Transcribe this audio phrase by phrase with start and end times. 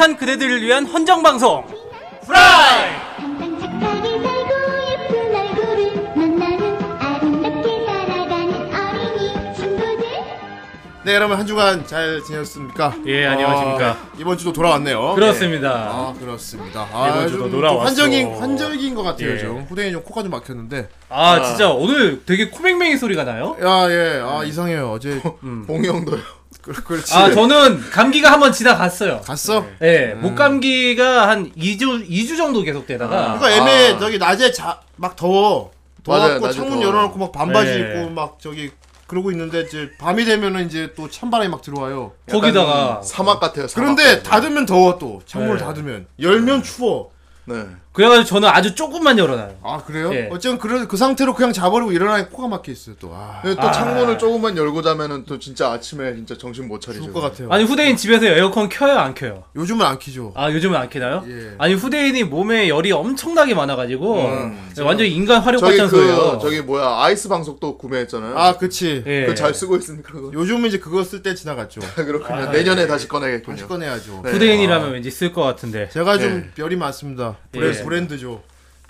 [0.00, 1.62] 착한 그대들을 위한 헌정 방송.
[2.26, 2.90] 프라이.
[3.18, 10.06] 항상 착하게 살고 예쁜 얼굴을 만나는 아름답게 살아가는 어린이 친구들
[11.04, 12.94] 네 여러분 한 주간 잘 지냈습니까?
[13.04, 13.90] 예, 안녕하십니까.
[13.90, 15.16] 아, 이번 주도 돌아왔네요.
[15.16, 15.68] 그렇습니다.
[15.68, 15.76] 네.
[15.76, 16.88] 아 그렇습니다.
[16.90, 17.78] 아, 주도 좀, 돌아왔어.
[17.80, 19.32] 좀 환정인 환절기인 것 같아요.
[19.32, 19.38] 예.
[19.38, 20.88] 좀 후대인이 좀 코가 좀 막혔는데.
[21.10, 23.54] 아, 진짜 오늘 되게 코맹맹이 소리가 나요?
[23.62, 24.92] 야 예, 아 이상해요.
[24.92, 25.20] 어제
[25.66, 26.39] 봉영도요.
[26.62, 27.14] 그, 그렇지.
[27.14, 29.20] 아, 저는 감기가 한번 지나갔어요.
[29.22, 29.66] 갔어?
[29.82, 33.98] 예, 목감기가 한 2주 2주 정도 계속되다가 그러니까 애매 아.
[33.98, 35.72] 저기 낮에 자, 막 더워.
[36.04, 36.88] 더워갖고 창문 더워.
[36.88, 37.78] 열어놓고 막 반바지 네.
[37.80, 38.70] 입고 막 저기
[39.06, 42.12] 그러고 있는데 이제 밤이 되면은 이제 또 찬바람이 막 들어와요.
[42.30, 43.66] 거기다가 사막 같아요.
[43.66, 44.22] 사막 그런데 같아요.
[44.22, 45.64] 닫으면 더워 또 창문을 네.
[45.64, 47.10] 닫으면 열면 추워.
[47.46, 47.64] 네.
[47.92, 49.58] 그래가지고 저는 아주 조금만 열어놔요.
[49.62, 50.14] 아 그래요?
[50.14, 50.28] 예.
[50.30, 53.10] 어쨌든 그, 그 상태로 그냥 자버리고 일어나니 코가 막혀 있어요 또.
[53.12, 53.72] 아, 근데 또 아.
[53.72, 57.02] 창문을 조금만 열고 자면은 또 진짜 아침에 진짜 정신 못 차리죠.
[57.02, 57.48] 죽을 것 같아요.
[57.50, 59.42] 아니 후대인 집에서 에어컨 켜요 안 켜요?
[59.56, 60.32] 요즘은 안 키죠.
[60.36, 61.24] 아 요즘은 안 켜나요?
[61.26, 61.54] 예.
[61.58, 64.70] 아니 후대인이 몸에 열이 엄청나게 많아가지고 음.
[64.84, 66.38] 완전 인간 활용 저기 발전소예요.
[66.38, 68.38] 그 저기 뭐야 아이스 방석도 구매했잖아요.
[68.38, 69.02] 아 그치.
[69.04, 69.22] 예.
[69.22, 70.30] 그거 잘 쓰고 있습니까 그거?
[70.32, 71.80] 요즘은 이제 그거 쓸 때 지나갔죠.
[71.96, 72.52] 그렇군요.
[72.52, 73.56] 내년에 다시 꺼내겠군요.
[73.56, 74.22] 다시 꺼내야죠.
[74.24, 74.30] 네.
[74.30, 75.88] 후대인이라면 왠지 쓸 것 같은데.
[75.88, 76.50] 제가 좀 네.
[76.54, 77.36] 별이 많습니다.
[77.50, 77.79] 브랜, 예.
[77.84, 78.42] 브랜드죠.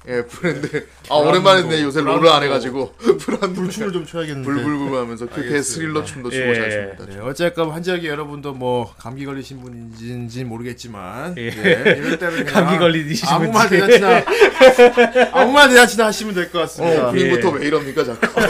[0.09, 0.87] 예 브랜드.
[1.11, 4.51] 아 오랜만에 네 요새 롤을 안 해가지고 불안 불춤을 좀 춰야겠는데.
[4.51, 6.55] 불불불 하면서 그렇게 스릴러 춤도 추고 예.
[6.55, 7.05] 잘 춥니다.
[7.07, 11.49] 네, 어쨌건 환절기 여러분도 뭐 감기 걸리신 분인지 모르겠지만 예.
[11.49, 13.69] 예, 이럴 때는 감기 걸리신 아무 말.
[13.69, 14.23] 대잔치나
[15.33, 17.05] 아무 말 대잔치나 하시면 될 것 같습니다.
[17.05, 17.61] 어, 오프닝부터 예.
[17.61, 18.41] 왜 이럽니까 자꾸?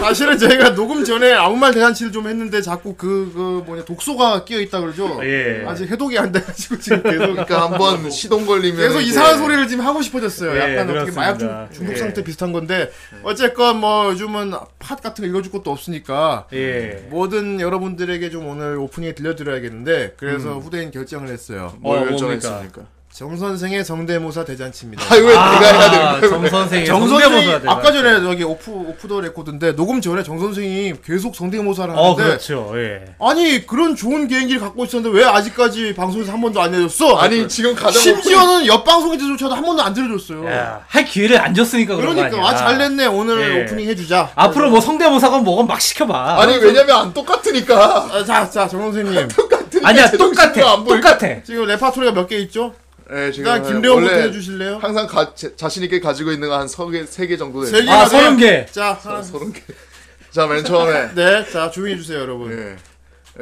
[0.00, 4.58] 사실은 저희가 녹음 전에 아무 말 대잔치를 좀 했는데 자꾸 그, 그 뭐냐 독소가 끼어
[4.60, 5.20] 있다 그러죠.
[5.22, 5.64] 예.
[5.66, 9.84] 아직 해독이 안 돼가지고 지금 계속 그러니까 한번 시동 걸리면 계속 이제 이상한 소리를 지금
[9.84, 10.77] 하고 싶어졌어요.
[10.78, 11.20] 예, 약간 어떻게 그렇습니다.
[11.20, 11.96] 마약 중, 중독 예.
[11.96, 12.90] 상태 비슷한 건데
[13.22, 17.06] 어쨌건 뭐 요즘은 팟 같은 거 읽어줄 것도 없으니까 예.
[17.10, 21.76] 모든 여러분들에게 좀 오늘 오프닝에 들려드려야겠는데 그래서 후대인 결정을 했어요.
[21.80, 22.97] 뭘 어, 결정했습니까?
[23.12, 25.02] 정 선생의 성대모사 대잔치입니다.
[25.10, 26.50] 아 왜 내가 해야 아, 되는 정 거야?
[26.50, 27.68] 선생의 정 성대모사 선생이 대단.
[27.68, 32.22] 아까 전에 저기 오프 오프 더 레코드인데 녹음 전에 정 선생이 계속 성대모사를 어 하는데
[32.22, 32.70] 그렇죠.
[32.76, 33.06] 예.
[33.18, 37.16] 아니 그런 좋은 개인기를 갖고 있었는데 왜 아직까지 방송에서 한 번도 안 내줬어?
[37.16, 40.46] 아니 지금 가장 심지어는 옆 방송에서조차도 한 번도 안 들려줬어요.
[40.48, 42.50] 야, 할 기회를 안 줬으니까 그런 거 그러니까 아니야.
[42.50, 43.62] 아 잘됐네 오늘 예.
[43.64, 44.30] 오프닝 해주자.
[44.36, 46.40] 앞으로 뭐 성대모사건 뭐건 막 시켜봐.
[46.42, 49.26] 아니 왜냐면 안 똑같으니까 아, 자, 자, 정 선생님.
[49.34, 50.72] 똑같으니까 아니야 제 정신도 똑같아.
[50.74, 51.42] 안 똑같아.
[51.42, 52.74] 지금 레파토리가 몇 개 있죠?
[53.10, 54.78] 예, 지금 일단 김대원부터 원래 해주실래요?
[54.78, 57.90] 항상 가, 제- 자신 있게 가지고 있는 거한 세개 정도 세 돼요.
[57.90, 58.66] 아 서른 개.
[58.66, 59.62] 자, 서른 개.
[60.30, 62.52] 자, 맨 처음에 네, 자 조용히 해주세요, 여러분.
[62.52, 62.76] 예.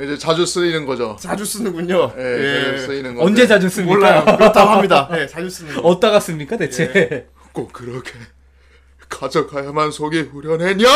[0.04, 1.16] 이제 자주 쓰이는 거죠.
[1.18, 2.12] 자주 쓰는군요.
[2.18, 3.94] 예, 자주 쓰이는 건데 언제 자주 씁니까?
[3.94, 4.24] 몰라요.
[4.36, 5.08] 그렇다고 합니다.
[5.10, 5.80] 네, 자주 쓰는 거.
[5.80, 7.26] 어디다가 씁니까 대체?
[7.52, 8.12] 꼭 그렇게
[9.08, 10.86] 가져가야만 속이 후련했냐?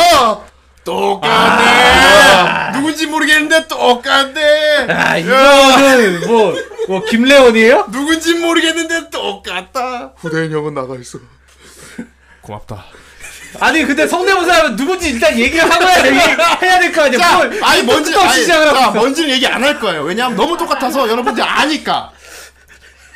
[0.84, 2.72] 똑같네.
[2.75, 4.87] 누군지 모르겠는데 똑같네.
[4.92, 6.54] 아 이거는 뭐,
[6.90, 7.86] 뭐 김래원이에요?
[7.92, 10.10] 누군지 모르겠는데 똑같다.
[10.16, 11.20] 후대인 형은 나가 있어.
[12.40, 12.84] 고맙다.
[13.60, 17.18] 아니 근데 성대모사 하면 누군지 일단 얘기를 하고야 얘기 해야 될 거 아니야.
[17.20, 18.98] 자, 뭘 아니 뭔지 아니, 시작을 자, 하고.
[18.98, 20.02] 뭔지는 얘기 안 할 거예요.
[20.02, 22.10] 왜냐하면 너무 똑같아서 여러분들이 아니까.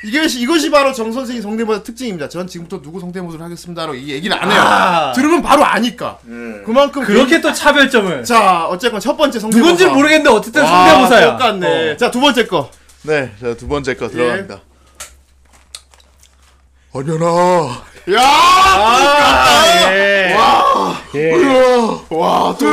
[0.04, 2.28] 이것이 이것이 바로 정 선생의 성대모사 특징입니다.
[2.28, 4.60] 전 지금부터 누구 성대모사를 하겠습니다로 이 얘기를 안 해요.
[4.60, 5.12] 아.
[5.16, 6.18] 들으면 바로 아니까.
[6.64, 8.22] 그만큼 그렇게 또 차별점을.
[8.22, 9.68] 자 어쨌건 첫 번째 성대모사.
[9.72, 11.32] 누군지 모르겠는데 어쨌든 와, 성대모사야.
[11.32, 11.90] 똑같네.
[11.92, 11.96] 어.
[11.96, 12.70] 자두 번째 거.
[13.06, 14.54] 네, 자, 두 번째 거 들어갑니다.
[14.54, 14.60] 예.
[16.92, 17.26] 언연아,
[18.14, 18.20] 야!
[18.22, 20.34] 아, 예.
[21.14, 21.32] 예.
[22.08, 22.66] 와, 또,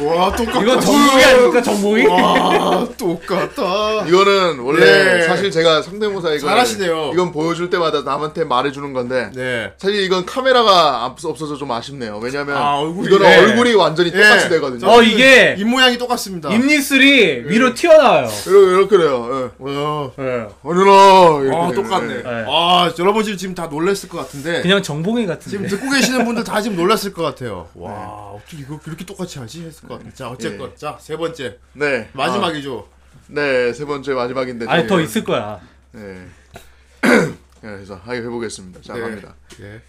[0.00, 0.62] 와, 똑같다.
[0.62, 2.06] 이거 정목이 아닙니까 정목이?
[2.06, 4.06] 와, 똑같다.
[4.06, 4.84] 이거는 원래
[5.18, 5.22] 네.
[5.26, 7.10] 사실 제가 성대모사 이거 잘하시네요.
[7.14, 9.72] 이건 보여줄 때마다 남한테 말해주는 건데 네.
[9.78, 12.18] 사실 이건 카메라가 없- 없어서 좀 아쉽네요.
[12.22, 13.38] 왜냐면 아, 얼굴이- 이거는 네.
[13.38, 14.48] 얼굴이 완전히 똑같이 예.
[14.50, 14.88] 되거든요.
[14.88, 16.50] 어 이게 입 모양이 똑같습니다.
[16.52, 18.28] 입니술이 위로 튀어나와요.
[18.46, 19.28] 이렇게 이렇게 돼요.
[19.32, 19.50] 예.
[19.58, 20.12] 어.
[20.18, 20.46] 예.
[20.62, 21.74] 언연아, 이렇게 아, 돼요.
[21.74, 22.14] 똑같네.
[22.14, 22.22] 예.
[22.22, 22.44] 네.
[22.48, 24.62] 아, 여러분 지금, 지금 다 놀랐을 것 같은데.
[24.62, 25.50] 그냥 정봉이 같은데.
[25.50, 27.66] 지금 듣고 계시는 분들 다 지금 놀랐을 것 같아요.
[27.74, 27.92] 와,
[28.34, 29.64] 어떻게 이거 그렇게 똑같이 하지?
[29.64, 30.14] 했을 것 같아요.
[30.14, 30.72] 자, 어쨌건.
[30.76, 31.58] 자, 세 번째.
[31.72, 32.08] 네.
[32.12, 32.88] 마지막이죠.
[32.88, 32.98] 아,
[33.28, 34.66] 네, 세 번째 마지막인데.
[34.68, 35.60] 아니 더 있을 거야.
[35.92, 36.00] 네.
[37.02, 38.80] 네, 그래서 하게 해보겠습니다.
[38.82, 39.00] 자, 네.
[39.00, 39.34] 갑니다.
[39.60, 39.80] 예.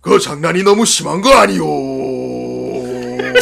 [0.00, 1.62] 그 장난이 너무 심한 거 아니오?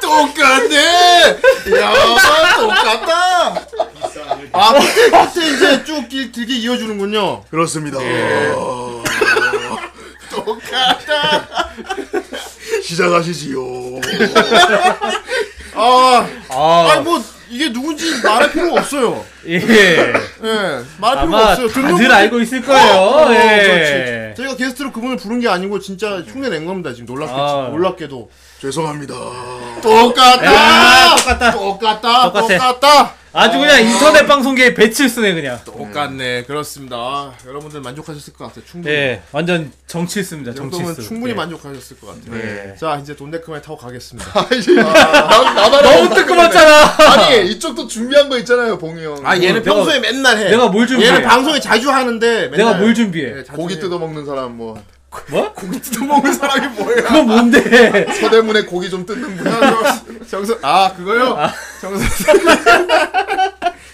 [0.00, 0.76] 똑같네!
[1.80, 1.94] 야,
[2.56, 3.54] 똑같다!
[4.52, 7.44] 아, 끝에, 끝에 이제 쭉 길, 길게 이어주는군요.
[7.44, 7.98] 그렇습니다.
[10.30, 11.70] 똑같다!
[12.84, 13.60] 시작하시지요.
[15.76, 19.24] 아, 아, 아니 뭐, 이게 누군지 말할 필요가 없어요.
[19.46, 19.54] 예.
[19.54, 20.12] 예,
[20.98, 21.68] 말할 필요가 아마 없어요.
[21.68, 22.92] 듣는 다들 분들- 알고 있을 거예요.
[22.94, 23.62] 어, 어, 예.
[23.62, 24.36] 그렇지.
[24.36, 26.92] 저희가 게스트로 그분을 부른 게 아니고 진짜 흉내 낸 겁니다.
[26.92, 27.68] 지금 놀랍게 아.
[27.70, 29.14] 놀랍게도 죄송합니다.
[29.82, 30.44] 똑같다.
[30.44, 31.50] 야, 똑같다.
[31.52, 32.32] 똑같다.
[32.32, 32.48] 똑같아.
[32.80, 33.14] 똑같다.
[33.36, 35.58] 아주 그냥 인터넷 방송계의 배칠 쓰네 그냥.
[35.64, 36.44] 똑같네.
[36.44, 36.96] 그렇습니다.
[36.96, 38.64] 아, 여러분들 만족하셨을 것 같아요.
[38.64, 38.94] 충분히.
[38.94, 39.72] 네, 완전.
[40.52, 41.08] 이 정도면 정치습.
[41.08, 41.36] 충분히 네.
[41.36, 42.40] 만족하셨을 것 같아요.
[42.40, 42.74] 네.
[42.78, 44.30] 자 이제 돈데크만 타고 가겠습니다.
[44.38, 44.82] 아, 이제 나,
[45.52, 46.94] 나만 너무 뜨끔했잖아.
[47.10, 49.20] 아니 이쪽도 준비한 거 있잖아요 봉이 형.
[49.24, 50.50] 아 얘는 내가- 평소에 맨날 해.
[50.50, 51.10] 내가 뭘 준비해?
[51.10, 53.32] 얘는 방송에 자주 하는데 맨날 내가 뭘 준비해?
[53.34, 53.78] 네, 자주 고기 해.
[53.80, 54.80] 뜯어 먹는 사람 뭐
[55.28, 55.52] 뭐?
[55.54, 57.02] 고기 뜯어 먹는 사람이 뭐야?
[57.02, 58.06] 그건 뭔데?
[58.20, 59.46] 서대문에 고기 좀 뜯는 분.
[60.28, 61.36] 정선 아 그거요?
[61.80, 62.08] 정선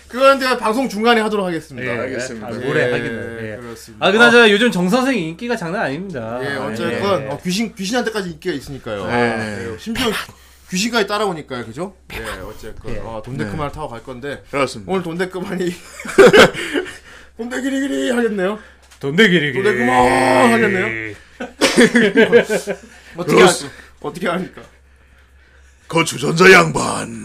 [0.08, 1.88] 그거는 제가 방송 중간에 하도록 하겠습니다.
[1.88, 2.46] 예, 알겠습니다.
[2.48, 3.38] 아, 예, 뭐래 하기는.
[3.42, 3.56] 예.
[3.60, 4.04] 그렇습니다.
[4.04, 6.40] 아 그나저나 요즘 정 선생 인기가 장난 아닙니다.
[6.42, 7.28] 예, 어쨌건 예.
[7.28, 9.06] 어, 귀신 귀신한테까지 인기가 있으니까요.
[9.06, 9.68] 네.
[9.72, 10.10] 예, 심지어
[10.68, 11.94] 귀신까지 따라오니까요, 그죠?
[12.12, 12.98] 예, 어쨌건 예.
[12.98, 14.90] 어, 돈데크만을 타고 갈 건데 그렇습니다.
[14.90, 15.74] 오늘 돈데크만이
[17.36, 18.58] 돈데기리기리 하겠네요.
[19.00, 21.14] 돈대기리 돈데크만 하겠네요.
[23.16, 23.48] 어떻게 하,
[24.02, 24.60] 어떻게 합니까?
[25.88, 27.24] 그 주전자 양반.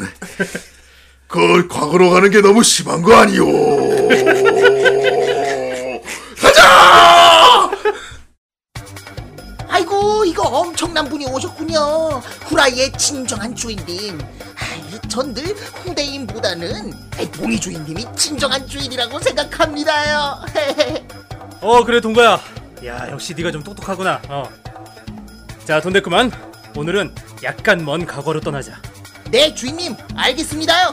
[1.27, 3.45] 그 과거로 가는 게 너무 심한 거 아니오?
[6.39, 7.69] 가자!
[9.67, 11.79] 아이고 이거 엄청난 분이 오셨군요
[12.45, 14.19] 후라이의 진정한 주인님
[14.55, 16.93] 아이, 전늘 후대인보다는
[17.33, 20.45] 봉이 주인님이 진정한 주인이라고 생각합니다요
[21.61, 22.39] 어 그래 동거야.
[22.85, 24.21] 야 역시 네가 좀 똑똑하구나.
[24.29, 24.49] 어.
[25.65, 26.31] 자 돈대꾸만
[26.75, 27.13] 오늘은
[27.43, 28.79] 약간 먼 과거로 떠나자.
[29.31, 30.91] 네 주인님 알겠습니다요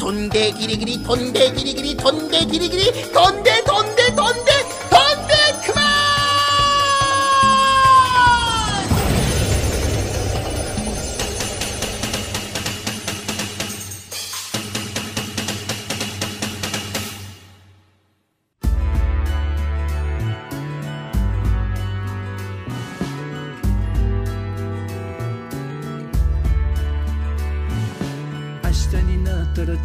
[0.00, 4.55] 돈대 기리기리 돈대 기리기리 돈대 기리기리 돈대 돈대 돈대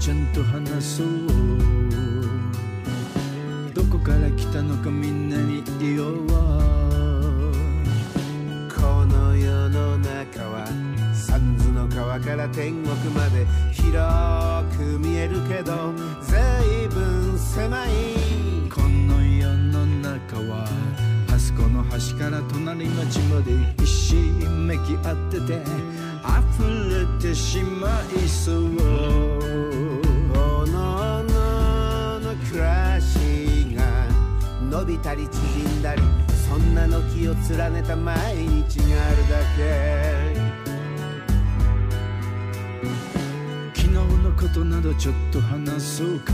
[0.01, 1.07] ちゃんと話そう
[3.71, 6.27] どこから来たのかみんなに言おう
[8.67, 10.65] この世の中は
[11.13, 13.95] 三途の川から天国まで広
[14.75, 15.93] く見えるけど
[16.23, 17.91] 随分狭い
[18.73, 20.65] この世の中は
[21.31, 25.61] あそこの端から隣町までひしめき合ってて
[26.25, 29.50] 溢れてしまいそう。
[32.51, 33.15] 暮らし
[33.77, 33.81] が
[34.69, 36.01] 伸びたり縮んだり
[36.49, 40.35] そんな軒を連ねた毎日があるだけ。
[43.73, 44.03] 昨日の
[44.35, 46.33] ことなどちょっと話そうか。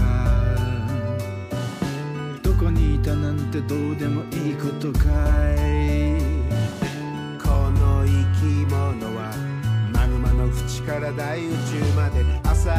[2.42, 5.00] どこにいたなんてどうでもいいことか
[5.54, 6.18] い。
[7.40, 8.10] この生
[8.40, 9.32] き物は
[9.94, 12.72] マグマの淵から大宇宙まで朝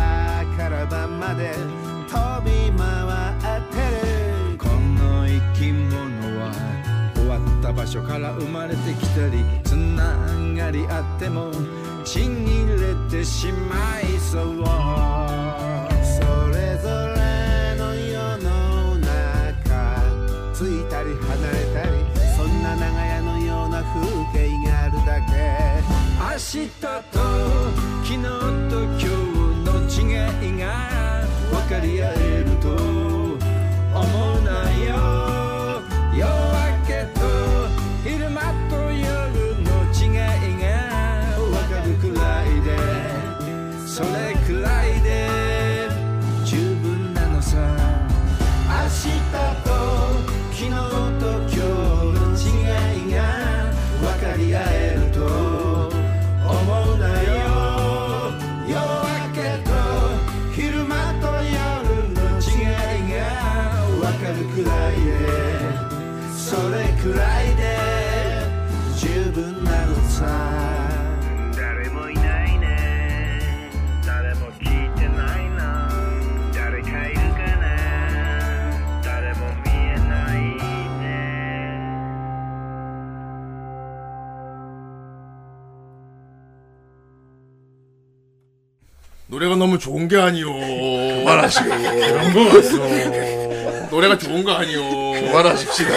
[0.57, 1.55] から晩まで
[2.09, 2.89] 飛び回
[3.59, 3.77] って
[4.51, 6.53] るこの生き物は
[7.15, 10.17] 終わった場所から生まれてきたりつな
[10.57, 11.53] がりあっても
[12.05, 14.19] ちぎれてしまい。
[14.19, 14.65] そう
[16.03, 20.03] それぞれの世の中
[20.55, 21.91] ついたり離れたり
[22.37, 24.01] そんな長屋のような風
[24.33, 25.33] 景があるだけ。
[26.19, 26.89] 明日と
[28.03, 29.07] 昨日と今日
[29.65, 31.08] の違いが
[31.69, 32.59] Zaccaria et le
[33.93, 34.39] mon
[89.39, 90.53] 노래가 너무 좋은 게 아니오.
[90.53, 91.63] 그만하시오.
[93.89, 95.13] 노래가 좋은 거 아니오.
[95.13, 95.91] 그만하십시다.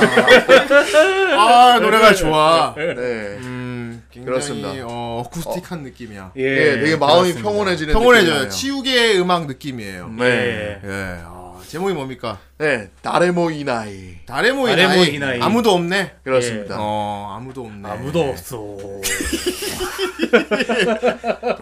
[1.40, 2.76] 아 노래가 좋아.
[2.78, 2.84] 네.
[2.84, 4.70] 음, 굉장히 그렇습니다.
[4.86, 6.34] 어, 어쿠스틱한 느낌이야.
[6.38, 7.50] 예, 예, 되게 마음이 그렇습니다.
[7.50, 8.30] 평온해지는 평온해져요.
[8.34, 8.50] 느낌이에요.
[8.50, 10.14] 치우개의 음악 느낌이에요.
[10.20, 10.80] 네.
[10.84, 11.18] 예.
[11.26, 12.40] 아, 제목이 뭡니까?
[12.58, 12.90] 네.
[13.02, 14.16] 다레모 이나이.
[14.26, 15.16] 다레모이 다레모이 나이.
[15.16, 15.42] 이나이.
[15.42, 16.16] 아무도 없네.
[16.24, 16.76] 그렇습니다.
[16.80, 17.90] 어 아무도 없네.
[17.90, 18.58] 아무도 없어.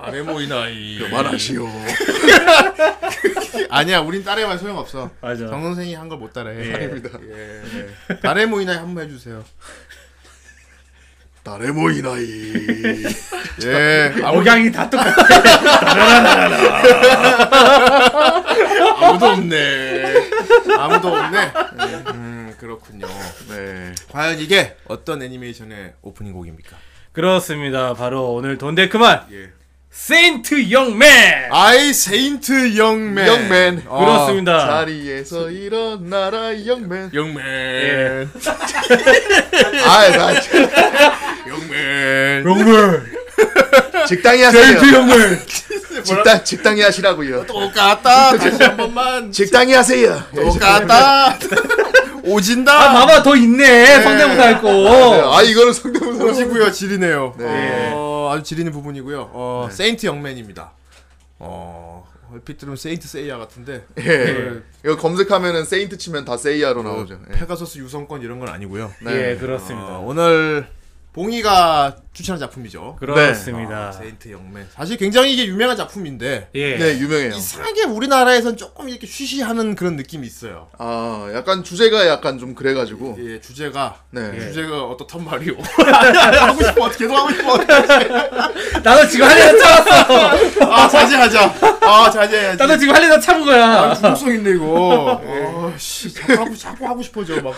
[0.04, 1.00] 다레모 이 나이.
[1.00, 1.68] 그만하시오.
[3.70, 5.10] 아니야, 우린 따라해봐야 소용없어.
[5.22, 5.48] 맞아.
[5.48, 6.70] 정 선생이 한 걸 못 따라해.
[6.70, 6.74] 예.
[6.74, 7.10] 아닙니다.
[7.30, 8.16] 예.
[8.22, 9.44] 다레모 이나이 한번 해주세요.
[11.44, 12.26] 다레모 이나이.
[13.64, 14.14] 예.
[14.24, 15.16] 억양이 다 똑같아.
[19.10, 20.30] 아무도 없네.
[20.78, 21.52] 아무도 없네.
[22.14, 23.08] 음, 그렇군요.
[23.50, 23.94] 네.
[24.12, 26.78] 과연 이게 어떤 애니메이션의 오프닝 곡입니까?
[27.12, 27.94] 그렇습니다.
[27.94, 29.50] 바로 오늘 돈데크만 예.
[29.90, 31.50] 세인트 영맨.
[31.52, 33.28] 아이 세인트 영맨.
[33.28, 33.84] 영맨.
[33.88, 34.68] 어, 그렇습니다.
[34.68, 37.10] 자리에서 일어나라 영맨.
[37.14, 37.46] 영맨.
[37.46, 38.28] 예.
[39.86, 40.34] 아, 나
[41.50, 42.46] 영맨.
[42.46, 43.20] 영맨.
[44.08, 44.94] 직당히 하세요.
[44.94, 45.40] 영맨.
[46.04, 47.46] 직당 직당히 하시라고요.
[47.46, 48.38] 똑같다.
[48.38, 49.32] 다시 한 번만.
[49.34, 50.22] 직당히 하세요.
[50.36, 51.38] 똑같다.
[52.24, 52.72] 오진다.
[52.74, 54.02] 아 봐봐 더 있네.
[54.04, 55.38] 성대모사 할 네, 거.
[55.38, 56.24] 아 이거는 성대모사.
[56.26, 56.72] 오지고요.
[56.72, 57.34] 지리네요.
[57.38, 57.92] 네.
[57.94, 59.32] 어, 아주 지리는 부분이고요.
[59.34, 60.72] 어, 세인트 영맨입니다.
[61.40, 63.86] 어, 얼핏 들으면 세인트 세이야 같은데.
[64.00, 64.62] 예.
[64.86, 67.18] 이거 검색하면은 세인트 치면 다 세이야로 나오죠.
[67.34, 67.40] 예.
[67.40, 68.92] 페가서스 유성권 이런 건 아니고요.
[69.08, 69.98] 예 그렇습니다.
[69.98, 70.68] 어, 오늘
[71.20, 72.96] 봉이가 추천한 작품이죠.
[72.98, 73.90] 그렇습니다.
[73.90, 74.68] 아, 세인트 영맨.
[74.74, 76.78] 사실 굉장히 이게 유명한 작품인데 예.
[76.78, 77.34] 네, 유명해요.
[77.34, 80.70] 이상하게 우리나라에선 조금 이렇게 쉬쉬하는 그런 느낌이 있어요.
[80.78, 83.18] 아, 약간 주제가 약간 좀 그래가지고.
[83.20, 84.40] 예, 주제가 네.
[84.40, 85.56] 주제가 어떻단 말이오.
[85.60, 87.58] 하고 싶어 어떻게 계속 하고 싶어.
[88.82, 90.72] 나도 지금 할리다 참았어.
[90.72, 91.56] 아 자제하자.
[91.82, 92.58] 아 자제해야지.
[92.58, 93.66] 나도 지금 할리다 참은 거야.
[93.66, 95.22] 아, 중독성 있네 이거.
[95.22, 97.54] 어, 씨, 자꾸 하고 자꾸 하고 싶어져 막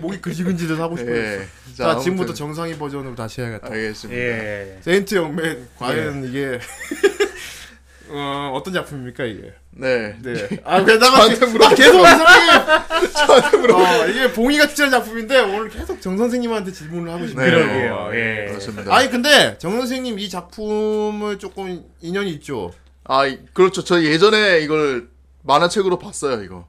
[0.00, 1.10] 목이 근질근질해서 하고 싶어.
[1.10, 1.46] 예.
[1.76, 3.68] 자, 아무튼 지금부터 정상이 버전 으로 다시 해야겠다.
[3.70, 4.20] 알겠습니다.
[4.20, 4.78] 예.
[4.82, 6.58] 세인트 영맨 과연 이게
[8.12, 9.52] 어 어떤 작품입니까 이게?
[9.70, 10.16] 네.
[10.22, 10.48] 네.
[10.64, 11.24] 아 게다가.
[11.24, 13.76] 아, 계속 이상하게 저한테 물어.
[13.78, 17.46] 어, 이게 봉이가 추천한 작품인데 오늘 계속 정 선생님한테 질문을 하고 싶네요.
[17.50, 17.50] 네.
[17.64, 18.10] 그러게요.
[18.14, 18.46] 예.
[18.48, 18.94] 그렇습니다.
[18.94, 22.72] 아니 근데 정 선생님 이 작품을 조금 인연이 있죠.
[23.04, 23.82] 아, 이- 그렇죠.
[23.84, 25.08] 저 예전에 이걸
[25.42, 26.66] 만화책으로 봤어요, 이거.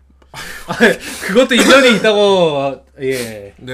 [1.27, 3.53] 그것도 인연이 있다고 예.
[3.57, 3.73] 네.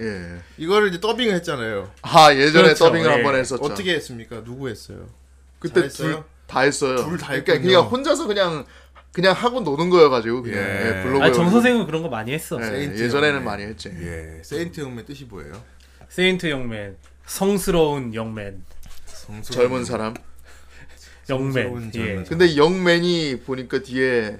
[0.00, 0.38] 예.
[0.56, 1.90] 이거를 이제 더빙을 했잖아요.
[2.02, 2.84] 아, 예전에 그렇죠.
[2.86, 3.12] 더빙을 예.
[3.12, 3.62] 한번 했었죠.
[3.64, 4.44] 어떻게 했습니까?
[4.44, 5.06] 누구 했어요?
[5.58, 5.88] 그때?
[5.88, 6.96] 둘 다 했어요.
[6.96, 7.70] 둘다 그러니까 했군요.
[7.70, 8.64] 그냥 혼자서 그냥
[9.12, 10.98] 그냥 하고 노는 거여가지고 그냥 예.
[10.98, 11.50] 예, 블로그에 아, 정.
[11.50, 12.60] 선생은 그런 거 많이 했어.
[12.60, 13.44] 예, 세인트 예전에는 영맨.
[13.44, 13.88] 많이 했지.
[13.88, 14.42] 예.
[14.42, 15.62] 세인트 영맨 뜻이 뭐예요?
[16.08, 16.96] Saint Young Men.
[17.26, 18.62] 성스러운 Young Men.
[19.42, 20.14] 젊은 사람.
[21.30, 21.52] Young Men.
[21.52, 21.98] 성스러운 예.
[21.98, 24.38] 젊은 근데 Young Men이 보니까 뒤에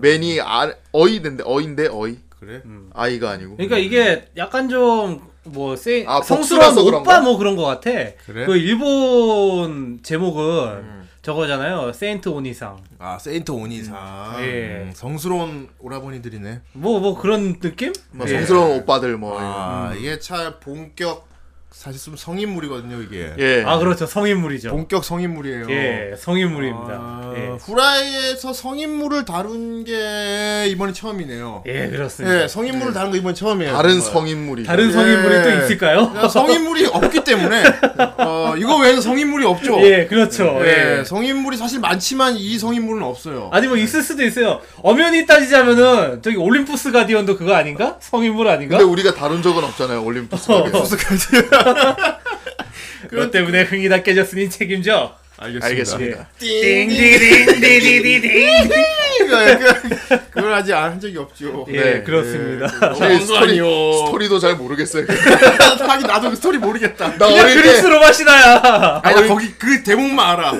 [0.00, 2.62] men이 아, 어이인데 어인데 어이 그래?
[2.92, 3.56] 아이가 아니고.
[3.56, 6.04] 그러니까 이게 약간 좀뭐 세...
[6.06, 6.94] 아, 성스러운?
[6.94, 7.90] 오빠 뭐 그런 거 같아.
[8.26, 8.46] 그래?
[8.46, 11.92] 그 일본 제목은 저거잖아요.
[11.92, 12.76] Saint お兄さん.
[12.98, 14.36] 아 Saint お兄さん.
[14.40, 14.84] 예.
[14.86, 16.60] 음, 성스러운 오라버니들이네.
[16.74, 17.92] 뭐뭐 그런 느낌?
[18.12, 18.32] 뭐 예.
[18.32, 21.26] 성스러운 오빠들 뭐 아 이게 참 본격
[21.76, 23.32] 사실 좀 성인물이거든요 이게.
[23.38, 23.62] 예.
[23.64, 24.06] 아 그렇죠.
[24.06, 24.70] 성인물이죠.
[24.70, 25.66] 본격 성인물이에요.
[25.68, 26.92] 예, 성인물입니다.
[26.94, 27.48] 아, 예.
[27.60, 31.62] 후라이에서 성인물을 다룬 게 이번이 처음이네요.
[31.66, 32.42] 예, 그렇습니다.
[32.42, 33.72] 예, 성인물을 다룬 거 이번 처음이에요.
[33.72, 34.00] 다른.
[34.00, 34.64] 성인물이.
[34.64, 35.42] 다른 성인물이 예.
[35.42, 36.10] 또 있을까요?
[36.10, 37.62] 그냥 성인물이 없기 때문에
[38.18, 39.78] 어, 이거 외에는 성인물이 없죠.
[39.82, 40.58] 예, 그렇죠.
[40.62, 41.04] 예, 예.
[41.04, 43.50] 성인물이 사실 많지만 이 성인물은 없어요.
[43.52, 44.60] 아니 뭐 있을 수도 있어요.
[44.82, 47.98] 엄연히 따지자면은 저기 올림푸스 가디언도 그거 아닌가?
[48.00, 48.78] 성인물 아닌가?
[48.78, 50.50] 근데 우리가 다룬 적은 없잖아요 올림푸스.
[50.50, 50.64] 어.
[50.72, 51.65] 가게.
[53.08, 55.14] 그것 때문에 흥이 다 깨졌으니 책임져.
[55.38, 55.66] 알겠습니다.
[55.66, 56.28] 알겠습니다.
[56.38, 58.46] 띵디딩디디디딩.
[59.28, 61.66] 그- 그걸 아직 안 한 적이 없죠.
[61.70, 62.02] 예, 네.
[62.02, 62.66] 그렇습니다.
[62.94, 63.66] 제 스토리, 아니요.
[64.06, 65.04] 스토리도 잘 모르겠어요.
[65.06, 67.16] 하긴 나도 그 스토리 모르겠다.
[67.18, 69.00] 나 그냥 어릴 때 그리스로 마시나야.
[69.02, 70.52] 아니 나 거기 그 대목만 알아.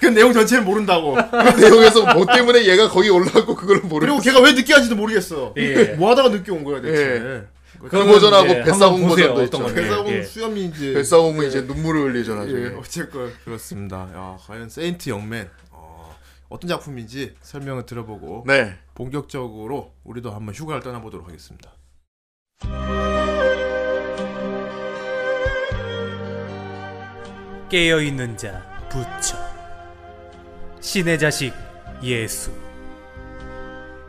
[0.00, 1.14] 그 내용 전체는 모른다고.
[1.14, 1.18] 그
[1.60, 5.54] 내용에서 뭐 때문에 얘가 거기 올라가고 그걸 그리고 모르고 걔가 왜 늦게 하는지도 모르겠어.
[5.56, 5.94] 예.
[5.96, 7.02] 뭐 하다가 늦게 온 거야 대체.
[7.02, 7.42] 예.
[7.88, 9.66] 그 버전하고 뱃사공 버전도 있죠.
[9.66, 10.22] 배사공 예.
[10.22, 12.62] 수염이 이제 뱃사공은 이제 눈물을 흘리죠 나중에.
[12.62, 14.08] 예, 어쨌건 그렇습니다.
[14.14, 16.14] 야, 과연 세인트 영맨 어,
[16.48, 18.76] 어떤 작품인지 설명을 들어보고 네.
[18.94, 21.72] 본격적으로 우리도 한번 휴가를 떠나보도록 하겠습니다.
[27.70, 29.36] 깨어 있는 자 부처.
[30.80, 31.52] 신의 자식
[32.02, 32.52] 예수.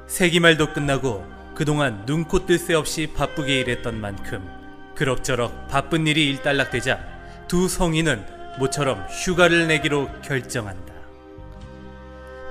[0.07, 4.45] 세기말도 끝나고 그동안 눈코 뜰 새 없이 바쁘게 일했던 만큼
[4.93, 6.99] 그럭저럭 바쁜 일이 일단락되자
[7.47, 8.25] 두 성인은
[8.59, 10.93] 모처럼 휴가를 내기로 결정한다.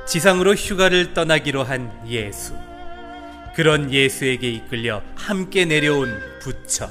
[0.07, 2.55] 지상으로 휴가를 떠나기로 한 예수.
[3.55, 6.91] 그런 예수에게 이끌려 함께 내려온 부처.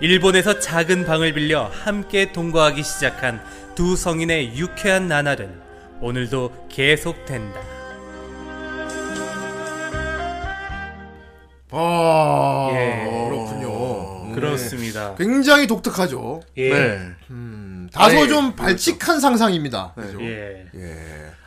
[0.00, 3.42] 일본에서 작은 방을 빌려 함께 동거하기 시작한
[3.74, 5.60] 두 성인의 유쾌한 나날은
[6.00, 7.73] 오늘도 계속된다.
[11.76, 13.04] 아, 예.
[13.28, 14.24] 그렇군요.
[14.26, 15.14] 음, 그렇습니다.
[15.16, 16.40] 굉장히 독특하죠.
[16.56, 16.70] 예.
[16.70, 16.98] 네.
[17.30, 19.92] 음, 다소 아니, 좀 발칙한 상상입니다.
[19.96, 20.04] 네.
[20.20, 20.66] 예.
[20.76, 20.96] 예.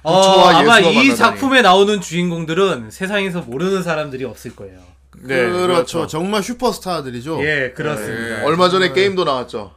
[0.04, 1.16] 어, 부처와 아마 예수가 이 만나다니.
[1.16, 4.80] 작품에 나오는 주인공들은 세상에서 모르는 사람들이 없을 거예요.
[5.24, 6.06] 네, 그렇죠.
[6.08, 7.44] 정말 슈퍼스타들이죠.
[7.44, 8.46] 예, 그렇습니다.
[8.46, 9.72] 얼마 전에 게임도 나왔죠.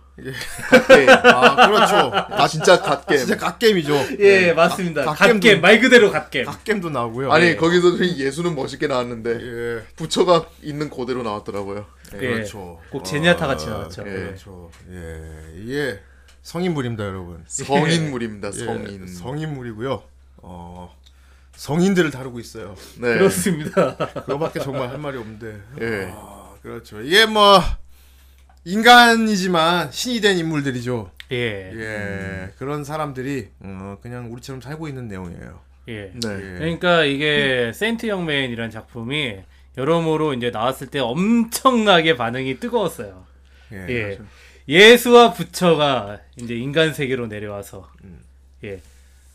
[0.70, 1.08] 갓게임.
[1.08, 2.10] 아, 그렇죠.
[2.14, 3.18] 아, 진짜 갓게임.
[3.20, 3.94] 진짜 갓겜이죠.
[4.20, 5.04] 예, 맞습니다.
[5.04, 6.44] 갓- 갓겜, 갓겜도- 말 그대로 갓겜.
[6.46, 7.32] 갓겜도 나오고요.
[7.32, 9.82] 아니, 거기서 예수는 멋있게 나왔는데, 예.
[9.96, 11.86] 부처가 있는 그대로 나왔더라고요.
[12.14, 12.80] 예, 그렇죠.
[12.90, 14.02] 꼭 제니아타 같이 나왔죠.
[14.06, 14.10] 예.
[14.10, 14.70] 그렇죠.
[14.90, 15.60] 예.
[15.62, 16.00] 이게
[16.42, 17.44] 성인물입니다, 여러분.
[17.46, 19.06] 성인물입니다, 예, 성인.
[19.06, 20.02] 성인물이고요.
[20.38, 20.96] 어.
[21.54, 22.74] 성인들을 다루고 있어요.
[22.96, 23.18] 네.
[23.18, 23.94] 그렇습니다.
[23.96, 25.60] 그거밖에 정말 할 말이 없는데.
[25.82, 26.10] 예.
[26.10, 27.02] 아, 그렇죠.
[27.02, 27.60] 이게 뭐
[28.64, 31.10] 인간이지만 신이 된 인물들이죠.
[31.32, 31.72] 예.
[31.72, 32.50] 예.
[32.58, 35.60] 그런 사람들이 어, 그냥 우리처럼 살고 있는 내용이에요.
[35.88, 36.12] 예.
[36.14, 36.28] 네.
[36.28, 36.58] 예.
[36.58, 39.38] 그러니까 이게 세인트 영맨이라는 작품이
[39.78, 43.24] 여러모로 이제 나왔을 때 엄청나게 반응이 뜨거웠어요.
[43.72, 43.86] 예.
[43.88, 44.18] 예.
[44.68, 47.90] 예수와 부처가 이제 인간 세계로 내려와서
[48.64, 48.80] 예.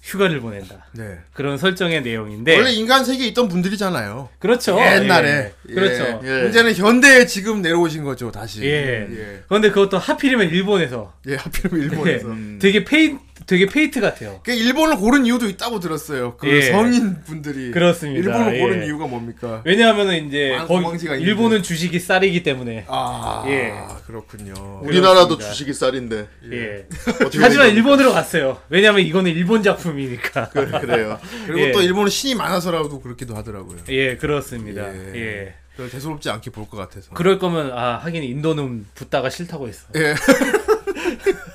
[0.06, 0.86] 휴가를 보낸다.
[0.92, 1.18] 네.
[1.34, 4.30] 그런 설정의 내용인데 원래 인간 세계에 있던 분들이잖아요.
[4.38, 4.78] 그렇죠.
[4.80, 5.52] 옛날에.
[5.68, 5.74] 예.
[5.74, 6.22] 그렇죠.
[6.24, 6.48] 예.
[6.48, 8.64] 이제는 현대에 지금 내려오신 거죠, 다시.
[8.64, 9.08] 예.
[9.10, 9.44] 예.
[9.48, 12.30] 그런데 그것도 하필이면 일본에서 예, 하필이면 일본에서.
[12.30, 12.60] 예.
[12.60, 14.40] 되게 페이 되게 Fate 같아요.
[14.44, 16.36] 그 일본을 고른 이유도 있다고 들었어요.
[16.38, 16.62] 그 예.
[16.72, 18.20] 성인 분들이 그렇습니다.
[18.20, 18.86] 일본을 고른 예.
[18.88, 19.62] 이유가 뭡니까?
[19.66, 20.84] 왜냐하면은 이제 거기.
[21.22, 23.74] 일본은 주식이 쌀이기 때문에 아, 예.
[24.08, 24.54] 그렇군요.
[24.84, 25.50] 우리나라도 그렇습니다.
[25.52, 26.28] 주식이 쌀인데.
[26.52, 26.86] 예.
[27.08, 27.70] 어떻게 하지만?
[27.70, 28.60] 일본으로 갔어요.
[28.70, 30.50] 왜냐면 이거는 일본 작품이니까.
[30.50, 31.20] 그 래요.
[31.46, 31.72] 그리고 예.
[31.72, 33.78] 또 일본은 신이 많아서라도 그렇기도 하더라고요.
[33.90, 34.92] 예, 그렇습니다.
[34.94, 35.12] 예.
[35.16, 35.54] 예.
[35.78, 37.12] 별 대수롭지 않게 볼 것 같아서.
[37.14, 39.88] 그럴 거면 아 하긴 인도는 붙다가 싫다고 했어.
[39.96, 40.16] 예.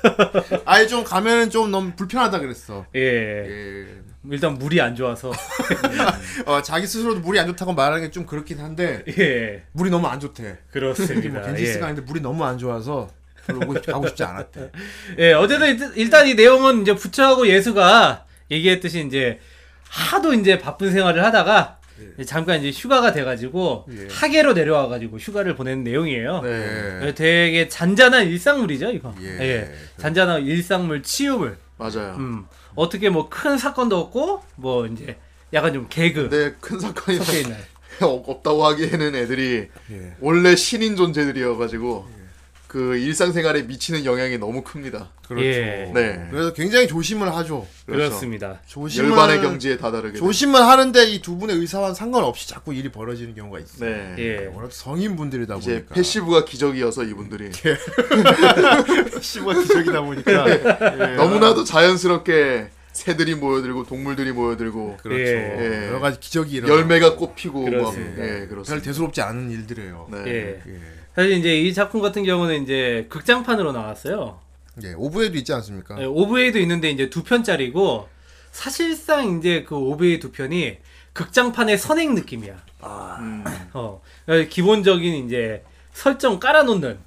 [0.65, 2.85] 아예 좀 가면은 좀 너무 불편하다 그랬어.
[2.95, 2.99] 예.
[2.99, 3.85] 예.
[4.29, 5.31] 일단 물이 안 좋아서.
[6.45, 9.63] 어, 자기 스스로도 물이 안 좋다고 말하는 게 좀 그렇긴 한데 예.
[9.71, 10.59] 물이 너무 안 좋대.
[10.71, 11.39] 그렇습니다.
[11.39, 11.89] 뭐 겐지스가 예.
[11.89, 13.09] 아닌데 물이 너무 안 좋아서
[13.47, 14.71] 별로 가고 싶지 않았대.
[15.19, 19.39] 예, 어쨌든 일단 이 내용은 이제 부처하고 예수가 얘기했듯이 이제
[19.89, 21.79] 하도 이제 바쁜 생활을 하다가
[22.15, 24.07] 이제 잠깐 이제 휴가가 돼가지고 예.
[24.09, 26.41] 하계로 내려와가지고 휴가를 보내는 내용이에요.
[26.41, 26.99] 네.
[27.07, 29.13] 예, 되게 잔잔한 일상물이죠, 이거.
[29.21, 29.27] 예.
[29.39, 29.71] 예.
[29.97, 31.57] 잔잔한 일상물 치유물.
[31.77, 32.15] 맞아요.
[32.19, 32.45] 음.
[32.75, 35.17] 어떻게 뭐 큰 사건도 없고 뭐 이제
[35.53, 37.55] 약간 좀 개그 근데 큰 사건이 섞여
[38.07, 40.15] 없다고 하기에는 애들이 예.
[40.21, 42.20] 원래 신인 존재들이어가지고
[42.71, 45.09] 그 일상생활에 미치는 영향이 너무 큽니다.
[45.27, 45.45] 그렇죠.
[45.45, 45.91] 예.
[45.93, 46.25] 네.
[46.31, 47.67] 그래서 굉장히 조심을 하죠.
[47.85, 48.07] 그렇죠.
[48.07, 48.61] 그렇습니다.
[48.65, 50.17] 조심을 열반의 경지에 다다르게.
[50.17, 53.89] 조심을 하는데 이 두 분의 의사와는 상관없이 자꾸 일이 벌어지는 경우가 있어요.
[53.89, 54.15] 네.
[54.19, 54.45] 예.
[54.55, 57.49] 워낙 성인 분들이다 이제 보니까 패시브가 기적이어서 이분들이
[59.15, 61.15] passive가 기적이다 보니까 예.
[61.17, 65.21] 너무나도 자연스럽게 새들이 모여들고 동물들이 모여들고 그렇죠.
[65.21, 65.87] 예.
[65.87, 66.73] 여러 가지 기적이 일어나.
[66.73, 68.23] 열매가 꽃피고 막 그렇습니다.
[68.23, 68.85] 예, 별 그렇습니다.
[68.85, 70.07] 대수롭지 않은 일들이에요.
[70.11, 70.23] 네.
[70.27, 70.61] 예.
[71.11, 71.15] 예.
[71.15, 74.39] 사실 이제 이 작품 같은 경우는 이제 극장판으로 나왔어요.
[74.83, 74.93] 예.
[74.95, 76.01] OVA에도 있지 않습니까?
[76.01, 78.07] 예, OVA도 있는데 이제 두 편짜리고
[78.51, 80.77] 사실상 이제 그 OVA 두 편이
[81.13, 82.55] 극장판의 선행 느낌이야.
[82.83, 83.43] 음.
[83.73, 86.99] 어, 그러니까 기본적인 이제 설정 깔아놓는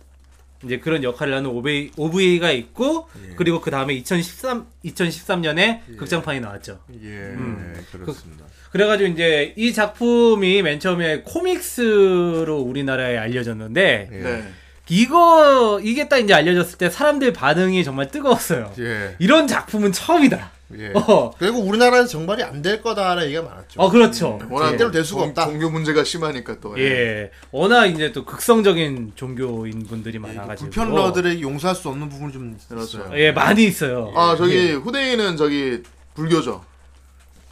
[0.64, 3.34] 이제 그런 역할을 하는 오브웨이, OVA가 있고 예.
[3.36, 6.80] 그리고 그 다음에 2013 2013년에 극장판이 나왔죠.
[7.02, 7.08] 예.
[7.08, 7.74] 음.
[7.92, 8.44] 그렇습니다.
[8.70, 14.16] 그 래가지고 이제 이 작품이 맨 처음에 코믹스로 우리나라에 알려졌는데 예.
[14.16, 14.44] 네.
[14.88, 18.72] 이거 이게 딱 이제 알려졌을 때 사람들 반응이 정말 뜨거웠어요.
[18.78, 19.16] 예.
[19.18, 20.50] 이런 작품은 처음이다.
[20.78, 20.92] 예.
[20.94, 23.80] 어, 그리고 우리나라에서 정발이 안 될 거다라는 얘기가 많았죠.
[23.80, 24.38] 어 그렇죠.
[24.50, 25.46] 워낙 절대로 될 수가 종- 없다.
[25.46, 26.78] 종교 문제가 심하니까 또.
[26.78, 32.98] 예, 워낙 이제 또 극성적인 종교인 분들이 많아가지고 불편러들에게 용서할 수 없는 부분이 좀 그렇죠.
[32.98, 33.18] 있어요.
[33.18, 34.12] 예, 많이 있어요.
[34.16, 34.72] 아 저기 예.
[34.72, 35.82] 후대인은 저기
[36.14, 36.64] 불교죠.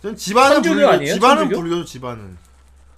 [0.03, 1.15] 전 집안은 불교, 아니에요?
[1.15, 1.61] 집안은 천주교?
[1.61, 2.37] 불교, 집안은.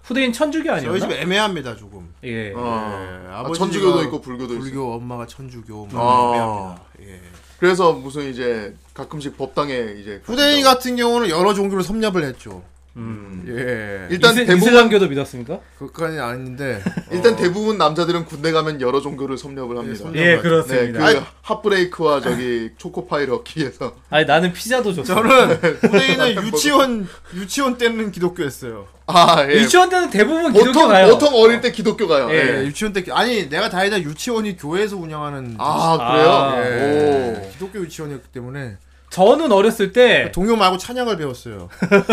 [0.05, 1.15] 후대인 천주교 저희 집 아니었나?
[1.17, 2.13] 애매합니다 조금.
[2.25, 2.53] 예.
[2.55, 3.25] 어.
[3.27, 4.63] 예, 아, 천주교도 있고 불교도 있고.
[4.63, 6.35] 불교, 엄마가 천주교, 뭐 아.
[6.37, 6.83] 애매합니다.
[7.15, 7.21] 예.
[7.59, 12.63] 그래서 무슨 이제 가끔씩 법당에 이제 후대인 같은 경우는 여러 종교를 섭렵을 했죠.
[12.97, 13.45] 음.
[13.49, 14.07] 예.
[14.09, 15.59] 일단 이슬, 대부분 이슬람교도 믿었습니까?
[15.79, 16.81] 그까지 아닌데
[17.11, 19.99] 일단 대부분 남자들은 군대 가면 여러 종교를 섭렵을 합니다.
[19.99, 20.17] 섭렵.
[20.17, 20.43] 예, 맞죠.
[20.43, 21.13] 네, 그렇습니다.
[21.13, 23.97] 그 핫브레이크와 저기 초코파이를 얻기 위해서.
[24.11, 25.13] 아니 나는 피자도 줬어.
[25.13, 28.87] 저는 후대인은 유치원 유치원 때는 기독교였어요.
[29.07, 29.55] 아, 예.
[29.57, 31.09] 유치원 때는 대부분 기독교 보통 가요.
[31.09, 32.29] 보통 어릴 때 기독교 가요.
[32.31, 32.35] 예.
[32.35, 32.67] 예, 예.
[32.67, 36.31] 유치원 때 아니 내가 다니다 유치원이 교회에서 운영하는 아, 그래요?
[36.31, 38.77] 아, 예, 기독교 유치원이었기 때문에
[39.15, 41.69] 저는 어렸을 때 동요 말고 찬양을 배웠어요.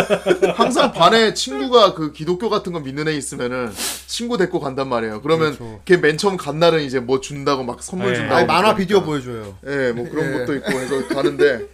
[0.54, 3.72] 항상 반에 친구가 그 기독교 같은 거 믿는 애 있으면은
[4.06, 5.24] 친구 데리고 간단 말이에요.
[5.24, 5.82] 그러면 그렇죠.
[5.86, 8.16] 걔맨 처음 간 날은 이제 뭐 준다고 막 선물 예.
[8.18, 8.36] 준다고.
[8.36, 8.78] 아니 막 만화 그러니까.
[8.78, 9.58] 비디오 보여줘요.
[9.66, 10.38] 예, 뭐 그런 예.
[10.38, 11.66] 것도 있고 해서 가는데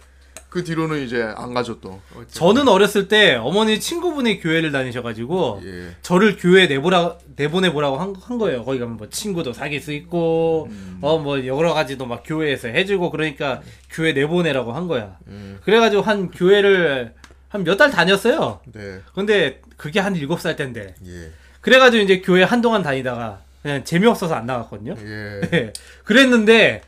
[0.48, 2.00] 그 뒤로는 이제 안 가죠 또.
[2.30, 5.88] 저는 어렸을 때 어머니 친구분이 교회를 다니셔가지고 예.
[6.02, 8.64] 저를 교회 내보라 내보내 보라고 한, 한 거예요.
[8.64, 10.68] 거기 가면 뭐 친구도 사귈 수 있고
[11.02, 15.18] 어뭐 여러 가지도 막 교회에서 해주고 그러니까 교회 내보내라고 한 거야.
[15.64, 17.14] 그래가지고 한 교회를
[17.50, 18.60] 한 몇 달 다녔어요.
[18.72, 19.00] 네.
[19.14, 21.30] 근데 그게 한 일곱 살 때인데 예.
[21.60, 24.94] 그래가지고 이제 교회 한동안 다니다가 그냥 재미없어서 안 나갔거든요.
[24.98, 25.40] 예.
[25.52, 25.72] 예.
[26.04, 26.82] 그랬는데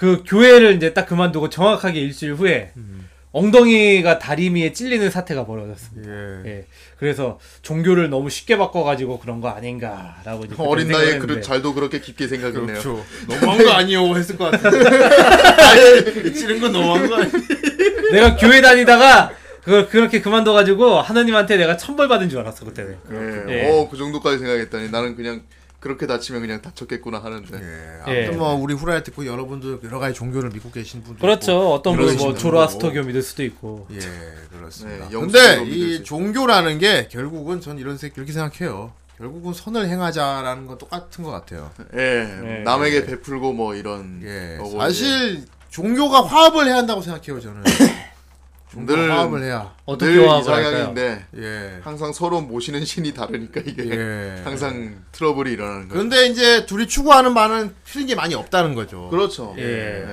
[0.00, 2.72] 그 교회를 이제 딱 그만두고 정확하게 일주일 후에
[3.32, 6.10] 엉덩이가 다리미에 찔리는 사태가 벌어졌습니다.
[6.10, 6.50] 예.
[6.50, 6.66] 예.
[6.96, 12.28] 그래서 종교를 너무 쉽게 바꿔가지고 그런 거 아닌가라고 이제 어린 나이에 그 잘도 그렇게 깊게
[12.28, 12.66] 생각했네요.
[12.66, 13.04] 그렇죠.
[13.28, 16.32] 너무한 거 아니오 했을 것 같은데.
[16.32, 17.30] 찌른 건 너무한 거 아니오.
[18.12, 19.32] 내가 교회 다니다가
[19.62, 22.96] 그걸 그렇게 그만둬가지고 하나님한테 내가 천벌 받은 줄 알았어 그때는.
[23.12, 23.52] 예.
[23.52, 23.70] 예.
[23.70, 25.42] 어, 그 정도까지 생각했다니 나는 그냥
[25.80, 27.58] 그렇게 다치면 그냥 다쳤겠구나 하는데.
[27.58, 28.12] 예.
[28.12, 28.24] 예.
[28.24, 31.72] 아무튼 뭐 우리 후라이 듣고 여러분들 여러 가지 종교를 믿고 계신 분들 그렇죠.
[31.72, 33.86] 어떤 분은 뭐 조로아스터교 믿을 수도 있고.
[33.90, 33.98] 예,
[34.56, 35.08] 그렇습니다.
[35.08, 38.92] 네, 근데 이수 종교라는 게 결국은 전 이런 생 이렇게 생각해요.
[39.16, 41.70] 결국은 선을 행하자라는 건 똑같은 것 같아요.
[41.96, 42.58] 예.
[42.58, 42.62] 예.
[42.62, 44.20] 남에게 베풀고 뭐 이런.
[44.22, 47.62] 예, 사실 종교가 화합을 해야 한다고 생각해요 저는.
[48.76, 49.74] 늘- 화합을 해야.
[49.84, 50.42] 어떻게 늘 화합을?
[50.42, 51.78] 이상향인데 예.
[51.82, 54.40] 항상 서로 모시는 신이 다르니까 이게 예.
[54.44, 55.92] 항상 트러블이 일어나는 거죠.
[55.94, 59.08] 그런데 이제 둘이 추구하는 바는 틀린 게 많이 없다는 거죠.
[59.10, 59.54] 그렇죠.
[59.58, 60.04] 예.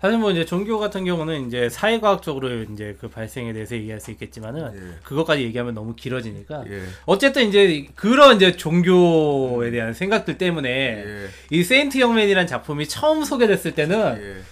[0.00, 4.70] 사실 뭐 이제 종교 같은 경우는 이제 사회과학적으로 이제 그 발생에 대해서 얘기할 수 있겠지만은
[4.76, 4.98] 예.
[5.02, 6.82] 그것까지 얘기하면 너무 길어지니까 예.
[7.06, 10.70] 어쨌든 이제 그런 이제 종교에 대한 생각들 때문에
[11.04, 11.28] 예.
[11.50, 14.42] 이 세인트 형맨이라는 작품이 처음 소개됐을 때는 예.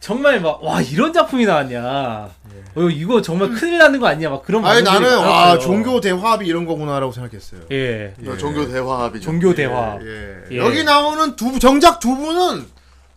[0.00, 1.80] 정말 막 와 이런 작품이 나왔냐
[2.76, 4.68] 어, 이거 정말 큰일 나는 거 아니냐 막 그런 예.
[4.68, 5.58] 아니 나는 아.
[5.58, 7.62] 종교 대화합이 이런 거구나라고 생각했어요.
[7.72, 8.36] 예 예.
[8.38, 9.24] 종교 대화합이죠.
[9.24, 10.36] 종교 대화 예.
[10.52, 10.56] 예.
[10.56, 12.64] 여기 나오는 두 정작 두 분은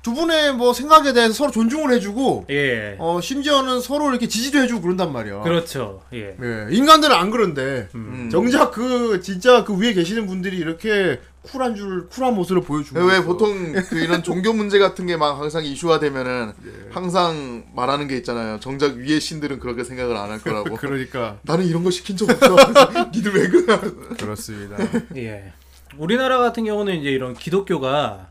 [0.04, 4.82] 두 분의 뭐 생각에 대해서 서로 존중을 해주고 예 어 심지어는 서로 이렇게 지지도 해주고
[4.82, 5.42] 그런단 말이야.
[5.42, 6.68] 그렇죠 예 예.
[6.70, 8.30] 인간들은 안 그런데 음.
[8.32, 13.24] 정작 그 진짜 그 위에 계시는 분들이 이렇게 쿨한 줄 쿨한 모습을 보여주고 왜 있어.
[13.26, 16.90] 보통 그 이런 종교 문제 같은 게 막 항상 이슈화 되면은 예.
[16.92, 18.60] 항상 말하는 게 있잖아요.
[18.60, 20.76] 정작 위에 신들은 그렇게 생각을 안 할 거라고.
[20.78, 22.56] 그러니까 나는 이런 거 시킨 적 없어.
[23.16, 23.80] 니들 왜 그래?
[24.20, 24.78] 그렇습니다.
[25.16, 25.54] 예.
[25.98, 28.28] 우리나라 같은 경우는 이제 이런 기독교가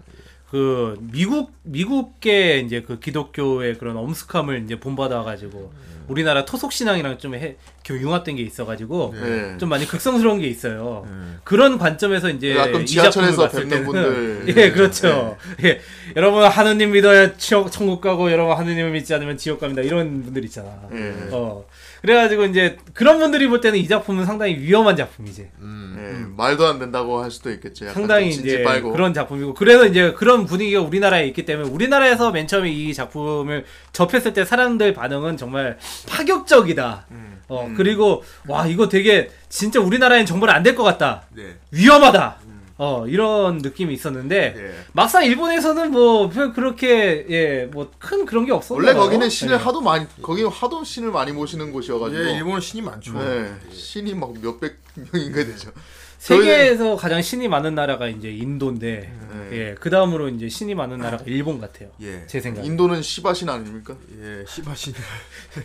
[0.52, 5.72] 그 미국 미국계 이제 그 기독교의 그런 엄숙함을 이제 본받아 가지고
[6.08, 9.56] 우리나라 토속 신앙이랑 좀 해, 그 융합된 게 있어 가지고 네.
[9.56, 11.06] 좀 많이 극성스러운 게 있어요.
[11.42, 14.44] 그런 관점에서 이제 가끔 이 지하철에서 뵙는 때는 분들.
[14.54, 15.38] 예, 그렇죠.
[15.64, 15.80] 예.
[16.16, 19.80] 여러분 하느님 믿어야 천국 가고 여러분 하느님을 믿지 않으면 지옥 갑니다.
[19.80, 20.68] 이런 분들 있잖아.
[20.92, 21.14] 예.
[21.30, 21.64] 어.
[22.02, 25.42] 그래가지고 이제 그런 분들이 볼 때는 이 작품은 상당히 위험한 작품이지.
[25.42, 27.86] 예, 말도 안 된다고 할 수도 있겠죠.
[27.86, 28.90] 약간 상당히 좀 진지 이제 빨고.
[28.92, 34.32] 그런 작품이고 그래서 이제 그런 분위기가 우리나라에 있기 때문에 우리나라에서 맨 처음에 이 작품을 접했을
[34.32, 37.06] 때 사람들 반응은 정말 파격적이다.
[37.48, 41.22] 어 그리고 와 이거 되게 진짜 우리나라엔 정말 안될 것 같다.
[41.34, 41.56] 네.
[41.70, 42.38] 위험하다.
[42.84, 44.74] 어 이런 느낌이 있었는데 예.
[44.92, 48.76] 막상 일본에서는 뭐 별 그렇게 예뭐 큰 그런 게 없었어요.
[48.76, 49.62] 원래 거기는 신을 네.
[49.62, 52.24] 하도 많이 거기 하도 신을 많이 모시는 곳이어가지고.
[52.24, 53.12] 예, 일본은 신이 많죠.
[53.12, 54.78] 네, 신이 막 몇백
[55.12, 55.70] 명인가 되죠.
[56.18, 59.12] 세계에서 가장 신이 많은 나라가 이제 인도인데
[59.50, 59.56] 네.
[59.70, 61.88] 예그 다음으로 이제 신이 많은 나라가 일본 같아요.
[62.02, 62.24] 예.
[62.26, 62.64] 제 생각.
[62.64, 63.94] 인도는 시바신 아닙니까?
[64.20, 64.94] 예, 시바신.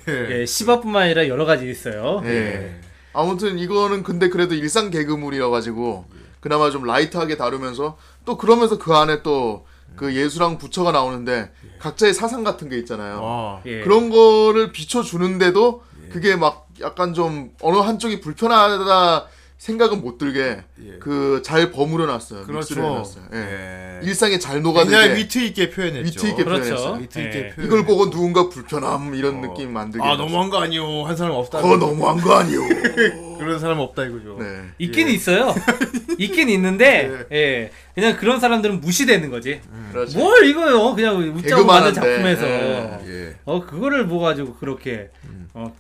[0.30, 2.22] 예, 시바뿐만 아니라 여러 가지 있어요.
[2.26, 2.80] 예.
[3.14, 6.06] 아무튼 이거는 근데 그래도 일상 개그물이라 가지고
[6.40, 9.66] 그나마 좀 라이트하게 다루면서 또 그러면서 그 안에 또
[9.98, 13.20] 그 예수랑 부처가 나오는데 각자의 사상 같은 게 있잖아요.
[13.24, 13.82] 아, 예.
[13.82, 19.26] 그런 거를 비춰주는데도 그게 막 약간 좀 어느 한쪽이 불편하다
[19.58, 21.00] 생각은 못 들게 예.
[21.00, 22.46] 그잘 버무려 놨어요.
[22.46, 22.82] 믹스를 그렇죠.
[22.82, 23.24] 해놨어요.
[23.34, 23.38] 예.
[23.38, 24.00] 예.
[24.04, 26.08] 일상에 잘 녹아들게 위트 있게 표현했죠.
[26.08, 26.64] 위트 있게 그렇죠.
[26.64, 26.94] 표현했어요.
[27.02, 27.50] 위트 있게 예.
[27.50, 27.66] 표현.
[27.68, 29.42] 이걸 보고 누군가 불편함 이런 어.
[29.42, 30.06] 느낌 만들게.
[30.06, 30.16] 아.
[30.16, 31.62] 너무한 거 아니오 한 사람 없다.
[31.62, 32.62] 그거 너무한 거 아니오.
[33.40, 34.38] 그런 사람 없다 이거죠.
[34.40, 34.62] 네.
[34.78, 35.54] 있긴 있어요.
[36.20, 37.72] 있긴 있는데 예.
[37.96, 39.60] 그냥 그런 사람들은 무시되는 거지.
[39.92, 40.20] 그렇죠.
[40.20, 41.94] 뭘 이거 어, 그냥 웃자고 만든.
[41.96, 43.00] 작품에서 예.
[43.08, 43.36] 예.
[43.46, 45.10] 어 그거를 뭐 가지고 그렇게
[45.56, 45.74] 어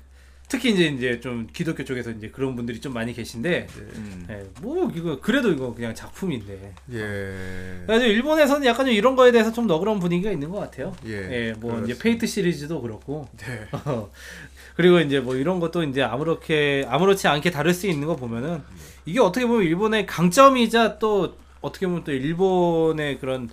[0.49, 4.27] 특히 이제 이제 좀 기독교 쪽에서 이제 그런 분들이 좀 많이 계신데 음.
[4.29, 7.83] 예, 뭐 이거 그래도 이거 그냥 작품인데 예.
[7.85, 10.95] 그래서 일본에서는 약간 좀 이런 거에 대해서 좀 너그러운 분위기가 있는 것 같아요.
[11.05, 12.03] 예, 뭐 이제 그렇습니다.
[12.03, 13.67] Fate 시리즈도 그렇고 네.
[13.73, 14.09] 어,
[14.77, 18.61] 그리고 이제 뭐 이런 것도 이제 아무렇게 아무렇지 않게 다룰 수 있는 거 보면은
[19.05, 23.49] 이게 어떻게 보면 일본의 강점이자 또 어떻게 보면 또 일본의 그런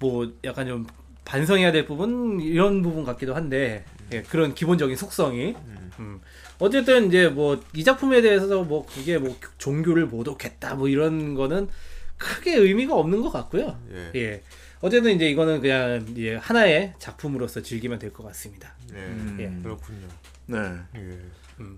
[0.00, 0.86] 뭐 약간 좀
[1.26, 5.54] 반성해야 될 부분 이런 부분 같기도 한데 예, 그런 기본적인 속성이
[5.98, 6.20] 음.
[6.58, 11.68] 어쨌든 이제 뭐 이 작품에 대해서 뭐 그게 뭐 종교를 모독했다 뭐 이런 거는
[12.16, 13.78] 크게 의미가 없는 것 같고요.
[13.92, 14.10] 예.
[14.14, 14.42] 예.
[14.80, 18.72] 어쨌든 이제 이거는 그냥 예, 하나의 작품으로서 즐기면 될 것 같습니다.
[18.94, 19.44] 예.
[19.44, 19.52] 예.
[19.62, 20.06] 그렇군요.
[20.46, 20.58] 네.
[20.96, 21.18] 예.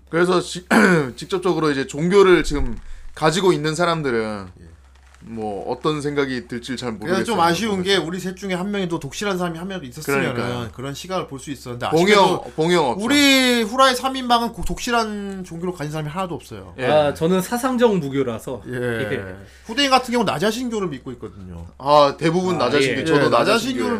[0.09, 0.65] 그래서 지-
[1.17, 2.77] 직접적으로 이제 종교를 지금
[3.15, 4.47] 가지고 있는 사람들은
[5.21, 7.25] 뭐 어떤 생각이 들지 잘 모르겠어요.
[7.25, 10.69] 좀 아쉬운 게 우리 셋 중에 한 명이 또 독실한 사람이 한 명도 있었으면 그러니까요.
[10.73, 13.03] 그런 시각을 볼 수 있었는데 봉영 봉영 없어.
[13.05, 16.73] 우리 후라이 3인방은 독실한 종교를 가진 사람이 하나도 없어요.
[16.79, 16.85] 예.
[16.85, 18.73] 아 저는 사상적 무교라서 예.
[18.73, 19.35] 예.
[19.65, 21.67] 후대인 같은 경우 는 나자신교를 믿고 있거든요.
[21.77, 23.05] 아 대부분 아, 나자신교 예.
[23.05, 23.39] 저도 예, 나자신교를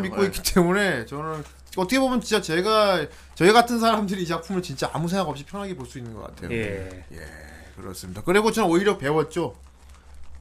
[0.00, 1.44] 믿고 있기 때문에 저는
[1.76, 5.86] 어떻게 보면 진짜 제가 저희 같은 사람들이 이 작품을 진짜 아무 생각 없이 편하게 볼
[5.86, 6.50] 수 있는 것 같아요.
[6.52, 7.04] 예.
[7.76, 8.22] 그렇습니다.
[8.24, 9.54] 그리고 저는 오히려 배웠죠.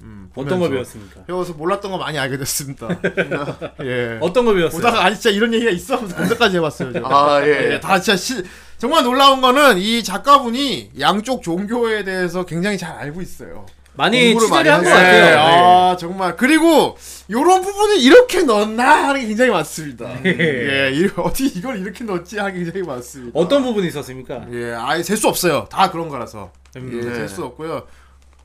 [0.01, 0.69] 음, 어떤 거.
[0.69, 1.23] 배웠습니까?
[1.25, 2.87] 배워서 몰랐던 거 많이 알게 됐습니다.
[3.83, 4.17] 예.
[4.21, 4.79] 어떤 거 배웠어요?
[4.81, 6.93] 보다가 아니 진짜 이런 얘기가 있어 하면서 검색까지 해봤어요.
[6.93, 7.07] 제가.
[7.09, 7.73] 아 예.
[7.73, 8.41] 예, 다 진짜 시,
[8.77, 13.65] 정말 놀라운 거는 이 작가분이 양쪽 종교에 대해서 굉장히 잘 알고 있어요.
[13.95, 14.95] 많이 공부를 취재를 한 많이 것.
[14.95, 15.25] 같아요.
[15.25, 15.35] 예, 예.
[15.37, 16.95] 아 정말 그리고
[17.29, 20.09] 요런 부분을 이렇게 넣었나 하는 게 굉장히 많습니다.
[20.25, 23.37] 예, 이, 어디 이걸 이렇게 넣었지 하는 게 굉장히 많습니다.
[23.37, 24.45] 어떤 부분이 있었습니까?
[24.53, 25.67] 예, 아예 셀 수 없어요.
[25.69, 26.51] 다 그런 거라서.
[26.77, 27.15] 음, 예, 네.
[27.15, 27.87] 셀수 없고요.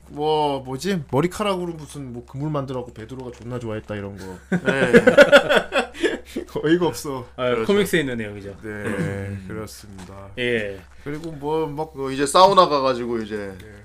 [0.09, 4.91] 뭐 뭐지 머리카락으로 무슨 뭐 그물 만들어갖고 베드로가 존나 좋아했다 이런 거 네.
[6.63, 7.27] 어이가 없어.
[7.35, 7.65] 아, 그렇죠.
[7.65, 8.57] 코믹스에 있는 내용이죠.
[8.61, 10.29] 네, 그렇습니다.
[10.37, 10.79] 예.
[11.03, 13.83] 그리고 뭐막 그 이제 사우나 가가지고 이제 네.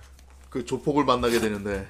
[0.49, 1.87] 그 조폭을 만나게 되는데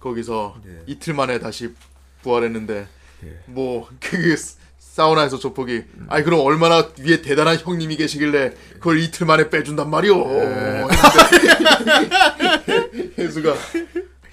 [0.00, 0.82] 거기서 네.
[0.86, 1.74] 이틀 만에 다시
[2.22, 2.86] 부활했는데
[3.20, 3.38] 네.
[3.46, 4.16] 뭐그
[4.98, 10.86] 사우나에서 조폭이 아니 그럼 얼마나 위에 대단한 형님이 계시길래 그걸 이틀 만에 빼준단 말이오 네.
[10.90, 12.10] 했는데
[13.22, 13.54] 혜수가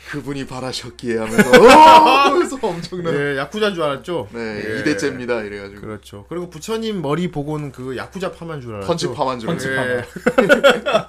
[0.09, 1.67] 그분이 바라셨기에 하면서 어!
[1.67, 4.29] 하면서 엄청난 네, 야쿠자인 줄 알았죠.
[4.31, 4.79] 네 예.
[4.79, 6.25] 이대째입니다 이래가지고 그렇죠.
[6.29, 8.87] 그리고 부처님 머리 보고는 그 야쿠자 파만 줄 알았죠.
[8.87, 10.03] 펀치 파만 줄 펀치 알았어요.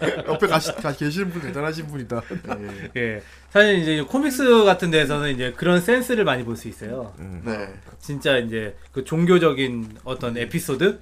[0.02, 0.24] 예.
[0.28, 2.22] 옆에 가시, 가 계시는 분 대단하신 분이다.
[2.96, 3.22] 예.
[3.56, 3.60] 예.
[3.60, 7.12] 사실 이제 코믹스 같은 데서는 이제 그런 센스를 많이 볼 수 있어요.
[7.44, 7.68] 네.
[7.98, 10.98] 진짜 이제 그 종교적인 어떤 에피소드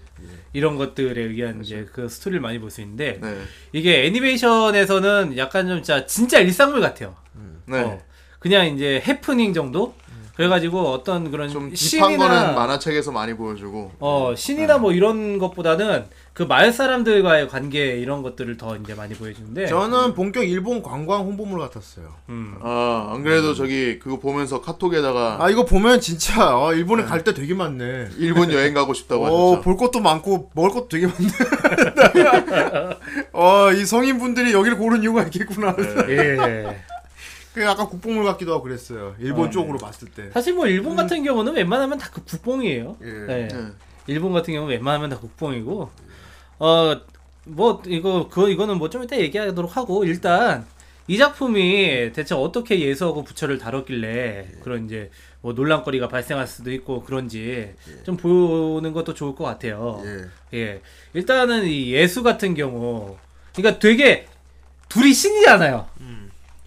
[0.52, 3.36] 이런 것들에 의한 이제 그 스토리를 많이 볼 수 있는데 네.
[3.72, 7.14] 이게 애니메이션에서는 약간 좀 진짜 진짜 일상물 같아요.
[7.66, 7.80] 네.
[7.80, 8.00] 어,
[8.38, 9.94] 그냥 이제 해프닝 정도.
[10.36, 16.06] 그래가지고 어떤 그런 좀 딥한 신이나 거는 만화책에서 많이 보여주고 어 신이나 뭐 이런 것보다는
[16.34, 21.60] 그 마을 사람들과의 관계 이런 것들을 더 이제 많이 보여주는데 저는 본격 일본 관광 홍보물
[21.60, 22.12] 같았어요.
[22.28, 22.56] 음.
[22.60, 27.32] 아, 안 그래도 저기 그거 보면서 카톡에다가 아 이거 보면 진짜 어, 일본에 갈 때
[27.34, 28.08] 되게 많네.
[28.18, 29.62] 일본 여행 가고 싶다고 어, 하셨죠.
[29.62, 31.28] 볼 것도 많고 먹을 것도 되게 많네.
[33.32, 35.74] 어, 이 성인분들이 여기를 고른 이유가 있겠구나.
[36.08, 36.82] 예.
[37.54, 39.14] 그 약간 국뽕물 같기도 하고 그랬어요.
[39.20, 40.30] 일본 쪽으로 봤을 때.
[40.32, 42.96] 사실 뭐 일본 같은 경우는 웬만하면 다 그 국뽕이에요.
[43.02, 43.06] 예.
[43.26, 43.48] 네.
[43.48, 43.66] 네.
[44.08, 45.90] 일본 같은 경우는 웬만하면 다 국뽕이고
[46.58, 46.96] 어
[47.46, 50.64] 뭐 이거 그 이거는 뭐 좀 이따 얘기하도록 하고 일단
[51.06, 55.10] 이 작품이 대체 어떻게 예수하고 부처를 다뤘길래 그런 이제
[55.42, 60.02] 뭐 논란거리가 발생할 수도 있고 그런지 좀 보는 것도 좋을 것 같아요.
[60.54, 60.58] 예.
[60.58, 60.80] 예.
[61.12, 63.18] 일단은 이 예수 같은 경우
[63.54, 64.26] 그러니까 되게
[64.88, 65.86] 둘이 신이잖아요.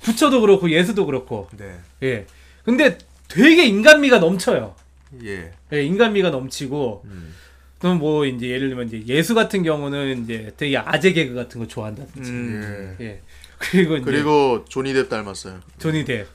[0.01, 1.49] 부처도 그렇고 예수도 그렇고.
[1.57, 1.75] 네.
[2.03, 2.27] 예.
[2.63, 4.75] 근데 되게 인간미가 넘쳐요.
[5.23, 5.51] 예.
[5.73, 7.33] 예, 인간미가 넘치고 음.
[7.79, 11.67] 그럼 뭐 이제 예를 들면 이제 예수 같은 경우는 이제 되게 아재 개그 같은 거
[11.67, 12.31] 좋아한다든지.
[12.31, 12.97] 음.
[12.99, 13.05] 예.
[13.05, 13.21] 예.
[13.59, 15.59] 그리고 이제 그리고 조니 뎁 닮았어요.
[15.79, 16.25] 조니 뎁.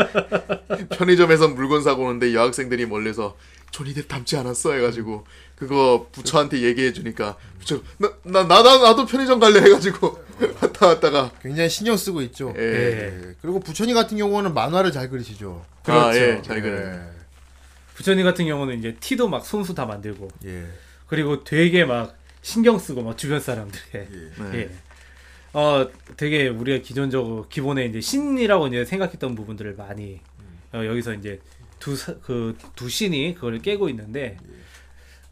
[0.90, 3.36] 편의점에서 물건 사고 오는데 여학생들이 멀리서
[3.70, 5.24] 조니 뎁 닮지 않았어 해가지고
[5.56, 10.24] 그거 부처한테 얘기해 주니까 부처 나나 나, 나, 나도 편의점 갈래 해가지고
[10.62, 12.54] 왔다 갔다가 굉장히 신경 쓰고 있죠.
[12.56, 12.62] 예.
[12.62, 13.34] 예.
[13.40, 15.64] 그리고 부처님 같은 경우는 만화를 잘 그리시죠.
[15.84, 16.18] 아, 그렇죠.
[16.18, 17.15] 예, 잘 그려요.
[17.96, 20.66] 부처님 같은 경우는 이제 티도 막 손수 다 만들고 예.
[21.06, 24.54] 그리고 되게 막 신경 쓰고 막 주변 사람들의 네.
[24.54, 24.70] 예.
[25.54, 30.20] 어 되게 우리가 기존적으로 기본에 이제 신이라고 이제 생각했던 부분들을 많이
[30.74, 31.40] 어, 여기서 이제
[31.78, 34.36] 두그 두 신이 그걸 깨고 있는데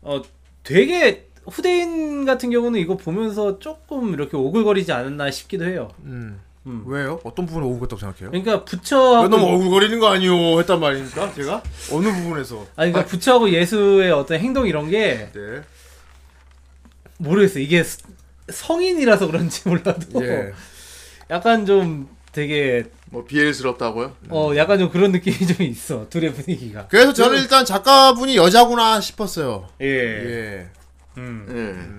[0.00, 0.22] 어
[0.62, 5.90] 되게 후대인 같은 경우는 이거 보면서 조금 이렇게 오글거리지 않았나 싶기도 해요.
[6.04, 6.40] 음.
[6.66, 6.82] 음.
[6.86, 7.20] 왜요?
[7.24, 8.30] 어떤 부분에 오글거렸다고 생각해요?
[8.30, 11.34] 그러니까 부처하고 너무 오글거리는 거 아니오 했단 말입니까?
[11.34, 12.66] 제가 어느 부분에서?
[12.76, 15.62] 아니 그러니까 부처하고 예수의 어떤 행동 이런 게 네.
[17.18, 17.58] 모르겠어.
[17.58, 17.98] 이게 스-
[18.48, 20.52] 성인이라서 그런지 몰라도 예.
[21.30, 24.16] 약간 좀 되게 뭐 비엘스럽다고요?
[24.30, 29.68] 어 약간 좀 그런 느낌이 좀 있어 둘의 분위기가 그래서 저는 일단 작가분이 여자구나 싶었어요.
[29.80, 30.66] 예, 예.
[31.16, 31.46] 음.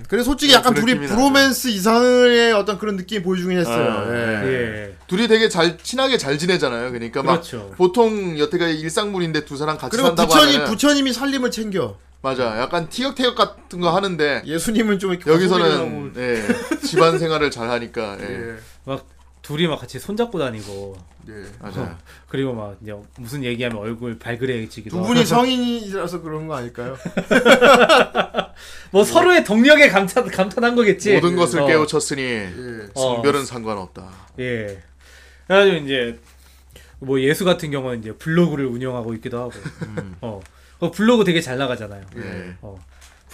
[0.02, 0.06] 예.
[0.10, 4.06] 그래서 솔직히 어, 약간 그 둘이 느낌이 브로맨스 이상의 어떤 그런 느낌이 보여주긴 했어요.
[4.08, 4.44] 아, 예.
[4.44, 4.96] 예.
[5.08, 6.92] 둘이 되게 잘 친하게 잘 지내잖아요.
[6.92, 7.72] 그러니까 막 그렇죠.
[7.78, 11.98] 보통 여태까지 일상물인데 두 사람 같이 그리고 산다고 부처님 하면 부처님이 살림을 챙겨.
[12.22, 12.60] 맞아.
[12.60, 16.44] 약간 티격태격 같은 거 하는데 예수님은 좀 이렇게 여기서는 예,
[16.84, 18.24] 집안 생활을 잘 하니까 예.
[18.24, 18.56] 예.
[18.84, 19.06] 막
[19.46, 20.98] 둘이 막 같이 손잡고 다니고
[21.30, 21.46] 예.
[21.60, 21.96] 맞아요.
[22.28, 25.08] 그리고 막 이제 무슨 얘기하면 얼굴 발그레지기도 두 하고.
[25.08, 26.98] 분이 성인이라서 그런 거 아닐까요?
[28.90, 32.88] 뭐 서로의 동력에 감탄 감탄한 거겠지 모든 것을 어, 깨우쳤으니 예.
[32.96, 33.14] 어.
[33.14, 34.10] 성별은 상관없다.
[34.40, 34.82] 예
[35.46, 36.20] 그래가지고 이제
[37.00, 39.52] 뭐 예수 같은 경우는 이제 블로그를 운영하고 있기도 하고.
[40.22, 40.42] 어.
[40.80, 42.04] 그 블로그 되게 잘 나가잖아요.
[42.18, 42.56] 예.
[42.62, 42.76] 어.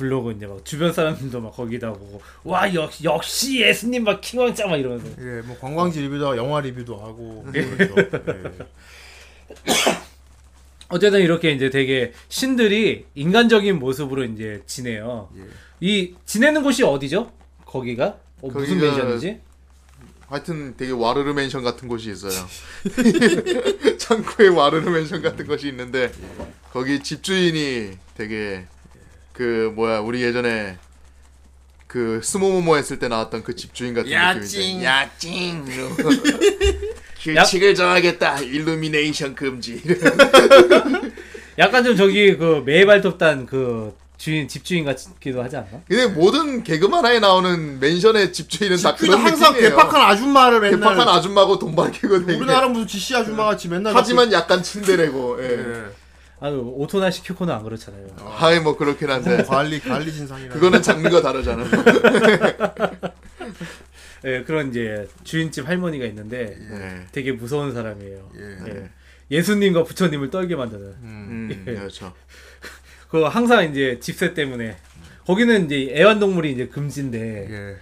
[0.02, 4.78] 블로그 이제 막 주변 사람들도 막 거기다 보고 와 역시 역시 예수님 막 킹왕짱 막
[4.78, 7.96] 이러면서 예, 뭐 관광지 리뷰도 하고 영화 리뷰도 하고 그렇죠.
[8.00, 8.52] 예.
[10.90, 15.30] 어쨌든 이렇게 이제 되게 신들이 인간적인 모습으로 이제 지내요.
[15.38, 15.42] 예.
[15.80, 17.32] 이 지내는 곳이 어디죠?
[17.66, 19.40] 거기가 어, 무슨 거기가- 맨션이지?
[20.28, 22.32] 하여튼 되게 와르르 맨션 같은 곳이 있어요.
[24.00, 26.12] 짱구에 와르르 맨션 같은 곳이 있는데
[26.72, 28.66] 거기 집주인이 되게
[29.42, 30.78] 그 뭐야 우리 예전에
[31.88, 34.84] 그 스모모모 했을 때 나왔던 그 집주인 같은 느낌이죠.
[34.84, 35.66] 야찡.
[37.20, 38.42] 규칙을 정하겠다.
[38.42, 39.82] 일루미네이션 금지.
[41.58, 45.82] 약간 좀 저기 그 매발톱단 그 주인 집주인 같기도 하지 않나?
[45.88, 49.76] 근데 모든 개그 만화에 나오는 맨션의 집주인은 다 그런 항상 느낌이에요.
[49.76, 52.38] 개팍한 아줌마를 맨날 개팍한 아줌마고 돈 밝히고 되게.
[52.38, 55.44] 우리나라 무슨 지씨 아줌마 같이 맨날 하지만 약간 츤데레고.
[55.44, 55.50] 예.
[55.50, 56.01] 예.
[56.42, 58.08] 아유 오토나시 쿄코는 안 그렇잖아요.
[58.18, 61.64] 하이 뭐 그렇긴 한데 관리 관리 신상이라 그거는 장르가 다르잖아.
[64.26, 67.06] 예, 그런 이제 주인집 할머니가 있는데 예.
[67.12, 68.32] 되게 무서운 사람이에요.
[68.38, 68.72] 예.
[68.72, 68.90] 예.
[69.30, 70.84] 예 수님과 부처님을 떨게 만드는.
[70.84, 71.74] 음, 예.
[71.76, 72.12] 그렇죠.
[73.10, 74.78] 그 항상 이제 집세 때문에
[75.28, 77.76] 거기는 이제 애완동물이 이제 금지인데 예.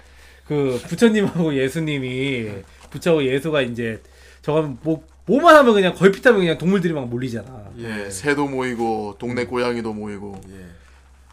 [0.46, 2.50] 그 부처님하고 예수님이
[2.90, 4.02] 부처하고 예수가 이제
[4.42, 7.66] 저거 뭐 뭐만 하면 그냥 걸핏하면 그냥 동물들이 막 몰리잖아.
[7.78, 10.42] 예, 새도 모이고 동네 고양이도 모이고.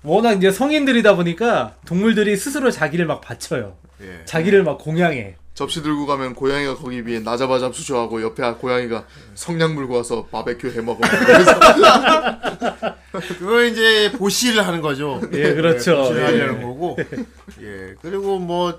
[0.03, 3.75] 워낙 이제 성인들이다 보니까 동물들이 스스로 자기를 막 바쳐요.
[4.03, 4.21] 예.
[4.27, 5.37] 자기를 막 공양해.
[5.55, 10.83] 접시 들고 가면 고양이가 거기 위에 나자바잡 수저하고 옆에 고양이가 성냥 물고 와서 바베큐 해
[10.83, 11.01] 먹어.
[13.39, 15.23] 그거 이제 보시를 하는 거죠.
[15.33, 15.97] 예, 그렇죠.
[15.97, 16.25] 보시를 예.
[16.27, 16.99] 하려는 거고.
[17.63, 17.95] 예.
[18.03, 18.79] 그리고 뭐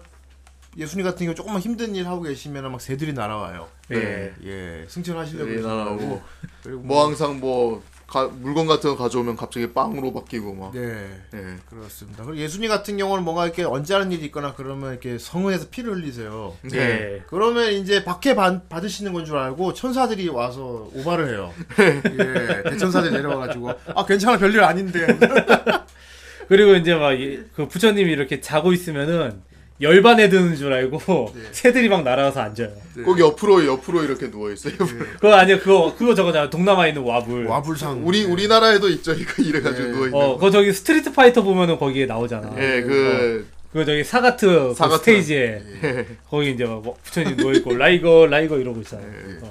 [0.77, 3.67] 예수님 같은 경우 조금만 힘든 일 하고 계시면 막 새들이 날아와요.
[3.93, 4.31] 예.
[4.45, 4.85] 예.
[4.87, 5.61] 승천하시려고 예.
[5.61, 6.21] 거고.
[6.63, 10.75] 그리고 뭐 항상 뭐 가- 물건 같은 거 가져오면 갑자기 빵으로 바뀌고 막.
[10.75, 11.09] 예.
[11.33, 11.55] 예.
[11.69, 12.23] 그렇습니다.
[12.23, 16.55] 그리고 예수님 같은 경우는 뭔가 이렇게 언짢은 일이 있거나 그러면 이렇게 성은에서 피를 흘리세요.
[16.61, 16.77] 네.
[16.77, 17.23] 예.
[17.27, 21.51] 그러면 이제 박해 받, 받으시는 건 줄 알고 천사들이 와서 오바를 해요.
[21.79, 25.05] 예, 대천사들이 내려와가지고 아 괜찮아 별일 아닌데.
[26.47, 27.11] 그리고 이제 막
[27.55, 29.41] 그 부처님이 이렇게 자고 있으면은
[29.79, 32.69] 열반에 드는 줄 알고 새들이 막 날아와서 앉아요.
[33.05, 34.73] 꼭 옆으로 옆으로 이렇게 누워 있어요.
[35.19, 37.45] 그거 아니야 그거 그거 저거잖아 동남아에 있는 와불.
[37.45, 38.01] 와불상.
[38.05, 39.13] 우리 우리나라에도 있죠.
[39.13, 39.91] 이거 이래가지고 예.
[39.91, 40.15] 누워 있는.
[40.19, 40.35] 어, 거.
[40.35, 42.51] 그거 저기 Street Fighter 보면은 거기에 나오잖아.
[42.57, 44.99] 예, 그 그거 저기 사가트, 그 사가트.
[44.99, 46.05] 스테이지에 예.
[46.29, 49.03] 거기 이제 막 부처님 누워 있고 Tiger Tiger 이러고 있잖아.
[49.03, 49.45] 예.
[49.45, 49.49] 어.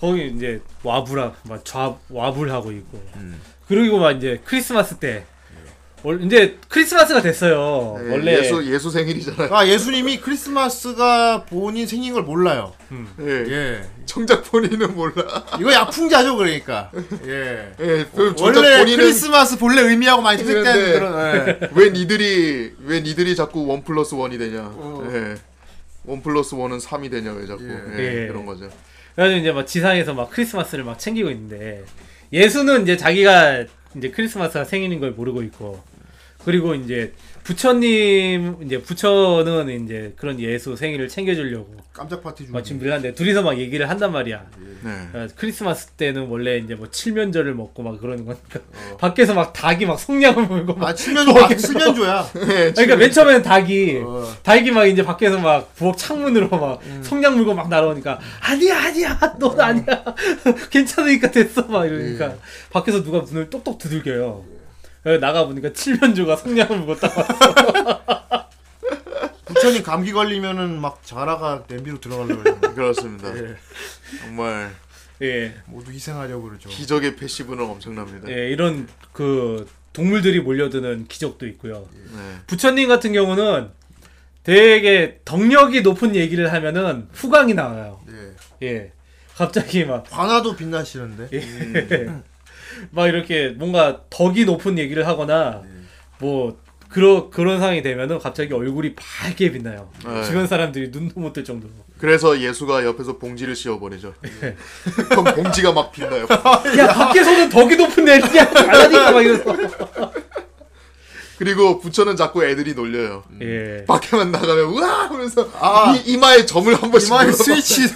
[0.00, 3.00] 거기 이제 와불하 막 좌 와불하고 있고.
[3.68, 5.24] 그리고 막 이제 크리스마스 때
[6.02, 7.96] 월- 이제 크리스마스가 됐어요.
[8.04, 9.54] 예, 원래 예수 예수 생일이잖아요.
[9.54, 12.72] 아 예수님이 크리스마스가 본인 생일인 걸 몰라요.
[13.20, 13.26] 예.
[13.48, 13.82] 예.
[14.04, 15.44] 정작 본인은 몰라.
[15.60, 16.90] 이거 약풍자죠 그러니까.
[17.26, 17.72] 예.
[17.80, 21.48] 예, 그 원래 본인은 크리스마스 본래 의미하고 많이 퇴색된 그런.
[21.48, 21.58] 예.
[21.74, 24.60] 왜 니들이 왜 니들이 자꾸 one plus one이 되냐?
[24.74, 25.08] 어.
[25.12, 25.34] 예.
[26.04, 27.62] one plus one은 3이 되냐 왜 자꾸
[27.96, 28.26] 예, 예.
[28.26, 28.68] 그런 거죠.
[29.14, 31.84] 그래가지고 이제 막 지상에서 막 크리스마스를 막 챙기고 있는데
[32.32, 33.64] 예수는 이제 자기가
[33.96, 35.82] 이제 크리스마스가 생일인 걸 모르고 있고
[36.44, 37.12] 그리고 이제
[37.44, 42.52] 부처님 이제 부처는 이제 그런 예수 생일을 챙겨주려고 깜짝 파티 중.
[42.52, 44.46] 막 준비를 하는데 둘이서 막 얘기를 한단 말이야.
[44.84, 44.90] 네.
[45.12, 48.60] 어, 크리스마스 때는 원래 이제 뭐 칠면조를 먹고 막 그러는 거니까
[48.98, 52.30] 밖에서 막 닭이 막 속량을 물고 막 아 칠면조 아, 칠면조야.
[52.32, 54.26] 그러니까 맨 처음에는 닭이 어.
[54.42, 59.60] 닭이 막 이제 밖에서 막 부엌 창문으로 막 성냥 물고 막 날아오니까 아니야 아니야 넌
[59.60, 60.04] 아니야
[60.70, 62.34] 괜찮으니까 됐어 막 이러니까
[62.70, 64.44] 밖에서 누가 문을 똑똑 두들겨요.
[65.02, 68.46] 그래서 나가 보니까 칠면조가 성냥을 물고 딱 왔어.
[69.46, 72.60] 부처님 감기 걸리면은 막 자라가 냄비로 들어가려고 그래요.
[72.74, 73.36] 그렇습니다.
[73.36, 73.56] 예.
[74.20, 74.72] 정말
[75.20, 76.68] 예, 모두 희생하려고 그러죠.
[76.68, 78.30] 기적의 패시브는 엄청납니다.
[78.30, 81.88] 예 이런 그 동물들이 몰려드는 기적도 있고요.
[81.92, 82.36] 네.
[82.46, 83.70] 부처님 같은 경우는
[84.42, 88.00] 되게 덕력이 높은 얘기를 하면은 후광이 나와요.
[88.62, 88.66] 예.
[88.66, 88.92] 예,
[89.36, 91.28] 갑자기 막 관아도 빛나시는데.
[91.32, 92.22] 예.
[92.90, 95.62] 막 이렇게 뭔가 덕이 높은 얘기를 하거나
[96.18, 96.56] 뭐
[96.88, 99.88] 그런 그런 상황이 되면은 갑자기 얼굴이 밝게 빛나요.
[100.04, 100.24] 네.
[100.24, 101.72] 주변 사람들이 눈도 못 뜰 정도로.
[101.98, 104.12] 그래서 예수가 옆에서 봉지를 씌워버리죠.
[105.08, 106.26] 그럼 봉지가 막 빛나요.
[106.78, 109.56] 야 밖에서는 덕이 높은 얘기야 잘하니까 막 이러서.
[111.38, 113.24] 그리고 부처는 자꾸 애들이 놀려요.
[113.40, 113.84] 예.
[113.86, 115.92] 밖에만 나가면 우와 하면서 아.
[115.96, 117.32] 이, 이마에 점을 한 번씩 이마에 눌러.
[117.36, 117.88] 스위치.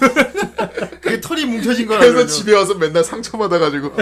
[1.07, 1.99] 그게 털이 뭉쳐진 거라.
[1.99, 2.25] 그래서.
[2.25, 3.93] 집에 와서 맨날 상처받아가지고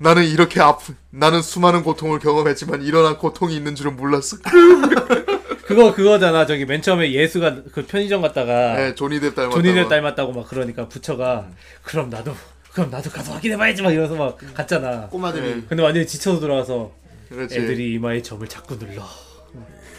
[0.00, 4.36] 나는 이렇게 아프 나는 수많은 고통을 경험했지만 이런 고통이 있는 줄은 몰랐어.
[5.64, 6.46] 그거 그거잖아.
[6.46, 9.54] 저기 맨 처음에 예수가 그 편의점 갔다가 네, 조니뎁 닮았다고.
[9.54, 11.48] 조니를 닮았다고 막 그러니까 부처가
[11.82, 12.34] 그럼 나도
[12.72, 15.08] 그럼 나도 가서 확인해봐야지 막 이러면서 막 갔잖아.
[15.08, 16.92] 꼬마들이 근데 완전히 지쳐서 돌아와서
[17.30, 17.56] 그렇지.
[17.58, 19.02] 애들이 이마에 점을 자꾸 눌러.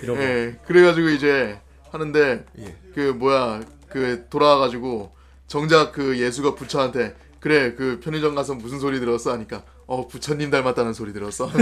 [0.03, 0.21] 이러고.
[0.21, 0.55] 예.
[0.67, 1.57] 그래가지고 이제
[1.89, 2.75] 하는데 예.
[2.93, 5.14] 그 뭐야 그 돌아와가지고
[5.47, 10.93] 정작 그 예수가 부처한테 그래 그 편의점 가서 무슨 소리 들었어 하니까 어 부처님 닮았다는
[10.93, 11.49] 소리 들었어.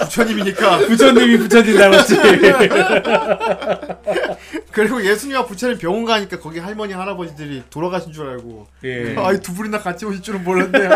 [0.00, 2.16] 부처님이니까 부처님이 부처님 닮았지.
[4.72, 9.16] 그리고 예수님과 부처님 병원 가니까 거기 할머니 할아버지들이 돌아가신 줄 알고 예.
[9.18, 10.88] 아이 두 분이나 같이 오실 줄은 몰랐네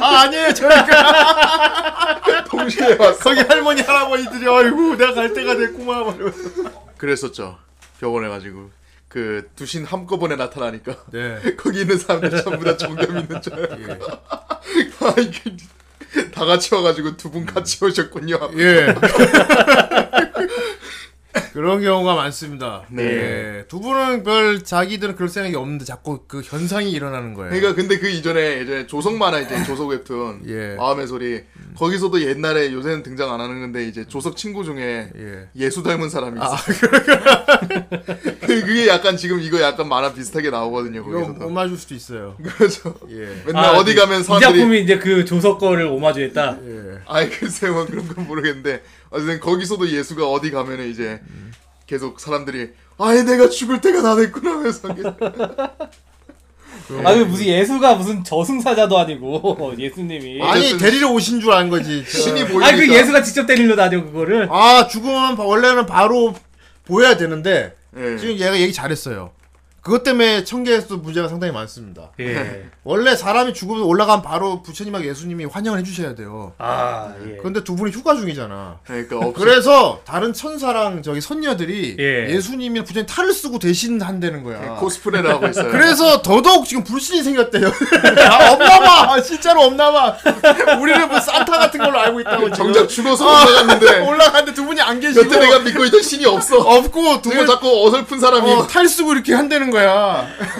[0.00, 3.18] 아 아니에요 저희가 동시에 왔어.
[3.18, 6.32] 거기 할머니 할아버지들이 아이고 내가 갈 때가 됐구만.
[6.96, 7.58] 그랬었죠.
[8.00, 8.70] 병원에 가지고
[9.10, 14.04] 그 두신 한꺼번에 나타나니까 네 거기 있는 사람들 전부 다 정답 있는 줄 알고
[15.04, 15.56] 아 이게
[16.32, 18.38] 다 같이 와가지고 두 분 같이 오셨군요.
[18.58, 18.94] 예.
[21.52, 22.82] 그런 경우가 많습니다.
[22.90, 23.02] 네.
[23.04, 23.64] 예.
[23.68, 27.50] 두 분은 별 자기들은 그럴 생각이 없는데 자꾸 그 현상이 일어나는 거예요.
[27.50, 30.74] 그러니까 근데 그 이전에 이제 조석 만화 이제 조석 웹툰 예.
[30.76, 31.42] 마음의 소리
[31.76, 35.48] 거기서도 옛날에 요새는 등장 안 하는 건데 이제 조석 친구 중에 예.
[35.56, 36.56] 예수 닮은 사람이 있어.
[38.40, 41.04] 그- 그게 약간 지금 이거 약간 만화 비슷하게 나오거든요.
[41.04, 41.32] 거기서도.
[41.44, 42.36] 못 맞을 수도 있어요.
[42.42, 42.94] 그렇죠.
[43.10, 43.42] 예.
[43.46, 46.58] 맨날 아, 어디 가면 이 사람들이 작품이 이제 그 조석 거를 오마주했다.
[46.66, 46.80] 예.
[47.06, 51.20] 아이 글쎄 뭐 그런 건 모르겠는데 어쨌든 거기서도 예수가 어디 가면은 이제
[51.86, 54.88] 계속 사람들이 아예 내가 죽을 때가 다 됐구나 하면서
[57.04, 60.42] 아, 그 무슨 예수가 무슨 저승사자도 아니고 예수님이.
[60.42, 62.04] 아니 데리러 오신 줄안 거지.
[62.06, 64.48] 신이 보이니까 아, 그 예수가 직접 때리려 다녀 그거를.
[64.50, 66.34] 아 죽으면 바- 원래는 바로
[66.84, 68.16] 보여야 되는데 예.
[68.16, 69.32] 지금 얘가 얘기 잘했어요.
[69.82, 72.10] 그것 때문에 청계에서도 문제가 상당히 많습니다.
[72.20, 72.66] 예.
[72.84, 76.52] 원래 사람이 죽으면 올라가면 바로 부처님하고 예수님이 환영을 해주셔야 돼요.
[76.58, 77.36] 아, 예.
[77.38, 78.78] 그런데 두 분이 휴가 중이잖아.
[78.84, 82.28] 그러니까 없 그래서 다른 천사랑 저기 선녀들이 예.
[82.28, 82.40] 예.
[82.40, 84.74] 수님이 부처님 탈을 쓰고 대신 한다는 거야.
[84.74, 85.70] 코스프레를 하고 있어요.
[85.70, 87.68] 그래서 더더욱 지금 불신이 생겼대요.
[88.30, 89.14] 아, 없나봐.
[89.14, 90.18] 아, 진짜로 없나봐.
[90.80, 92.50] 우리는 뭐 산타 같은 걸로 알고 있다고.
[92.50, 92.72] 지금.
[92.72, 96.58] 정작 죽어서 아, 올라갔는데 올라갔는데 두 분이 안 계시고 여태 내가 믿고 있던 신이 없어.
[96.58, 99.79] 없고 두분 자꾸 어설픈 사람이 어, 탈 쓰고 이렇게 한다는 거야.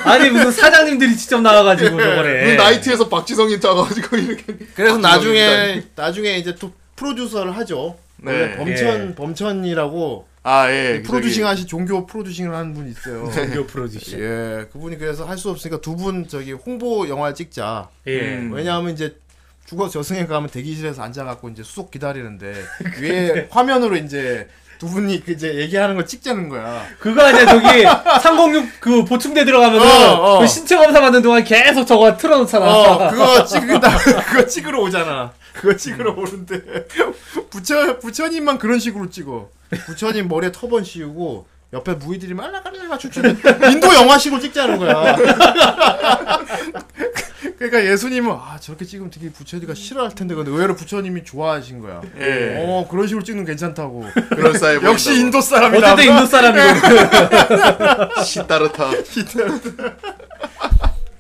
[0.05, 2.43] 아니 무슨 사장님들이 직접 나와가지고 저거래.
[2.45, 4.45] 무슨 나이트에서 박지성이 짜가지고 이렇게.
[4.75, 7.97] 그래서 나중에 나중에 이제 또 프로듀서를 하죠.
[8.19, 8.33] 네.
[8.33, 9.15] 원래 범천 예.
[9.15, 11.03] 범천이라고 아 예.
[11.03, 13.31] 프로듀싱 하시 종교 프로듀싱을 하는 분이 있어요.
[13.35, 14.19] 종교 프로듀싱.
[14.21, 17.89] 예, 그분이 그래서 할 수 없으니까 두 분 저기 홍보 영화 찍자.
[18.07, 18.21] 예.
[18.37, 18.53] 음.
[18.53, 19.17] 왜냐하면 이제
[19.67, 22.55] 죽어 저승에 가면 대기실에서 앉아갖고 이제 수속 기다리는데
[23.01, 24.49] 위에 화면으로 이제
[24.81, 26.87] 두 분이 그 이제 얘기하는 걸 찍자는 거야.
[26.99, 27.85] 그거 아니야 저기
[28.23, 30.39] 306 그 보충대 들어가면은 어, 어.
[30.41, 32.65] 그 신체 검사 받는 동안 계속 저거 틀어놓잖아.
[32.67, 33.91] 어, 그거 찍는다.
[34.25, 35.33] 그거 찍으러 오잖아.
[35.53, 36.63] 그거 찍으러 오는데
[37.51, 39.51] 부처 부처님만 그런 식으로 찍어.
[39.85, 43.39] 부처님 머리에 터번 씌우고 옆에 무의들이 말라갈라가 춤추는
[43.71, 45.15] 인도 영화식으로 찍자는 거야.
[47.61, 52.01] 그러니까 예수님은 아 저렇게 찍으면 되게 부처님가 싫어할 텐데 근데 의외로 부처님이 좋아하신 거야.
[52.19, 52.57] 예.
[52.59, 54.03] 어 그런 식으로 찍는 거 괜찮다고.
[54.31, 54.93] 그럴싸해 보인다고.
[54.93, 55.93] 역시 인도 사람이다.
[55.93, 56.65] 어쨌든 인도 사람이고.
[58.25, 58.91] 시따르타.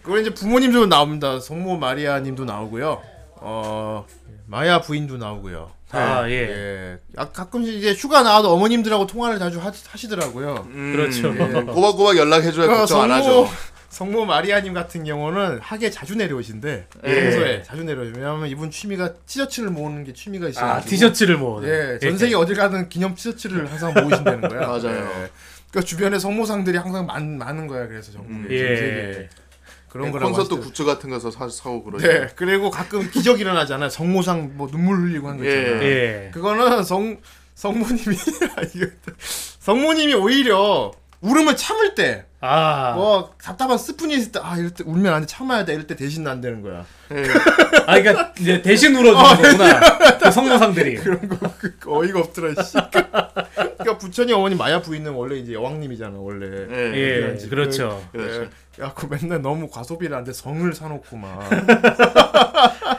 [0.02, 1.38] 그리고 이제 부모님도 나옵니다.
[1.40, 3.02] 성모 마리아님도 나오고요.
[3.36, 4.06] 어
[4.46, 5.70] 마야 부인도 나오고요.
[5.90, 6.32] 아 예.
[6.32, 6.98] 예.
[7.18, 10.66] 아, 가끔씩 이제 휴가 나와도 어머님들하고 통화를 자주 하, 하시더라고요.
[10.72, 11.34] 그렇죠.
[11.34, 13.46] 꼬박꼬박 연락해줘야 그러니까 걱정 안 하죠.
[13.90, 17.14] 성모 마리아님 같은 경우는 하게 자주 내려오신데 예.
[17.22, 20.64] 평소에 자주 내려오시요 왜냐하면 이분 취미가 티셔츠를 모으는 게 취미가 있어요.
[20.64, 21.62] 아 티셔츠를 뭐.
[21.66, 24.60] 예, 전 세계 어딜 가든 기념 티셔츠를 항상 모으신다는 거야.
[24.68, 24.96] 맞아요.
[24.96, 25.30] 예.
[25.70, 27.86] 그러니까 주변에 성모상들이 항상 많, 많은 거야.
[27.88, 28.66] 그래서 전국에 예.
[28.66, 29.28] 전 세계에.
[29.88, 30.68] 그런 거라고 콘서트 하시더라고요.
[30.70, 32.06] 굿즈 같은 거 사, 사고 그러죠.
[32.06, 33.88] 네, 그리고 가끔 기적 일어나잖아요.
[33.90, 35.82] 성모상 뭐 눈물 흘리고 한 거 있잖아요.
[35.82, 36.30] 예.
[36.32, 37.18] 그거는 성
[37.56, 38.16] 성모님이
[38.56, 38.86] 아, 이거
[39.58, 42.92] 성모님이 오히려 울음을 참을 때, 아.
[42.96, 45.94] 뭐 답답한 스푼이 있을 때, 아 이럴 때 울면 안 돼, 참아야 돼, 이럴 때
[45.94, 46.84] 대신 안 되는 거야.
[47.12, 47.24] 예.
[47.86, 50.18] 아 그러니까 이제 대신 울어주는 거구나.
[50.18, 50.96] 그 성모상들이.
[51.04, 52.62] 그런 거 그, 어이가 없더라.
[52.62, 52.76] 씨.
[52.90, 56.46] 그러니까 부처님 어머니 마야 부인은 원래 이제 여왕님이잖아, 원래.
[56.70, 56.94] 예.
[56.94, 57.48] 예.
[57.48, 58.02] 그렇죠.
[58.12, 58.42] 그렇죠.
[58.78, 58.82] 예.
[58.84, 61.50] 야, 그 맨날 너무 과소비를 하는데 성을 사놓고 막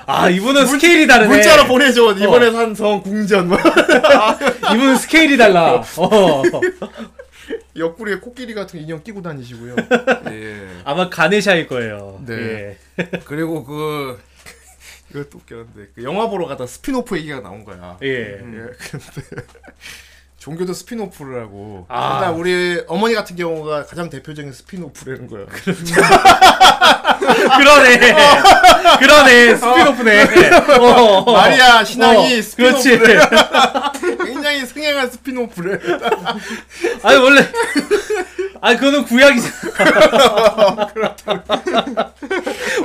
[0.05, 1.29] 아 이분은 스케일이 다르네.
[1.29, 2.13] 문자로 보내줘.
[2.13, 3.59] 이번에 산성 궁전 막
[4.73, 5.81] 이분은 스케일이 달라.
[5.97, 6.43] 어.
[7.75, 9.75] 옆구리에 코끼리 같은 인형 끼고 다니시고요.
[10.31, 10.67] 예.
[10.83, 12.21] 아마 가네샤일 거예요.
[12.25, 12.77] 네.
[12.99, 13.05] 예.
[13.25, 14.19] 그리고 그
[15.11, 17.97] 이것도 웃겼는데 그 영화 보러 가다 스피노프 얘기가 나온 거야.
[18.03, 18.07] 예.
[18.07, 18.67] 예, 근데
[20.41, 22.15] 종교도 spin-off를 하고 아.
[22.15, 25.45] 일단 우리 어머니 같은 경우가 가장 대표적인 spin-off라는 거야.
[27.57, 27.99] 그러네.
[28.99, 30.23] 그러네 spin-off네.
[30.79, 31.33] 어, 어.
[31.33, 32.97] 마리아 신앙이 어, 그렇지.
[32.97, 33.19] spin-off래.
[34.33, 35.79] 굉장히 흥행한 spin-off래.
[37.03, 37.47] 아니 원래
[38.61, 40.91] 아니 그거는 구약이잖아.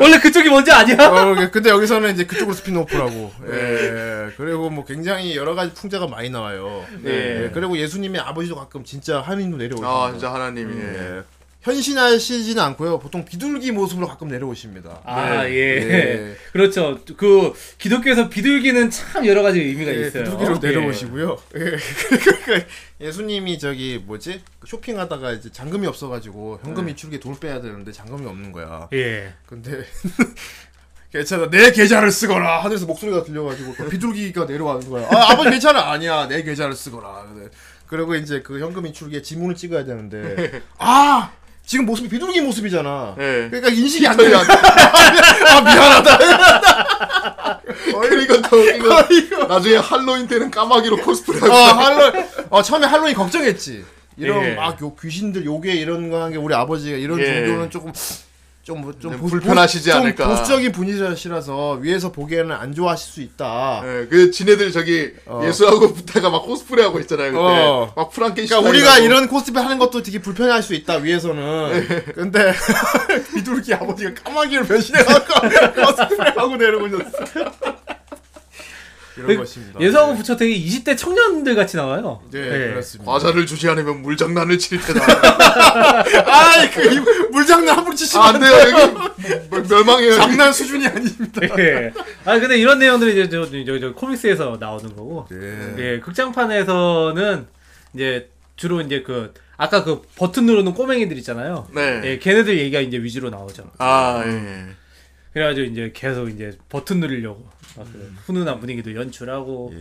[0.01, 0.97] 원래 그쪽이 먼저 아니야?
[1.09, 3.33] 어, 근데 여기서는 이제 그쪽으로 spin-off라고.
[3.51, 4.29] 예.
[4.37, 6.85] 그리고 뭐 굉장히 여러 가지 풍자가 많이 나와요.
[7.03, 7.45] 네.
[7.45, 7.51] 예.
[7.53, 9.87] 그리고 예수님의 아버지도 가끔 진짜 하늘로 내려오시고.
[9.87, 11.23] 아 진짜 하나님이 예.
[11.67, 11.73] 예.
[11.73, 12.99] 현신하시지는 않고요.
[13.01, 15.01] 보통 비둘기 모습으로 가끔 내려오십니다.
[15.05, 15.51] 아 네.
[15.51, 15.57] 예.
[15.57, 16.37] 예.
[16.53, 17.01] 그렇죠.
[17.17, 20.25] 그 기독교에서 비둘기는 참 여러 가지 의미가 예, 있어요.
[20.25, 20.67] 비둘기로 예.
[20.69, 21.37] 내려오시고요.
[21.57, 21.59] 예.
[21.59, 22.67] 그러니까
[23.01, 28.53] 예수님이 저기 뭐지 쇼핑하다가 이제 잔금이 없어 가지고 현금 이출기에 돈을 빼야 되는데 잔금이 없는
[28.53, 28.89] 거야.
[28.93, 29.35] 예.
[29.47, 29.85] 근데
[31.13, 35.09] 괜찮아 내 계좌를 쓰거라 하늘에서 목소리가 들려가지고 그 비둘기가 내려와는 거야.
[35.11, 37.27] 아 아버지 괜찮아 아니야 내 계좌를 쓰거라.
[37.35, 37.49] 그래.
[37.87, 41.33] 그리고 이제 그 현금 인출기에 지문을 찍어야 되는데 아
[41.67, 43.17] 지금 모습이 비둘기 모습이잖아.
[43.19, 43.49] 예.
[43.51, 44.33] 그러니까 인식이 안 돼.
[44.33, 46.19] 안- 아 미안하다.
[48.01, 52.13] 그러니까 더 이거 나중에 할로윈 때는 까마귀로 코스프레 어, 하고 할로,
[52.51, 53.85] 어, 처음에 할로윈 걱정했지.
[54.17, 54.55] 이런 예.
[54.55, 57.27] 막 요 귀신들 요괴 이런 거 한 게 우리 아버지가 이런 예.
[57.47, 57.93] 종교는 조금
[58.67, 60.27] 좀좀 좀 네, 보- 불편하시지 좀 않을까.
[60.29, 63.83] 보수적인 분이시라서 위에서 보기에는 안 좋아하실 수 있다.
[63.85, 65.41] 예, 그 지네들 저기 어.
[65.45, 67.93] 예수하고 붙다가 막 코스프레 하고 있잖아요 그때 어.
[67.95, 69.05] 막 프랑켄슈타인 그러니까 우리가.
[69.07, 71.87] 이런 코스프레 하는 것도 되게 불편할 수 있다 위에서는.
[71.89, 72.03] 네.
[72.15, 72.53] 근데
[73.35, 75.35] 비둘기 아버지가 까마귀를 변신해갖고
[75.87, 77.25] 코스프레 하고 내려오셨어.
[79.17, 79.81] 이런 그 것입니다.
[79.81, 82.21] 예수하고 부처 되게 20대 청년들 같이 나와요.
[82.31, 82.69] 네, 예.
[82.71, 83.11] 그렇습니다.
[83.11, 85.01] 과자를 주지 않으면 물장난을 칠 테다
[86.27, 90.15] 아이 그 물장난 함부로 치시면 아, 안 돼요 여기 뭐, 멸망해요.
[90.15, 91.41] 장난 수준이 아닙니다.
[91.59, 91.93] 예.
[92.25, 95.27] 아 근데 이런 내용들이 이제 저, 저, 저 코믹스에서 나오는 거고.
[95.31, 95.75] 네.
[95.79, 96.01] 예.
[96.01, 97.47] 극장판에서는
[97.95, 101.67] 이제 주로 이제 그 아까 그 버튼 누르는 꼬맹이들 있잖아요.
[101.75, 102.01] 네.
[102.05, 103.71] 예, 걔네들 얘기가 이제 위주로 나오죠.
[103.79, 104.67] 아 예.
[105.33, 107.47] 그래가지고 이제 계속 이제 버튼 누르려고
[107.77, 109.75] 막그 훈훈한 분위기도 연출하고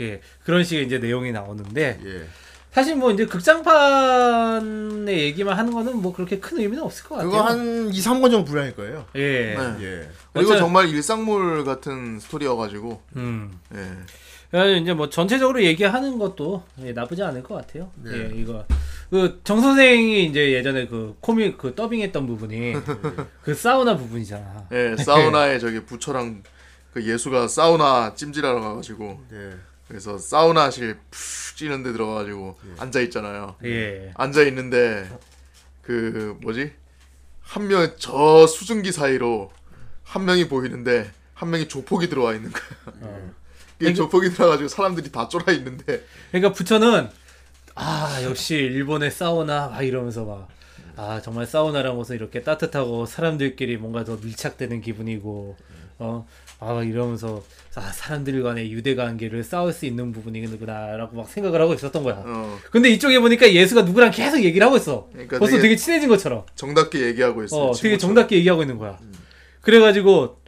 [0.00, 0.20] 예.
[0.44, 2.24] 그런 식의 이제 내용이 나오는데 예.
[2.72, 7.30] 사실 뭐 이제 극장판의 얘기만 하는 거는 뭐 그렇게 큰 의미는 없을 것 같아요.
[7.30, 9.04] 그거 한 2, 3권 정도 분량일 거예요.
[9.16, 9.54] 예.
[9.54, 9.76] 네.
[9.82, 10.08] 예.
[10.32, 13.58] 그리고 어째- 정말 일상물 같은 스토리여가지고 음.
[13.74, 13.78] 예.
[14.50, 17.90] 그래서 이제 뭐 전체적으로 얘기하는 것도 예, 나쁘지 않을 것 같아요.
[17.96, 18.10] 네.
[18.12, 18.64] 예, 이거
[19.10, 22.74] 그 정 선생이 이제 예전에 그 코믹 그 더빙했던 부분이
[23.42, 24.68] 그 사우나 부분이잖아.
[24.72, 26.42] 예, 사우나에 저기 부처랑
[26.92, 29.54] 그 예수가 사우나 찜질하러 가가지고 예.
[29.88, 33.56] 그래서 사우나실 푹 찌는 데 들어가가지고 앉아 있잖아요.
[33.64, 34.12] 예.
[34.14, 35.08] 앉아 있는데
[35.82, 36.72] 그 뭐지
[37.40, 39.50] 한 명 저 수증기 사이로
[40.04, 42.62] 한 명이 보이는데 한 명이 조폭이 들어와 있는 거야.
[43.02, 43.30] 어.
[43.80, 47.10] 이 조폭이 들어가지고 사람들이 다 쫄아 있는데 그러니까 부처는
[47.74, 50.48] 아 역시 일본의 사우나 막 이러면서 막
[50.94, 55.56] 아 정말 사우나란 곳은 이렇게 따뜻하고 사람들끼리 뭔가 더 밀착되는 기분이고
[55.98, 56.28] 어
[56.64, 57.42] 아 이러면서
[57.74, 62.22] 아 사람들 간의 유대 관계를 쌓을 수 있는 부분이구나라고 막 생각을 하고 있었던 거야.
[62.24, 65.08] 어, 근데 이쪽에 보니까 예수가 누구랑 계속 얘기를 하고 있어.
[65.12, 66.44] 그러니까 벌써 되게 되게 친해진 것처럼.
[66.54, 67.60] 정답게 얘기하고 있어요.
[67.70, 67.98] 어, 되게.
[67.98, 68.96] 정답게 얘기하고 있는 거야.
[69.60, 70.38] 그래가지고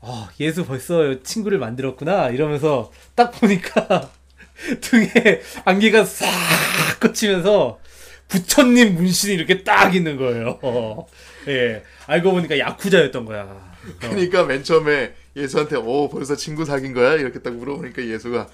[0.00, 4.10] 아 예수 벌써 친구를 만들었구나 이러면서 딱 보니까
[4.80, 6.26] 등에 안개가 싹
[7.00, 7.78] 꽂히면서
[8.28, 10.58] 부처님 문신이 이렇게 딱 있는 거예요.
[10.62, 11.06] 어.
[11.48, 13.42] 예, 알고 보니까 야쿠자였던 거야.
[13.42, 13.74] 어.
[14.00, 18.48] 그러니까 맨 처음에 예수한테 오 벌써 친구 사귄 거야 이렇게 딱 물어보니까 예수가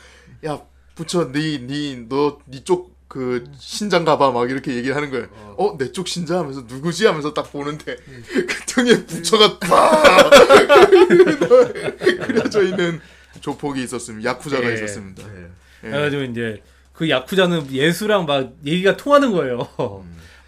[0.47, 0.61] 야
[0.95, 5.27] 부처 니니너니쪽 그 신장 가봐 막 이렇게 얘기를 하는 거예요.
[5.59, 10.31] 어 내 쪽 신자 하면서 누구지 하면서 딱 보는데 그 등에 부처가 팍
[12.27, 13.01] 그려져 있는
[13.41, 14.31] 조폭이 있었습니다.
[14.31, 14.75] 야쿠자가 예.
[14.75, 15.23] 있었습니다.
[15.25, 15.47] 예.
[15.89, 16.63] 그래가지고 이제
[16.93, 19.69] 그 야쿠자는 예수랑 막 얘기가 통하는 거예요.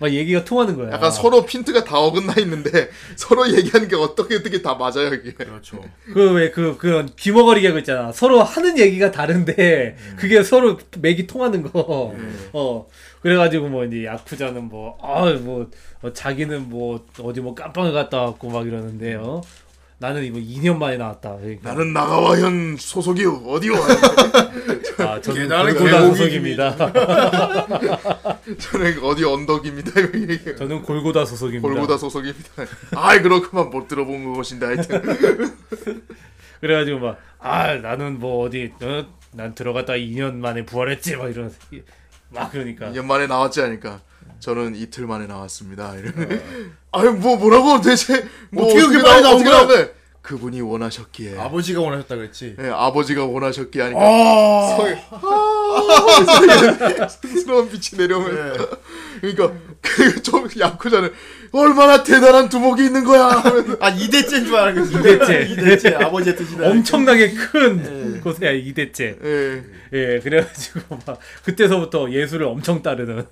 [0.03, 0.91] 막 얘기가 통하는 거야.
[0.93, 5.33] 약간 서로 핀트가 다 어긋나 있는데 서로 얘기하는 게 어떻게 어떻게 다 맞아요 이게.
[5.33, 5.83] 그렇죠.
[6.13, 8.13] 그 왜 그 그런 귀머거리 개그 있잖아.
[8.13, 12.15] 서로 하는 얘기가 다른데 그게 서로 맥이 통하는 거.
[12.53, 12.87] 어.
[13.23, 15.71] 그래가지고 뭐 이제 야쿠자는 뭐아뭐
[16.03, 19.43] 어, 자기는 뭐 어디 뭐 깜빵을 갔다 왔고 막 이러는데요.
[20.03, 21.37] 나는 이거 2년 만에 나왔다.
[21.37, 21.71] 그러니까.
[21.71, 23.73] 나는 나가와현 소속이요 어디요?
[24.99, 26.77] 아 저는 골고다 소속입니다.
[28.59, 29.93] 저는 어디 언덕입니다.
[30.59, 31.69] 저는 골고다 소속입니다.
[31.69, 32.51] 골고다 소속입니다.
[32.97, 35.03] 아이 그렇구만 못 들어본 것인데 하여튼
[36.61, 39.05] 그래가지고 막 아 나는 뭐 어디 어?
[39.33, 41.53] 난 들어갔다 2년 만에 부활했지 막 이런
[42.29, 44.01] 막 그러니까 2년 만에 나왔지 않으니까
[44.43, 45.95] 저는 이틀 만에 나왔습니다.
[45.97, 46.43] 이러면
[46.91, 49.67] 아니 뭐 뭐라고 대체 뭐 어떻게 그렇게 나와- 많이 나온 어떻게 거야?
[50.23, 52.57] 그분이 원하셨기에 아버지가 원하셨다 그랬지.
[52.61, 54.79] 예, 아버지가 원하셨기에 하니까 아,
[57.09, 58.57] 스러운 빛이 내려오면
[59.21, 61.13] 그러니까 그좀 야쿠자는
[61.51, 65.01] 얼마나 대단한 두목이 있는 거야 하면서 아 이대째인 줄 알았겠어.
[65.01, 65.41] 이대째.
[65.51, 66.69] 이대째 아버지의 뜻이다.
[66.71, 69.17] 엄청나게 큰 곳이야 이대째.
[69.23, 69.63] 예.
[69.95, 73.27] 예, 그래가지고 막 그때서부터 예술을 엄청 따르는.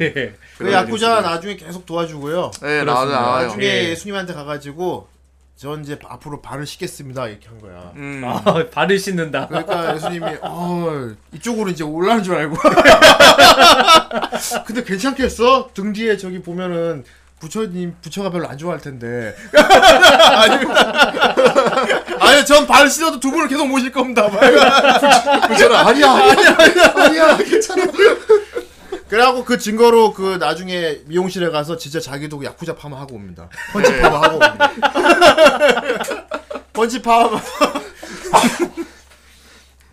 [0.00, 0.34] 예.
[0.58, 2.50] 그 야쿠자 나중에 계속 도와주고요.
[2.64, 3.46] 예, 나 나와요.
[3.46, 3.90] 나중에 예.
[3.90, 5.08] 예수님한테 가가지고
[5.58, 7.90] 전 이제 앞으로 발을 씻겠습니다 이렇게 한 거야.
[7.96, 8.22] 음.
[8.24, 8.40] 아,
[8.70, 9.48] 발을 씻는다.
[9.48, 12.56] 그러니까 예수님이 어 이쪽으로 이제 올라는 줄 알고.
[14.64, 15.70] 근데 괜찮겠어?
[15.74, 17.02] 등 뒤에 저기 보면은
[17.40, 19.34] 부처님 부처가 별로 안 좋아할 텐데.
[19.52, 20.64] 아니,
[22.20, 24.30] 아니 전발 씻어도 두 분을 계속 모실 겁니다.
[25.48, 27.84] 그잖아 아니야 아니야 아니야 아니야 괜찮아
[29.08, 33.48] 그래갖고 그 증거로 그 나중에 미용실에 가서 진짜 자기도 야쿠자 파마 하고 옵니다.
[33.72, 34.72] 펀치 파마 하고 옵니다.
[36.72, 37.40] 펀치 파마.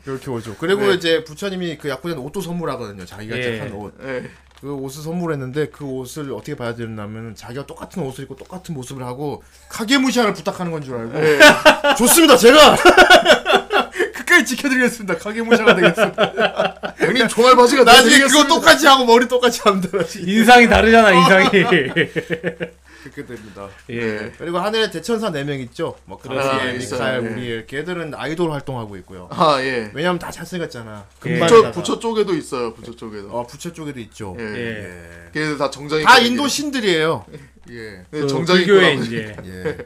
[0.04, 0.56] 그렇게 오죠.
[0.60, 0.94] 그리고 네.
[0.94, 3.06] 이제 부처님이 그 야쿠자는 옷도 선물하거든요.
[3.06, 3.60] 자기가 예.
[3.60, 3.94] 한 옷.
[4.04, 4.30] 예.
[4.66, 9.44] 그 옷을 선물했는데 그 옷을 어떻게 봐야 되냐면 자기가 똑같은 옷을 입고 똑같은 모습을 하고
[9.70, 11.40] 카게무시아를 부탁하는 건 줄 알고 예.
[11.96, 12.76] 좋습니다 제가
[14.16, 18.22] 끝까지 지켜드리겠습니다 카게무시아가 되겠습니다 형님 총알 바지가 나중에.
[18.26, 21.50] 그거 똑같이 하고 머리 똑같이 합니다 인상이 다르잖아, 인상이.
[23.12, 24.32] 그렇게 됩니다 예.
[24.38, 27.22] 그리고 하늘에 대천사 4명 있죠 뭐 아, 그라시엘, 있어요.
[27.22, 27.28] 미카엘, 예.
[27.34, 29.92] 우리엘 걔들은 아이돌 활동하고 있고요 아 예.
[29.94, 31.40] 왜냐면 다 잘생겼잖아 예.
[31.40, 33.30] 부처 부처 쪽에도 있어요 부처 쪽에도.
[33.30, 34.44] 어 부처 쪽에도 있죠 예.
[34.44, 35.02] 예.
[35.34, 36.04] 걔네들 다 정장이.
[36.04, 37.26] 다 인도 신들이에요
[37.72, 37.74] 예.
[37.90, 38.90] 네, 그 정장이 있구나.
[38.92, 39.78] 이제 예.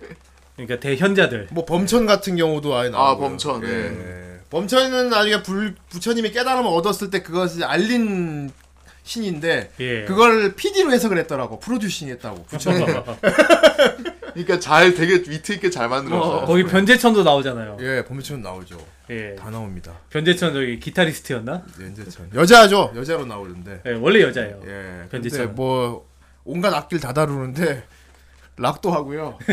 [0.55, 1.47] 그러니까 대현자들.
[1.51, 4.39] 뭐 범천 같은 경우도 아예 나오고 아, 범천, 예.
[4.49, 8.51] 범천은 나중에 불, 부처님이 깨달음을 얻었을 때 그것을 알린
[9.09, 10.05] 신인데 예.
[10.05, 12.85] 그걸 PD로 해석을 했더라고 프로듀싱 했다고 부처님
[14.33, 16.45] 그러니까 잘 되게 위트 있게 잘 만들었어요.
[16.45, 17.77] 거기 변재천도 나오잖아요.
[17.81, 18.77] 예 범천 나오죠
[19.09, 19.33] 예.
[19.33, 21.63] 다 나옵니다 변재천 저기 기타리스트였나?
[21.81, 24.61] 연재천 여자죠 여자로 나오는데 예, 원래 여자예요.
[24.67, 25.55] 예 변재천.
[25.55, 26.07] 뭐
[26.45, 27.83] 온갖 악기를 다 다루는데
[28.57, 29.39] 락도 하고요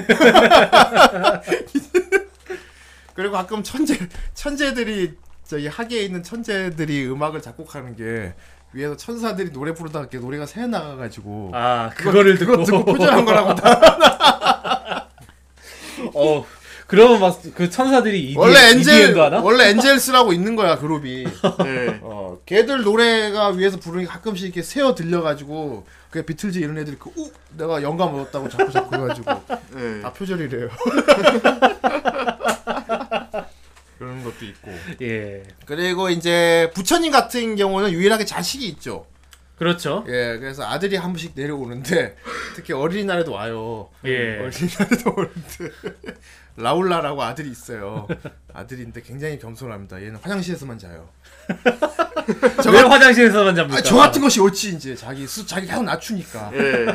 [3.14, 3.96] 그리고 가끔 천재
[4.34, 5.14] 천재들이
[5.46, 8.34] 저기 학계에 있는 천재들이 음악을 작곡하는 게
[8.76, 12.78] 위에서 천사들이 노래 부르다가 이렇게 노래가 새 나가가지고 아, 그거를 그거 듣고.
[12.84, 13.54] 듣고 표절한 거라고
[16.14, 16.44] 어,
[16.86, 19.16] 그러면 막 그 천사들이 EDM, 원래 엔젤?
[19.42, 21.24] 원래 엔젤스라고 있는 거야 그룹이
[21.64, 21.98] 예.
[22.02, 27.30] 어 걔들 노래가 위에서 부르니까 가끔씩 이렇게 새어 들려가지고 그 비틀즈 이런 애들이 그 우,
[27.56, 29.30] 내가 영감 얻었다고 자꾸 자꾸 해가지고
[29.78, 30.00] 예.
[30.02, 30.68] 다 표절이래요
[33.98, 34.70] 그런 것도 있고
[35.02, 35.42] 예.
[35.64, 39.06] 그리고 이제 부처님 같은 경우는 유일하게 자식이 있죠
[39.58, 40.04] 그렇죠.
[40.08, 42.14] 예 그래서 아들이 한 번씩 내려오는데
[42.54, 44.38] 특히 어린이날에도 와요 예.
[44.40, 46.14] 어린이날에도 오는데
[46.58, 48.06] 라울라라고 아들이 있어요
[48.52, 51.08] 아들인데 굉장히 겸손합니다 얘는 화장실에서만 자요
[52.70, 53.78] 왜 화장실에서만 잡니까?
[53.78, 56.86] 아, 저 같은 것이 옳지 이제 자기 수 자기 계속 낮추니까 예.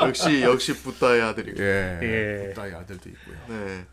[0.00, 1.62] 역시 역시 부다의 아들이고.
[1.62, 2.52] 예 예.
[2.54, 3.84] 딸 아들도 있고요 네.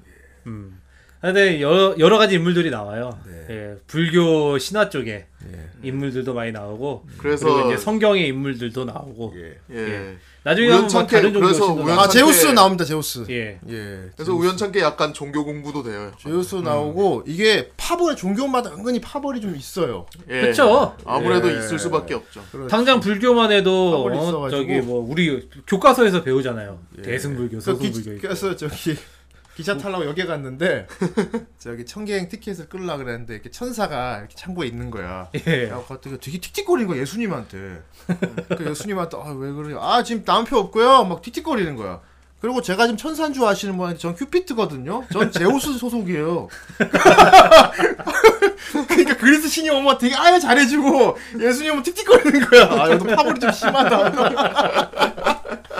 [0.47, 0.80] 음.
[1.21, 3.17] 근데 여러, 여러 가지 인물들이 나와요.
[3.27, 3.45] 네.
[3.49, 3.75] 예.
[3.85, 5.69] 불교 신화 쪽에 예.
[5.83, 9.57] 인물들도 많이 나오고 그래서 그리고 이제 성경의 인물들도 나오고 예.
[9.75, 9.77] 예.
[9.77, 10.17] 예.
[10.43, 13.59] 나중에 우연찮게- 다른 종교 그래서 신도 우연찮게- 아 제우스 나옵니다 제우스 예.
[13.69, 16.11] 예 그래서 우연찮게 약간 종교 공부도 돼요.
[16.19, 20.41] 제우스 나오고 이게 파벌 종교마다 은근히 파벌이 좀 있어요 예.
[20.41, 20.95] 그쵸.
[21.05, 21.59] 아무래도 예.
[21.59, 22.41] 있을 수밖에 없죠.
[22.69, 24.49] 당장 불교만 해도 어, 있어가지고.
[24.49, 26.79] 저기 뭐 우리 교과서에서 배우잖아요.
[26.99, 27.01] 예.
[27.03, 28.11] 대승불교, 그 서승불교.
[28.13, 28.21] 있고.
[28.21, 28.95] 그래서 저기
[29.55, 30.87] 기차 타려고 역에 갔는데
[31.59, 35.29] 저기 청계행 티켓을 끌라 그랬는데 이렇게 천사가 이렇게 창고에 있는 거야.
[35.47, 35.69] 예.
[35.69, 37.81] 야, 갑자기 되게 틱틱거리는 거야 예수님한테.
[38.57, 39.77] 그 예수님한테 아 왜 그러냐?
[39.79, 41.03] 아 지금 남표 없고요.
[41.05, 41.99] 막 틱틱거리는 거야.
[42.39, 45.03] 그리고 제가 지금 천사인 줄 아시는 분한테 전 큐피트거든요.
[45.11, 46.47] 전 제우스 소속이에요.
[48.87, 52.63] 그러니까 그리스 신이 오면 되게 아예 잘해주고 예수님은 틱틱거리는 거야.
[52.71, 54.91] 아 이거 파벌이 좀 심하다.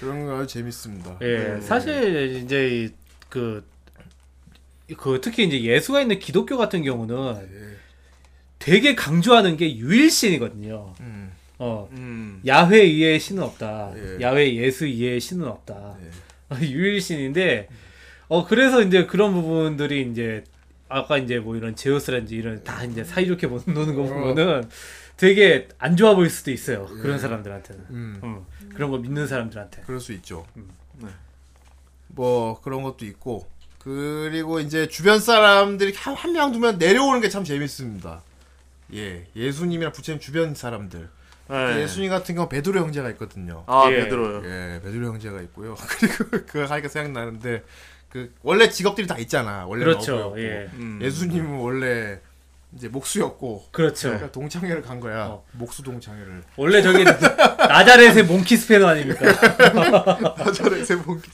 [0.00, 1.18] 그런 거 아주 재밌습니다.
[1.22, 2.90] 예, 사실 이제 이-
[3.28, 3.64] 그,
[4.96, 7.48] 그 특히 이제 예수가 있는 기독교 같은 경우는
[8.58, 10.94] 되게 강조하는 게 유일신이거든요.
[11.00, 11.30] 음.
[11.58, 12.40] 어, 음.
[12.46, 13.92] 야훼 이외의 신은 없다.
[13.96, 14.18] 예.
[14.20, 15.96] 야훼 예수 이외의 신은 없다.
[16.02, 16.10] 예.
[16.66, 17.68] 유일신인데,
[18.28, 20.44] 어 그래서 이제 그런 부분들이 이제
[20.88, 24.68] 아까 이제 뭐 이런 제우스라든지 이런 다 이제 사이좋게 보- 노는 거 보면은
[25.16, 26.86] 되게 안 좋아 보일 수도 있어요.
[26.86, 27.84] 그런 사람들한테는.
[27.90, 28.20] 음.
[28.22, 28.46] 음,
[28.78, 29.82] 그런 거 믿는 사람들한테.
[29.82, 30.46] 그럴 수 있죠.
[30.94, 31.08] 네.
[32.06, 33.48] 뭐 그런 것도 있고
[33.80, 38.22] 그리고 이제 주변 사람들이 한 명 두면 내려오는 게 참 재밌습니다.
[38.94, 41.08] 예, 예수님이랑 부처님 주변 사람들
[41.50, 41.80] 네.
[41.82, 43.64] 예순이 같은 경우 베드로 형제가 있거든요.
[43.66, 44.04] 아 예.
[44.04, 44.42] 베드로요.
[44.44, 45.74] 예, 베드로 형제가 있고요.
[45.98, 47.64] 그리고 그거 하니까 생각나는데
[48.10, 49.66] 그 원래 직업들이 다 있잖아.
[49.66, 50.34] 원래 그렇죠.
[50.38, 50.70] 예.
[50.74, 51.00] 음.
[51.02, 52.20] 예수님은 원래
[52.74, 54.08] 이제 목수였고 그렇죠.
[54.08, 55.26] 그러니까 동창회를 간 거야.
[55.26, 55.44] 어.
[55.52, 56.42] 목수 동창회를.
[56.56, 59.24] 원래 저기 나자렛의 몽키 스패너 아닙니까?
[60.36, 61.30] 나자렛 세봉기.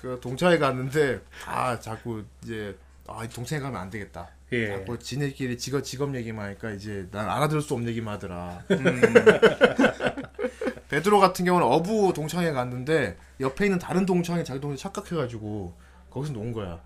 [0.00, 2.76] 그 동창회 갔는데 아 자꾸 이제
[3.06, 4.28] 아이 동창회 가면 안 되겠다.
[4.52, 4.68] 예.
[4.68, 8.62] 자꾸 지네끼리 직업 직업 얘기만 하니까 이제 난 알아들을 수 없는 얘기만 하더라.
[8.70, 9.00] 음.
[10.88, 15.74] 베드로 같은 경우는 어부 동창회 갔는데 옆에 있는 다른 동창회 자기 동생 착각해가지고
[16.10, 16.80] 거기서 논 거야.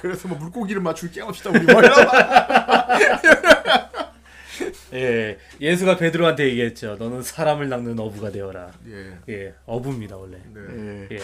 [0.00, 2.88] 그래서 뭐 물고기를 맞출 게 없다 우리 말이야.
[4.94, 5.38] 예.
[5.60, 6.96] 예수가 베드로한테 얘기했죠.
[6.98, 8.70] 너는 사람을 낚는 어부가 되어라.
[8.88, 9.18] 예.
[9.28, 9.54] 예.
[9.66, 10.38] 어부입니다, 원래.
[10.52, 11.06] 네.
[11.10, 11.16] 예.
[11.16, 11.20] 예.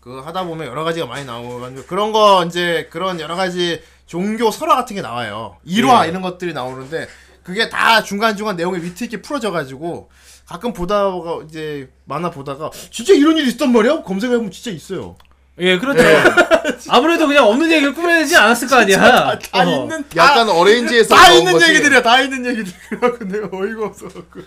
[0.00, 4.74] 그 하다 보면 여러 가지가 많이 나오고 그런 거 이제 그런 여러 가지 종교 설화
[4.76, 5.58] 같은 게 나와요.
[5.64, 6.08] 일화 예.
[6.10, 7.06] 이런 것들이 나오는데
[7.42, 10.10] 그게 다 중간 중간 내용이 위트 있게 풀어져 가지고
[10.46, 14.02] 가끔 보다가 이제 만화 보다가 진짜 이런 일이 있단 말이야?
[14.02, 15.16] 검색해 보면 진짜 있어요.
[15.58, 16.02] 예, 그렇죠.
[16.88, 19.38] 아무래도 그냥 없는 얘기를 꾸며내지 않았을 거 아니야.
[19.38, 19.64] 다 어.
[19.64, 21.68] 있는 다, 약간 어레인지에서 다 있는 거지.
[21.70, 22.02] 얘기들이야.
[22.02, 22.72] 다 있는 얘기들.
[22.88, 24.40] 그래갖고 내가 어이가 없어 갖고.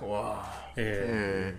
[0.06, 0.52] 와.
[0.78, 0.82] 예.
[0.82, 1.54] 예.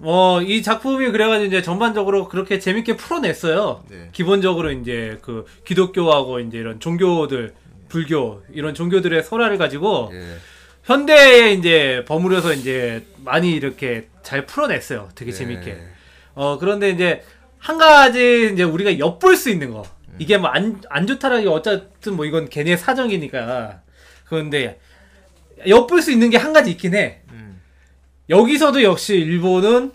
[0.00, 3.84] 어, 이 작품이 그래가지고 이제 전반적으로 그렇게 재밌게 풀어냈어요.
[3.88, 4.08] 네.
[4.12, 7.54] 기본적으로 이제 그 기독교하고 이제 이런 종교들,
[7.88, 10.36] 불교, 이런 종교들의 설화를 가지고 예.
[10.84, 15.08] 현대에 이제 버무려서 이제 많이 이렇게 잘 풀어냈어요.
[15.14, 15.36] 되게 네.
[15.36, 15.93] 재밌게.
[16.34, 17.22] 어, 그런데 이제
[17.58, 19.84] 한 가지 이제 우리가 엿볼 수 있는 거.
[20.18, 23.80] 이게 뭐 안, 안 좋다라기 어쨌든 뭐 이건 걔네 사정이니까.
[24.26, 24.78] 그런데
[25.66, 27.20] 엿볼 수 있는 게 한 가지 있긴 해.
[27.32, 27.60] 음.
[28.28, 29.92] 여기서도 역시 일본은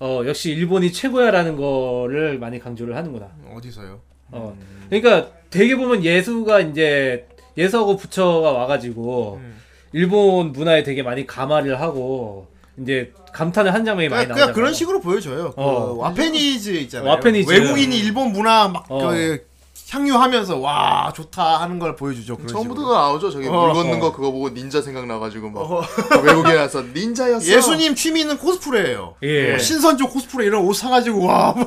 [0.00, 3.30] 어, 역시 일본이 최고야라는 거를 많이 강조를 하는구나.
[3.54, 4.00] 어디서요?
[4.32, 4.56] 어.
[4.88, 9.58] 그러니까 되게 보면 예수가 이제 예수하고 부처가 와가지고 음.
[9.92, 12.48] 일본 문화에 되게 많이 감화를 하고
[12.78, 14.46] 이제 감탄을 한 장면이 많이 그냥, 나오잖아요.
[14.46, 15.52] 그냥 그런 식으로 보여줘요.
[15.56, 15.94] 어.
[15.94, 17.10] 그 와페니즈 있잖아요.
[17.10, 17.50] 와페니즈.
[17.50, 19.08] 외국인이 일본 문화 막 어.
[19.08, 19.44] 그
[19.90, 22.36] 향유하면서 와 좋다 하는 걸 보여주죠.
[22.36, 22.94] 그런 처음부터 식으로.
[22.96, 23.30] 나오죠.
[23.30, 24.00] 저기 어, 물 걷는 어.
[24.00, 25.84] 거 그거 보고 닌자 생각나가지고 막
[26.24, 27.46] 외국인이라서 닌자였어.
[27.46, 29.16] 예수님 취미는 코스프레예요.
[29.22, 29.58] 예.
[29.58, 31.52] 신선조 코스프레 이런 옷 사가지고 와.
[31.56, 31.66] 뭐,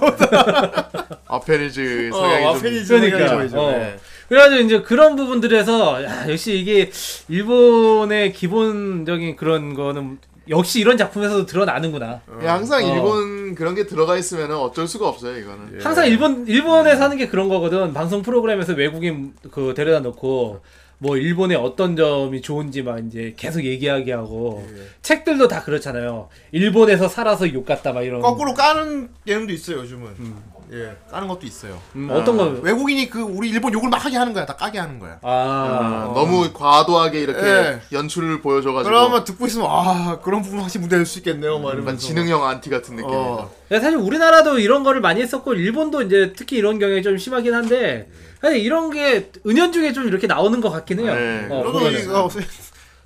[1.28, 3.18] 아페니즈 어, 성향이 좀 와페니즈 그러니까.
[3.18, 3.60] 성향이 보이죠.
[3.62, 3.72] 어.
[3.72, 3.98] 네.
[4.28, 6.92] 그래가지고 이제 그런 부분들에서 야, 역시 이게
[7.30, 10.18] 일본의 기본적인 그런 거는
[10.50, 12.22] 역시 이런 작품에서도 드러나는구나.
[12.42, 12.94] 예, 항상 어.
[12.96, 15.80] 일본 그런 게 들어가 있으면 어쩔 수가 없어요 이거는.
[15.82, 17.94] 항상 일본 일본에 사는 게 그런 거거든.
[17.94, 20.62] 방송 프로그램에서 외국인 그 데려다 놓고
[20.98, 24.66] 뭐 일본의 어떤 점이 좋은지 막 이제 계속 얘기하게 하고
[25.02, 26.30] 책들도 다 그렇잖아요.
[26.52, 28.22] 일본에서 살아서 욕 같다 막 이런.
[28.22, 30.55] 거꾸로 까는 예능도 있어요 요즘은.
[30.72, 31.80] 예, 까는 것도 있어요.
[31.96, 32.44] 음, 어떤 거?
[32.62, 34.46] 외국인이 그 우리 일본 욕을 막 하게 하는 거야.
[34.46, 35.20] 다 까게 하는 거야.
[35.22, 37.82] 아, 아, 너무 과도하게 이렇게 예.
[37.92, 41.60] 연출을 보여줘가지고 그러면 듣고 있으면 아 그런 부분 확실히 문제될 수 있겠네요.
[41.60, 42.00] 막 이러면서.
[42.08, 43.14] 지능형 안티 같은 느낌이.
[43.14, 43.52] 어.
[43.72, 48.08] 야, 사실 우리나라도 이런 거를 많이 했었고 일본도 이제 특히 이런 경향이 좀 심하긴 한데
[48.42, 51.14] 사실 이런 게 은연중에 좀 이렇게 나오는 것 같긴 해요.
[51.16, 51.48] 네.
[51.50, 52.04] 어, 저도 보면은.
[52.04, 52.30] 이거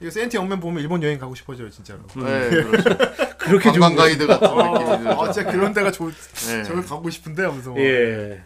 [0.02, 2.00] 이거 Saint Young Men 보면 일본 여행 가고 싶어져요 진짜로.
[2.16, 2.90] 네, 그렇죠.
[3.38, 5.34] 그렇게 좀 관광 가이드 같은 느낌이 아 들죠.
[5.34, 6.12] 진짜 그런 데가 좋.
[6.48, 6.64] 네.
[6.64, 7.72] 저걸 가고 싶은데 하면서.
[7.72, 7.80] 막.
[7.80, 8.42] 예.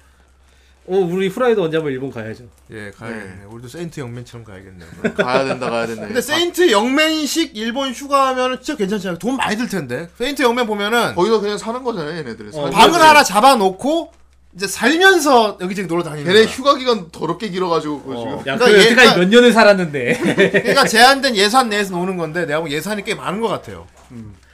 [0.86, 2.44] 어, 우리 후라이도 언제 한번 일본 가야죠.
[2.72, 3.46] 예 가야겠네.
[3.50, 4.90] 우리도 Saint Young Men처럼 가야겠네요.
[5.16, 6.08] 가야 된다, 가야 된다.
[6.08, 9.20] 근데 Saint Young Men식 일본 휴가하면 진짜 괜찮지 않아요?
[9.20, 10.10] 돈 많이 들 텐데.
[10.18, 12.50] Saint Young Men 보면은 거기서 그냥 사는 거잖아요, 얘네들이.
[12.54, 14.12] 어, 방을 하나 잡아놓고
[14.56, 16.54] 이제 살면서 여기저기 놀러 다니는 걔네 거야.
[16.54, 18.32] 휴가 기간 더럽게 길어가지고 그거 지금.
[18.40, 20.14] 야, 그러니까 그 여태까지 몇 년을 살았는데.
[20.52, 23.88] 그러니까 제한된 예산 내에서 노는 건데 내가 보면 예산이 꽤 많은 것 같아요.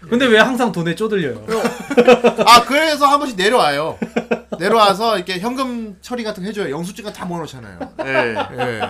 [0.10, 1.46] 근데 왜 항상 돈에 쪼들려요?
[2.46, 3.98] 아 그래서 한 번씩 내려와요.
[4.58, 6.72] 내려와서 이렇게 현금 처리 같은 거 해줘요.
[6.72, 7.80] 영수증 다 모아놓잖아요.
[8.06, 8.36] 예.
[8.58, 8.82] 예.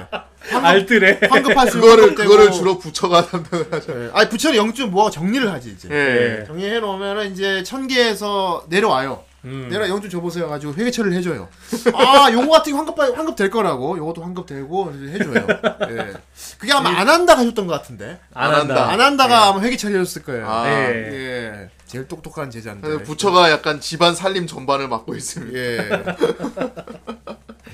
[0.53, 1.21] 알뜰해.
[1.27, 2.13] 환급할 수 그거를.
[2.13, 4.05] 그거를 주로 부처가 담당을 하죠.
[4.05, 4.09] 예.
[4.13, 5.89] 아니 부처는 영수증 모아 정리를 하지 이제.
[5.91, 6.43] 예.
[6.45, 9.23] 정리해 놓으면은 이제 천 개에서 내려와요.
[9.45, 9.67] 음.
[9.69, 11.47] 내가 영수 줘보세요 가지고 회계 처리를 해줘요.
[11.95, 15.47] 아 요거 같은 거 환급 환급 될 거라고 요것도 환급 되고 해줘요.
[15.89, 16.13] 예.
[16.59, 18.19] 그게 아마 안 한다가 해줬던 것 같은데.
[18.33, 18.75] 안 안 한다.
[18.75, 18.91] 한다.
[18.91, 20.49] 안 한다가 아마 회계 처리해줬을 거예요.
[20.49, 20.67] 아.
[20.69, 20.93] 예.
[21.13, 21.69] 예.
[21.89, 23.01] 제일 똑똑한 제자인데.
[23.01, 25.57] 부처가 약간 집안 살림 전반을 맡고 있습니다.
[25.57, 25.77] 예.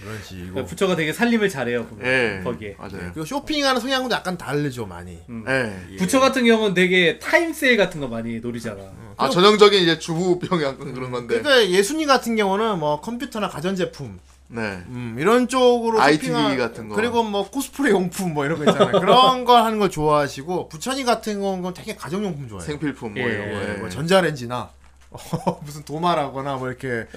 [0.06, 0.66] 그런 식이고.
[0.66, 1.86] 부처가 되게 살림을 잘해요.
[1.86, 2.06] 보면.
[2.08, 2.42] 예.
[2.42, 2.76] 거기에.
[2.80, 3.12] 맞아요.
[3.14, 5.20] 그 쇼핑하는 성향도 약간 다르죠 많이.
[5.50, 5.96] 예.
[5.98, 8.82] 부처 같은 경우는 되게 타임 세일 같은 거 많이 노리잖아.
[9.18, 11.42] 아 전형적인 이제 주부 병 약간 그런 건데.
[11.42, 14.84] 그러니까 예순이 같은 경우는 뭐 컴퓨터나 가전제품 네.
[14.88, 16.96] 음, 이런 쪽으로 ITV 쇼핑하- 같은 거.
[16.96, 18.92] 그리고 뭐 코스프레 용품 뭐 이런 거 있잖아요.
[19.02, 22.66] 그런 걸 하는 걸 좋아하시고 부천이 같은 경우는 되게 가정용품 좋아해요.
[22.66, 23.28] 생필품 뭐 예.
[23.34, 23.56] 이런 거.
[23.56, 23.78] 예, 예.
[23.78, 24.70] 뭐 전자레인지나
[25.64, 27.08] 무슨 도마라거나 뭐 이렇게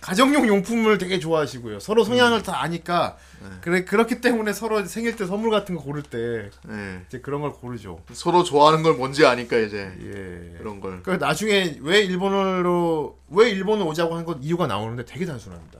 [0.00, 1.80] 가정용 용품을 되게 좋아하시고요.
[1.80, 3.48] 서로 성향을 다 아니까 네.
[3.60, 7.00] 그래 그렇기 때문에 서로 생일 때 선물 같은 거 고를 때 네.
[7.08, 8.00] 이제 그런 걸 고르죠.
[8.12, 10.58] 서로 좋아하는 걸 뭔지 아니까 이제 예.
[10.58, 11.02] 그런 걸.
[11.02, 15.78] 그 나중에 왜 일본어로 왜 일본을 오자고 한 건 이유가 나오는데 되게 단순합니다.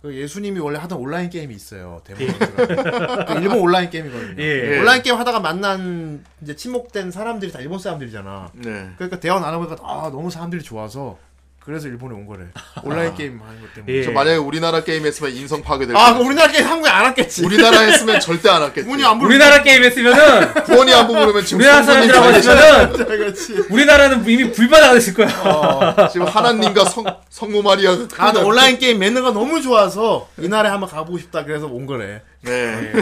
[0.00, 2.00] 그 예수님이 원래 하던 온라인 게임이 있어요.
[2.04, 4.34] 대부분 그 일본 온라인 게임이거든요.
[4.38, 4.78] 예.
[4.78, 8.52] 온라인 게임 하다가 만난 이제 친목된 사람들이 다 일본 사람들이잖아.
[8.54, 8.90] 네.
[8.96, 11.18] 그러니까 대화 나눠보니까 아 너무 사람들이 좋아서
[11.60, 12.44] 그래서 일본에 온 거래.
[12.82, 13.92] 온라인 게임 하는 것 때문에.
[13.92, 14.02] 예.
[14.02, 17.44] 저 만약에 우리나라 게임 했으면 인성 파괴될 아, 아, 그럼 우리나라 게임 한국에 안 왔겠지.
[17.44, 18.88] 우리나라 했으면 절대 안 왔겠지.
[18.88, 19.28] 문이 안 부르.
[19.28, 22.26] 우리나라 게임 했으면은 부원이 안 부르면 지금 우리나라 사람들하고.
[22.28, 23.64] 했으면은 그렇지.
[23.68, 26.08] 우리나라는 이미 불바다가 을 거야.
[26.08, 31.18] 지금 하나님과 성 성모 마리아가 아, 나 온라인 게임 매너가 너무 좋아서 이날에 한번 가보고
[31.18, 32.22] 싶다 그래서 온 거래.
[32.40, 32.92] 네.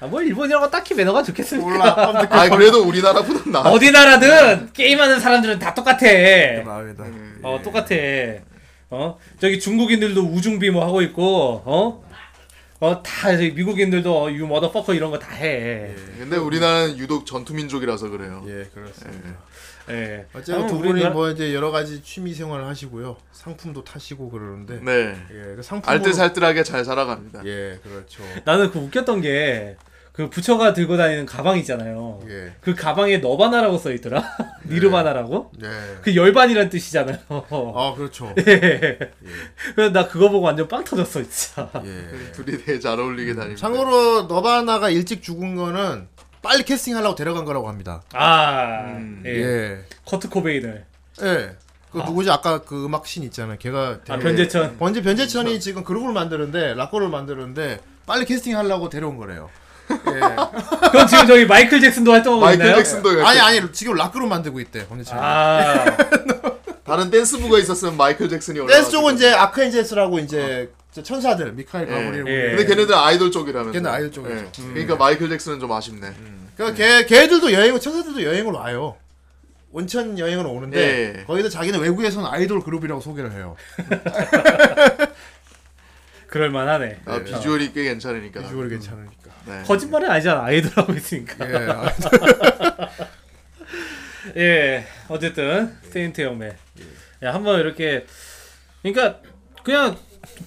[0.00, 1.68] 아, 뭐 일본이라고 딱히 매너가 좋겠습니까?
[1.70, 2.26] 몰라.
[2.30, 3.60] 아 그래도 우리나라보다 나.
[3.70, 5.98] 어디 나라든 게임하는 사람들은 다 똑같아.
[6.64, 7.04] 나옵니다.
[7.44, 7.94] 어 똑같아.
[8.90, 12.04] 어 저기 중국인들도 우중비 뭐 하고 있고 어.
[12.80, 15.94] 어다 미국인들도 유 머더퍼커 이런 거 다 해.
[16.18, 18.44] 근데 우리나라는 유독 전투 민족이라서 그래요.
[18.46, 19.30] 예, 그렇습니다.
[19.90, 20.26] 예.
[20.34, 23.16] 어쨌든 아, 두 우리 분이 나라- 뭐 이제 여러 가지 취미 생활을 하시고요.
[23.32, 24.80] 상품도 타시고 그러는데.
[24.82, 25.14] 네.
[25.30, 27.42] 예, 그 상품 알뜰살뜰하게 잘 살아갑니다.
[27.46, 28.22] 예, 그렇죠.
[28.44, 29.76] 나는 그 웃겼던 게
[30.14, 32.20] 그 부처가 들고 다니는 가방 있잖아요.
[32.28, 32.52] 예.
[32.60, 34.22] 그 가방에 너바나라고 써 있더라.
[34.64, 35.50] 니르바나라고.
[35.58, 35.68] 네.
[36.02, 37.18] 그 열반이란 뜻이잖아요.
[37.28, 38.32] 아, 그렇죠.
[38.46, 38.96] 예.
[39.74, 41.68] 그래서 나 그거 보고 완전 빵 터졌어 진짜.
[41.84, 42.06] 예.
[42.30, 43.60] 둘이 되게 잘 어울리게 다닙니다.
[43.60, 46.06] 참고로 너바나가 일찍 죽은 거는
[46.42, 48.04] 빨리 캐스팅하려고 데려간 거라고 합니다.
[48.12, 49.20] 아, 음.
[49.26, 49.30] 예.
[49.30, 49.78] 예.
[50.04, 50.84] 커트 코베인을.
[51.22, 51.56] 예.
[51.90, 53.56] 그 누구지 아까 그 음악 신 있잖아요.
[53.58, 54.78] 걔가 아, 변재천.
[54.78, 59.50] 번지 변재천이 지금 그룹을 만드는데 락커를 만드는데 빨리 캐스팅하려고 데려온 거래요.
[59.90, 60.20] 예.
[60.90, 62.76] 그럼 지금 저기 마이클 잭슨도 활동하고 마이클 있나요?
[62.78, 65.18] 잭슨도 아니 아니 지금 락그룹 만들고 있대 변재천.
[65.18, 65.84] 아,
[66.84, 68.72] 다른 댄스부가 있었으면 마이클 잭슨이 올라.
[68.74, 72.56] 댄스 쪽은 이제 아크엔젤스라고 이제 저 천사들 미카엘 가브리엘 예.
[72.56, 73.72] 근데 걔네들 아이돌 쪽이라면서.
[73.72, 74.34] 걔는 아이돌 쪽이죠.
[74.36, 74.50] 예.
[74.72, 76.12] 그러니까 마이클 잭슨은 좀 아쉽네.
[76.56, 78.96] 그러니까 걔 걔들도 여행을 천사들도 여행을 와요.
[79.72, 81.24] 온천 여행을 오는데 예.
[81.24, 83.56] 거기서 자기는 외국에서는 아이돌 그룹이라고 소개를 해요.
[86.34, 86.98] 그럴 만하네.
[87.04, 88.40] 아, 비주얼이 꽤 괜찮으니까.
[88.42, 89.30] 비주얼이 괜찮으니까.
[89.46, 89.62] 네.
[89.64, 90.42] 거짓말은 아니잖아.
[90.42, 91.48] 아이돌 하고 있으니까.
[91.48, 91.68] 예.
[94.42, 94.86] 예.
[95.06, 96.56] 어쨌든 세인트 형매.
[97.22, 98.04] 야, 한번 이렇게
[98.82, 99.20] 그러니까
[99.62, 99.96] 그냥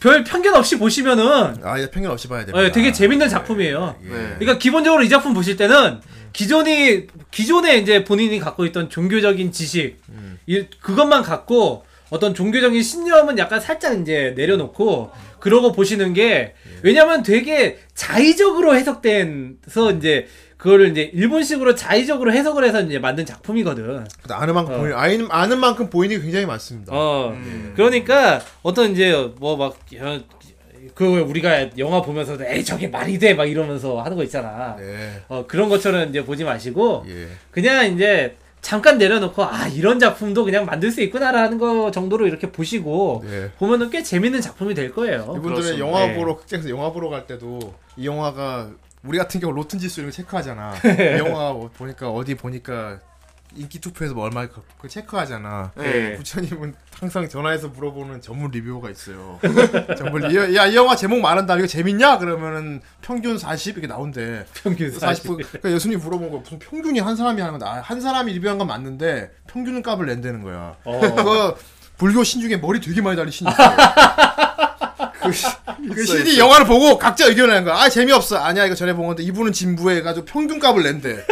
[0.01, 2.59] 별 편견 없이 보시면은 아, 이제 편견 없이 봐야 됩니다.
[2.59, 3.95] 어, 되게 재밌는 작품이에요.
[4.03, 4.09] 예.
[4.09, 4.35] 네.
[4.39, 6.01] 그러니까 기본적으로 이 작품 보실 때는
[6.33, 10.01] 기존이 기존에 이제 본인이 갖고 있던 종교적인 지식
[10.47, 15.11] 이, 그것만 갖고 어떤 종교적인 신념은 약간 살짝 이제 내려놓고
[15.47, 20.27] 그러고 보시는 게 왜냐면 되게 자의적으로 해석된서 이제
[20.57, 24.05] 그거를 이제 일본식으로 자의적으로 해석을 해서 이제 만든 작품이거든.
[24.29, 24.77] 아는 만큼 어.
[24.79, 26.91] 보이 아는, 아는 만큼 보이는 게 굉장히 많습니다.
[26.93, 27.33] 어.
[27.75, 29.77] 그러니까 어떤 이제 뭐막
[30.93, 34.75] 그 우리가 영화 보면서 에이 저게 말이 돼 막 이러면서 하는 거 있잖아.
[34.77, 35.21] 네.
[35.29, 37.27] 어 그런 것처럼 이제 보지 마시고 예.
[37.51, 38.35] 그냥 이제
[38.67, 43.49] 잠깐 내려놓고 아 이런 작품도 그냥 만들 수 있구나라는 거 정도로 이렇게 보시고 네.
[43.57, 45.35] 보면은 꽤 재밌는 작품이 될 거예요.
[45.37, 45.79] 이분들은.
[45.79, 46.15] 영화 네.
[46.17, 47.59] 보러 극장에서 영화 보러 갈 때도
[47.95, 48.71] 이 영화가
[49.03, 50.73] 우리 같은 경우 로튼 지수 이런 거 체크하잖아.
[50.83, 52.99] 이 영화 뭐 보니까 어디 보니까
[53.55, 55.71] 인기 투표에서 뭐 얼마 그, 그 체크하잖아.
[55.75, 56.15] 네.
[56.15, 59.39] 부처님은 항상 전화해서 물어보는 전문 리뷰어가 있어요.
[59.97, 61.55] 전문 리 야이 영화 제목 말한다.
[61.57, 62.17] 이거 재밌냐?
[62.17, 64.45] 그러면은 평균 40 이렇게 나온대.
[64.53, 64.99] 평균 40.
[64.99, 65.25] 40.
[65.37, 67.81] 그러니까 예수님 물어본 거 무슨 평균이 한 사람이 하는 거다.
[67.81, 70.75] 한 사람이 리뷰한 건 맞는데 평균 값을 낸다는 거야.
[70.83, 70.99] 어.
[70.99, 71.55] 그
[71.97, 73.75] 불교 신 중에 머리 되게 많이 달린 신이 있어요.
[75.21, 75.47] 그, 시-
[75.93, 77.75] 그 신이 영화를 보고 각자 의견을 내는 거야.
[77.81, 78.37] 아 재미없어.
[78.37, 81.25] 아니야 이거 전에 본 건데 이분은 진부해 가지고 평균값을 낸대.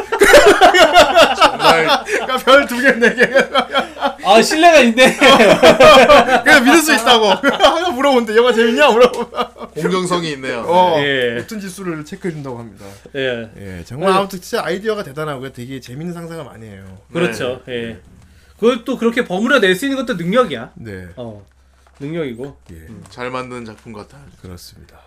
[1.35, 4.25] 정말 그러니까 별 두 개 네 개.
[4.27, 5.17] 아 신뢰가 있네.
[6.43, 7.25] 그래서 믿을 수 있다고.
[7.29, 8.35] 하나 물어본대.
[8.35, 8.89] 영화 재밌냐?
[8.91, 9.29] 물어보.
[9.75, 10.61] 공정성이 있네요.
[10.67, 10.95] 어.
[10.99, 11.35] 예.
[11.39, 12.85] 높은 지수를 체크해 준다고 합니다.
[13.15, 13.49] 예.
[13.57, 15.51] 예, 정말 아무튼 진짜 아이디어가 대단하고요.
[15.53, 16.85] 되게 재밌는 상상을 많이 해요.
[17.13, 17.61] 그렇죠.
[17.67, 17.99] 예.
[18.59, 20.71] 그걸 또 그렇게 버무려 낼 수 있는 것도 능력이야.
[20.75, 21.45] 네, 어.
[21.99, 22.57] 능력이고.
[22.71, 24.21] 예, 잘 만든 작품 같아요.
[24.41, 24.97] 그렇습니다.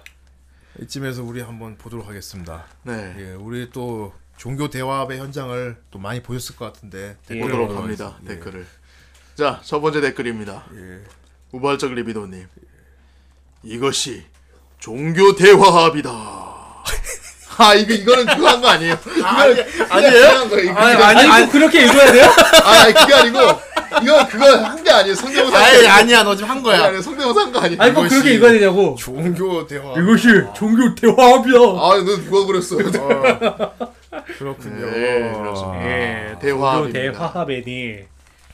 [0.83, 2.67] 이쯤에서 우리 한번 보도록 하겠습니다.
[2.85, 3.15] 네.
[3.19, 8.05] 예, 우리 또 종교 대화의 현장을 또 많이 보셨을 것 같은데 댓글을 보도록 보도록 합니다.
[8.07, 8.35] 하겠습니다.
[8.35, 8.67] 댓글을.
[9.37, 10.65] 자, 첫 번째 댓글입니다.
[10.75, 11.01] 예,
[11.53, 12.47] 우발적 리비도님.
[13.65, 14.25] 이것이
[14.79, 16.11] 종교 대화합이다.
[17.61, 18.97] 아 이거 이거는 그거 한 거 아니에요?
[19.25, 19.61] 아니,
[19.91, 20.27] 아니에요?
[20.29, 20.71] 한 거예요.
[20.71, 22.25] 이거, 아니, 아니, 아니, 꼭 그렇게 읽어야 돼요?
[22.63, 23.39] 아, 아니 그게 아니고
[24.03, 25.15] 이거 그거 한 게 아니에요.
[25.17, 25.59] 성대모사.
[25.59, 26.85] 아니 아니야 너 지금 한 거야.
[26.85, 27.83] 아니 성대모사 한 거 아니에요.
[27.83, 28.95] 아니 꼭 이것이- 그렇게 읽어야 되냐고.
[28.97, 29.93] 종교 대화.
[30.01, 31.59] 이것이 종교 대화합이다.
[31.59, 32.77] 아, 너 누가 그랬어?
[34.39, 34.91] 그렇군요.
[34.91, 35.85] 네, 그렇습니다.
[35.85, 36.37] 예.
[36.41, 37.99] 종교 대화합이니.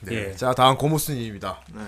[0.01, 0.11] 네.
[0.11, 0.33] 예.
[0.35, 1.61] 자 다음 고무스님입니다.
[1.75, 1.81] 네.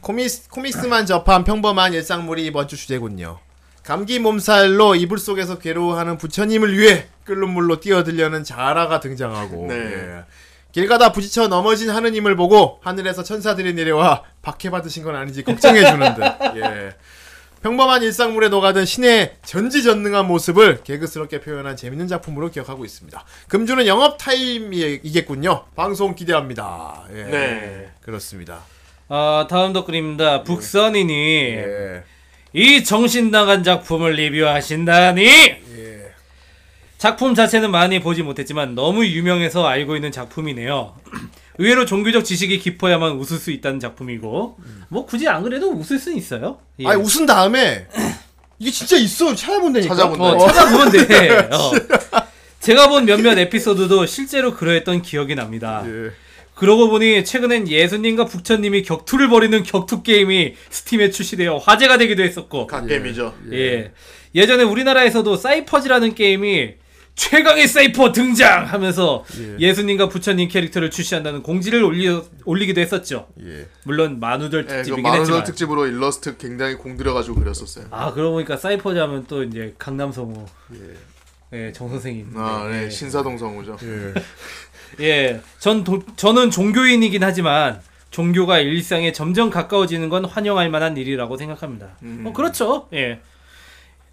[0.00, 3.40] 코믹스, 코믹스만 접한 평범한 일상물이 이번 주 주제군요.
[3.82, 9.74] 감기 몸살로 이불 속에서 괴로워하는 부처님을 위해 끓는 물로 뛰어들려는 자라가 등장하고 네.
[9.74, 10.24] 예.
[10.72, 16.22] 길 가다 부딪혀 넘어진 하느님을 보고 하늘에서 천사들이 내려와 박해받으신 건 아닌지 걱정해주는 듯
[16.56, 16.94] 예.
[17.66, 23.24] 평범한 일상물에 녹아든 신의 전지전능한 모습을 개그스럽게 표현한 재밌는 작품으로 기억하고 있습니다.
[23.48, 25.64] 금주는 영업 타임이겠군요.
[25.74, 27.06] 방송 기대합니다.
[27.12, 27.24] 예.
[27.24, 27.90] 네.
[28.02, 28.60] 그렇습니다.
[29.08, 30.44] 아 다음 덧글입니다.
[30.44, 32.04] 북선이님 예.
[32.52, 35.28] 이 정신 나간 작품을 리뷰하신다니
[36.98, 40.94] 작품 자체는 많이 보지 못했지만 너무 유명해서 알고 있는 작품이네요.
[41.58, 44.56] 의외로 종교적 지식이 깊어야만 웃을 수 있다는 작품이고
[44.88, 46.58] 뭐 굳이 안 그래도 웃을 수는 있어요.
[46.80, 46.86] 예.
[46.86, 47.86] 아니 웃은 다음에
[48.58, 49.94] 이게 진짜 있어 찾아본다니까.
[49.94, 50.24] 찾아본다.
[50.24, 51.48] 어, 찾아보면 돼.
[51.52, 51.72] 어.
[52.60, 55.82] 제가 본 몇몇 에피소드도 실제로 그러했던 기억이 납니다.
[55.86, 56.10] 예.
[56.54, 63.34] 그러고 보니 최근엔 예수님과 부처님이 격투를 벌이는 격투 게임이 스팀에 출시되어 화제가 되기도 했었고 갓겜이죠.
[63.52, 63.92] 예.
[64.34, 66.74] 예전에 우리나라에서도 사이퍼즈라는 게임이
[67.16, 69.24] 최강의 사이퍼 등장 하면서
[69.58, 69.74] 예.
[69.74, 72.08] 수님과 부처님 캐릭터를 출시한다는 공지를 올리,
[72.44, 73.26] 올리기도 했었죠.
[73.42, 73.66] 예.
[73.84, 75.44] 물론 만우절 예, 그 특집이긴 만우절 했지만.
[75.44, 77.86] 특집으로 일러스트 굉장히 공들여가지고 그렸었어요.
[77.90, 80.44] 아 그러고 보니까 사이퍼즈 하면 또 이제 강남성우
[81.54, 82.32] 예, 정 선생님.
[82.36, 82.84] 아, 네.
[82.84, 82.90] 예.
[82.90, 83.76] 신사동 성우죠.
[85.00, 91.96] 예, 전 도, 저는 종교인이긴 하지만 종교가 일상에 점점 가까워지는 건 환영할 만한 일이라고 생각합니다.
[92.02, 92.24] 음.
[92.26, 92.88] 어, 그렇죠.
[92.92, 93.20] 예.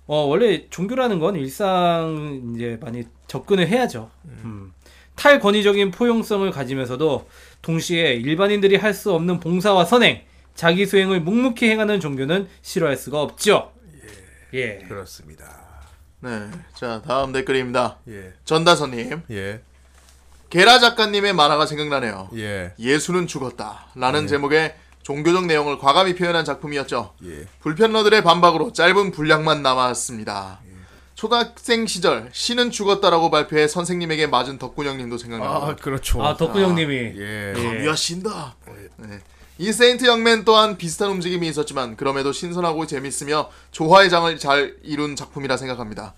[0.06, 4.10] 어, 원래 종교라는 건 일상 이제 많이 접근을 해야죠.
[4.26, 4.74] 음.
[5.16, 7.28] 탈권위적인 포용성을 가지면서도
[7.62, 10.22] 동시에 일반인들이 할 수 없는 봉사와 선행,
[10.56, 13.72] 자기 수행을 묵묵히 행하는 종교는 싫어할 수가 없죠.
[14.54, 14.80] 예.
[14.88, 15.64] 그렇습니다.
[16.20, 16.50] 네.
[16.76, 17.98] 자, 다음 댓글입니다.
[18.10, 18.34] 예.
[18.46, 19.22] 전다선님.
[19.32, 19.62] 예.
[20.50, 22.30] 게라 작가님의 만화가 생각나네요.
[22.36, 22.74] 예.
[22.80, 23.88] 예수는 죽었다.
[23.96, 27.14] 라는 제목의 종교적 내용을 과감히 표현한 작품이었죠.
[27.26, 27.46] 예.
[27.62, 30.60] 불편러들의 반박으로 짧은 분량만 남았습니다.
[31.16, 36.24] 초등학생 시절 신은 죽었다라고 발표해 선생님에게 맞은 덕군 형님도 아, 그렇죠.
[36.24, 36.96] 아, 덕구 형님이.
[36.96, 37.54] 예.
[37.56, 37.82] 예.
[37.84, 38.56] 위하신다.
[38.98, 39.20] 네.
[39.60, 45.58] 이 세인트 영맨 또한 비슷한 움직임이 있었지만 그럼에도 신선하고 재밌으며 조화의 장을 잘 이룬 작품이라
[45.58, 46.16] 생각합니다.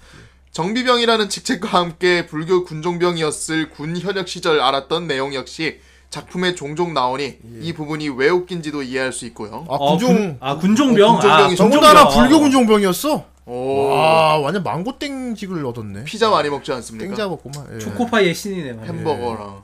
[0.52, 5.82] 정비병이라는 직책과 함께 불교 군종병이었을 군 현역 시절 알았던 내용 역시
[6.16, 9.66] 작품에 종종 나오니 이 부분이 왜 웃긴지도 이해할 수 있고요.
[9.68, 11.10] 아, 어, 군종 군, 아 군종병.
[11.10, 12.22] 어, 군종병이 아, 더군다나 군종병.
[12.30, 13.26] 불교 군종병이었어.
[13.48, 16.06] 오, 와, 완전 망고 땡직을 얻었네.
[16.06, 17.06] 피자 많이 먹지 않습니까?
[17.06, 17.68] 땡 잡았구만.
[17.76, 17.80] 예.
[17.80, 18.74] 초코파이의 신이네.
[18.74, 18.94] 말이야.
[18.94, 19.62] 햄버거랑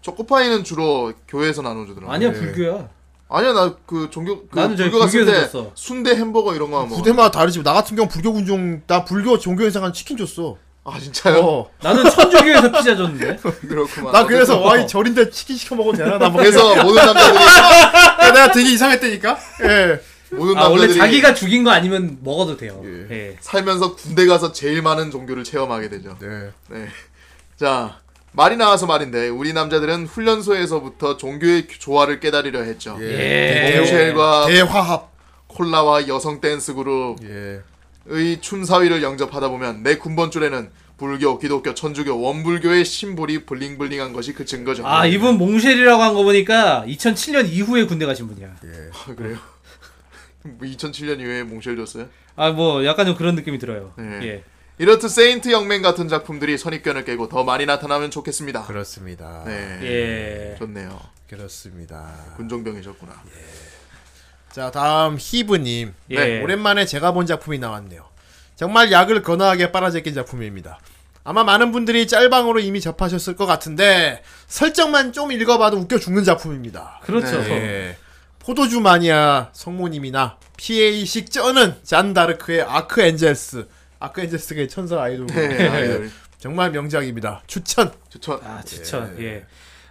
[0.00, 2.10] 초코파이는 주로 교회에서 나눠주더라고.
[2.10, 2.32] 아니야 예.
[2.32, 2.88] 불교야.
[3.28, 5.70] 아니야 나 그 종교 그 나는 저기 불교 갔을 불교에서 때 줬어.
[5.74, 6.96] 순대 햄버거 이런 거 먹어.
[6.96, 7.62] 부대마다 다르지.
[7.62, 10.56] 나 같은 경우 불교 군종 나 불교 종교 행사관 치킨 줬어.
[10.92, 11.38] 아 진짜요?
[11.40, 11.70] 어.
[11.82, 13.36] 나는 천주교에서 피자 줬는데.
[13.68, 14.12] 그렇구만.
[14.12, 16.18] 나 그래서 어쨌든 와이 절인데 치킨 시켜 먹어도 되나?
[16.18, 17.34] 나 뭐- 그래서 모든 남자들이
[18.34, 19.38] 내가 되게 이상했다니까.
[19.64, 20.00] 예.
[20.32, 22.80] 모든 아 원래 남자들이 자기가 죽인 거 아니면 먹어도 돼요.
[22.84, 23.06] 예.
[23.10, 23.36] 예.
[23.40, 26.16] 살면서 군대 가서 제일 많은 종교를 체험하게 되죠.
[26.20, 26.50] 네.
[26.70, 26.88] 네.
[27.56, 27.98] 자
[28.32, 32.96] 말이 나와서 말인데 우리 남자들은 훈련소에서부터 종교의 조화를 깨달으려 했죠.
[33.00, 33.76] 예.
[33.78, 35.10] 몽쉘과 대화합.
[35.48, 37.16] 콜라와 여성 댄스 그룹
[38.10, 38.40] 의 예.
[38.40, 44.86] 춤사위를 영접하다 보면 내 군번줄에는 불교, 기독교, 천주교, 원불교의 심볼이 bling bling한 것이 그 증거죠.
[44.86, 48.48] 아 이분 몽쉘이라고 한 거 보니까 2007년 이후에 군대 가신 분이야.
[48.92, 49.38] 아, 그래요?
[50.44, 52.08] 2007년 이후에 몽쉘 줬어요?
[52.36, 53.92] 아 뭐 약간 좀 그런 느낌이 들어요.
[53.96, 54.04] 네.
[54.22, 54.44] 예.
[54.78, 58.64] 이렇듯 세인트 영맨 같은 작품들이 선입견을 깨고 더 많이 나타나면 좋겠습니다.
[58.64, 59.44] 그렇습니다.
[59.46, 59.78] 네.
[59.82, 60.56] 예.
[60.58, 60.98] 좋네요.
[61.28, 62.12] 그렇습니다.
[62.36, 63.12] 군종병이셨구나.
[64.52, 65.94] 자, 다음 히브님.
[66.10, 66.14] 예.
[66.14, 68.04] 네, 오랜만에 제가 본 작품이 나왔네요.
[68.56, 70.78] 정말 약을 거나하게 빨아제낀 작품입니다.
[71.22, 77.00] 아마 많은 분들이 짤방으로 이미 접하셨을 것 같은데 설정만 좀 읽어봐도 웃겨 죽는 작품입니다.
[77.04, 77.40] 그렇죠.
[77.50, 77.96] 예.
[78.38, 83.66] 포도주 마니아 성모님이나 PA식 쩌는 잔 다르크의 아크 엔젤스.
[83.98, 85.26] 아크 엔젤스가 천사 아이돌.
[85.26, 86.10] 네, 아이돌.
[86.38, 87.42] 정말 명작입니다.
[87.46, 87.92] 추천.
[88.08, 88.40] 추천.
[88.42, 89.16] 아 추천.
[89.20, 89.44] 예.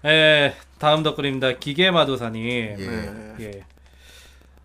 [0.05, 0.55] 예.
[0.80, 1.53] 다음 덧글입니다.
[1.60, 2.76] 기계마도사님.
[2.78, 3.36] 네.
[3.39, 3.51] 예.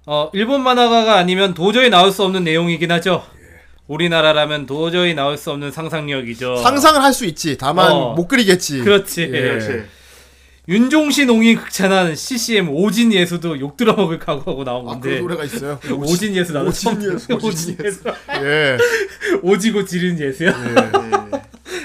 [0.06, 3.24] 어, 일본 만화가가 아니면 도저히 나올 수 없는 내용이긴 하죠.
[3.86, 6.56] 우리나라라면 도저히 나올 수 없는 상상력이죠.
[6.56, 7.56] 상상을 할 수 있지.
[7.58, 8.14] 다만 어.
[8.14, 8.80] 못 그리겠지.
[8.80, 9.22] 그렇지.
[9.22, 9.26] 예.
[9.28, 9.84] 그렇지.
[10.66, 15.08] 윤종신 옹이 극찬한 CCM 오진 예수도 욕 들어먹을 각오하고 나온 아, 건데.
[15.10, 15.78] 그런 노래가 있어요.
[15.94, 17.34] 오진 예수 나도 오진 예수.
[17.34, 18.00] 오진 예수.
[18.42, 18.78] 예.
[19.42, 20.52] 오지고 지린 예수야.
[20.52, 21.42] 네.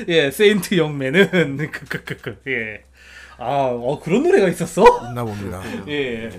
[0.07, 2.37] 예, 세인트 영맨은 크크크크.
[2.47, 2.81] 예.
[3.37, 4.83] 아, 어 그런 노래가 있었어?
[5.09, 5.61] 있나 봅니다.
[5.89, 6.29] 예.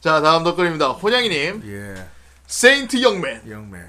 [0.00, 0.88] 자 다음 덧글입니다.
[0.88, 2.04] 혼양이님 예.
[2.46, 3.86] 세인트 영맨 영맨.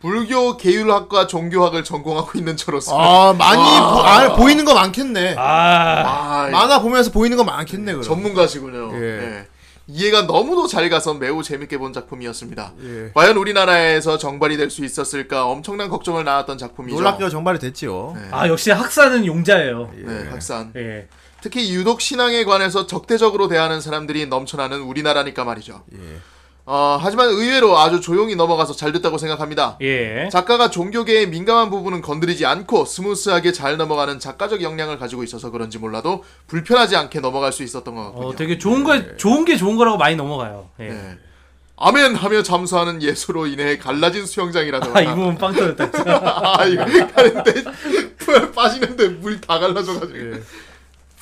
[0.00, 5.36] 불교 계율학과 종교학을 전공하고 있는 저로서 아 많이 보, 아, 보이는 거 많겠네.
[5.38, 8.02] 아, 아, 만화 보면서 보이는 거 많겠네 그럼.
[8.02, 8.90] 전문가시군요.
[9.00, 9.00] 예.
[9.22, 9.46] 예.
[9.86, 12.72] 이해가 너무도 잘 가서 매우 재밌게 본 작품이었습니다.
[12.82, 13.10] 예.
[13.14, 16.96] 과연 우리나라에서 정발이 될 수 있었을까 엄청난 걱정을 낳았던 작품이죠.
[16.96, 18.16] 놀랍게도 정발이 됐지요.
[18.32, 19.90] 아 역시 학산은 용자예요.
[19.94, 20.72] 네, 학산.
[20.74, 21.06] 예.
[21.42, 25.82] 특히 유독 신앙에 관해서 적대적으로 대하는 사람들이 넘쳐나는 우리나라니까 말이죠.
[25.94, 25.98] 예.
[26.64, 29.76] 어, 하지만 의외로 아주 조용히 넘어가서 잘 됐다고 생각합니다.
[29.80, 30.28] 예.
[30.30, 36.22] 작가가 종교계의 민감한 부분은 건드리지 않고 스무스하게 잘 넘어가는 작가적 역량을 가지고 있어서 그런지 몰라도
[36.46, 38.28] 불편하지 않게 넘어갈 수 있었던 것 같군요.
[38.28, 40.68] 어 되게 좋은 거 좋은 게 좋은 거라고 많이 넘어가요.
[40.78, 40.84] 예.
[40.88, 41.18] 네.
[41.76, 45.90] 아멘 하며 잠수하는 예수로 인해 갈라진 수영장이라던가 아 이 부분 빵 터졌다.
[46.60, 47.54] 아 이거 가는데
[48.54, 50.42] 빠지는데 물 다 갈라져가지고 예.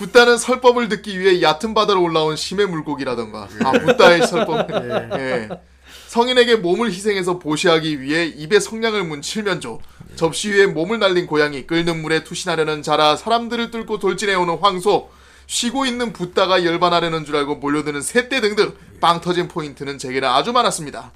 [0.00, 4.70] 붓다는 설법을 듣기 위해 얕은 바다로 올라온 심해 물고기라던가 아 붓다의 설법
[5.20, 5.48] 예.
[6.06, 9.82] 성인에게 몸을 희생해서 보시하기 위해 입에 성냥을 문 칠면조
[10.16, 15.10] 접시 위에 몸을 날린 고양이 끓는 물에 투신하려는 자라 사람들을 뚫고 돌진해오는 황소
[15.46, 18.72] 쉬고 있는 붓다가 열반하려는 줄 알고 몰려드는 새떼 등등
[19.02, 21.12] 빵 터진 포인트는 제게는 아주 많았습니다.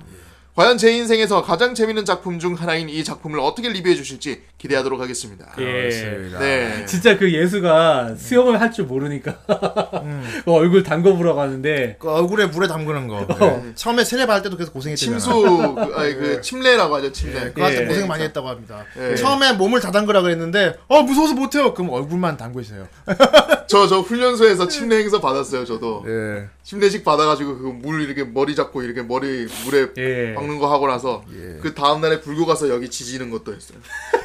[0.57, 5.53] 과연 제 인생에서 가장 재밌는 작품 중 하나인 이 작품을 어떻게 리뷰해 주실지 기대하도록 하겠습니다.
[5.59, 5.91] 예.
[6.39, 6.87] 네.
[6.87, 9.37] 진짜 그 예수가 수영을 할 줄 모르니까
[10.45, 13.27] 그 얼굴 담궈보라고 하는데 그 얼굴에 물에 담그는 거.
[13.41, 13.73] 예.
[13.75, 15.19] 처음에 세례 받을 때도 계속 고생했잖아요.
[15.19, 17.51] 침수 그, 아니, 그 침례라고 하죠 침례.
[17.53, 17.87] 그거 할때 예.
[17.87, 18.85] 고생 많이 했다고 합니다.
[18.99, 19.17] 예.
[19.17, 21.75] 처음에 몸을 다 담그라 그랬는데 어 무서워서 못 해요.
[21.75, 22.87] 그럼 얼굴만 담고 있어요.
[23.67, 25.65] 저 저 훈련소에서 침례 행사 받았어요.
[25.65, 26.47] 저도 예.
[26.63, 30.35] 침례식 받아 가지고 그 물 이렇게 머리 잡고 이렇게 머리 물에 예.
[30.45, 31.24] 박는 거 하고 나서
[31.62, 33.78] 그 다음 날에 불교 가서 여기 지지는 것도 했어요.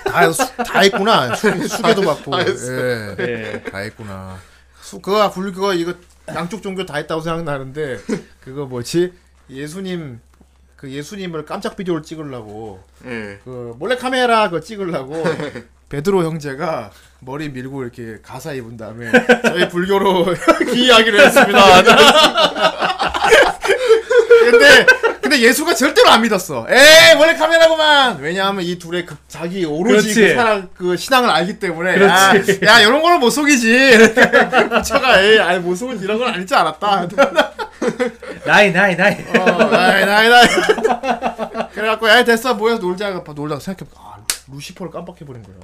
[0.06, 1.34] 다, 수- 다 했구나.
[1.36, 2.32] 수, 수계도 받고.
[2.32, 2.74] 다 했어.
[2.74, 3.16] 예.
[3.20, 3.64] 예.
[3.72, 4.38] 다 했구나.
[4.82, 5.94] 수, 그거 불교 이거
[6.28, 8.00] 양쪽 종교 다 했다고 생각나는데
[8.42, 9.14] 그거 뭐지?
[9.50, 10.20] 예수님
[10.76, 13.40] 그 예수님을 깜짝 비디오를 찍으려고 예.
[13.44, 15.24] 그 몰래 카메라 그거 찍으려고
[15.90, 19.12] 베드로 형제가 머리 밀고 이렇게 가사 입은 다음에
[19.44, 20.26] 저희 불교로
[20.72, 21.84] 기이하기로 했습니다.
[24.40, 24.86] 근데
[25.22, 26.66] 근데 예수가 절대로 안 믿었어.
[26.70, 28.18] 에이 몰래 카메라구만.
[28.20, 30.22] 왜냐하면 이 둘의 그 자기 오로지 그렇지.
[30.22, 32.60] 그 사랑 그 신앙을 알기 때문에 그렇지.
[32.66, 34.10] 야, 야 이런 거는 못 속이지.
[34.74, 37.08] 부처가 에이 아니 못 속은 이런 건 아닐 줄 알았다.
[38.46, 39.14] 나이 나이 나이.
[39.38, 40.48] 어, 나이 나이 나이.
[41.74, 44.18] 그래갖고 야 됐어 모여 놀자 놀다가 생각해 아
[44.52, 45.56] 루시퍼를 깜빡해 버린 거야.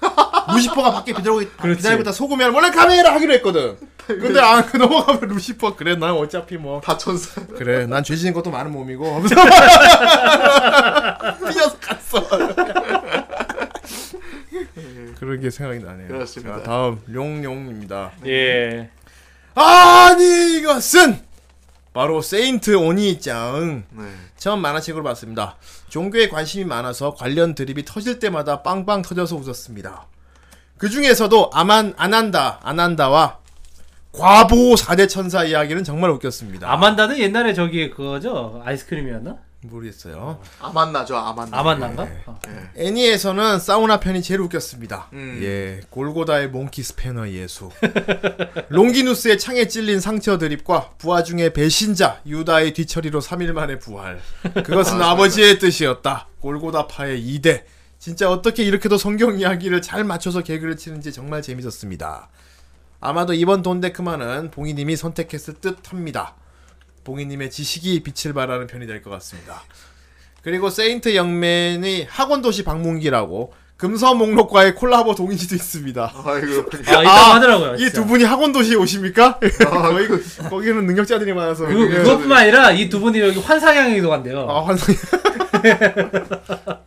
[0.54, 1.78] 루시퍼가 밖에 기다리고 있- 그렇지.
[1.78, 3.76] 기다리고 있다 속으면 몰래 카메라 하기로 했거든.
[4.06, 7.40] 근데 안 넘어가면 루시퍼 그래 난 어차피 뭐 다 천사.
[7.46, 9.22] 그래 난 죄지은 것도 많은 몸이고
[11.52, 12.24] 뛰어서 갔어.
[15.18, 16.08] 그런 게 생각이 나네요.
[16.08, 16.58] 그렇습니다.
[16.58, 18.12] 자, 다음 용용입니다.
[18.26, 18.90] 예.
[19.54, 21.20] 아니 이것은
[21.92, 23.84] 바로 세인트 오니짱.
[23.90, 24.04] 네.
[24.36, 25.56] 처음 만화책으로 봤습니다.
[25.88, 30.06] 종교에 관심이 많아서 관련 드립이 터질 때마다 빵빵 터져서 웃었습니다.
[30.78, 33.38] 그 중에서도 아만 아난다 아난다와
[34.12, 36.70] 과보 4대 천사 이야기는 정말 웃겼습니다.
[36.70, 39.45] 아만다는 옛날에 저기 그거죠 아이스크림이었나?
[39.66, 40.40] 모르겠어요.
[40.60, 41.58] 아만나죠 아만나.
[41.58, 42.04] 아만다인가?
[42.04, 42.22] 네.
[42.26, 42.40] 어.
[42.76, 45.08] 애니에서는 사우나 편이 제일 웃겼습니다.
[45.12, 45.40] 음.
[45.42, 47.70] 예, 골고다의 몽키 스패너 예수.
[48.68, 54.20] 롱기누스의 창에 찔린 상처 드립과 부하 중의 배신자 유다의 뒤처리로 3일 만에 부활.
[54.64, 56.28] 그것은 아, 버지의 뜻이었다.
[56.40, 57.64] 골고다파의 2대.
[57.98, 62.28] 진짜 어떻게 이렇게도 성경 이야기를 잘 맞춰서 개그를 치는지 정말 재밌었습니다.
[63.00, 66.34] 아마도 이번 돈데크만은 봉이님이 선택했을 듯합니다.
[67.06, 69.62] 봉이님의 지식이 빛을 발하는 편이 될 것 같습니다.
[70.42, 76.12] 그리고 세인트 영맨이 학원 도시 방문기라고 금서 목록과의 콜라보 동인지도 있습니다.
[76.24, 76.64] 아이고.
[76.86, 77.74] 아 이따 하더라고요.
[77.74, 77.92] 이 진짜.
[78.00, 79.38] 두 분이 학원 도시에 오십니까?
[79.38, 80.08] 거기,
[80.48, 81.66] 거기는 능력자들이 많아서.
[81.66, 84.46] 그리고 그게- 그것뿐만 아니라 이 두 분이 여기 환상향이도 간대요.
[84.48, 84.94] 아, 환상.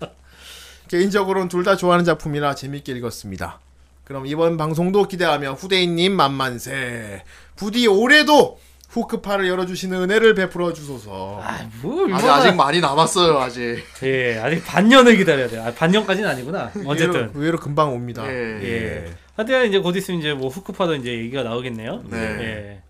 [0.87, 3.59] 개인적으로는 둘 다 좋아하는 작품이라 재밌게 읽었습니다.
[4.03, 7.23] 그럼 이번 방송도 기대하며 후대인님 만만세.
[7.55, 8.59] 부디 올해도
[8.89, 11.39] 후크파를 열어주시는 은혜를 베풀어 주소서.
[11.43, 13.83] 아, 뭐 아직 얼마나 아직 많이 남았어요 아직.
[14.03, 15.63] 예, 아직 반년을 기다려야 돼요.
[15.63, 16.71] 아, 반년까지는 아니구나.
[16.73, 17.31] 의외로, 어쨌든.
[17.35, 18.25] 의외로 금방 옵니다.
[18.27, 18.59] 예.
[18.63, 19.13] 예.
[19.35, 22.03] 하여튼 이제 곧 있으면 이제 뭐 후크파도 이제 얘기가 나오겠네요.
[22.07, 22.17] 네.
[22.17, 22.81] 예.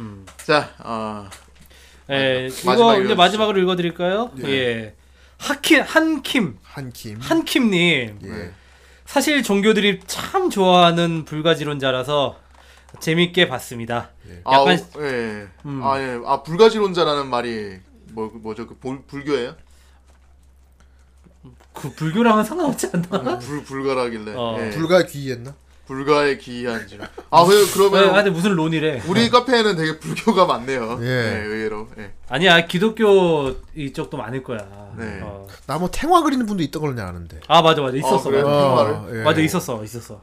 [0.00, 0.26] 음.
[0.36, 1.28] 자, 어,
[2.10, 3.16] 예, 마지막 이거 이제 읽어주시죠.
[3.16, 4.30] 마지막으로 읽어드릴까요?
[4.44, 4.94] 예.
[5.38, 7.18] 하킴 한킴 한 킴.
[7.20, 8.50] 한킴님 예.
[9.06, 12.38] 사실 종교들이 참 좋아하는 불가지론자라서
[13.00, 14.10] 재밌게 봤습니다.
[14.44, 15.48] 아, 약간 어, 예.
[15.64, 15.80] 음.
[15.82, 16.20] 아, 예.
[16.26, 17.78] 아, 불가지론자라는 말이
[18.12, 18.66] 뭐 뭐죠?
[18.66, 19.54] 그 불, 불교예요?
[21.72, 23.38] 그 불교랑은 상관없지 않나?
[23.38, 24.34] 불 불가라길래.
[24.36, 24.56] 어.
[24.60, 24.70] 예.
[24.70, 25.54] 불가 귀했나?
[25.86, 26.98] 불가의 기이한지.
[27.30, 29.02] 아, 그 왜, 그러면 근데 무슨 론이래?
[29.08, 30.98] 우리 카페에는 되게 불교가 많네요.
[31.00, 31.06] 예.
[31.06, 31.88] 예, 의외로.
[31.98, 32.12] 예.
[32.28, 34.58] 아니야 기독교 이쪽도 많을 거야.
[34.98, 35.20] 네.
[35.22, 35.46] 어.
[35.66, 37.40] 나뭐 탱화 그리는 분도 있던 걸로 내가 아는데.
[37.48, 38.28] 아 맞아 맞아 있었어.
[38.28, 38.32] 어?
[38.32, 38.42] 맞아.
[38.42, 39.20] 탱화를?
[39.20, 39.22] 예.
[39.22, 40.20] 맞아 있었어 있었어.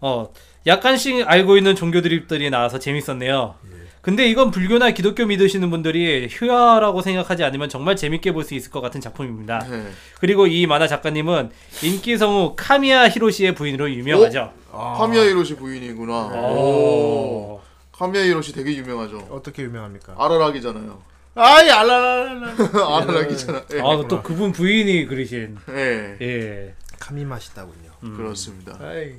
[0.00, 0.32] 어
[0.66, 3.54] 약간씩 알고 있는 종교 드립들이 나와서 재밌었네요.
[3.72, 3.76] 예.
[4.02, 8.80] 근데 이건 불교나 기독교 믿으시는 분들이 휴화라고 생각하지 않으면 정말 재밌게 볼 수 있을 것
[8.80, 9.58] 같은 작품입니다.
[9.68, 9.88] 네.
[10.20, 11.50] 그리고 이 만화 작가님은
[11.82, 14.52] 인기 성우 카미야 히로시의 부인으로 유명하죠.
[14.72, 16.12] 카미야 히로시 부인이구나.
[16.52, 17.60] 오.
[17.92, 19.26] 카미야 히로시 되게 유명하죠.
[19.30, 20.14] 어떻게 유명합니까?
[20.16, 21.02] 아라락이잖아요.
[21.34, 22.54] 아이 알라라라.
[22.96, 23.62] 아라락이잖아.
[23.74, 23.80] 예.
[23.80, 25.56] 아, 또 그분 부인이 그리신.
[25.70, 26.16] 예.
[26.20, 26.74] 예.
[27.00, 27.85] 감이 맛있다군요.
[28.00, 28.76] 그렇습니다.
[28.80, 29.14] 아이.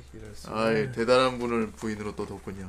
[0.52, 2.68] 아이 대단한 분을 부인으로 또 뒀군요.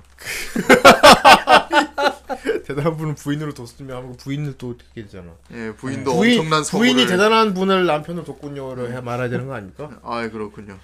[2.65, 5.31] 대단한 분은 부인으로 뒀으면 하고 부인을 또 어떻게 되잖아.
[5.53, 6.93] 예, 부인도 부인, 엄청난 선물을.
[6.93, 9.89] 부인이 대단한 분을 남편으로 뒀군요를 해 말아야 되는 거 아닙니까?
[10.03, 10.77] 아, 그렇군요.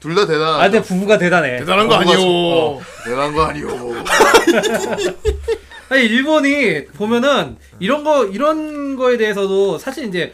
[0.00, 0.60] 둘 다 대단하죠.
[0.60, 1.58] 아, 근데 부부가 대단해.
[1.58, 2.80] 대단한 거 부부가 아니오.
[3.04, 3.94] 대단한 거 아니오.
[5.90, 10.32] 아니, 일본이 보면은 이런 거, 이런 거에 대해서도 사실 이제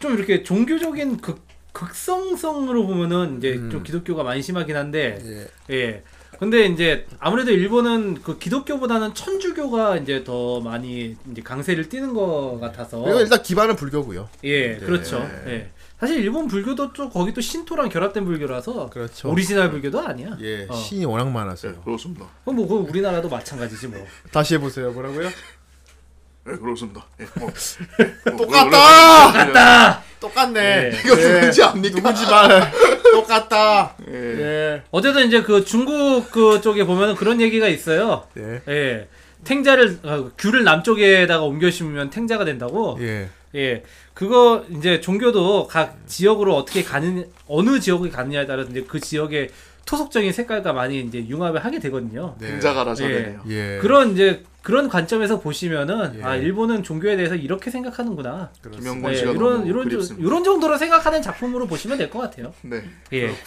[0.00, 1.45] 좀 이렇게 종교적인 극,
[1.76, 5.76] 극성성으로 보면은 이제 좀 기독교가 많이 심하긴 한데, 예.
[5.76, 6.02] 예.
[6.38, 13.00] 근데 이제 아무래도 일본은 그 기독교보다는 천주교가 이제 더 많이 이제 강세를 띠는 것 같아서.
[13.00, 14.28] 그리고 일단 기반은 불교고요.
[14.44, 15.18] 예, 그렇죠.
[15.46, 15.70] 예.
[16.00, 19.30] 사실 일본 불교도 또 거기 또 신토랑 결합된 불교라서 그렇죠.
[19.30, 20.36] 오리지널 불교도 아니야.
[20.40, 20.74] 예, 어.
[20.74, 21.82] 신이 워낙 네, 많았어요.
[21.82, 22.26] 그렇습니다.
[22.44, 24.06] 그럼 뭐 그건 우리나라도 마찬가지지 뭐.
[24.32, 24.92] 다시 해보세요.
[24.92, 25.28] 뭐라고요?
[25.28, 27.06] 예, 그렇습니다.
[27.20, 27.50] 예, 뭐.
[28.36, 29.32] 똑같다!
[29.32, 30.05] 똑같다!
[30.20, 30.60] 똑같네.
[30.60, 30.98] 예.
[31.04, 31.96] 이거 누군지 압니까?
[31.96, 32.72] 누군지 말.
[33.12, 33.94] 똑같다.
[34.10, 34.14] 예.
[34.14, 34.82] 예.
[34.90, 38.26] 어쨌든 이제 그 중국 그 쪽에 보면은 그런 얘기가 있어요.
[38.38, 38.60] 예.
[38.68, 39.08] 예.
[39.44, 42.98] 탱자를 어, 귤을 남쪽에다가 옮겨 심으면 탱자가 된다고.
[43.00, 43.28] 예.
[43.54, 43.82] 예.
[44.14, 49.50] 그거 이제 종교도 각 지역으로 어떻게 가는 어느 지역에 가느냐에 따라서 이제 그 지역의
[49.84, 52.34] 토속적인 색깔과 많이 이제 융합을 하게 되거든요.
[52.40, 52.48] 네.
[52.48, 53.12] 등자가라서 예.
[53.14, 53.40] 되네요.
[53.48, 53.78] 예.
[53.80, 56.24] 그런 이제 그런 관점에서 보시면은 예.
[56.24, 58.50] 아 일본은 종교에 대해서 이렇게 생각하는구나.
[58.72, 60.26] 김영곤 예, 씨가 이런 너무 이런 조- 그립습니다.
[60.26, 62.52] 이런 정도로 생각하는 작품으로 보시면 될 것 같아요.
[62.62, 62.82] 네.
[63.12, 63.32] 예.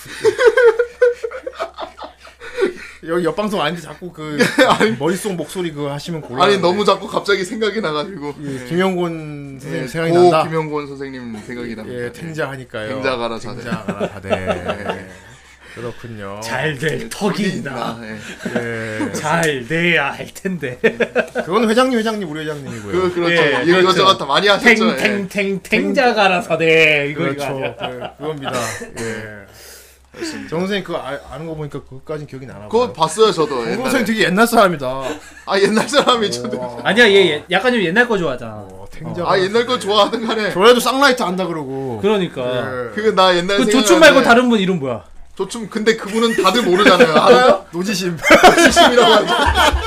[3.05, 4.37] 여기 옆방송 아닌데 자꾸 그
[4.97, 6.47] 머릿속 목소리 그거 하시면 곤란.
[6.47, 10.43] 아니 너무 자꾸 갑자기 생각이 나가지고 예, 김영곤 선생님 예, 생각이 고 난다.
[10.43, 11.99] 김영곤 선생님 생각이 납니다.
[12.01, 12.95] 예, 탱자 하니까요.
[12.95, 13.61] 탱자 가라 자대.
[13.61, 15.09] 탱자 가라 자대.
[15.79, 16.39] 그렇군요.
[16.43, 17.99] 잘 될 턱이 턱이 있나.
[18.03, 19.05] 예.
[19.07, 19.11] 예.
[19.13, 20.77] 잘 돼야 할 텐데.
[21.45, 22.91] 그건 회장님 회장님 우리 회장님이고요.
[22.91, 23.33] 그 그렇죠.
[23.33, 23.93] 예, 이거 그렇죠.
[23.93, 24.91] 저거 다 많이 하셨죠.
[24.91, 24.95] 예.
[24.97, 27.53] 탱탱탱 탱자가라서 네 이거 이거 그렇죠.
[27.53, 27.75] 아니야.
[27.75, 28.53] 그, 그겁니다.
[28.99, 29.49] 예.
[30.49, 32.69] 정 선생님 그거 아, 아는 거 보니까 그거까진 기억이 나나 봐요.
[32.69, 33.75] 그거 봤어요 저도 정.
[33.83, 34.85] 선생 되게 옛날 사람이다.
[35.45, 36.81] 아 옛날 사람이 저도.
[36.83, 38.51] 아니야 얘, 얘 약간 좀 옛날 거 좋아하잖아.
[38.53, 39.23] 어, 탱자.
[39.25, 41.99] 아 옛날 거 좋아하든 간에 저래도 쌍라이트 안다 그러고.
[42.01, 42.41] 그러니까.
[42.41, 42.95] 예.
[42.95, 45.03] 그거 나 옛날 그 생각나는데 말고 다른 분 이름 뭐야?
[45.39, 47.15] 조춘 근데 그분은 다들 모르잖아요.
[47.15, 47.65] 알아요?
[47.71, 48.17] 노지심.
[48.65, 49.78] 조춘이라고 하죠.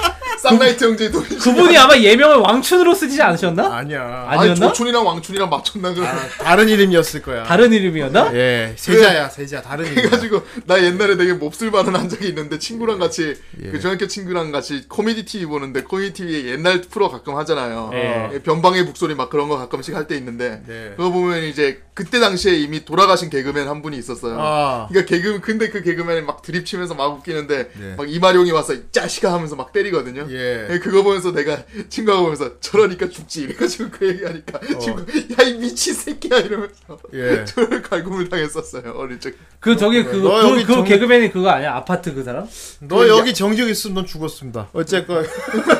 [0.43, 1.29] 쌍라이트 형제 노래.
[1.29, 3.75] 그분이 아마 예명을 왕춘으로 쓰지 않으셨나?
[3.77, 4.03] 아니야.
[4.29, 4.69] 아니- 아니 아니었나?
[4.69, 6.07] 조춘이랑 왕춘이랑 맞췄나 그래.
[6.41, 7.45] 다른 이름이었을 거야.
[7.45, 8.35] 다른 이름이었나?
[8.35, 9.63] 예, 세자야, 세자.
[9.63, 9.95] 다른 이름.
[9.95, 13.71] 그래가지고 나 옛날에 되게 몹쓸 발언한 적이 있는데 친구랑 같이 예.
[13.71, 17.91] 그 중학교 친구랑 같이 코미디 TV 보는데 코미디 TV에 옛날 프로 가끔 하잖아요.
[17.95, 18.31] 예.
[18.35, 20.95] 예, 변방의 북소리 막 그런 거 가끔씩 할 때 있는데 네.
[20.97, 24.37] 그거 보면 이제 그때 당시에 이미 돌아가신 개그맨 한 분이 있었어요.
[24.41, 24.87] 아.
[24.89, 27.95] 그러니까 개그 근데 그 개그맨이 막 드립 치면서 막 웃기는데 네.
[27.97, 30.27] 막 이마룡이 와서 이 자식아 하면서 막 때리거든요.
[30.33, 30.67] 예.
[30.71, 35.05] 예, 그거 보면서 내가 친구하고 보면서 저러니까 죽지 이래가지고 그 얘기하니까 친구
[35.39, 36.99] 야이 미친 새끼야 이러면서 어.
[37.15, 37.45] 예.
[37.49, 39.33] 저를 갈굼을 당했었어요 어릴 적.
[39.61, 41.75] 그 저기 그거 너 그, 여기 그 정- 개그맨이 그거 아니야?
[41.75, 42.47] 아파트 그 사람?
[42.81, 44.69] 너 여기 정적 있으면 넌 죽었습니다.
[44.73, 45.25] 어쨌건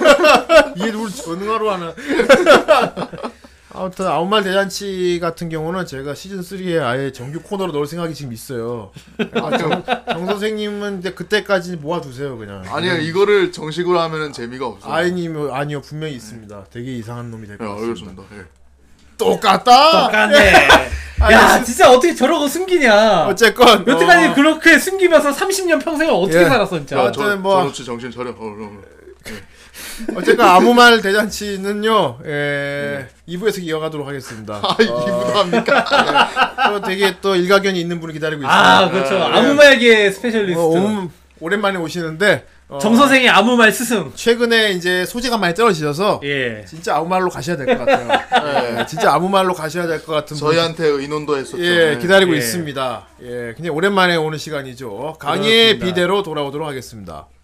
[0.77, 1.95] 이게 누굴 전화로 하나.
[3.75, 8.33] 아무튼 아무 말 대잔치 같은 경우는 제가 시즌 3에 아예 정규 코너로 넣을 생각이 지금
[8.33, 8.91] 있어요.
[9.35, 12.63] 아, 정, 정 선생님은 이제 그때까지 모아두세요 그냥.
[12.69, 14.93] 아니요 이거를 정식으로 하면은 재미가 없어요.
[14.93, 16.67] 아니면 아니요 분명히 있습니다.
[16.71, 18.01] 되게 이상한 놈이 될 네, 것 같습니다.
[18.01, 18.23] 알겠습니다.
[18.37, 18.45] 예.
[19.17, 20.07] 똑같다.
[20.07, 20.53] 똑같네.
[21.33, 23.27] 야 진짜 어떻게 저러고 숨기냐?
[23.29, 26.45] 어쨌건 여태까지 어, 그렇게 숨기면서 30년 평생을 어떻게 예.
[26.45, 26.99] 살았어 진짜?
[27.01, 28.31] 아, 저, 아무튼 뭐- 저놓치 정신 차려.
[28.31, 28.83] 어, 어, 어.
[30.17, 32.19] 어쨌건 아무 말 대잔치는요.
[32.27, 34.61] 예, 2부에서 이어가도록 하겠습니다.
[34.63, 36.69] 아 이부도 합니까?
[36.71, 38.79] 또 되게 또 일가견이 있는 분을 기다리고 있습니다.
[38.79, 39.17] 아 그렇죠.
[39.23, 40.59] 아무 말계 specialist.
[40.61, 41.09] 어, 오,
[41.41, 44.13] 오랜만에 오시는데 어, 정 선생의 아무 말 스승.
[44.15, 46.65] 최근에 이제 소재가 많이 떨어지셔서 예.
[46.67, 48.79] 진짜 아무 말로 가셔야 될 것 같아요.
[48.81, 50.49] 예, 진짜 아무 말로 가셔야 될 것 같은 분.
[50.51, 51.63] 저희한테 의논도 했었죠.
[51.63, 51.99] 예, 네.
[51.99, 52.39] 기다리고 예.
[52.39, 53.07] 있습니다.
[53.25, 55.17] 예, 그냥 오랜만에 오는 시간이죠.
[55.19, 55.87] 강이의 그렇습니다.
[55.87, 57.42] 비데로 돌아오도록 하겠습니다.「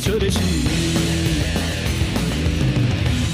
[0.00, 0.38] 所でし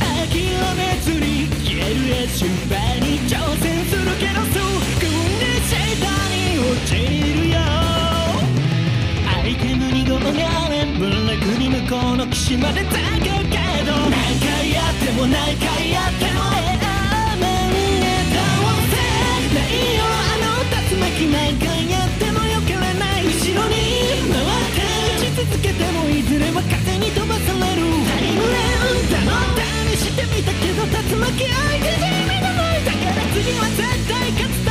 [0.01, 0.35] 諦
[0.75, 6.91] めずに消えるへ心配に挑戦するけどそう組んでシェイターに落ち
[7.35, 7.55] るよ
[9.29, 10.27] アイテムに号が
[10.65, 16.26] あれ分楽に向こうの岸まで高けど何回やっても何回やっても
[25.79, 27.83] でもいずれは風に飛ばされる。
[28.09, 28.57] タイムレ
[28.97, 29.33] ンだの
[29.93, 34.66] 試してみたけど竜巻相手じゃ意味がないだから次は絶対勝つ。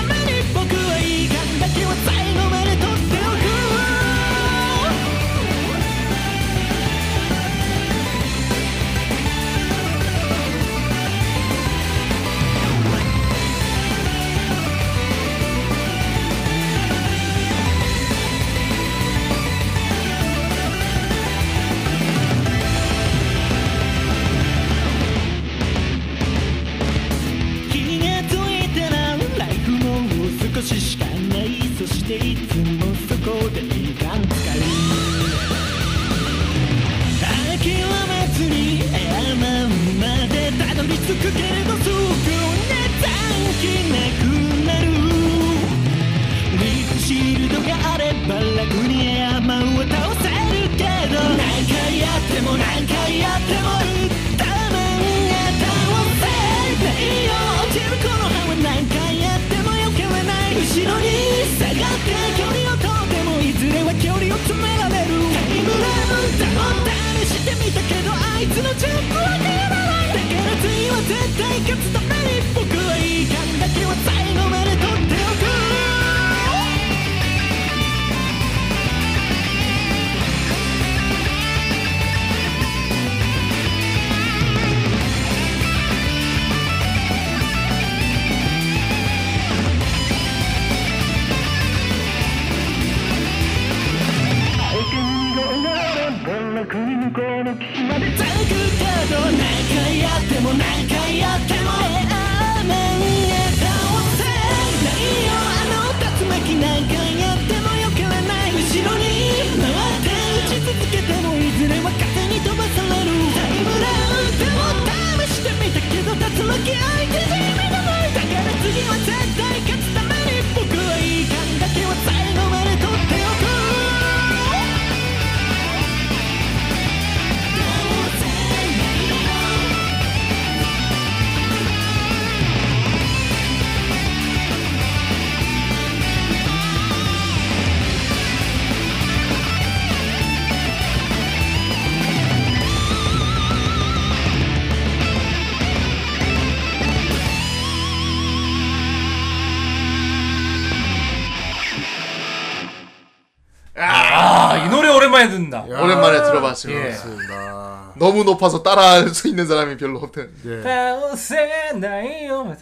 [157.98, 160.30] 너무 높아서 따라할 수 있는 사람이 별로 없는.
[160.46, 160.62] 예.
[160.62, 162.56] 倒せないよ.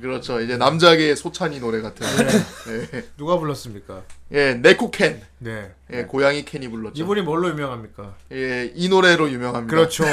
[0.00, 0.40] 그렇죠.
[0.40, 2.06] 이제 남자계의 소찬휘 노래 같은.
[2.92, 3.04] 예.
[3.16, 4.02] 누가 불렀습니까?
[4.32, 5.22] 예, 네코캔.
[5.38, 5.70] 네.
[5.92, 7.02] 예, 고양이 캔이 불렀죠.
[7.02, 8.14] 이분이 뭘로 유명합니까?
[8.32, 9.74] 예, 이 노래로 유명합니다.
[9.74, 10.04] 그렇죠.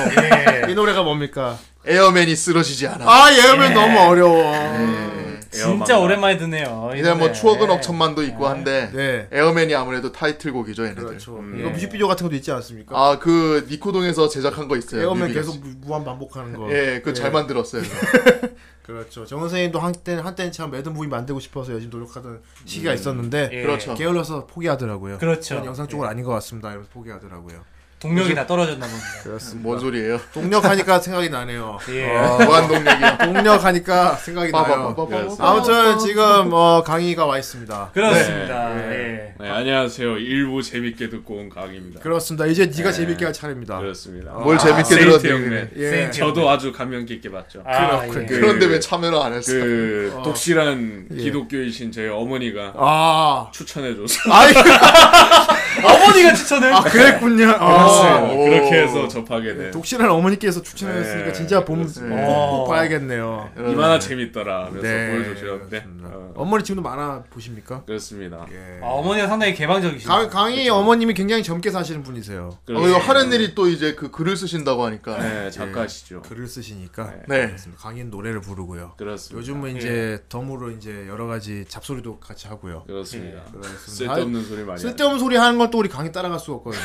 [0.69, 1.57] 이 노래가 뭡니까?
[1.85, 3.05] 에어맨이 쓰러지지 않아.
[3.05, 5.12] 아, 얘면 너무 어려워.
[5.53, 5.57] 예.
[5.57, 6.91] 진짜 오랜만에 듣네요.
[6.95, 7.33] 이 이제 뭐 노래.
[7.33, 9.27] 추억은 억천만도 있고 한데 네.
[9.31, 11.03] 에어맨이 아무래도 타이틀곡이죠, 얘네들.
[11.05, 11.37] 그렇죠.
[11.37, 11.57] 음.
[11.59, 12.95] 이거 뮤직비디오 같은 것도 있지 않습니까?
[12.97, 15.01] 아, 그 니코동에서 제작한 거 있어요.
[15.03, 15.33] 에어맨.
[15.33, 16.71] 계속 무- 무한 반복하는 거.
[16.71, 17.29] 예, 그거 잘 예.
[17.31, 17.83] 만들었어요.
[18.83, 19.25] 그렇죠.
[19.25, 23.61] 정 선생님도 한때 한때는 참 MAD movie 만들고 싶어서 열심히 노력하던 시기가 있었는데 예.
[23.61, 23.93] 그렇죠.
[23.95, 25.19] 게을러서 포기하더라고요.
[25.19, 25.55] 그렇죠.
[25.65, 26.69] 영상 쪽은 아닌 것 같습니다.
[26.69, 27.63] 이러면서 포기하더라고요.
[28.03, 29.07] 동력이 다 떨어졌나 봅니다.
[29.23, 29.65] 그렇습니다.
[29.65, 30.19] 뭔 소리예요?
[30.33, 31.79] 동력하니까 생각이 나네요.
[31.89, 32.05] 예.
[32.45, 33.17] 무한 동력이요.
[33.19, 34.63] 동력하니까 생각이 나요.
[34.63, 35.35] 빠바바바바바.
[35.39, 37.91] 아무튼 지금 어, 강의가 와 있습니다.
[37.93, 38.73] 그렇습니다.
[38.75, 38.81] 네.
[38.91, 39.33] 예.
[39.39, 40.17] 네, 안녕하세요.
[40.17, 42.01] 일부 재밌게 듣고 온 강입니다.
[42.01, 42.45] 그렇습니다.
[42.45, 43.79] 이제 네가 재밌게 할 차례입니다.
[43.79, 44.33] 그렇습니다.
[44.33, 45.45] 뭘 재밌게 세인트 들었네.
[45.45, 45.69] 형네.
[45.77, 46.11] 예.
[46.11, 47.63] 저도 아주 감명 깊게 봤죠.
[47.65, 48.21] 아, 그렇군요.
[48.23, 48.25] 예.
[48.25, 49.53] 그런데 왜 참여를 안 했어?
[49.53, 51.15] 그 독실한 예.
[51.23, 54.53] 기독교이신 저희 어머니가 아, 추천해줘서 아이,
[55.83, 56.73] 어머니가 추천을.
[56.73, 57.49] 아 그랬군요.
[57.59, 57.92] 아,
[58.23, 58.43] 오.
[58.45, 62.25] 그렇게 해서 접하게 된 독실한 어머니께서 추천하셨으니까 네, 진짜 보면 그렇습니다.
[62.25, 63.49] 꼭 봐야겠네요.
[63.57, 65.85] 이만한 재밌더라 하면서 네, 보여주셨는데.
[66.03, 67.83] 어, 어머니 지금도 만화 보십니까?
[67.85, 68.45] 그렇습니다.
[68.81, 70.17] 아, 어머니가 상당히 개방적이시네요.
[70.17, 72.49] 강, 강희 어머님이 굉장히 젊게 사시는 분이세요.
[72.69, 75.17] 어, 이거 하는 일이 또 이제 그 글을 쓰신다고 하니까.
[75.17, 76.21] 네, 작가시죠.
[76.21, 77.47] 글을 쓰시니까 네.
[77.47, 77.81] 그렇습니다.
[77.81, 78.93] 강희는 노래를 부르고요.
[78.97, 79.37] 그렇습니다.
[79.39, 82.83] 요즘은 이제 덤으로 이제 여러 가지 잡소리도 같이 하고요.
[82.85, 83.41] 그렇습니다.
[83.51, 83.79] 그렇습니다.
[83.85, 84.87] 쓸데없는 소리 많이 하죠.
[84.87, 86.81] 쓸데없는 소리 하는 건 또 우리 강희 따라갈 수가 없거든요.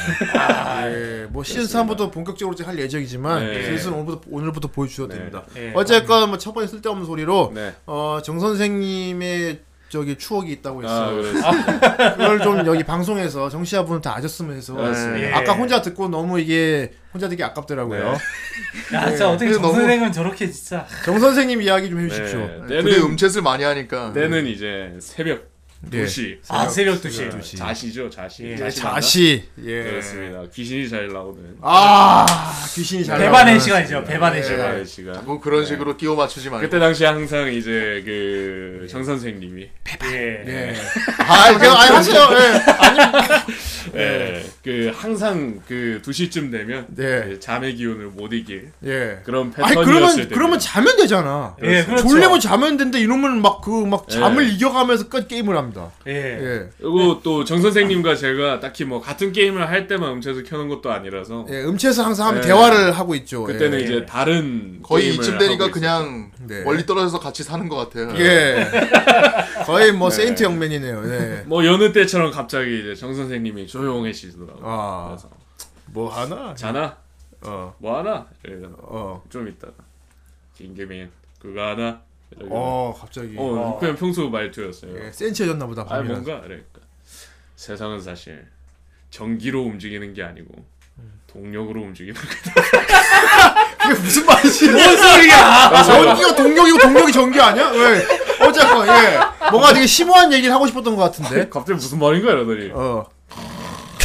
[0.86, 3.62] 예, 예, 뭐 시즌 3부터 본격적으로 이제 할 예정이지만 네.
[3.64, 5.14] 슬슬 오늘부터 오늘부터 보여주셔도 네.
[5.16, 5.44] 됩니다.
[5.56, 5.72] 예.
[5.74, 7.74] 어쨌건 뭐 첫 번째 쓸데없는 소리로 네.
[7.86, 9.60] 어, 정 선생님의
[9.90, 11.16] 저기 추억이 있다고 아, 했어요.
[11.16, 12.12] 그렇습니다.
[12.16, 15.28] 그걸 좀 여기 방송에서 정치자분은 다 아셨으면 해서 그렇습니다.
[15.28, 15.32] 예.
[15.32, 18.12] 아까 혼자 듣고 너무 이게 혼자 듣기 아깝더라고요.
[18.92, 18.96] 네.
[18.96, 20.86] 야, 진짜 어떻게 그래서 정 너무- 선생은 저렇게 진짜.
[21.06, 22.38] 정 선생님 이야기 좀 해주십시오.
[22.68, 22.82] 네.
[22.82, 25.57] 둘이 때는 음챗을 많이 하니까 때는 이제 새벽 예.
[25.90, 26.38] 2시.
[26.48, 27.30] 아, 새벽 2시.
[27.30, 28.44] 네, 자시죠, 자시.
[28.44, 28.56] 예.
[28.56, 29.82] 자시 예.
[29.84, 30.42] 그렇습니다.
[30.52, 32.26] 귀신이 잘 나오는 아
[32.74, 33.60] 귀신이 잘 배반의.
[33.60, 34.02] 시간이죠.
[34.04, 34.72] 배반의 시간.
[34.72, 35.24] 제가 시간.
[35.24, 36.66] 뭐 그런 식으로 끼워 맞추지 말고.
[36.66, 39.68] 그때 당시 항상 이제 그 정 선생님이
[40.12, 40.44] 예.
[40.46, 40.74] 예.
[41.18, 42.28] 아 이거 아니 하세요.
[42.32, 42.62] 예.
[43.94, 47.22] 예, 그 항상 그 2시쯤 되면 네.
[47.28, 49.18] 그 잠의 기운을 못 이길 예.
[49.24, 51.56] 그런 아니 패턴이었을 그러면 때 그러면 자면 되잖아.
[51.62, 52.08] 예, 그렇죠.
[52.08, 54.52] 졸리면 자면 되는데 이놈은 막 그 막 잠을 예.
[54.54, 55.90] 이겨가면서 끝 게임을 합니다.
[56.06, 56.12] 예.
[56.12, 56.68] 예.
[56.78, 61.46] 그리고 또 정 선생님과 제가 딱히 뭐 같은 게임을 할 때만 음체에서 켜는 것도 아니라서
[61.50, 62.40] 예, 음치에서 항상 예.
[62.40, 63.44] 대화를 하고 있죠.
[63.44, 63.84] 그때는 예.
[63.84, 66.62] 이제 다른 거의 게임을 이쯤 되니까 그냥 네.
[66.62, 68.12] 멀리 떨어져서 같이 사는 것 같아요.
[68.18, 68.66] 예.
[69.66, 71.02] 거의 뭐 세인트 영맨이네요.
[71.06, 71.42] 예.
[71.46, 74.60] 뭐 여느 때처럼 갑자기 이제 정 선생님이 조용해지더라고.
[74.62, 75.08] 아.
[75.08, 75.30] 그래서
[75.86, 76.54] 뭐 하나?
[76.54, 76.96] 자나?
[77.42, 77.74] 어.
[77.78, 78.26] 뭐 하나?
[78.44, 79.22] 이러면 어.
[79.28, 79.74] 좀 있다가
[80.56, 82.00] 김계민 그거 하나?
[82.32, 83.34] 이러면 어, 갑자기.
[83.38, 85.06] 어, 그냥 평소 말투였어요.
[85.06, 85.82] 예, 센치해졌나 보다.
[85.82, 86.20] 아 밤이라서.
[86.20, 86.80] 뭔가 그러니까
[87.56, 88.46] 세상은 사실
[89.10, 90.52] 전기로 움직이는 게 아니고
[91.26, 93.74] 동력으로 움직이는 거다.
[93.78, 94.70] 그게 무슨 말이지?
[94.70, 95.82] 뭔 소리야?
[95.84, 97.70] 전기가 동력이고 동력이 전기 아니야?
[97.70, 98.04] 왜?
[98.40, 99.18] 어쨌건 예.
[99.50, 101.48] 뭔가 되게 심오한 얘기를 하고 싶었던 것 같은데.
[101.50, 103.08] 갑자기 무슨 말인가 이러더니 어.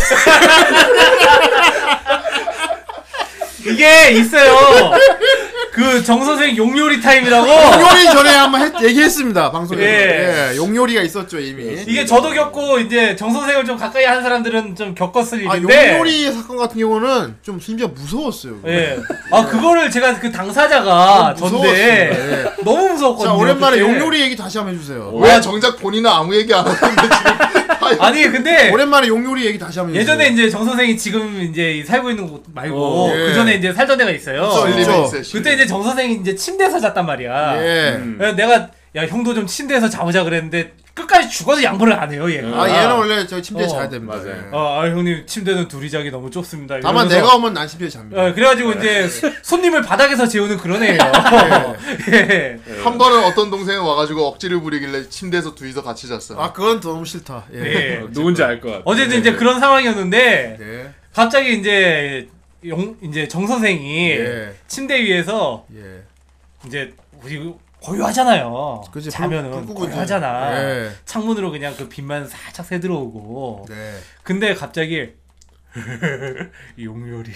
[3.66, 4.92] 이게 있어요.
[5.72, 7.48] 그 정 선생 용요리 타임이라고.
[7.48, 9.84] 용요리 전에 한번 했- 얘기했습니다 방송에서.
[9.84, 10.52] 예.
[10.52, 10.56] 예.
[10.58, 11.82] 용요리가 있었죠 이미.
[11.88, 15.94] 이게 저도 겪고 이제 정 선생을 좀 가까이 하는 사람들은 좀 겪었을 아 일인데.
[15.94, 18.56] 용요리 사건 같은 경우는 좀 심지어 무서웠어요.
[18.68, 19.00] 예.
[19.32, 22.56] 아 그거를 제가 그 당사자가 전데 무서웠습니다.
[22.64, 23.34] 너무 무서웠거든요.
[23.34, 23.90] 자 오랜만에 그때.
[23.90, 25.12] 용요리 얘기 다시 한번 해주세요.
[25.16, 27.63] 왜 정작 본인은 아무 얘기 안 하는데 지금
[28.00, 30.16] 아니 근데 오랜만에 용요리 얘기 다시 한번 해주세요.
[30.16, 33.18] 예전에 이제 정 선생이 지금 이제 살고 있는 곳 말고 어, 예.
[33.28, 34.50] 그 전에 이제 살던 데가 있어요.
[35.22, 35.42] 실림.
[35.42, 37.64] 그때 이제 정 선생이 이제 침대에서 잤단 말이야.
[37.64, 37.96] 예.
[37.98, 38.18] 음.
[38.36, 42.48] 내가 야 형도 좀 침대에서 자보자 그랬는데 끝까지 죽어서 양보를 안 해요 얘가.
[42.50, 44.16] 아 얘는 원래 저 침대에 어, 자야 됩니다.
[44.16, 44.30] 맞아요.
[44.30, 44.50] 예.
[44.52, 46.80] 어, 아 형님 침대는 둘이 자기 너무 좁습니다.
[46.82, 48.22] 다만 이러면서 내가 오면 난 침대에 잡니다.
[48.22, 49.10] 어, 그래가지고 이제
[49.42, 50.98] 손님을 바닥에서 재우는 그런 애예요.
[52.14, 52.60] 예.
[52.84, 56.40] 한 번은 어떤 동생이 와가지고 억지를 부리길래 침대에서 둘이서 같이 잤어.
[56.40, 57.46] 아 그건 너무 싫다.
[57.54, 57.60] 예.
[57.64, 57.98] 예.
[58.04, 58.82] 어, 누군지 알 것 같아.
[58.86, 60.94] 어쨌든 이제 그런 상황이었는데 네.
[61.14, 62.28] 갑자기 이제
[62.68, 64.54] 용 이제 정 선생이 예.
[64.68, 66.04] 침대 위에서 예.
[66.68, 66.94] 이제
[67.24, 67.52] 우리
[67.84, 68.82] 고요하잖아요.
[68.92, 69.66] 그치, 불- 자면은.
[69.66, 70.58] 고요하잖아.
[70.62, 70.92] 예.
[71.06, 73.66] 창문으로 그냥 그 빛만 살짝 새 들어오고.
[73.70, 73.96] 네.
[74.24, 75.10] 근데 갑자기
[76.82, 77.32] 용요리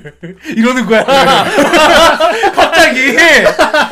[0.56, 1.04] 이러는 거야.
[2.54, 3.16] 갑자기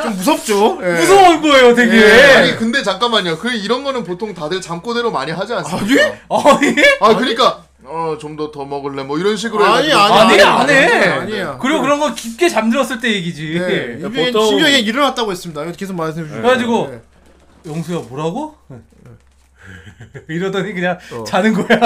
[0.03, 0.79] 좀 무섭죠.
[0.83, 0.93] 예.
[1.01, 1.97] 무서운 거예요, 되게.
[1.97, 2.23] 예.
[2.37, 3.39] 아니 근데 잠깐만요.
[3.39, 6.05] 그 이런 거는 보통 다들 잠꼬대로 많이 하지 않습니까?
[6.31, 6.75] 아니?
[7.01, 10.70] 아 그러니까 어좀 더 더 먹을래 뭐 이런 식으로 아니 해가지고 아니 안 해, 안
[10.70, 11.09] 해.
[11.09, 11.59] 아니야.
[11.60, 13.59] 그리고 그런 거 깊게 잠들었을 때 얘기지.
[13.59, 13.59] 네.
[13.98, 15.65] 그러니까 이게 보통- 심지어 그냥 일어났다고 했습니다.
[15.73, 16.43] 계속 말씀해 주세요.
[16.43, 17.01] 그래가지고 네.
[17.70, 18.56] 영수야 뭐라고?
[20.28, 21.24] 이러더니 그냥 어.
[21.24, 21.78] 자는 거야.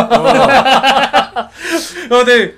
[2.10, 2.54] 어, 네.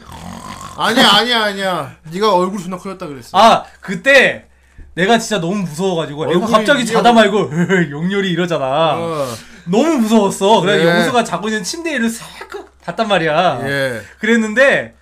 [0.76, 1.96] 아니야 아니야 아니야.
[2.10, 3.36] 네가 얼굴 존나 커졌다 그랬어.
[3.38, 4.46] 아 그때
[4.94, 7.50] 내가 진짜 너무 무서워가지고 얼굴이 갑자기 이게 자다 말고
[7.90, 8.94] 용렬이 이러잖아.
[8.96, 9.26] 어.
[9.66, 10.60] 너무 무서웠어.
[10.60, 10.86] 그래 네.
[10.86, 13.60] 영수가 자고 있는 침대 위를 살짝 봤단 말이야.
[13.64, 14.00] 예.
[14.18, 14.94] 그랬는데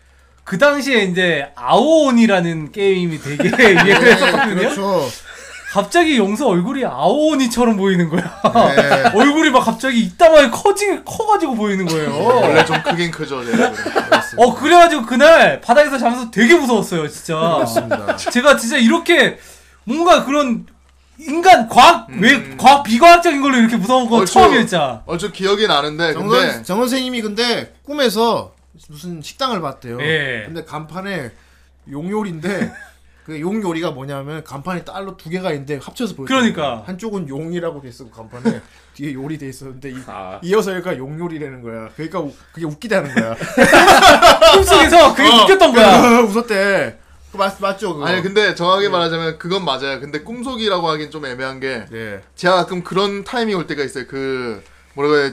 [0.44, 3.44] 그 당시에 이제 아오온이라는 게임이 되게
[3.74, 4.54] 유행을 했었거든요.
[4.56, 5.08] 그렇죠.
[5.72, 8.22] 갑자기 영수 얼굴이 아오온이처럼 보이는 거야.
[8.76, 9.10] 네.
[9.18, 12.24] 얼굴이 막 갑자기 이따만에 커지 커가지고 보이는 거예요.
[12.24, 13.42] 원래 좀 크긴 크죠.
[13.42, 13.72] 네.
[14.36, 17.64] 어 그래가지고 그날 바닥에서 자면서 되게 무서웠어요, 진짜.
[18.30, 19.38] 제가 진짜 이렇게
[19.84, 20.66] 뭔가 그런
[21.18, 26.14] 인간 과학 왜 과학 비과학적인 걸로 이렇게 무서운 건 어, 저- 처음이었자 어저 기억이 나는데
[26.14, 28.54] 정, 근데 선, 정 선생님이 근데 꿈에서
[28.88, 30.00] 무슨 식당을 봤대요.
[30.00, 30.42] 예.
[30.46, 31.30] 근데 간판에
[31.90, 32.72] 용요리인데
[33.24, 36.26] 그 용요리가 뭐냐면 간판이 딸로 두 개가 있는데 합쳐서 보여.
[36.26, 36.82] 그러니까.
[36.86, 38.60] 한쪽은 용이라고 돼 있었고 간판에
[38.94, 40.40] 뒤에 요리 돼 있었는데 이, 아.
[40.42, 41.88] 이어서 얘가 용요리라는 거야.
[41.94, 43.36] 그러니까 우- 그게 웃기다는 거야.
[44.54, 46.20] 꿈속에서 그게 웃겼던 거야.
[46.22, 46.98] 웃었대.
[47.32, 48.06] 그 맞, 맞죠 그거.
[48.06, 50.00] 아니 근데 정확하게 말하자면 그건 맞아요.
[50.00, 52.22] 근데 꿈속이라고 하긴 좀 애매한 게 예.
[52.36, 54.06] 제가 가끔 그런 타이밍 올 때가 있어요.
[54.06, 54.62] 그
[54.94, 55.32] 뭐라고 해야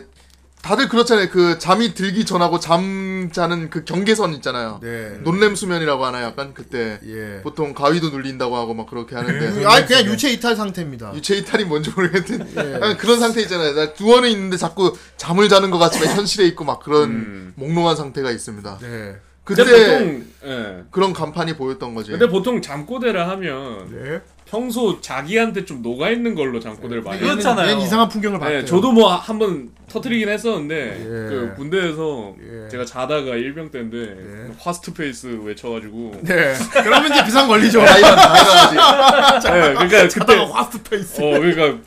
[0.61, 1.29] 다들 그렇잖아요.
[1.29, 4.79] 그 잠이 들기 전하고 잠 자는 그 경계선 있잖아요.
[4.81, 5.17] 네.
[5.23, 7.41] 논렘 수면이라고 하나 약간 그때 예.
[7.41, 11.13] 보통 가위도 눌린다고 하고 막 그렇게 하는데 아니 그냥 유체 이탈 상태입니다.
[11.15, 12.73] 유체 이탈이 뭔지 모르겠는데 예.
[12.75, 13.73] 약간 그런 상태 있잖아요.
[13.73, 17.53] 나 누워는 있는데 자꾸 잠을 자는 것 같지만 현실에 있고 막 그런 음.
[17.55, 18.79] 몽롱한 상태가 있습니다.
[18.81, 19.17] 네.
[19.55, 20.83] 근데 그때 보통 예.
[20.91, 22.11] 그런 간판이 보였던 거지.
[22.11, 24.21] 근데 보통 잠꼬대를 하면 네.
[24.45, 27.25] 평소 자기한테 좀 녹아 있는 걸로 잠꼬대를 많이 그렇죠.
[27.33, 27.35] 해요.
[27.35, 27.69] 그렇잖아요.
[27.71, 28.59] 얘는 이상한 풍경을 봤대요.
[28.59, 31.03] 네, 저도 뭐 한 번 터트리긴 했었는데 예.
[31.03, 32.35] 그 군대에서
[32.65, 32.69] 예.
[32.69, 36.53] 제가 자다가 일병 때인데 Fast Pace 외쳐가지고 네.
[36.83, 37.79] 그러면 이제 비상 걸리죠.
[37.79, 39.47] 다 일어나 다 일어나지.
[39.51, 41.21] 네, 그러니까 그때 어 Fast Pace.
[41.21, 41.77] 그러니까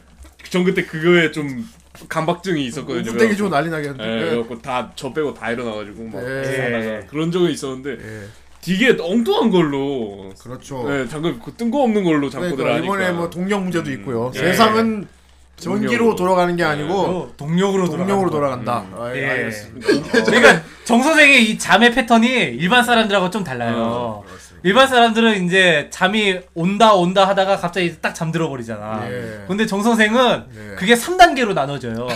[0.51, 1.67] 전 그때 그거에 좀
[2.09, 3.13] 강박증이 있었거든요.
[3.13, 4.05] 부대가 좀 난리 예, 나겠는데.
[4.05, 6.45] 그래갖고 다저 빼고 다 일어나가지고 막 예.
[6.45, 8.23] 자다가 그런 적이 있었는데 예.
[8.61, 10.89] 되게 엉뚱한 걸로 그렇죠.
[10.89, 14.31] 네, 잠깐 그 뜬금없는 걸로 잠꼬대를 그러니까 하니까 이번에 뭐 동력 문제도 있고요.
[14.37, 14.39] 예.
[14.39, 15.09] 세상은
[15.57, 16.17] 전기로 동력으로.
[16.17, 18.97] 돌아가는 게 아니고 어, 동력으로 동력으로 돌아가는 돌아간다.
[18.97, 19.03] 음.
[19.03, 19.27] 아, 예.
[19.27, 20.25] 알겠습니다.
[20.25, 24.25] 그러니까 정 선생의 이 잠의 패턴이 일반 사람들하고 좀 달라요.
[24.65, 29.03] 일반 사람들은 이제 잠이 온다 온다 하다가 갑자기 딱 잠들어 버리잖아.
[29.11, 29.45] 예.
[29.49, 30.75] 근데 정 선생은 예.
[30.77, 32.07] 그게 3단계로 나눠져요.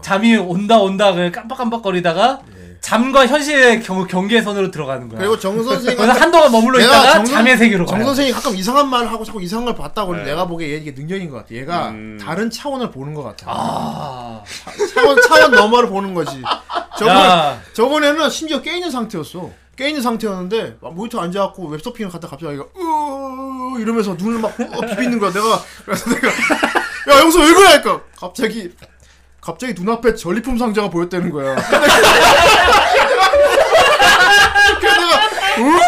[0.00, 2.40] 잠이 온다 온다 그냥 깜빡깜빡거리다가
[2.80, 5.18] 잠과 현실의 경, 경계선으로 들어가는 거야.
[5.18, 8.06] 그리고 정 그래서 한동안 머물러 내가 있다가 정 선- 잠의 세계로 정 가요.
[8.06, 10.22] 선생이 가끔 이상한 말을 하고 자꾸 이상한 걸 봤다고 네.
[10.22, 11.54] 내가 보기에 얘 이게 능력인 것 같아.
[11.54, 12.16] 얘가 음.
[12.22, 13.46] 다른 차원을 보는 것 같아.
[13.48, 14.40] 아,
[14.94, 16.40] 차원 차원 너머를 보는 거지.
[16.96, 19.50] 저번 야, 저번에는 심지어 깨 있는 상태였어.
[19.76, 24.80] 깨 있는 상태였는데 막 모니터 앉아갖고 웹서핑을 갖다 갑자기 자기가 으 이러면서 눈을 막 어,
[24.86, 25.30] 비비는 거야.
[25.32, 27.80] 내가 그래서 내가 야 여기서 왜 그래?
[27.82, 28.70] 그러니까 갑자기
[29.40, 31.54] 갑자기 눈앞에 전리품 상자가 보였다는 거야.
[34.80, 35.16] 그래서 내가
[35.56, 35.78] 어?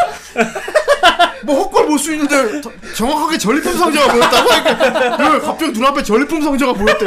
[1.45, 4.49] 뭐 헛걸 볼 수 있는데 더- 정확하게 전리품 상자가 보였다고?
[4.49, 7.07] 그러니까 왜 갑자기 눈앞에 전리품 상자가 보였대.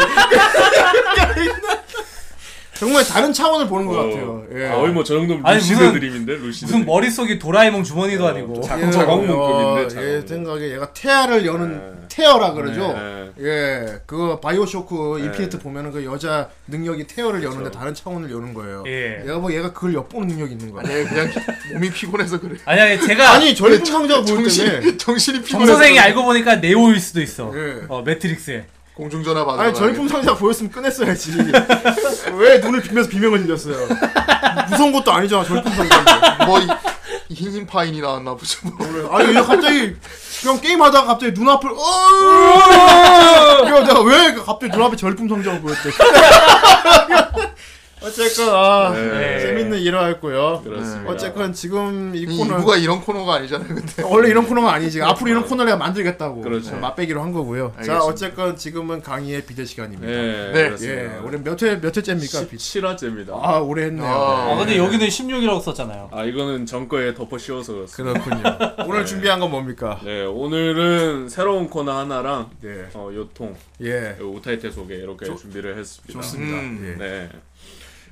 [2.82, 4.44] 정말 다른 차원을 보는 것 같아요.
[4.56, 4.66] 예.
[4.70, 6.86] 어, 거의 뭐저 정도면 아니, lucid dream인데 lucid 무슨 dream.
[6.88, 8.60] 머릿속이 도라에몽 주머니도 아니고.
[8.62, 10.04] 자- 예, 자광문급인데, 어, 자광문.
[10.16, 12.08] 얘 생각에 얘가 tear를 여는 네.
[12.10, 12.92] tear라 그러죠.
[12.92, 13.30] 네.
[13.40, 15.26] 예, 그거 BioShock 네.
[15.26, 18.84] Infinite 보면은 그 여자 능력이 tear를 여는데 다른 차원을 여는 거예요.
[18.88, 19.22] 예.
[19.28, 20.82] 얘가 뭐 얘가 그걸 엿보는 능력이 있는 거야.
[20.84, 21.32] 아니 그냥
[21.74, 22.56] 몸이 피곤해서 그래.
[22.66, 24.50] 아니 아니 제가 아니 전리품 상자가 보일 때문에
[24.82, 25.74] 정신 정신이 정 피곤해서.
[25.74, 27.52] 선생이 알고 보니까 네오일 수도 있어.
[27.56, 27.84] 예.
[27.90, 28.66] 어 매트릭스에.
[28.94, 29.64] 공중전화 받아.
[29.64, 31.32] 아니 전리품 상자가 보였으면 꺼냈어야지.
[32.36, 33.88] 왜 눈을 비면서 비명을 질렀어요?
[34.70, 36.46] 무서운 것도 아니잖아 전리품 상자인데.
[36.46, 36.68] 뭐 이-
[37.34, 38.60] 흰 파인이 나왔나 보죠.
[38.68, 39.18] 뭐.
[39.18, 39.96] 아니 얘 갑자기
[40.42, 45.90] 그냥 게임하다가 갑자기 눈앞을 어 이거 내가 왜 갑자기 눈앞에 전리품 상자가 보였대.
[48.04, 49.40] 어쨌건 아 네.
[49.40, 50.62] 재밌는 일화였고요.
[50.64, 51.12] 그렇습니다.
[51.12, 53.68] 어쨌건 지금 이이 코너 이부가 이런 코너가 아니잖아요.
[53.68, 54.02] 근데.
[54.10, 55.02] 원래 이런 코너가 아니지.
[55.02, 56.42] 앞으로 이런 코너를 내가 만들겠다고.
[56.42, 56.76] 그렇죠.
[56.78, 57.70] 맛배기로 한 거고요.
[57.76, 58.04] 자 알겠습니다.
[58.06, 60.08] 어쨌건 지금은 강의의 비대 시간입니다.
[60.12, 60.64] 네, 네.
[60.70, 61.16] 그렇습니다.
[61.16, 62.48] 예, 올해 몇회몇 회째입니까?
[62.48, 63.30] 비- 17화째입니다.
[63.34, 64.06] 아 오래 했네요.
[64.06, 66.10] 아, 아 근데 여기는 16이라고 썼잖아요.
[66.12, 68.24] 아 이거는 전 거에 덮어 씌워서 그렇습니다.
[68.24, 68.76] 그렇군요.
[68.90, 70.00] 오늘 준비한 건 뭡니까?
[70.04, 72.86] 네 오늘은 새로운 코너 하나랑 네.
[72.94, 74.18] 어, 요통 예.
[74.20, 76.14] 우타이테 소개 이렇게 준비를 했습니다.
[76.14, 76.58] 좋습니다.
[76.58, 76.96] 음.
[77.00, 77.04] 예.
[77.04, 77.30] 네.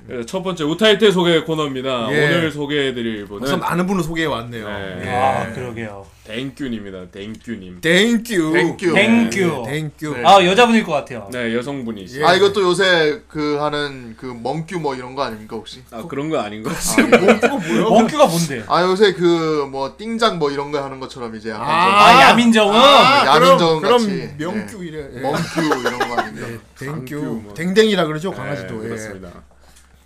[0.06, 2.08] 그래서 첫 번째 우타이테 소개 코너입니다.
[2.12, 2.24] 예.
[2.26, 4.68] 오늘 소개해드릴 벌써 분은 많은 분을 소개해 왔네요.
[4.68, 5.02] 네.
[5.04, 5.10] 예.
[5.10, 6.06] 아 그러게요.
[6.24, 7.10] 댕큐입니다.
[7.10, 7.80] 댕큐님.
[7.80, 8.52] 땡큐.
[8.52, 8.94] 땡큐.
[8.94, 9.62] 땡큐.
[9.66, 10.14] 땡큐.
[10.16, 10.22] 네.
[10.24, 11.28] 아 여자분일 것 같아요.
[11.32, 12.20] 네 여성분이시.
[12.20, 12.24] 예.
[12.24, 15.82] 아 이것도 요새 그 하는 그 멍큐 뭐 이런 거 아닙니까 혹시?
[15.90, 16.70] 아 그런 거 아닌가?
[17.88, 18.64] 멍큐가 뭔데?
[18.68, 22.74] 아 요새 그 뭐 띵장 뭐 이런 거 하는 것처럼 이제 약간 아 야민정음.
[22.74, 24.06] 아, 야민정음 같이.
[24.36, 25.02] 그럼 명큐 이래.
[25.02, 25.20] 좀 예.
[25.20, 26.46] 멍큐 이런 거 아닙니까?
[26.78, 26.92] 땡큐.
[26.92, 27.54] 강큐 뭐.
[27.54, 28.84] 댕댕이라 그러죠 네, 강아지도.
[28.84, 28.88] 예.
[28.88, 29.28] 그렇습니다.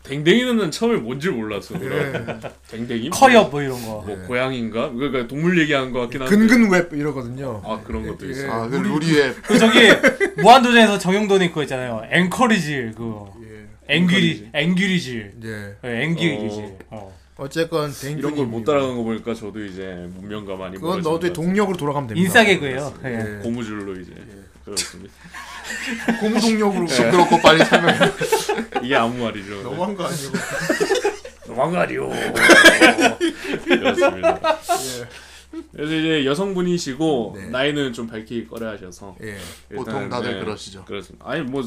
[0.05, 1.75] 댕댕이는 처음에 뭔지 몰랐어.
[2.71, 3.09] 댕댕이?
[3.11, 4.05] 커엽 뭐 이런 거.
[4.07, 4.93] 뭐 고양인가?
[4.93, 6.37] 그러니까 동물 얘기하는 것 같긴 한데.
[6.37, 7.63] 근근 웹 이러거든요.
[7.65, 8.31] 아 그런 것도 예.
[8.31, 8.51] 있어.
[8.51, 9.79] 아, 그 루리의 그 저기
[10.37, 12.03] 무한도전에서 정용돈이 그거 있잖아요.
[12.11, 13.35] 앵커리지 그거.
[13.89, 15.31] 앵귀리 앵귀리지.
[15.45, 15.77] 예.
[15.83, 16.65] 네, 앵귀리지.
[16.91, 17.15] 어.
[17.37, 18.19] 어쨌건 댕큐.
[18.19, 21.77] 이런 걸 못 따라가는 거 보니까 저도 이제 문명가 많이 그건 멀어진 너도 것 동력으로
[21.79, 22.27] 돌아가면 됩니다.
[22.27, 22.95] 인싸개그예요.
[23.05, 23.11] 예.
[23.11, 23.41] 같아요.
[23.41, 24.13] 고무줄로 이제
[24.65, 25.13] 그렇습니다.
[26.21, 26.87] 고무 동력으로.
[26.87, 27.99] 시끄럽고 빨리 설명해.
[28.85, 29.63] 이게 아무 말이죠.
[29.63, 30.33] 너무한 거 아니고.
[31.47, 32.11] 도망가리오.
[33.65, 34.41] 그렇습니다.
[35.73, 37.47] 그래서 이제 여성분이시고 네.
[37.47, 39.37] 나이는 좀 밝히 꺼려하셔서 예.
[39.75, 40.85] 보통 다들 네, 그러시죠.
[40.85, 41.25] 그렇습니다.
[41.29, 41.63] 아니 뭐.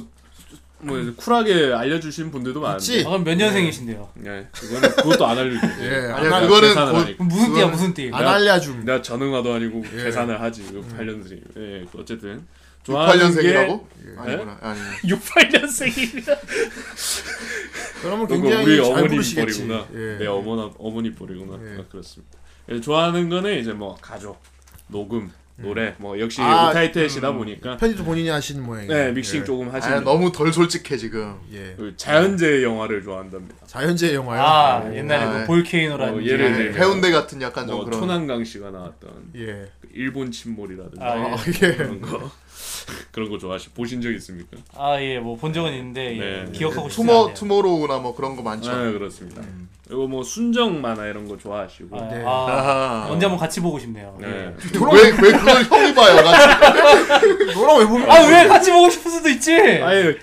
[0.80, 2.62] 뭐 쿨하게 알려주신 분들도?
[2.62, 4.10] 많은데 아, 그럼 몇 년생이신데요?
[4.14, 5.96] 네, 그거는 그것도 안 알려주죠 예.
[6.12, 6.74] 아니야 안, 알, 그거는.
[7.16, 8.12] 그럼 무슨 띠야 무슨 띠?
[8.14, 8.86] 안 알려줌.
[8.86, 10.04] 내가 전응아도 아니고 예.
[10.04, 12.46] 계산을 하지 그 8년생 예 어쨌든
[12.88, 13.86] 68년생이라고?
[14.18, 14.58] 아니구나.
[14.62, 14.80] 아니.
[15.04, 16.38] 68년생이라
[18.02, 19.18] 그러면 그거 굉장히 우리 잘 어머니.
[19.36, 20.18] 뻘이구나 예.
[20.20, 21.80] 내 어머나 어머니 뻘이구나 예.
[21.80, 22.38] 아, 그렇습니다
[22.70, 24.40] 예, 좋아하는 거는 이제 뭐 가족
[24.88, 28.94] 녹음 노래 뭐 역시 아, 오타이테시다 보니까 편집도 본인이 하시는 모양이에요.
[28.94, 29.44] 네 믹싱 예.
[29.44, 31.36] 조금 아, 하시는 너무 덜 솔직해 지금.
[31.52, 31.74] 예.
[31.76, 34.40] 그 자연재 영화를 좋아한답니다 자연재 영화요.
[34.42, 35.46] 아 옛날에 아, 뭐 예.
[35.46, 38.00] 볼케이노라는 어, 예를 예, 들면 해운대 같은 약간 좀뭐 그런.
[38.00, 39.68] 초난강 씨가 나왔던 예.
[39.82, 41.22] 그 일본 침몰이라든가 아, 예.
[41.24, 41.76] 아, 예.
[41.76, 42.30] 그런 거
[43.12, 44.58] 그런 거 좋아하시 보신 적 있습니까?
[44.76, 46.52] 아 예 뭐 본 적은 있는데 예, 네.
[46.52, 47.34] 기억하고 싶지 투모 않네요.
[47.34, 48.72] 투모로우나 뭐 그런 거 많죠.
[48.76, 49.42] 네 그렇습니다.
[49.88, 51.98] 그리고 뭐 순정 만화 이런 거 좋아하시고.
[51.98, 52.22] 아, 네.
[52.26, 53.08] 아, 아하.
[53.10, 54.18] 언제 한번 같이 보고 싶네요.
[54.20, 54.28] 네.
[54.28, 56.16] 왜, 왜 그걸 형이 봐요?
[56.24, 57.28] 같이.
[57.56, 59.54] 너랑 왜 보면 아 왜 같이 보고 싶을 수도 있지.
[59.56, 60.16] 아유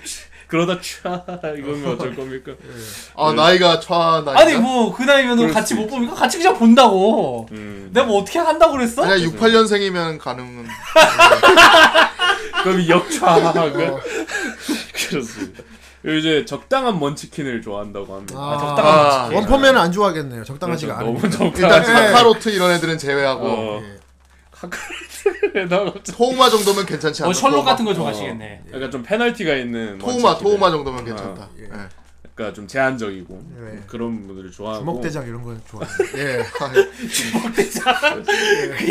[0.47, 2.51] 그러다 촤 이거면 어쩔 겁니까?
[3.17, 4.35] 아 나이가 차 나이.
[4.37, 7.47] 아니 뭐 그 나이면 그럴 같이 수못 보니까 같이 그냥 본다고.
[7.51, 7.89] 음.
[7.91, 9.03] 내가 뭐 어떻게 한다고 그랬어?
[9.03, 10.67] 아니야 68년생이면 가능은.
[12.65, 13.53] 그럼 역차가
[15.09, 15.63] 그렇습니다.
[16.01, 18.35] 그리고 이제 적당한 먼치킨을 좋아한다고 합니다.
[18.37, 19.35] 아, 아, 적당한 아, 거지.
[19.35, 20.43] 원펀맨은 안 좋아하겠네요.
[20.43, 21.17] 적당하지가 그렇죠.
[21.17, 21.29] 않아요.
[21.31, 21.83] 너무 일단.
[21.83, 23.81] 카카로트 이런 애들은 제외하고 어.
[23.83, 23.97] 예.
[24.51, 27.29] 카카로트에다가 갑자기- 토우마 정도면 괜찮지 않나?
[27.29, 27.65] 어 셜록.
[27.65, 28.63] 같은 거 좋아하시겠네.
[28.73, 30.43] 약간 좀 페널티가 있는 토우마 먼치킨을.
[30.51, 31.49] 토우마 정도면 괜찮다.
[31.59, 31.69] 예.
[32.35, 32.37] 예.
[32.37, 33.83] 그러니까 좀 제한적이고 네.
[33.87, 35.89] 그런 분들을 좋아하고 주먹대장 이런 거 좋아해요.
[36.17, 36.39] 예.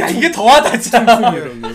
[0.00, 1.00] 야 이게 더하다 진짜.
[1.34, 1.68] 이런 거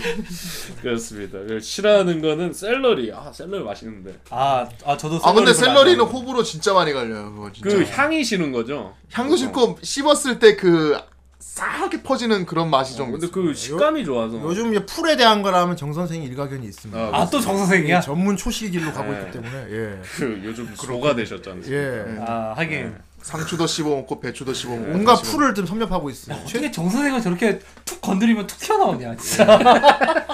[0.82, 1.38] 그렇습니다.
[1.38, 3.12] 그리고 싫어하는 거는 샐러리.
[3.12, 7.32] 아 샐러리 맛있는데 아, 아 저도 아 근데 샐러리는 안 호불호 진짜 많이 갈려요.
[7.32, 7.70] 그거 진짜.
[7.76, 8.96] 그 향이 싫은 거죠.
[9.12, 10.98] 향도 싫고 씹었을 때 그
[11.40, 13.08] 싸게 퍼지는 그런 맛이 좀.
[13.08, 16.98] 어, 근데 그 식감이 좋아서 요즘 이제 풀에 대한 거라면 정 선생이 일가견이 있습니다.
[17.00, 17.22] 아, 좋아해.
[17.22, 18.00] 아또 정 선생이야?
[18.00, 19.20] 전문 초식 길로 가고 네.
[19.20, 20.00] 있기 때문에 예.
[20.16, 21.62] 그 요즘 소가 되셨잖아요.
[21.72, 22.04] 예.
[22.26, 24.90] 아 하긴 상추도 씹어 먹고 배추도 씹어 먹고.
[24.92, 25.22] 온갖 다 씹어먹고.
[25.38, 26.36] 풀을 좀 섭렵하고 있어요.
[26.36, 29.46] 어떻게 정 선생을 저렇게 툭 건드리면 툭 튀어나오냐 진짜.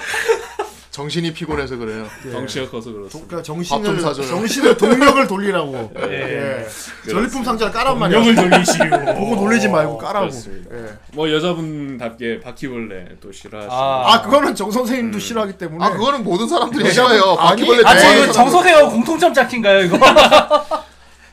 [0.97, 2.07] 정신이 피곤해서 그래요.
[2.33, 3.29] 덩치가 커서 그렇습니다.
[3.29, 3.99] 그러니까 정신을.
[4.01, 5.93] 정신을 동력을 돌리라고.
[6.09, 6.65] 예.
[6.65, 7.11] 예.
[7.11, 8.19] 전리품 상자를 까란 말이야.
[8.19, 8.89] 명을 돌리시고.
[9.15, 10.29] 보고 놀리지 말고 까라고.
[10.29, 10.75] 그렇습니다.
[10.75, 10.95] 예.
[11.13, 14.15] 뭐 여자분답게 바퀴벌레 또 싫어하시고 아.
[14.15, 15.85] 아 그거는 정 선생님도 싫어하기 때문에.
[15.85, 17.37] 아 그거는 모든 사람들이 싫어해요.
[17.41, 18.33] 아니, 바퀴벌레 아, 이거 사람들.
[18.33, 19.99] 정선생하고 공통점 짝인가요 이거?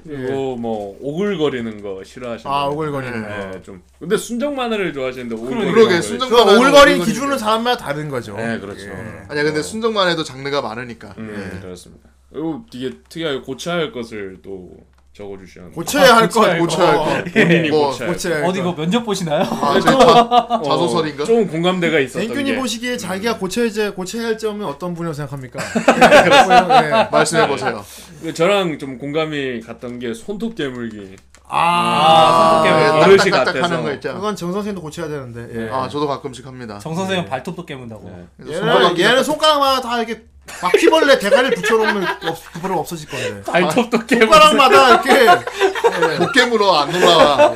[0.04, 2.74] 그리고 뭐 오글거리는 거 싫어하시는 아 분.
[2.78, 3.28] 오글거리는 거.
[3.28, 7.38] 네, 좀 근데 순정 만화를 좋아하시는데 오글거리는 그러게 거 순정 그 오글거린 오글거리는 기준은 거.
[7.38, 8.36] 사람마다 다른 거죠.
[8.36, 8.86] 네, 그렇죠.
[8.88, 9.24] 예.
[9.30, 11.16] 아니야 근데 순정만 해도 장르가 많으니까.
[11.18, 11.60] 음, 예.
[11.62, 12.10] 그렇습니다.
[12.32, 14.72] 그리고 되게 특이하게 고쳐야 할 것을 또
[15.14, 16.40] 적어주셨는데 고쳐야 할 것.
[16.40, 17.24] 고쳐야 할 고쳐야 할 어, 것.
[17.34, 18.64] 본인이 뭐, 고쳐야 할 고쳐야 할 어디 것.
[18.66, 19.44] 뭐 면접 보시나요?
[19.44, 21.24] 아, 저희 자, 자소설인가?
[21.24, 25.60] 어, 좀 공감대가 있었던 게 보시기에 자기가 고쳐야 제 고쳐야 할 점은 어떤 분이라고 생각합니까?
[26.84, 27.08] 예, 예.
[27.12, 27.86] 말씀해 보세요.
[28.22, 31.16] 그 저랑 좀 공감이 갔던 게 손톱 깨물기
[31.48, 33.04] 아, 예, 손톱 깨물기.
[33.12, 33.74] 어르신 딱딱딱 같아서.
[33.74, 34.14] 하는 거 있죠.
[34.16, 35.48] 그건 정 선생도 고쳐야 되는데.
[35.66, 35.70] 예.
[35.70, 36.80] 아 저도 가끔씩 합니다.
[36.80, 38.10] 정 선생은 발톱도 깨문다고.
[38.10, 38.26] 네.
[38.38, 43.42] 그래서 얘는 손가락이 얘는 손가락마다 다 이렇게 바퀴벌레 대가리를 붙여놓으면 없, 그거로 없어질 건데.
[43.52, 47.54] 발톱도 깨물 손가락마다 이렇게 도깨물어 안 올라와.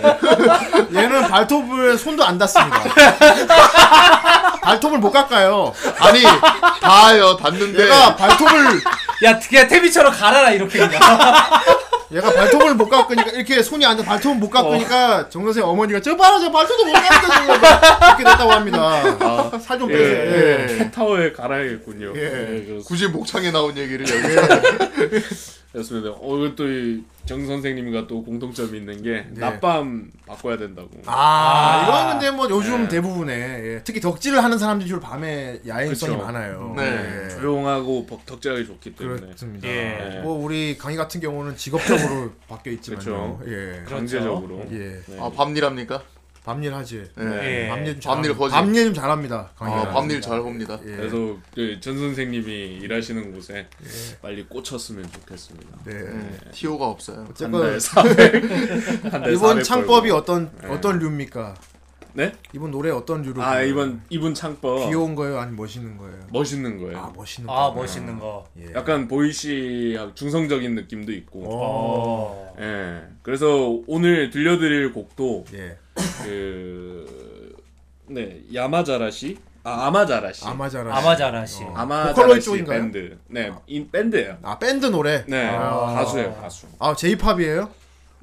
[0.94, 2.84] 얘는 발톱을 손도 안 닿습니다.
[4.62, 5.74] 발톱을 못 깎아요.
[6.00, 6.24] 아니
[6.82, 7.36] 닿아요.
[7.38, 8.82] 닿는데 얘가 발톱을
[9.24, 11.02] 야, 그냥 태비처럼 갈아라 이렇게 그냥.
[12.12, 16.16] 얘가 발톱을 못 깎으니까 이렇게 손이 안 닿, 발톱을 못 깎으니까 정 선생 어머니가 저
[16.16, 19.60] 봐라 저 발톱도 못 깎는데 이렇게 됐다고 합니다.
[19.60, 20.18] 살좀 예, 빼세요.
[20.18, 20.68] 예.
[20.70, 20.78] 예.
[20.78, 22.14] 캣타워에 갈아야겠군요.
[22.16, 22.22] 예.
[22.24, 22.30] 예,
[22.64, 22.88] 그렇습니다.
[22.88, 25.24] 굳이 목창에 나온 얘기를 여기.
[25.78, 26.10] 그렇습니다.
[26.10, 29.40] 어, 또정 선생님과 또 공통점이 있는 게 네.
[29.40, 30.90] 낮밤 바꿔야 된다고.
[31.06, 32.88] 아, 이건 근데 뭐 요즘 네.
[32.88, 33.82] 대부분에 예.
[33.84, 36.24] 특히 덕질을 하는 사람들이 주로 밤에 야행성이 그쵸.
[36.26, 36.74] 많아요.
[36.76, 37.26] 네.
[37.26, 37.30] 예.
[37.30, 39.68] 조용하고 덕적이 좋기 때문에 그렇습니다.
[39.68, 40.20] 예.
[40.24, 43.38] 뭐 우리 강희 같은 경우는 직업적으로 바뀌어 있지만요.
[43.38, 43.40] 그쵸.
[43.48, 43.84] 예.
[43.88, 44.66] 강제적으로.
[44.72, 45.00] 예.
[45.06, 45.20] 네.
[45.20, 46.02] 아 밤일합니까?
[46.48, 47.04] 밤일 하지.
[47.20, 47.66] 예.
[47.66, 47.68] 예.
[47.68, 48.38] 밤일 좀 밤일 잘합니다.
[48.38, 48.54] 거지.
[48.54, 49.52] 밤일 좀 잘합니다.
[49.58, 50.80] 아 밤일 잘 봅니다.
[50.86, 50.96] 예.
[50.96, 54.18] 그래서 그 전 선생님이 일하시는 곳에 예.
[54.22, 55.78] 빨리 꽂혔으면 좋겠습니다.
[55.84, 55.92] 네.
[55.94, 57.18] 음, 티오가 없어요.
[57.18, 58.44] 한 어쨌건 달 400.
[59.14, 60.16] 한달 이번 400 창법이 벌고.
[60.24, 60.68] 어떤 네.
[60.70, 61.54] 어떤 류입니까?
[62.18, 62.34] 네?
[62.52, 63.44] 이번 노래 어떤 류로?
[63.44, 63.68] 아 불러요?
[63.70, 66.18] 이번 이분 창법 귀여운 거예요, 아니 멋있는 거예요?
[66.32, 66.98] 멋있는 거예요.
[66.98, 67.74] 아 멋있는 아, 거.
[67.76, 68.44] 멋있는 거.
[68.60, 68.74] 예.
[68.74, 71.44] 약간 보이시 중성적인 느낌도 있고.
[71.46, 72.56] 어.
[72.60, 73.04] 예.
[73.22, 75.78] 그래서 오늘 들려드릴 곡도 예.
[78.08, 80.98] 그네 야마자라시 아 아마자라시 아마자라.
[80.98, 81.64] 아마자라시.
[81.66, 81.74] 어.
[81.76, 82.80] 아마자라시 쪽인가요?
[82.82, 84.40] 밴드 네인 밴드예요.
[84.42, 85.24] 아 밴드 노래.
[85.28, 85.94] 네 아.
[85.94, 86.66] 가수예요 가수.
[86.80, 87.70] 아 J-팝이에요?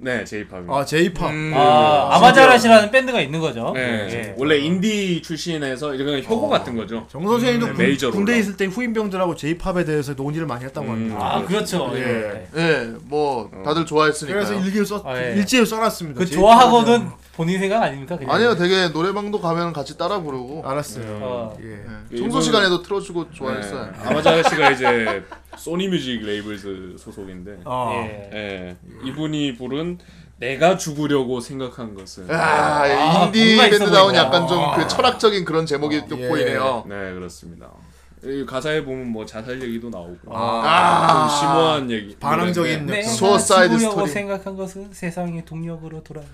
[0.05, 0.75] 네 제이팝입니다.
[0.75, 1.31] 아 J-팝.
[1.31, 3.73] 음, 아, 아마자라시라는 밴드가 있는 거죠.
[3.75, 3.81] 네
[4.13, 4.35] 예.
[4.37, 7.07] 원래 인디 출신에서 이제 그냥 효고 같은 거죠.
[7.11, 8.39] 정 선생님도 네, 군, 메이저로 군대.
[8.39, 10.93] 있을 때 후임병들하고 J-팝에 대해서 논의를 많이 했다고 음.
[10.93, 11.19] 합니다.
[11.21, 11.91] 아, 그렇죠.
[11.95, 12.47] 예.
[12.55, 12.61] 예.
[12.61, 14.35] 예, 뭐 다들 좋아했으니까.
[14.35, 15.37] 그래서 일기를 써 아, 예.
[15.37, 16.19] 일지를 써놨습니다.
[16.21, 18.17] 그 좋아하고는 본인 생각 아닙니까?
[18.19, 18.35] 그냥?
[18.35, 21.05] 아니요, 되게 노래방도 가면 같이 따라 부르고 알았어요.
[21.23, 21.57] 어.
[21.63, 21.81] 예.
[22.13, 23.87] 예, 청소 시간에도 틀어주고 좋아했어요.
[23.87, 25.23] 네, 아마자라시가 이제
[25.57, 27.91] Sony Music Labels 소속인데 어.
[27.95, 28.31] 예.
[28.33, 29.99] 예 이분이 부른
[30.39, 34.27] 내가 죽으려고 생각한 것은 아, 아, 인디 뭔가 있어 밴드다운 보인다.
[34.27, 36.07] 약간 좀 그 철학적인 그런 제목이 예.
[36.07, 36.85] 돋보이네요.
[36.89, 37.69] 네 그렇습니다.
[38.27, 41.29] 이 가사에 보면 뭐 자살 얘기도 나오고 아.
[41.29, 44.09] 좀 심오한 얘기 반항적인 노래인데 내가 죽으려고 스토리.
[44.11, 46.23] 생각한 것은 세상의 동력으로 돌아.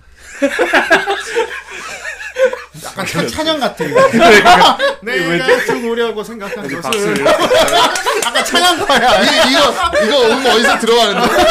[3.05, 4.09] 약간 약간 찬- 찬양 같아 이거.
[5.01, 7.25] 내가 죽으려고 생각한 것을
[8.25, 9.21] 약간 찬양과야.
[9.23, 11.41] 이, 이거 이거 음 어디서 들어가는데?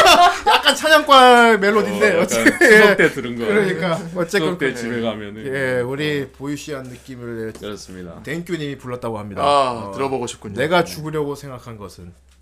[0.47, 3.45] 약간 찬양과 멜로디인데 어, 약간 추석 때 들은 거.
[3.45, 4.73] 그러니까 어쨌건 때.
[4.73, 8.21] 집에 가면은 예 우리 보이시한 느낌을 그렇습니다.
[8.23, 9.41] 댕규님이 불렀다고 합니다.
[9.41, 10.55] 아 어, 들어보고 싶군요.
[10.55, 12.40] 내가 죽으려고 생각한 것은「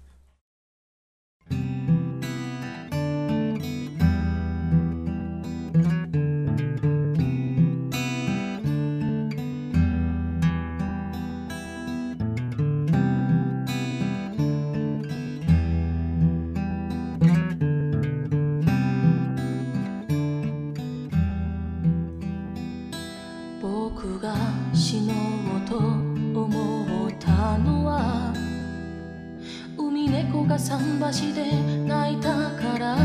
[31.09, 31.51] が桟橋で
[31.87, 32.97] 泣いたから」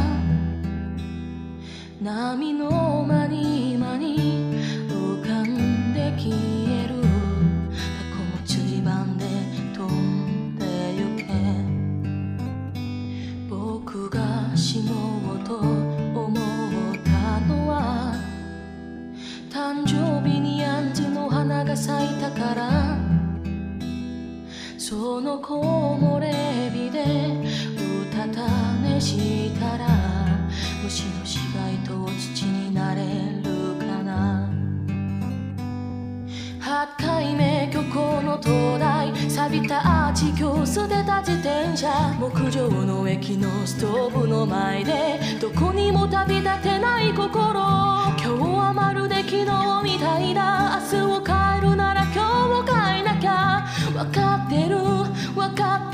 [2.02, 4.54] 「波の間に間に
[4.88, 7.00] 浮かんで消える」
[7.72, 9.24] 「タコも釣り番で
[9.74, 10.66] 飛んで
[10.98, 11.24] ゆけ」
[13.48, 14.92] 「僕が死の
[15.36, 16.34] うと思っ
[17.04, 18.14] たのは」
[19.50, 23.14] 誕生日にヤンズの花が咲いたから。
[24.86, 26.43] その木漏れ
[29.04, 29.86] したら
[30.82, 33.02] 虫の死骸と土になれ
[33.42, 34.48] るかな。
[36.58, 42.16] 8回目漁港の灯台錆びたアーチ今日捨てた自転車。
[42.18, 47.28] 木上の駅のストーブの前でどこにも旅立てない心。
[47.30, 50.80] 今日はまるで昨日みたいだ。
[50.90, 53.66] 明日を変えるなら今日を変えなきゃ。
[53.92, 54.78] 分かってる
[55.34, 55.93] 分かって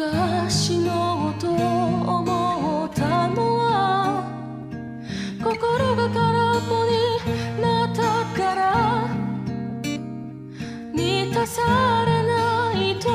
[0.00, 4.24] が死のうと思ったのは
[5.42, 8.02] 心が空っぽになった
[8.34, 9.08] から
[10.94, 13.10] 満たされないと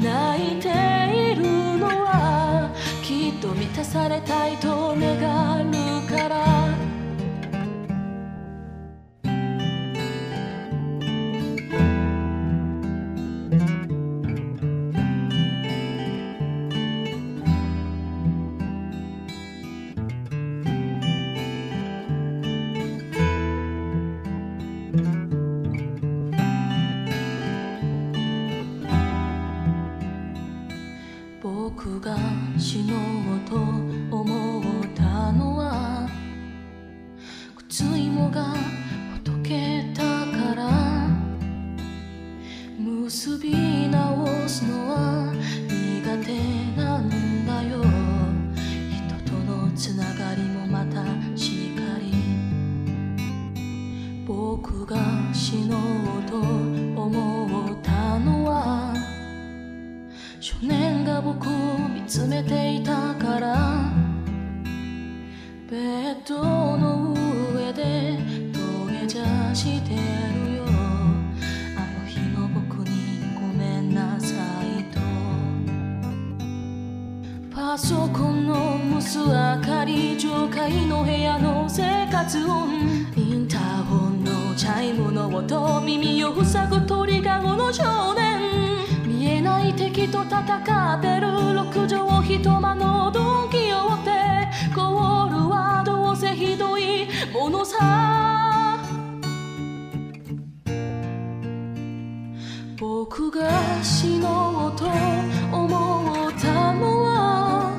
[0.00, 0.68] 泣いて
[1.32, 1.42] いる
[1.78, 2.70] のは
[3.02, 4.81] きっと満たされたいと
[31.62, 32.16] 僕が
[32.58, 32.96] 死の
[33.36, 36.08] うと思ったのは
[37.56, 38.56] 靴芋がほ
[39.22, 40.68] どけたから。
[42.76, 45.32] 結び直すのは
[45.68, 46.34] 苦手
[46.76, 47.84] なんだよ。
[48.90, 51.04] 人とのつながりもまた
[51.36, 52.12] しっかり。
[54.26, 54.96] 僕が
[55.32, 56.38] 死のうと
[57.00, 57.51] 思っ
[61.04, 63.90] が僕を見つめていたから
[65.70, 66.42] ベッド
[66.76, 67.14] の
[67.54, 68.18] 上で
[68.52, 68.60] 土
[69.08, 69.96] 下座してる
[70.56, 70.64] よ。
[71.76, 75.00] あの日の僕にごめんなさいと。
[77.54, 79.24] パソコンの薄明
[79.64, 83.08] かり上階の部屋の生活音。
[83.16, 88.81] インターホンのチャイムの音耳を塞ぐ鳥かごの少年。
[89.42, 94.10] ない敵と戦ってる六畳一間のドンキを追って
[94.74, 97.08] ゴールはどうせひどい。
[97.32, 98.78] ものさ。
[102.78, 103.50] 僕が
[103.82, 104.86] 死のうと
[105.54, 107.70] 思ったのは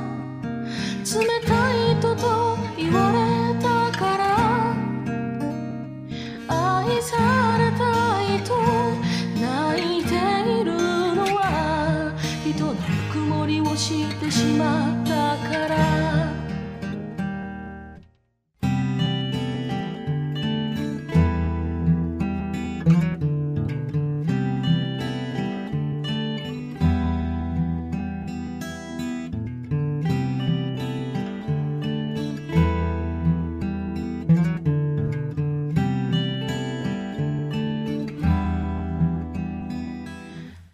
[1.03, 1.82] 冷たい
[14.58, 15.74] まったから。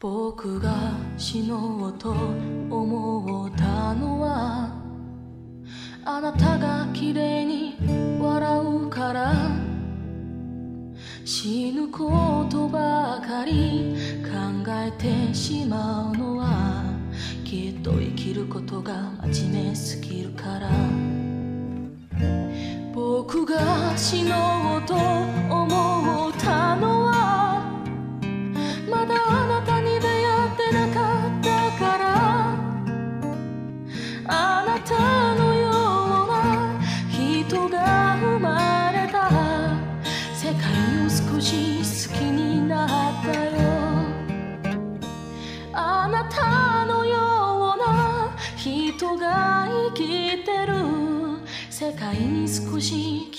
[0.01, 2.11] 僕が死のうと
[2.69, 3.48] 思っ
[6.99, 7.77] 綺麗に
[8.19, 9.33] 笑うから
[11.23, 16.83] 死ぬことばかり考えてしまうのは
[17.45, 20.69] きっと生きることが真面目すぎるから
[22.93, 25.18] 僕が死のうと
[52.11, 53.29] 界に少し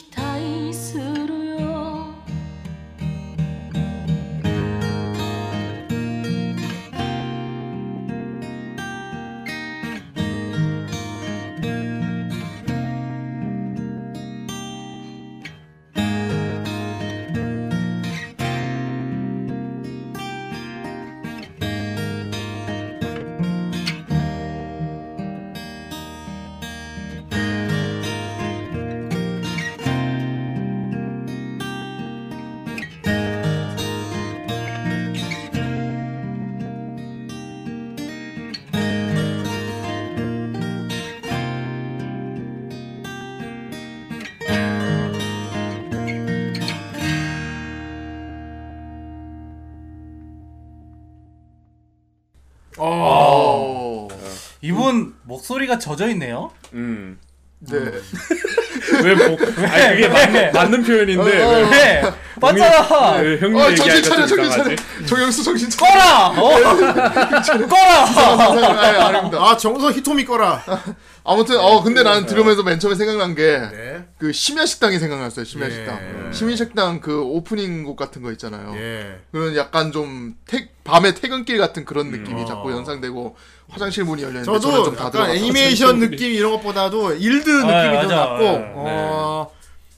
[55.41, 56.51] 목소리가 젖어 있네요.
[56.75, 57.19] 음.
[57.61, 57.79] 네.
[59.05, 59.37] 왜 뭐?
[59.69, 62.03] 아니 그게 맞는, 맞는 표현인데 왜, 네,
[62.41, 63.17] 맞잖아.
[63.19, 64.77] 왜 형님 어, 정신 차려, 좀 정신 차려.
[65.07, 65.93] 정영수 정신 차려.
[65.93, 66.29] 꺼라.
[66.41, 67.69] 어.
[67.69, 68.05] 꺼라.
[68.07, 69.39] 아, 아닙니다.
[69.43, 70.63] 아 정서 히토미 거라.
[71.23, 74.05] 아무튼 어 근데 나는 들으면서 맨 처음에 생각난 게 네.
[74.19, 75.45] 그 심야 식당이 생각났어요.
[75.45, 75.71] 심야 예.
[75.71, 76.31] 식당.
[76.33, 78.73] 심야 식당 그 오프닝 곡 같은 거 있잖아요.
[78.77, 79.21] 예.
[79.31, 83.37] 그런 약간 좀 퇴, 밤의 퇴근길 같은 그런 느낌이 자꾸 연상되고
[83.71, 85.31] 화장실 문이 열려 있는데 저도 약간.
[85.31, 88.17] 애니메이션 느낌 이런 것보다도 일드 느낌이 아, 더 맞아.
[88.17, 88.73] 났고, 네.
[88.75, 89.51] 어,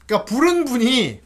[0.06, 1.20] 그러니까 부른 분이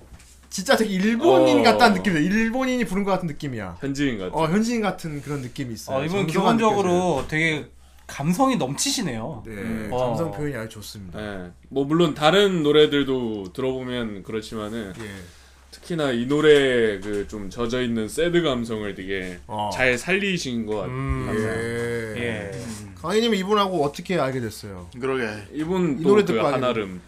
[0.48, 1.62] 진짜 되게 일본인 어.
[1.62, 2.20] 같다는 느낌이야.
[2.22, 3.76] 일본인이 부른 것 같은 느낌이야.
[3.80, 4.34] 현지인 같아.
[4.34, 5.98] 어 현지인 같은 그런 느낌이 있어요.
[5.98, 7.66] 어, 이분 기본적으로 되게
[8.06, 9.42] 감성이 넘치시네요.
[9.44, 9.64] 느껴져요.
[9.64, 9.98] 네, 어.
[10.06, 11.20] 감성 표현이 아주 좋습니다.
[11.20, 11.50] 예.
[11.68, 15.04] 뭐 물론 다른 노래들도 들어보면 그렇지만은 예.
[15.86, 19.70] 특히나 이 노래 그 좀 젖어 있는 새드 감성을 되게 어.
[19.72, 20.92] 잘 살리신 것 같아요.
[20.92, 22.22] 음, 예.
[22.22, 22.50] 예.
[23.00, 24.88] 강희님 이분하고 어떻게 알게 됐어요?
[25.00, 25.28] 그러게.
[25.52, 27.00] 이분 이 노래 또그 듣고 알게 한아름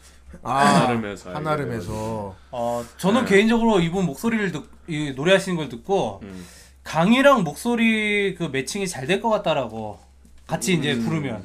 [0.43, 2.37] 아, 한아름에서 알게 한아름에서.
[2.51, 3.31] 어, 저는 네.
[3.31, 6.45] 개인적으로 이분 목소리를 듣, 이 노래하시는 걸 듣고 음.
[6.85, 9.99] 강이랑 목소리 그 매칭이 잘 될 것 같다라고
[10.47, 11.43] 같이 이제 음, 부르면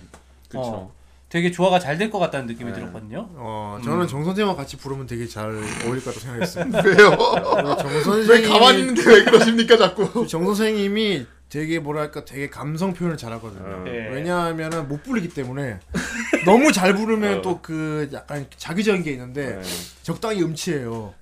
[0.47, 0.59] 그쵸.
[0.61, 0.93] 어,
[1.33, 2.77] 되게 조화가 잘 될 것 같다는 느낌이 네.
[2.79, 3.27] 들었거든요.
[3.33, 3.83] 어, 음.
[3.83, 5.45] 저는 정 선생님과 같이 부르면 되게 잘
[5.83, 6.81] 어울릴 것 같다고 생각했습니다.
[6.85, 7.75] 왜요?
[7.81, 10.27] 정왜 선생님이 가만히 있는데 왜 그러십니까 자꾸?
[10.27, 13.63] 정 선생님이 되게 뭐랄까 되게 감성 표현을 잘하거든요.
[13.65, 13.83] 어.
[13.87, 14.09] 예.
[14.13, 15.79] 왜냐하면은 못 부르기 때문에
[16.45, 17.41] 너무 잘 부르면 어.
[17.41, 19.61] 또그 약간 자기적인 게 있는데 네.
[20.03, 21.15] 적당히 음치예요.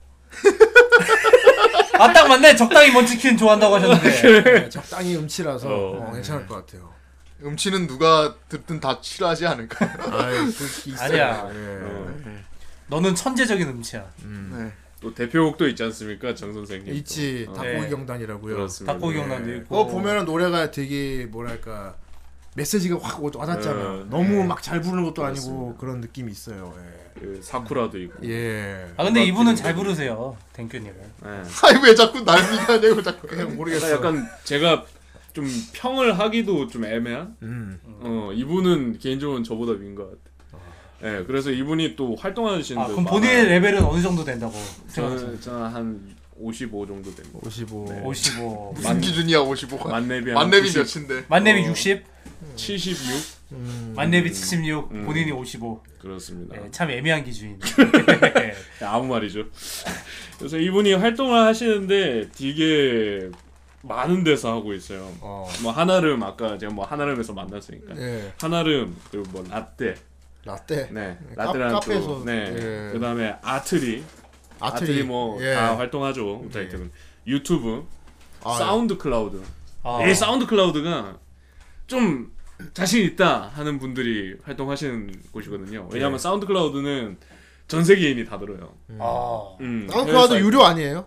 [2.00, 2.58] 아 딱 맞네.
[2.58, 4.44] 적당히 먼치킨 좋아한다고 하셨는데.
[4.44, 6.08] 네, 적당히 음치라서 어.
[6.08, 6.90] 어, 괜찮을 것 같아요.
[7.44, 9.90] 음치는 누가 듣든 다 싫어하지 않을까요?
[10.12, 10.96] 아이, 그.
[11.00, 11.50] 아니야.
[11.54, 11.80] 예.
[11.84, 12.42] 어.
[12.88, 14.06] 너는 천재적인 음치야.
[14.24, 14.72] 네.
[15.00, 16.94] 또 대표곡도 있지 않습니까, 정 선생님?
[16.94, 17.54] 있지 어.
[17.54, 17.90] 닭고기 네.
[17.90, 18.56] 경단이라고요.
[18.56, 18.94] 그렇습니다.
[18.94, 19.22] 닭고기 네.
[19.22, 19.68] 경단도 있고.
[19.70, 21.96] 그거 보면은 노래가 되게 뭐랄까
[22.56, 23.82] 메시지가 확 와닿잖아.
[23.82, 25.80] 어, 너무 막잘 부르는 것도 아니고 그렇습니다.
[25.80, 26.76] 그런 느낌이 있어요.
[27.18, 28.28] 그 사쿠라도 있고.
[28.28, 28.30] 예.
[28.30, 28.94] 예.
[28.98, 30.38] 아 근데 이분은 잘 부르세요.
[30.54, 30.96] 댕큐님은.
[31.24, 31.30] 네.
[31.64, 33.28] 아니 왜 자꾸 날 비하냐고 자꾸.
[33.28, 33.92] 그냥 모르겠어.
[33.92, 34.86] 약간 제가
[35.34, 37.36] 좀 평을 하기도 좀 애매한.
[37.42, 37.80] 음.
[38.02, 40.32] 어 이분은 개인적으로 저보다 윈것 같아.
[41.02, 44.54] 네, 그래서 이분이 또 활동하시는 아데 그럼 본인의 레벨은 어느 정도 된다고
[44.94, 45.42] 저는?
[45.42, 47.40] 저는 한 55 정도 됩니다.
[47.42, 47.86] 55.
[47.90, 48.02] 네.
[48.04, 48.74] 55.
[48.76, 49.90] 무슨 기준이야 55가?
[49.90, 51.26] 만렙이 한 만렙이 90, 몇인데?
[51.28, 51.70] 만렙이 어.
[51.70, 52.04] 60,
[52.56, 53.94] 76 음.
[53.96, 55.06] 만렙이 76, 음.
[55.06, 55.82] 본인이 55.
[56.00, 56.56] 그렇습니다.
[56.56, 57.60] 네, 참 애매한 기준이네.
[57.60, 58.54] 네,
[58.86, 59.46] 아무 말이죠.
[60.38, 63.30] 그래서 이분이 활동을 하시는데 되게
[63.84, 65.12] 많은 데서 하고 있어요.
[65.22, 65.48] 어.
[65.64, 68.32] 뭐 한아름 아까 제가 뭐 한아름에서 만났으니까 예.
[68.40, 69.96] 한아름 그리고 뭐 라떼
[70.46, 70.90] 라떼.
[70.92, 72.90] 네 카- 라떼랑 카페에서, 또네 예.
[72.94, 74.04] 그다음에 아트리
[74.60, 75.54] 아트리, 뭐 다 예.
[75.76, 76.42] 활동하죠.
[76.46, 76.92] 우타이트는
[77.28, 77.86] 유튜브
[78.44, 79.42] 아, SoundCloud
[79.84, 81.18] 아, 이 SoundCloud가
[81.88, 82.32] 좀
[82.74, 85.88] 자신 있다 하는 분들이 활동하시는 곳이거든요.
[85.92, 86.22] 왜냐하면 네.
[86.22, 87.18] SoundCloud는
[87.68, 88.74] 전 세계인이 다 들어요.
[89.00, 90.46] 아, 음, 아, 그거도 사이트.
[90.46, 91.06] 유료 아니에요?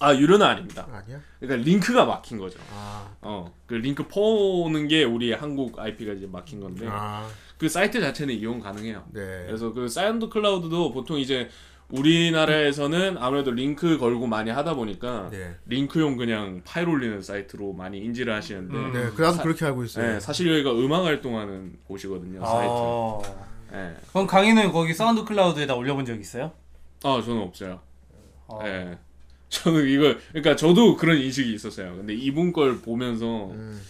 [0.00, 0.86] 아 유료는 아닙니다.
[0.92, 1.18] 아니야?
[1.40, 2.58] 그러니까 링크가 막힌 거죠.
[2.74, 3.08] 아.
[3.22, 7.26] 어, 그 링크 퍼오는 게 우리 한국 IP가 이제 막힌 건데 아.
[7.56, 9.04] 그 사이트 자체는 이용 가능해요.
[9.12, 9.44] 네.
[9.46, 11.48] 그래서 그 SoundCloud도 보통 이제
[11.88, 15.54] 우리나라에서는 아무래도 링크 걸고 많이 하다 보니까 네.
[15.66, 20.06] 링크용 그냥 파일 올리는 사이트로 많이 인지를 하시는데 네, 그래도 사- 그렇게 알고 있어요.
[20.14, 22.70] 네, 사실 여기가 음악 활동하는 곳이거든요 사이트.
[22.70, 23.46] 아.
[23.72, 23.94] 네.
[24.12, 26.52] 그럼 강희는 거기 SoundCloud에다 올려본 적 있어요?
[27.04, 27.80] 아 저는 없어요.
[28.48, 28.60] 어.
[28.64, 28.98] 예.
[29.62, 31.96] 저는 이거 그러니까 저도 그런 인식이 있었어요.
[31.96, 33.80] 근데 이분 걸 보면서 음.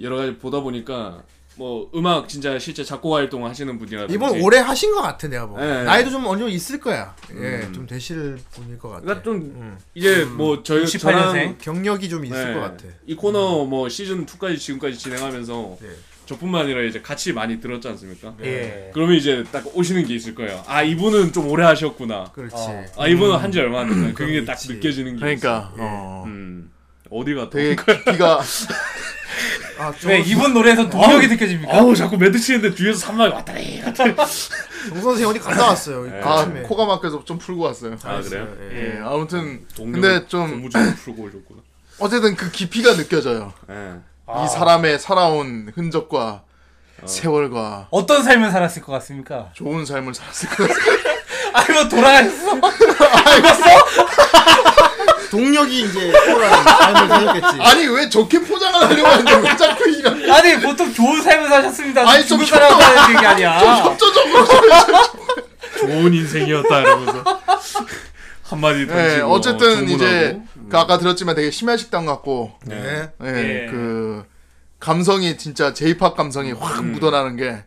[0.00, 1.22] 여러 가지 보다 보니까
[1.56, 5.60] 뭐 음악 진짜 실제 작곡 활동 하시는 분이라든지 이번 오래 하신 것 같아 내가 보기.
[5.60, 5.84] 네.
[5.84, 7.14] 나이도 좀 어느 정도 있을 거야.
[7.32, 7.34] 예,
[7.66, 7.72] 음.
[7.74, 9.02] 좀 되실 분일 것 같아.
[9.02, 9.78] 그러니까 좀 음.
[9.94, 11.00] 이제 뭐 저희 68년생?
[11.00, 12.84] 저랑 경력이 좀 있을 네, 것 같아.
[13.06, 15.88] 이 코너 뭐 시즌 2까지 지금까지 진행하면서 네.
[16.26, 18.34] 저뿐만 아니라 이제 같이 많이 들었지 않습니까?
[18.42, 18.90] 예.
[18.94, 20.62] 그러면 이제 딱 오시는 게 있을 거예요.
[20.66, 22.30] 아 이분은 좀 오래 하셨구나.
[22.32, 22.54] 그렇지.
[22.56, 22.84] 어.
[22.98, 24.12] 아 이분은 한 지 얼마 안 됐구나.
[24.14, 24.72] 그게 그건 딱 있지.
[24.74, 25.74] 느껴지는 게 그러니까 있어요.
[25.78, 26.24] 어.
[26.26, 26.70] 음
[27.10, 27.76] 어디 갔다 되게?
[27.76, 28.40] 깊이가
[29.78, 31.76] 아, 왜 이분 노래에서 동력이 느껴집니까?
[31.76, 34.14] 아우 자꾸 매드 치는데 뒤에서 산막이 왔다리 갔다리.
[34.14, 36.04] 정 선생 어디 갔다 왔어요.
[36.04, 36.20] 네.
[36.22, 36.62] 아 아침에.
[36.62, 37.96] 코가 막혀서 좀 풀고 왔어요.
[38.04, 38.48] 아 그래요?
[38.72, 38.76] 예.
[38.96, 41.60] 예, 아무튼 근데 좀 공무적으로 풀고 오셨구나.
[41.98, 43.52] 어쨌든 그 깊이가 느껴져요.
[43.70, 43.94] 예.
[44.26, 44.44] 아.
[44.44, 46.42] 이 사람의 살아온 흔적과
[47.02, 47.06] 어.
[47.06, 49.50] 세월과 어떤 삶을 살았을 것 같습니까?
[49.54, 51.12] 좋은 삶을 살았을 것 같아요.
[51.54, 52.60] 아이고 돌아가셨어?
[55.30, 57.60] 동력이 이제 삶을 살렸겠지.
[57.62, 62.08] 아니 왜 좋게 포장을 하려고 하는데 왜 자꾸 이런 아니 보통 좋은 삶을 사셨습니다.
[62.08, 63.58] 아니, 좀 죽은 사람 사는 얘기 아니야.
[63.82, 64.46] 협조적으로
[65.80, 67.24] 좋은 인생이었다 이러면서
[68.44, 70.46] 한마디 던지고 네, 어쨌든 주문하고.
[70.72, 73.10] 그 아까 들었지만 되게 심야 식당 같고 네.
[73.22, 73.66] 예, 예.
[73.70, 74.24] 그
[74.78, 76.92] 감성이 진짜 제이팝 감성이 확 음.
[76.92, 77.62] 묻어나는 게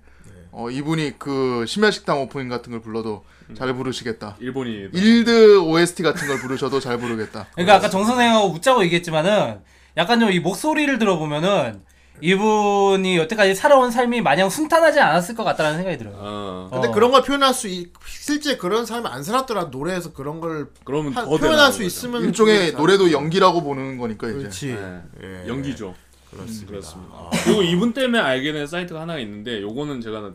[0.51, 3.23] 어, 이분이 그 심야 식당 오프닝 같은 걸 불러도
[3.55, 4.37] 잘 부르시겠다.
[4.39, 7.45] 일본이 일드 OST 같은 걸 부르셔도 잘 부르겠다.
[7.53, 9.59] 그러니까 아까 정 선생하고 웃자고 얘기했지만은
[9.97, 11.83] 약간 좀 이 목소리를 들어보면은
[12.21, 16.15] 이분이 여태까지 살아온 삶이 마냥 순탄하지 않았을 것 같다는 생각이 들어요.
[16.17, 16.91] 어, 근데 어.
[16.91, 21.13] 그런 걸 표현할 수 있, 실제 그런 삶을 안 살았더라 도 노래에서 그런 걸 그러면
[21.13, 21.83] 하- 더 표현할 수 거죠.
[21.83, 24.37] 있으면 일종의 노래도 연기라고 보는 거니까 이제.
[24.37, 24.67] 그렇지.
[24.73, 25.01] 네.
[25.23, 25.47] 예.
[25.47, 25.93] 연기죠.
[26.31, 26.67] 그렇습니다.
[26.67, 27.13] 그렇습니다.
[27.43, 30.31] 그리고 이분 때문에 알게 된 사이트가 하나 있는데 요거는 제가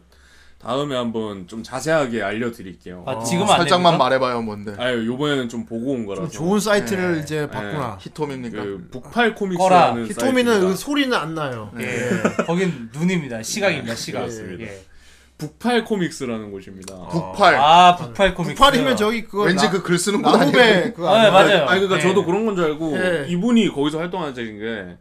[0.62, 3.05] 다음에 한번 좀 자세하게 알려드릴게요.
[3.07, 3.97] 아, 어, 지금 안 살짝만 됩니까?
[4.05, 4.74] 말해봐요 뭔데.
[4.78, 6.28] 아유 요번에는 좀 보고 온 거라서.
[6.28, 7.20] 좀 좋은 사이트를 네.
[7.23, 7.97] 이제 봤구나.
[8.01, 8.62] 히톰입니까?
[8.62, 9.35] 그 북팔 꺼라.
[9.35, 10.61] 코믹스라는 히토미는 사이트입니다.
[10.69, 11.70] 그 소리는 안 나요.
[11.81, 12.45] 예.
[12.47, 13.43] 거긴 눈입니다.
[13.43, 13.95] 시각입니다.
[13.95, 14.20] 시각.
[14.20, 14.65] 그렇습니다.
[14.65, 14.82] 예.
[15.39, 16.95] 북팔 코믹스라는 곳입니다.
[17.09, 17.55] 북팔.
[17.55, 18.55] 아 북팔 코믹스.
[18.57, 20.93] 북팔이면 저기 그거 왠지 나- 그 글 쓰는 곳 아니에요?
[20.93, 21.31] 그거 아?
[21.31, 21.65] 맞아요.
[21.65, 22.01] 아니 그러니까 네.
[22.03, 23.24] 저도 그런 건 줄 알고 예.
[23.31, 24.99] 이분이 거기서 활동하는 게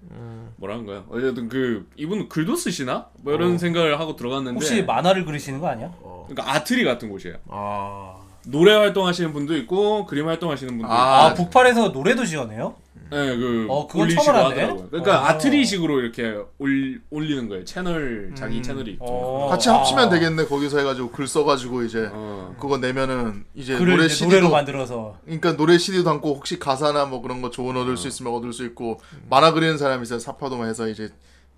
[0.59, 1.05] 뭐라는가요?
[1.09, 3.07] 어쨌든 그 이분 글도 쓰시나?
[3.21, 5.91] 뭐 이런 생각을 하고 들어갔는데 혹시 만화를 그리시는 거 아니야?
[6.27, 7.37] 그러니까 아트리 같은 곳이에요.
[7.47, 8.15] 아.
[8.45, 12.75] 노래 활동하시는 분도 있고 그림 활동하시는 분도 아, 아 북팔에서 노래도 지어내요?
[13.11, 14.55] 네, 그 어, 그건 올리시고 처음 알았네.
[14.61, 14.87] 하더라고요.
[14.89, 15.25] 그러니까 어.
[15.25, 17.65] 아트리식으로 이렇게 올, 올리는 거예요.
[17.65, 18.63] 채널 자기 음.
[18.63, 19.05] 채널이 있고.
[19.05, 19.49] 어.
[19.49, 22.55] 같이 합치면 되겠네 거기서 해가지고 글 써가지고 이제 어.
[22.59, 27.05] 그거 내면은 이제 글을 노래 이제 CD도 노래로 만들어서 그러니까 노래 CD도 담고 혹시 가사나
[27.05, 28.99] 뭐 그런 거 조언 얻을 수 있으면 얻을 수 있고
[29.29, 31.09] 만화 그리는 사람이 있어요 사파도만 해서 이제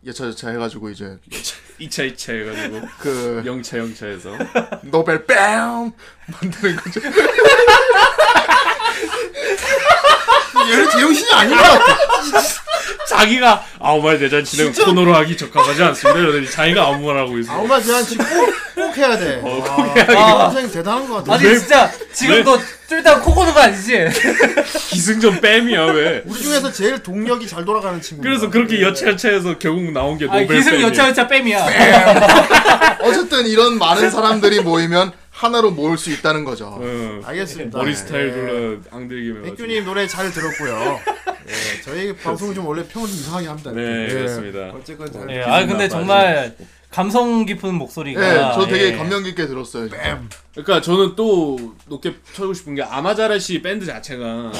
[0.06, 1.18] 여차저차 해가지고 이제
[1.80, 4.32] 2차 2차 해가지고 그 영차 영차해서
[4.84, 5.91] 노벨 뺨
[6.28, 7.02] 만드는 거죠.
[10.69, 11.97] 얘는 제정신이 아닌 것 같아.
[13.07, 16.19] 자기가 아무 말 대잔치는 코너로 하기 적합하지 않습니다.
[16.19, 17.51] 이러더니 자기가 아무 말 하고 있어.
[17.51, 18.25] 아무 말 제한치 꼭,
[18.75, 19.41] 꼭 해야 돼.
[19.43, 20.39] 어, 아, 꼭 해야 아.
[20.45, 21.33] 선생님 대단한 것 같아.
[21.33, 22.43] 아니 진짜 지금 왜?
[22.43, 24.07] 너 쫄딱 코 고는 거 아니지?
[24.89, 26.23] 기승전 뺨이야 왜?
[26.25, 28.23] 우리 중에서 제일 동력이 잘 돌아가는 친구.
[28.23, 30.88] 그래서 그렇게 여차여차해서 결국 나온 게아 노벨 기승 뺨이에요.
[30.88, 32.97] 여차여차 뺨이야.
[33.03, 35.11] 어쨌든 이런 많은 사람들이 모이면
[35.41, 36.68] 하나로 모을 수 있다는 거죠.
[36.68, 37.76] 어, 알겠습니다.
[37.76, 38.31] 머리 스타일 예.
[38.31, 40.99] 둘러 앙들기면 백규님 노래 잘 들었고요.
[41.47, 43.72] 예, 저희 방송은 좀 원래 평을 좀 이상하게 합니다.
[43.72, 44.07] 네, 예.
[44.13, 44.69] 그렇습니다.
[44.69, 45.27] 어쨌건 잘.
[45.31, 46.55] 예, 아 근데 정말
[46.91, 48.22] 감성 깊은 목소리가.
[48.22, 48.95] 네, 저 되게 예.
[48.95, 49.89] 감명 깊게 들었어요.
[49.89, 50.22] 진짜.
[50.51, 54.51] 그러니까 저는 또 높게 쳐고 싶은 게 아마자라시 밴드 자체가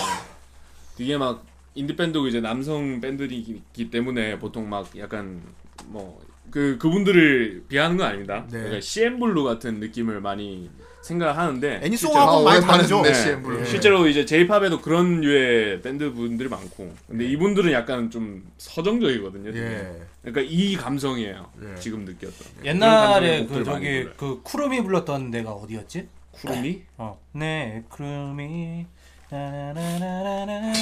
[0.97, 1.45] 되게 막
[1.75, 5.43] 인디 밴드고 이제 남성 밴드이기 때문에 보통 막 약간
[5.85, 6.19] 뭐
[6.51, 8.45] 그 그분들을 비하는 건 아닙니다.
[8.51, 8.59] 네.
[8.59, 10.69] 그러니까 CNBLUE 같은 느낌을 많이
[11.01, 13.01] 생각하는데 애니송하고 아, 많이 다르죠.
[13.01, 13.13] 네.
[13.13, 13.65] CNBLUE.
[13.65, 19.51] 실제로 이제 J-pop에도 그런 류의 밴드 분들이 많고 근데 이분들은 약간 좀 서정적이거든요.
[19.51, 19.65] 되게.
[19.65, 20.01] 예.
[20.21, 21.49] 그러니까 이 감성이에요.
[21.63, 21.75] 예.
[21.79, 22.65] 지금 느꼈던.
[22.65, 24.17] 옛날에 그런 감성의 그 저기.
[24.17, 26.07] 그 쿠르미 불렀던 데가 어디였지?
[26.33, 26.83] 쿠루미?
[26.97, 27.19] 어.
[27.33, 28.85] 네, 쿠르미.
[29.31, 30.73] 나나나나나나나.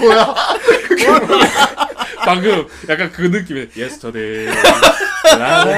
[0.00, 0.34] 뭐야?
[2.24, 4.46] 방금 약간 그 느낌의 Yesterday.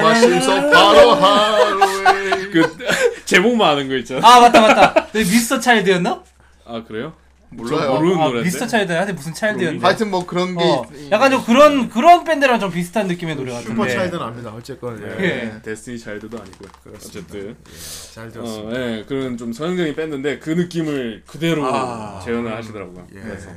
[0.03, 2.51] 마심서 바로 하루에.
[2.53, 2.77] 그
[3.25, 4.21] 제목만 아는 거 있잖아.
[4.29, 5.07] 아 맞다 맞다.
[5.13, 6.23] 네, 미스터 차일드였나?
[6.67, 7.15] 아 그래요?
[7.55, 7.95] 몰라요.
[7.95, 8.43] 모르는 아, 노래인데.
[8.45, 9.85] 미스터 차일드 한테 무슨 차일드였는데.
[9.87, 13.53] 하여튼 뭐 그런 게 어, 있- 약간 좀 그런 그런 밴드랑 좀 비슷한 느낌의 노래
[13.53, 13.71] 같은데.
[13.73, 14.51] 슈퍼 차이드는 압니다.
[14.51, 15.25] 어쨌건 예.
[15.25, 15.55] 예.
[15.63, 16.69] 데스티니 차일드도 아니고요.
[16.95, 17.57] 어쨌든
[18.15, 18.81] 잘 어, 들었습니다.
[18.81, 22.21] 예, 그런 좀 서정적인 밴드인데 그 느낌을 그대로 아.
[22.25, 23.07] 재현을 하시더라고요.
[23.17, 23.21] 예.
[23.21, 23.51] 그래서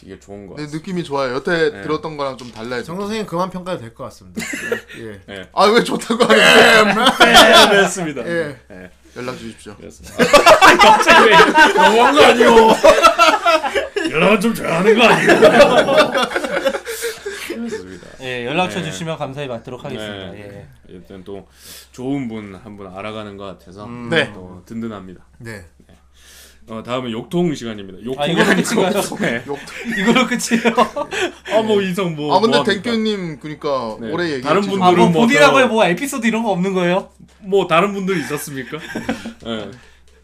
[0.00, 0.76] 되게 좋은 거 네, 같아요.
[0.76, 1.34] 느낌이 좋아요.
[1.34, 1.82] 여태 네.
[1.82, 2.82] 들었던 거랑 좀 달라요.
[2.82, 4.42] 정 선생님 그만 평가도 될 것 같습니다.
[5.00, 5.20] 예.
[5.34, 8.26] 예, 아왜 좋다고 하는데 그렇습니다.
[8.26, 8.56] 예.
[8.70, 9.74] 예, 연락 주십시오.
[9.76, 10.14] 그렇습니다.
[10.22, 11.36] 아, 갑자기 왜
[11.74, 12.54] 너무한 거 아니오?
[14.10, 15.26] 연락은 좀 좋아하는 거 아니오?
[17.48, 18.06] 그렇습니다.
[18.22, 18.86] 예, 연락처 네.
[18.90, 20.30] 주시면 감사히 받도록 하겠습니다.
[20.32, 20.38] 네.
[20.40, 20.66] 예.
[20.88, 21.46] 일단 또
[21.92, 24.32] 좋은 분 한 분 알아가는 것 같아서 네.
[24.32, 25.24] 또 든든합니다.
[25.38, 25.64] 네.
[26.66, 28.02] 어, 다음은 욕통 시간입니다.
[28.04, 29.02] 욕통이 아, 이걸로 끝인가요?
[29.20, 29.44] 네.
[30.00, 30.74] 이걸로 끝이에요.
[31.52, 32.82] 아 뭐 이성 뭐 아 근데 뭐 합니까?
[32.82, 34.10] 댕규님 그러니까 네.
[34.10, 37.10] 올해 얘기 다른 분들은 아, 뭐뭐 본인하고의 더- 뭐 에피소드 이런 거 없는 거예요?
[37.40, 38.78] 뭐 다른 분들 있었습니까?
[39.46, 39.70] 예.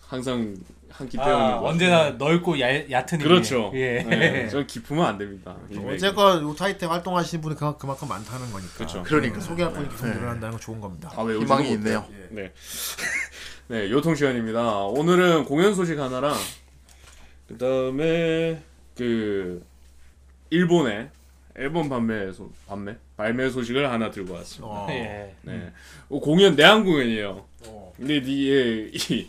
[0.09, 0.57] 항상
[1.01, 1.69] 한끼 때우는 아, 거.
[1.69, 3.73] 언제나 넓고 얇, 얕은 그렇죠.
[3.75, 4.03] 예.
[4.03, 4.49] 네.
[4.51, 5.57] 전 기쁘면 안 됩니다.
[5.71, 5.95] 인맥이.
[5.95, 8.75] 어쨌건 우타이테 활동하시는 분이 그만- 그만큼 많다는 거니까.
[8.75, 9.03] 그렇죠.
[9.03, 11.11] 그러니까 소개할 분이 계속 늘어난다는 건 좋은 겁니다.
[11.17, 12.01] 아, 왜 희망이 있네요.
[12.03, 12.27] 못해요?
[12.31, 12.53] 네.
[13.69, 14.85] 네, 요통 시간입니다.
[14.85, 16.35] 오늘은 공연 소식 하나랑
[17.49, 18.61] 그다음에
[18.97, 19.65] 그
[20.51, 21.09] 일본의
[21.57, 24.67] 앨범 판매 소, 판매 발매 소식을 하나 들고 왔습니다.
[24.75, 24.87] 어.
[24.91, 25.35] 예.
[25.43, 25.73] 네.
[26.09, 27.45] 어, 공연 내한 공연이에요.
[27.97, 29.29] 근데 이게 이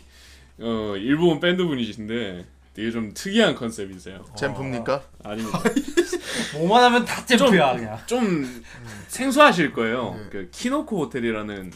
[0.60, 4.24] 어, 일본 밴드 분이신데 되게 좀 특이한 컨셉이세요.
[4.36, 5.02] 잼프입니까?
[5.24, 5.60] 아닙니다.
[6.56, 7.98] 뭐만 하면 다 잼프야 그냥.
[8.06, 8.62] 좀
[9.08, 10.14] 생소하실 거예요.
[10.18, 10.28] 네.
[10.30, 11.72] 그 키노코 호텔이라는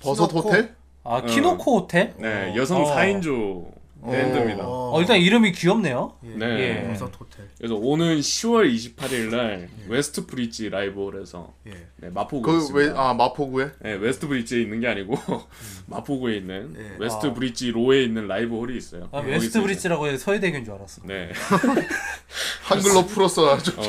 [0.00, 0.48] 버섯 키노코?
[0.48, 0.74] 호텔?
[1.04, 2.14] 아 키노코 호텔?
[2.18, 2.94] 네, 여성 어.
[2.96, 3.72] 4인조
[4.10, 4.64] 밴드입니다.
[4.66, 6.16] 어, 일단 이름이 귀엽네요.
[6.22, 6.46] 네.
[6.46, 6.88] 예.
[6.88, 7.48] 버섯 호텔.
[7.58, 11.86] 그래서 오는 10월 28일 날 West Bridge live hall에서 예.
[11.96, 12.92] 네, 마포구에 그 있습니다.
[12.92, 13.70] 왜아 마포구에?
[13.80, 15.16] 네, West Bridge에 있는 게 아니고
[15.86, 16.96] 마포구에 있는 예.
[16.98, 17.34] West 아.
[17.34, 19.08] Bridge 로에 있는 live hall이 있어요.
[19.12, 21.02] 아, West Bridge라고 해서 서해대교인 줄 알았어.
[21.04, 21.32] 네.
[22.64, 23.72] 한글로 풀었어 아주.
[23.78, 23.82] 어,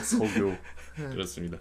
[0.00, 0.54] 서, 서교
[1.10, 1.58] 그렇습니다.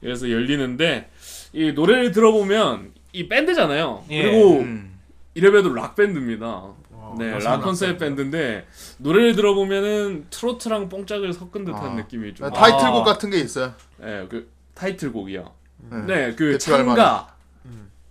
[0.00, 1.10] 그래서 열리는데
[1.52, 4.04] 이 노래를 들어보면 이 밴드잖아요.
[4.10, 4.22] 예.
[4.22, 4.98] 그리고 음.
[5.34, 6.74] 이래봬도 락 밴드입니다.
[7.18, 8.66] 네, 락락 컨셉 밴드인데
[8.98, 11.94] 노래를 들어보면은 트로트랑 뽕짝을 섞은 듯한 아.
[11.94, 12.46] 느낌이 좀.
[12.46, 13.12] 아, 타이틀곡 아.
[13.12, 13.74] 같은 게 있어요.
[13.98, 15.54] 네, 그 타이틀곡이요.
[15.90, 15.96] 네.
[16.06, 17.34] 네, 그 대표할 창가.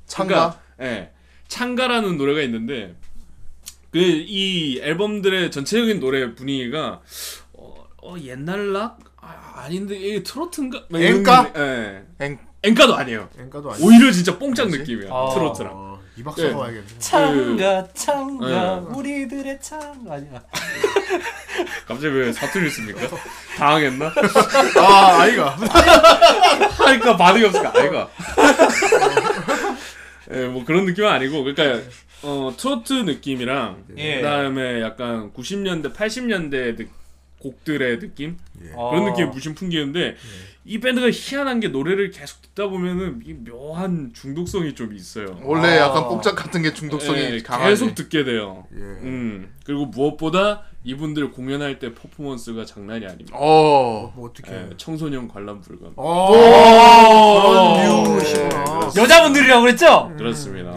[0.08, 0.60] 창가.
[0.82, 1.12] 예.
[1.48, 2.96] 창가라는 노래가 있는데
[3.92, 7.02] 그 이 앨범들의 전체적인 노래 분위기가
[7.54, 10.86] 어, 어, 옛날 락 아, 아닌데 이게 트로트인가?
[10.90, 11.24] 막 이런?
[11.24, 12.04] 느낌- 예.
[12.20, 12.40] 엥.
[12.62, 13.30] 엔카도 아니에요.
[13.40, 13.88] 엔가도 아니고.
[13.88, 14.80] 오히려 진짜 뽕짝 뭐지?
[14.80, 15.10] 느낌이야.
[15.14, 15.30] 아.
[15.34, 15.99] 트로트랑.
[16.20, 16.41] 어, 이박 네.
[16.44, 16.86] 써서 와야겠네.
[17.00, 18.48] 창가 창가
[18.82, 18.98] 네.
[18.98, 19.80] 우리들의 창
[20.10, 20.44] 아니야.
[21.88, 23.00] 갑자기 왜 사투리를 씁니까?
[23.58, 24.08] 당황했나?
[24.78, 25.50] 아, 아이가.
[26.78, 27.74] 하니까 반응이 없을까?
[27.76, 28.10] 아이가.
[30.32, 31.90] 예, 뭐 그런 느낌은 아니고 그러니까
[32.22, 34.18] 어 트로트 느낌이랑 예.
[34.18, 36.88] 그다음에 약간 90년대 80년대 느-
[37.40, 38.38] 곡들의 느낌
[38.76, 38.91] 어.
[38.91, 40.18] 그런 느낌이 무심 풍기는데
[40.70, 45.40] 이 밴드가 희한한 게 노래를 계속 듣다 보면은 이 묘한 중독성이 좀 있어요.
[45.41, 45.88] 원래 아.
[45.88, 47.70] 약간 뽕짝 같은 게 중독성이 예, 강하지.
[47.72, 48.68] 계속 듣게 돼요.
[48.76, 48.78] 예.
[48.78, 53.36] 음 그리고 무엇보다 이분들 공연할 때 퍼포먼스가 장난이 아닙니다.
[53.36, 54.14] 어.
[54.16, 54.52] 뭐 어떻게?
[54.54, 55.90] 예, 청소년 관람 불가.
[55.96, 57.80] 어.
[57.82, 58.91] 그런 뮤시구나.
[58.96, 60.14] 여자분들이라고 그랬죠?
[60.20, 60.72] 그렇습니다.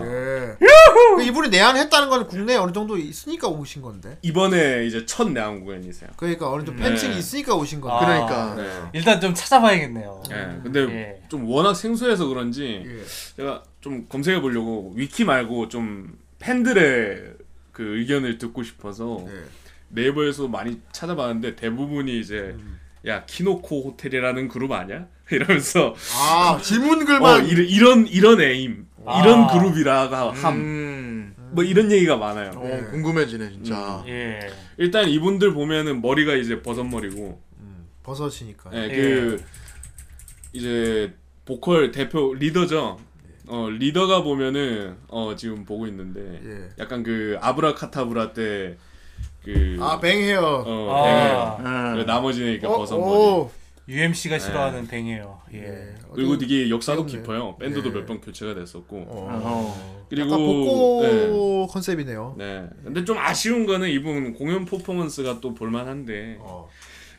[1.21, 1.25] 예.
[1.25, 4.19] 그 이분이 내한했다는 건 국내에 어느 정도 있으니까 오신 건데.
[4.23, 6.11] 이번에 이제 첫 내한 공연이세요.
[6.17, 6.89] 그러니까 어느 정도 네.
[6.89, 7.97] 팬층이 있으니까 오신 건데.
[7.97, 8.27] 아.
[8.27, 8.55] 그러니까.
[8.55, 8.91] 네.
[8.93, 10.23] 일단 좀 찾아봐야겠네요.
[10.31, 11.23] 예, 근데 예.
[11.29, 13.05] 좀 워낙 생소해서 그런지 예.
[13.37, 17.35] 제가 좀 검색해 보려고 위키 말고 좀 팬들의
[17.73, 19.45] 그 의견을 듣고 싶어서 예.
[19.89, 22.79] 네이버에서 많이 찾아봤는데 대부분이 이제 음.
[23.07, 25.07] 야 키노코 호텔이라는 그룹 아니야?
[25.31, 29.47] 이러면서 아 질문 어, 글만 이런 이런 이런 에임 이런 아.
[29.53, 31.35] 그룹이라가 함 음.
[31.53, 32.53] 뭐 이런 얘기가 많아요.
[32.57, 32.85] 어, 예.
[32.91, 34.03] 궁금해지네 진짜.
[34.07, 34.49] 예.
[34.79, 38.71] 일단 이분들 보면은 머리가 이제 버섯머리고 음, 버섯이니까.
[38.73, 39.45] 예, 그
[40.53, 41.13] 이제
[41.45, 42.99] 보컬 대표 리더죠.
[43.49, 46.69] 어 리더가 보면은 어 지금 보고 있는데 예.
[46.83, 48.77] 약간 그 아브라카타브라 때
[49.45, 50.65] 그 아 뱅헤어.
[50.67, 51.95] 어, 아.
[51.97, 53.11] 그 나머지는 그러니까 어, 버섯 머리.
[53.11, 53.51] 오.
[53.89, 55.41] UMC가 싫어하는 뱅이에요.
[55.55, 55.59] 예.
[55.59, 55.95] 예.
[56.13, 57.07] 그리고 되게 역사도.
[57.07, 57.57] 깊어요.
[57.57, 57.93] 밴드도 예.
[57.93, 58.97] 몇번 교체가 됐었고.
[58.97, 59.29] 어.
[59.43, 60.07] 어.
[60.09, 62.35] 그리고 약간 복고 컨셉이네요.
[62.39, 62.61] 네.
[62.63, 62.69] 네.
[62.85, 66.69] 근데 좀 아쉬운 거는 이분 공연 퍼포먼스가 또 볼만한데 어.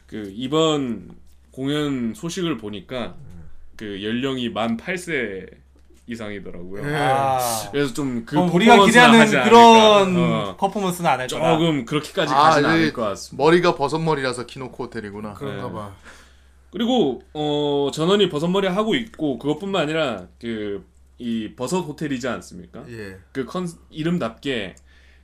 [0.07, 1.09] 그 이번
[1.51, 3.15] 공연 소식을 보니까
[3.75, 5.63] 그 연령이 만 8세
[6.07, 6.87] 이상이더라고요.
[6.89, 6.95] 예.
[6.95, 7.39] 아.
[7.71, 11.53] 그래서 좀그 우리가 기대하는 그런 어, 퍼포먼스는 안할 거다.
[11.53, 12.67] 조금 그렇게까지 아, 네.
[12.67, 13.43] 않을 것 같습니다.
[13.43, 15.33] 머리가 버섯 머리라서 키노코 호텔이구나.
[15.33, 15.73] 그런가 네.
[15.73, 15.95] 봐.
[16.73, 20.83] 그리고 어 전원이 버섯머리 하고 있고 그것뿐만 아니라 그
[21.19, 22.83] 이 버섯 호텔이지 않습니까?
[22.89, 23.17] 예.
[23.31, 24.75] 그 컨 이름답게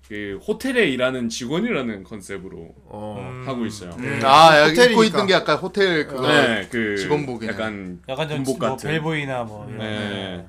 [0.08, 3.44] 그 호텔에 일하는 직원이라는 컨셉으로 어.
[3.46, 3.92] 하고 있어요.
[4.00, 4.20] 음.
[4.24, 5.06] 아 여기 입고 호텔이니까.
[5.06, 7.52] 있는 게 약간 호텔 그거 네, 그 직원복이네.
[7.52, 8.90] 약간 약간 좀 군복 뭐 같은.
[8.90, 9.80] 벨보이나 뭐 이런.
[9.80, 10.46] 네.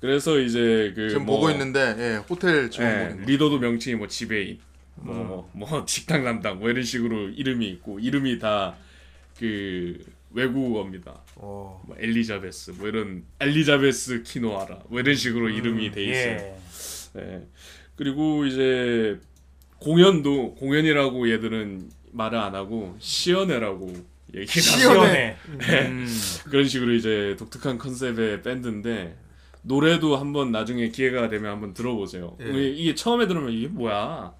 [0.00, 3.26] 그래서 이제 그 지금 뭐, 보고 있는데 예, 호텔 예, 직원복입니다.
[3.26, 4.58] 리더도 명칭이 뭐 지배인,
[4.96, 8.74] 뭐, 뭐 식당 담당 뭐 이런 식으로 이름이 있고 이름이 다
[9.38, 11.22] 그 외국어입니다.
[11.36, 11.82] 어.
[11.86, 16.36] 뭐 엘리자베스 뭐 이런 엘리자베스 키노아라 뭐 이런 식으로 이름이 돼 있어요.
[16.36, 17.20] 예.
[17.20, 17.46] 네.
[17.96, 19.18] 그리고 이제
[19.78, 23.92] 공연도 공연이라고 얘들은 말을 안 하고 시연회라고
[24.34, 24.78] 얘기를 시연회.
[24.92, 25.36] 시원해.
[25.58, 26.04] 네.
[26.44, 29.16] 그런 식으로 이제 독특한 컨셉의 밴드인데
[29.62, 32.36] 노래도 한번 나중에 기회가 되면 한번 들어보세요.
[32.40, 32.68] 예.
[32.70, 34.34] 이게- 처음에 들으면 이게 뭐야?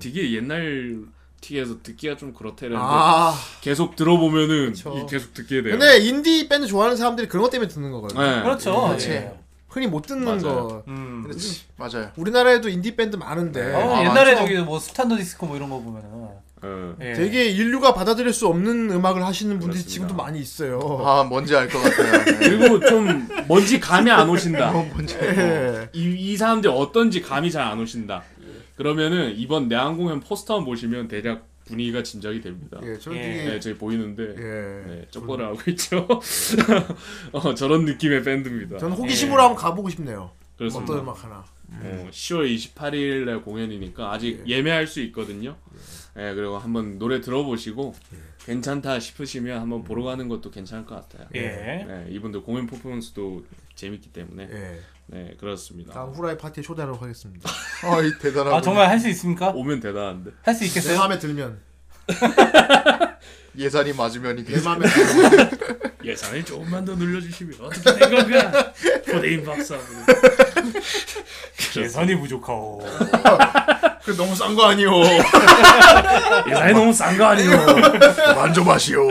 [0.00, 1.04] 되게 옛날
[1.44, 3.34] 티에서 듣기가 좀 그렇다 이랬는데 아.
[3.60, 4.96] 계속 들어보면은 그쵸.
[4.98, 5.72] 이 계속 듣게 돼요.
[5.78, 8.22] 근데 인디 밴드 좋아하는 사람들이 그런 것 때문에 듣는 거거든요.
[8.22, 8.42] 네.
[8.42, 8.82] 그렇죠.
[8.88, 9.10] 그렇지.
[9.10, 9.32] 예.
[9.68, 10.40] 흔히 못 듣는 맞아요.
[10.68, 10.82] 거.
[10.88, 11.30] 음.
[11.76, 12.10] 맞아요.
[12.16, 13.74] 우리나라에도 인디 밴드 많은데.
[13.74, 14.46] 어, 아, 옛날에 많죠.
[14.46, 16.42] 저기 뭐 스탄더 디스코 뭐 이런 거 보면은 어.
[17.02, 17.12] 예.
[17.12, 19.90] 되게 인류가 받아들일 수 없는 음악을 하시는 분들이 그렇습니다.
[19.92, 20.78] 지금도 많이 있어요.
[21.04, 22.24] 아 뭔지 알 것 같아요.
[22.38, 22.38] 네.
[22.38, 24.70] 그리고 좀 뭔지 감이 안 오신다.
[24.72, 25.90] 뭔지 예.
[25.92, 28.22] 이, 이 사람들이 어떤지 감이 잘 안 오신다.
[28.76, 32.78] 그러면은 이번 내한 공연 포스터 보시면 대략 분위기가 짐작이 됩니다.
[32.82, 33.44] 예, 저기 예.
[33.44, 34.86] 네, 저기 보이는데 예.
[34.86, 36.06] 네, 쩍벌을 하고 있죠.
[37.32, 38.78] 어, 저런 느낌의 밴드입니다.
[38.78, 40.30] 저는 호기심으로 한번 가보고 싶네요.
[40.58, 40.92] 그렇습니다.
[40.92, 41.44] 어떤 음악 하나.
[41.80, 45.56] 어, 10월 28일에 공연이니까 아직 예매할 수 있거든요.
[46.16, 47.94] 예, 그리고 한번 노래 들어보시고
[48.44, 51.28] 괜찮다 싶으시면 한번 보러 가는 것도 괜찮을 것 같아요.
[51.34, 51.40] 예.
[51.40, 53.44] 네, 이분들 공연 퍼포먼스도
[53.74, 54.80] 재밌기 때문에 예.
[55.06, 55.92] 네 그렇습니다.
[55.92, 57.50] 다음 후라이 파티에 초대하도록 하겠습니다.
[57.84, 59.50] 아이 대단하고 아 정말 할 수 있습니까?
[59.50, 60.30] 오면 대단한데.
[60.42, 60.98] 할 수 내 있겠어요?
[60.98, 61.58] 마음에 들면.
[63.56, 65.50] 예산이 맞으면 이게 내 마음에 들면.
[66.04, 68.72] 예산을 조금만 더 늘려주시면 어떻게 된 건가?
[69.06, 69.78] 포대인 박사.
[71.76, 72.80] 예산이 부족하오.
[74.04, 75.02] 그 너무 싼 거 아니오.
[76.50, 77.50] 예산이 너무 싼 거 아니요?
[78.36, 79.08] 만져마시오.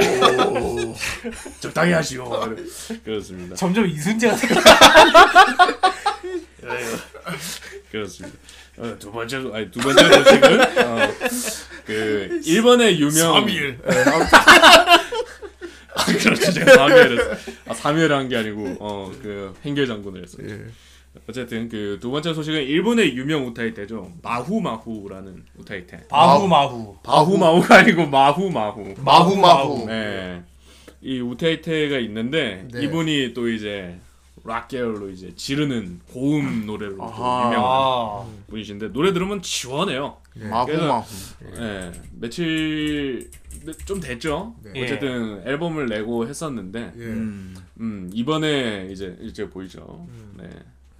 [1.59, 2.29] 적당히 하시오.
[3.03, 3.55] 그렇습니다.
[3.55, 4.49] 점점 이순재가 생
[7.91, 8.37] 그렇습니다.
[8.77, 11.07] 어, 두 번째 아니 두 번째 소식은 어,
[11.85, 13.77] 그 일본의 유명 3일.
[15.95, 17.37] 아, 그렇죠 제가 3회를
[17.67, 20.47] 아 3회를 한게 아니고 어그 행결 장군을 했어요.
[20.49, 20.59] 예.
[21.30, 26.07] 어쨌든 그 두 번째 소식은 일본의 유명 우타이테죠 마후 마후라는 우타이테.
[26.10, 26.98] 마후 마후.
[27.03, 28.94] 바후 마후가 아니고 마후 마후.
[29.03, 29.85] 마후 마후.
[29.85, 30.44] 네.
[31.02, 32.84] 이 우타이테가 있는데 네.
[32.84, 33.98] 이분이 또 이제
[34.45, 36.94] 락 계열로 이제 지르는 고음 노래로.
[36.95, 38.26] 유명한 아.
[38.49, 40.18] 분이신데 노래 들으면 시원해요.
[40.35, 41.06] 마후 그래서- 마후.
[41.57, 41.91] 예.
[42.19, 43.30] 며칠
[43.85, 44.56] 좀 됐죠.
[44.64, 44.84] 네.
[44.84, 47.02] 어쨌든 앨범을 내고 했었는데 예.
[47.02, 47.56] 음.
[47.80, 50.06] 음, 이번에 이제 이제 보이죠.
[50.10, 50.34] 음.
[50.38, 50.49] 네.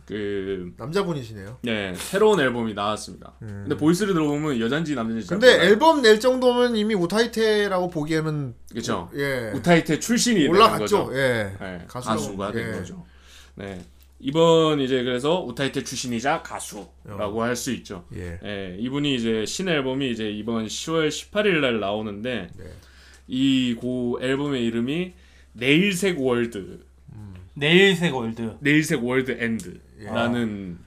[0.06, 1.60] 그 남자분이시네요.
[1.64, 3.34] 네, 새로운 앨범이 나왔습니다.
[3.40, 5.40] 근데 보이스를 들어보면 여잔지 남잔지 잘 음.
[5.40, 5.70] 근데 몰라요.
[5.70, 9.10] 앨범 낼 정도면 이미 우타이테라고 보기에는 그렇죠.
[9.16, 9.52] 예.
[9.56, 11.06] 우타이테 출신이 올라갔죠.
[11.08, 11.10] 거죠.
[11.18, 11.56] 예.
[11.60, 12.20] 네, 가수라고.
[12.22, 12.72] 가수가 된 예.
[12.80, 13.06] 거죠.
[13.56, 13.82] 네.
[14.20, 18.06] 이번 이제 그래서 우타이테 출신이자 가수라고 할수 있죠.
[18.16, 18.40] 예.
[18.44, 22.66] 예, 이분이 이제 신 앨범이 이제 이번 10월 18일 날 나오는데 네.
[23.28, 25.14] 이고 앨범의 이름이
[25.54, 26.80] 내일색 world,
[27.56, 28.56] 내일색 world.
[28.62, 30.80] 내일색 world end 라는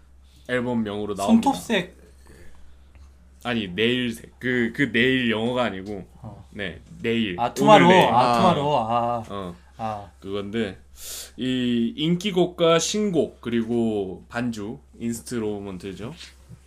[0.48, 1.24] 앨범명으로 나옵니다.
[1.51, 1.97] 손톱색.
[3.44, 6.44] 아니 내일색 그 그 내일 영어가 아니고 어.
[6.52, 7.84] 네 내일 아 tomorrow.
[7.86, 8.09] 오늘 내일.
[8.09, 8.38] 아 아.
[8.38, 8.78] tomorrow.
[8.78, 9.24] 아.
[9.28, 10.10] 어 아.
[10.20, 10.78] 그건데
[11.36, 16.14] 이 인기곡과 신곡 그리고 반주 instrument죠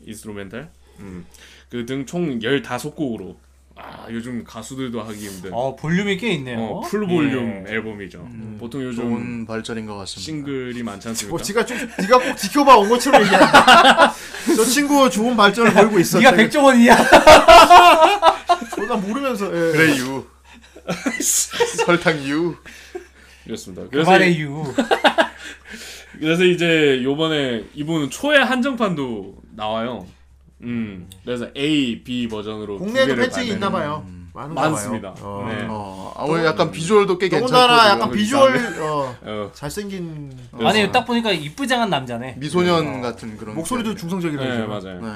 [0.05, 0.69] instrumental
[0.99, 3.35] 음그 등 총 15곡으로
[3.81, 6.59] 아 요즘 가수들도 하기 힘든 어 볼륨이 꽤 있네요.
[6.59, 7.73] 어, full 볼륨 예.
[7.73, 8.27] 앨범이죠
[8.59, 10.25] 보통 요즘 좋은 발전인 것 같습니다.
[10.25, 14.13] 싱글이 많지 않습니까 뭐 지가 좀 네가 꼭 지켜봐 온 것처럼 얘기한다.
[14.55, 16.19] 저 친구 좋은 발전을 보이고 있어.
[16.19, 16.95] 네가 백종원이야.
[18.87, 19.45] 나 모르면서.
[19.45, 19.71] 예.
[19.71, 20.25] 그래 유.
[21.85, 22.55] 설탕 유.
[23.43, 24.63] 그렇습니다 그래서 그만해 유.
[26.19, 30.05] 그래서 이제 요번에 이분은 초회 한정판도 나와요
[30.61, 34.05] 음 그래서 A, B 버전으로 두 국내에도 개를 팬층이 발매는- 있나 봐요.
[34.33, 35.15] 많은가 많습니다.
[35.21, 35.45] 어.
[35.49, 35.65] 네.
[35.69, 38.55] 어, 아무래도 약간 비주얼도 꽤 괜찮고 더군다나 약간 그 비주얼.
[38.79, 40.31] 어, 어, 잘생긴
[40.61, 42.35] 아니 딱 보니까 이쁘장한 남자네.
[42.37, 45.11] 미소년 같은 그런 목소리도 중성적이라 네 네, 맞아요 네.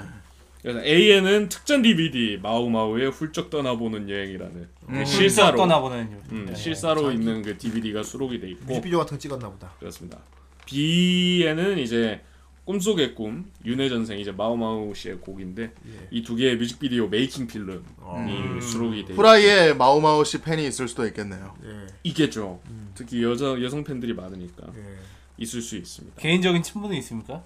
[0.61, 6.55] 그래서 A에는 특전 DVD 마우마우의 훌쩍 떠나보는 여행이라는 그 훌쩍 실사로 떠나보는 음, 네.
[6.55, 9.73] 실사로 있는 그 DVD가 수록이 돼 있고 뮤직비디오 같은 거 찍었나 보다.
[9.79, 10.17] 그렇습니다.
[10.65, 12.21] B에는 이제
[12.65, 16.07] 꿈속의 꿈 윤회 전생 이제 마우마우 씨의 곡인데 예.
[16.11, 18.59] 이두 개의 뮤직비디오 메이킹 필름이 음.
[18.61, 21.55] 수록이 돼 후라이에 마우마우 씨 팬이 있을 수도 있겠네요.
[21.65, 21.87] 예.
[22.03, 22.61] 있겠죠.
[22.95, 24.95] 특히 여자 여성 팬들이 많으니까 예.
[25.37, 26.21] 있을 수 있습니다.
[26.21, 27.43] 개인적인 친분은 있습니까?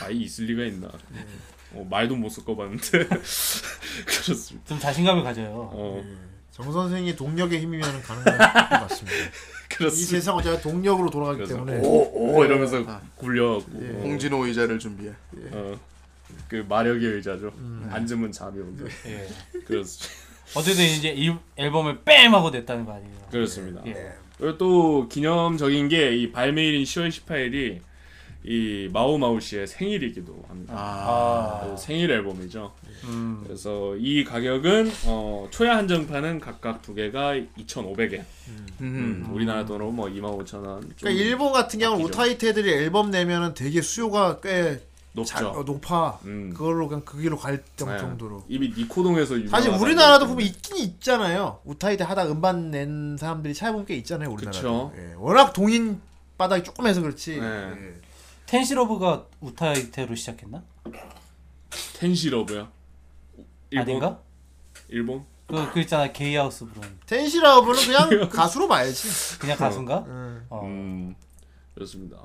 [0.00, 0.88] 아이 있을 리가 있나?
[1.72, 3.08] 어, 말도 못 섞어봤는데
[4.06, 4.66] 그렇습니다.
[4.68, 5.70] 좀 자신감을 가져요.
[5.72, 6.04] 어,
[6.50, 9.16] 정 선생이 동력의 힘이면 가능할 것 같습니다.
[9.74, 10.10] 이 그렇습니다.
[10.10, 12.84] 세상 어차피 동력으로 돌아가기 그래서 때문에 오오 이러면서
[13.16, 13.88] 굴려갖고 예.
[13.90, 15.12] 어, 홍진호 의자를 준비해.
[15.52, 15.78] 어,
[16.48, 17.52] 그 마력의 의자죠.
[17.90, 18.84] 앉으면 잠이 온다.
[19.06, 19.28] 예.
[19.66, 20.24] 그렇습니다.
[20.56, 23.14] 어쨌든 이제 이 앨범을 뺨 하고 냈다는 거 아니에요.
[23.30, 23.82] 그렇습니다.
[23.86, 24.12] 예.
[24.38, 27.80] 그리고 또 기념적인 게 이 발매일인 10월 18일이
[28.46, 30.74] 이 마오마오 씨의 생일이기도 합니다.
[30.76, 31.60] 아.
[31.62, 32.72] 그래서 생일 앨범이죠.
[33.04, 33.40] 음.
[33.44, 38.22] 그래서 이 가격은 어, 초야 한정판은 각각 두 개가 2,500엔.
[38.82, 40.62] 음, 우리나라 돈으로 뭐 25,000원.
[40.98, 42.04] 그러니까 일본 같은 경우는.
[42.04, 45.34] 오타이트 애들이 앨범 내면은 되게 수요가 꽤 높죠.
[45.34, 46.18] 자, 어, 높아.
[46.26, 46.52] 음.
[46.54, 47.98] 그걸로 그냥 그 길로 갈 정- 네.
[47.98, 48.44] 정도로.
[48.48, 51.60] 이미 니코동에서 사실 유명하다는 우리나라도 보면 있긴 있잖아요.
[51.64, 54.30] 우타이트 하다 음반 낸 사람들이 찾아보면 꽤 있잖아요.
[54.30, 54.90] 우리나라도.
[54.90, 54.92] 그쵸.
[54.98, 55.14] 예.
[55.16, 56.00] 워낙 동인
[56.36, 57.38] 바닥이 조금 해서 그렇지.
[57.40, 57.46] 네.
[57.46, 57.94] 예.
[58.54, 60.62] 텐시러브가 우타이테로 시작했나?
[61.98, 62.68] 텐시러브요.
[63.70, 63.82] 일본?
[63.82, 64.20] 아닌가?
[64.86, 65.24] 일본?
[65.48, 69.38] 그, 그 있잖아 게이하우스 부른 텐시라브는 그냥 가수로 봐야지.
[69.40, 70.04] 그냥 가수인가?
[70.06, 70.46] 음.
[70.50, 70.60] 어.
[70.62, 71.16] 음,
[71.74, 72.18] 그렇습니다.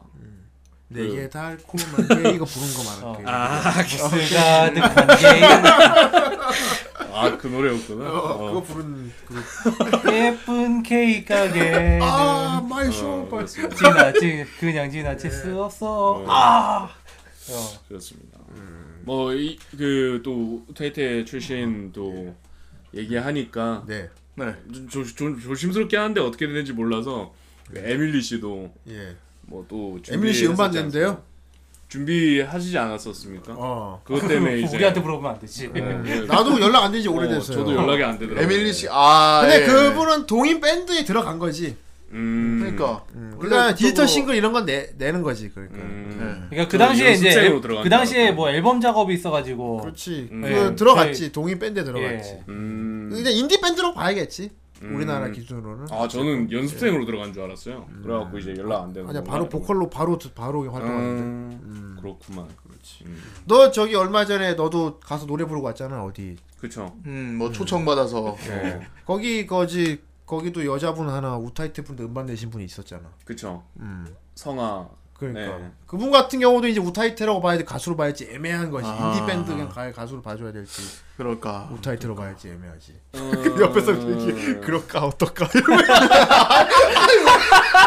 [0.90, 3.14] 내게 달콤한 게 이거 부른 거 어.
[3.14, 3.24] 말할게.
[3.28, 5.44] 아, 무스가 득한 게임
[7.14, 8.10] 아, 그 노래였구나.
[8.10, 8.48] 어, 어.
[8.48, 9.36] 그거 부른 그
[10.16, 13.28] 예쁜 케이크 가게는 아, 마이 어, 쇼.
[13.30, 13.76] 그렇습니다.
[13.76, 16.12] 지나치 그냥 지나칠 수 없어.
[16.14, 16.26] 어.
[16.28, 16.90] 아.
[17.52, 17.80] 어.
[17.88, 18.40] 그렇습니다.
[19.04, 22.36] 뭐 이 그또 테이테 출신 또
[22.94, 24.10] 얘기하니까 네.
[24.36, 24.54] 네.
[24.90, 27.34] 조, 조, 조심스럽게 하는데 어떻게 되는지 몰라서
[27.72, 29.16] 그 에밀리 씨도 예.
[29.44, 31.24] 뭐 또 에밀리 씨 음반 낸대요?
[31.90, 33.54] 준비하시지 않았었습니까?
[33.58, 34.02] 어.
[34.04, 35.72] 그것 때문에 이제 우리한테 물어보면 안 되지.
[35.74, 35.82] 네.
[36.28, 37.58] 나도 연락 안 되지 어, 오래됐어요.
[37.58, 38.44] 저도 연락이 안 되더라고요.
[38.44, 39.42] 에밀리 씨, 아.
[39.42, 39.66] 근데 예.
[39.66, 41.76] 그분은 동인 밴드에 들어간 거지.
[42.12, 42.58] 음.
[42.60, 43.04] 그러니까.
[43.40, 45.50] 그러니까 디지털 그쪽으로- 싱글 이런 건 내, 내는 거지.
[45.50, 45.78] 그러니까.
[45.78, 46.48] 음.
[46.50, 48.32] 그러니까 그 당시에 이제 앨- 그줄 당시에.
[48.32, 50.30] 뭐 앨범 작업이 있어가지고 그렇지.
[50.32, 50.42] 음.
[50.42, 51.32] 그 예, 들어갔지.
[51.32, 52.30] 동인 밴드에 들어갔지.
[52.30, 52.44] 예.
[52.50, 53.10] 음.
[53.12, 54.52] 근데 인디 밴드로 봐야겠지.
[54.82, 54.96] 음.
[54.96, 55.88] 우리나라 기준으로는.
[55.92, 57.88] 아 저는 연습생으로 들어간 줄 알았어요.
[58.04, 59.10] 그래갖고 이제 연락 안 되는.
[59.10, 59.32] 아니야 건가?
[59.32, 61.22] 바로 보컬로 바로 바로 활동하는데.
[61.24, 62.48] 음, 그렇구만.
[62.64, 63.04] 그렇지.
[63.06, 63.22] 음.
[63.46, 66.38] 너 저기 얼마 전에 너도 가서 노래 부르고 왔잖아 어디.
[66.60, 66.96] 그쵸.
[67.06, 68.36] 음, 뭐 초청 받아서.
[68.48, 68.82] 네.
[69.06, 73.10] 거기 거지 거기도 여자분 하나 우타이트 분도 음반 내신 분이 있었잖아.
[73.26, 73.64] 그쵸.
[73.80, 74.06] 음.
[74.36, 74.88] 성아.
[75.20, 75.58] 그러니까.
[75.58, 75.72] 네.
[75.86, 78.88] 그분 같은 경우도 이제 우타이트라고 봐야 돼 가수로 봐야지 애매한 거지.
[78.88, 79.14] 아.
[79.14, 80.82] 인디 밴드 그냥 가 가수로 봐줘야 될지.
[81.18, 81.70] 그럴까.
[81.74, 82.94] 우타이트로 봐야지 애매하지.
[83.14, 83.32] 어...
[83.60, 84.32] 옆에서 얘기
[84.62, 85.50] 그럴까 어떨까?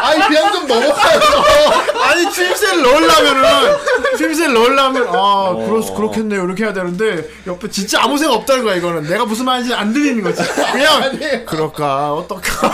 [0.03, 1.19] 아니, 그냥 좀 넘어가요.
[2.03, 3.77] 아니 추임새를 넣으려면은
[4.17, 5.81] 추임새를 넣으려면 아 어.
[5.81, 6.43] 수 그렇겠네요.
[6.43, 9.03] 이렇게 해야 되는데 옆에 진짜 아무 생각 없다는 거야 이거는.
[9.03, 10.43] 내가 무슨 말인지 안 들리는 거지.
[10.71, 12.71] 그냥 그럴까 어떨까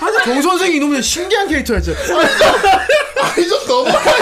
[0.00, 4.14] 사실 정 선생이 이놈의 신기한 캐릭터였지 아니, 좀 넘어가요.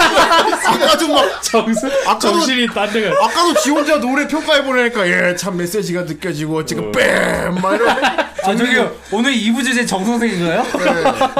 [0.65, 3.25] 아까도 막 정신, 아까도- 정신이 딴 데가.
[3.25, 6.91] 아까도 지 혼자 노래 평가해 보내니까 예 참 메시지가 느껴지고 지금 어.
[6.91, 10.65] 뺨막 이러 아 저기요 오늘 2부 주제 정선생인가요?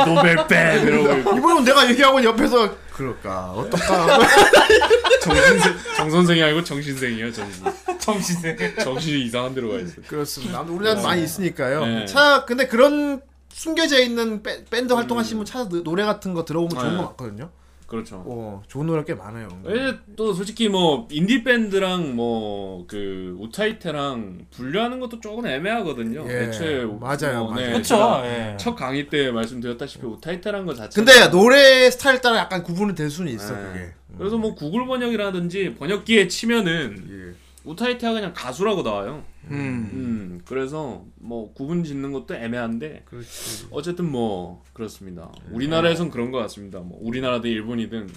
[0.06, 1.38] 노벨뱀 이러고 있고.
[1.38, 4.20] 이번엔 내가 얘기하고 옆에서 그럴까 어떨까
[5.22, 7.64] 정신생 정 선생이 아니고 정신생이요 정신.
[8.04, 8.58] 정신생.
[8.84, 10.02] 정신이 이상한 데로 가 있어.
[10.08, 10.60] 그렇습니다.
[10.60, 11.86] 아무튼 우리나라 많이 있으니까요.
[11.86, 12.06] 네.
[12.06, 16.92] 차 근데 그런 숨겨져 있는 밴- 밴드 활동하시는 분 찾아 노래 같은 거 들어보면 좋은
[16.92, 16.98] 네.
[16.98, 17.50] 거 많거든요.
[17.86, 18.24] 그렇죠.
[18.26, 19.48] 어 좋은 노래 꽤 많아요.
[19.68, 26.26] 예, 또 솔직히 뭐 인디 밴드랑 뭐그 우타이테랑 분류하는 것도 조금 애매하거든요.
[26.28, 27.84] 예, 애초에 맞아요, 맞아요.
[27.84, 28.22] 제가 그렇죠.
[28.26, 28.58] 예.
[28.60, 31.00] 첫 강의 때 말씀드렸다시피 우타이테란 거 자체.
[31.00, 33.62] 근데 노래 스타일 따라 약간 구분이 될 수는 있어 네.
[33.62, 33.94] 그게.
[34.18, 37.43] 그래서 뭐 구글 번역이라든지 번역기에 치면은 예.
[37.66, 39.24] 우타이테가 그냥 가수라고 나와요.
[39.46, 39.90] 음.
[39.94, 43.68] 음, 그래서 뭐 구분 짓는 것도 애매한데 그렇지.
[43.72, 45.32] 어쨌든 뭐 그렇습니다.
[45.52, 46.80] 우리나라에선 그런 것 같습니다.
[46.80, 48.10] 뭐 우리나라든 일본이든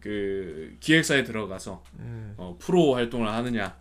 [0.00, 2.34] 그 기획사에 들어가서 음.
[2.36, 3.76] 어, 프로 활동을 하느냐,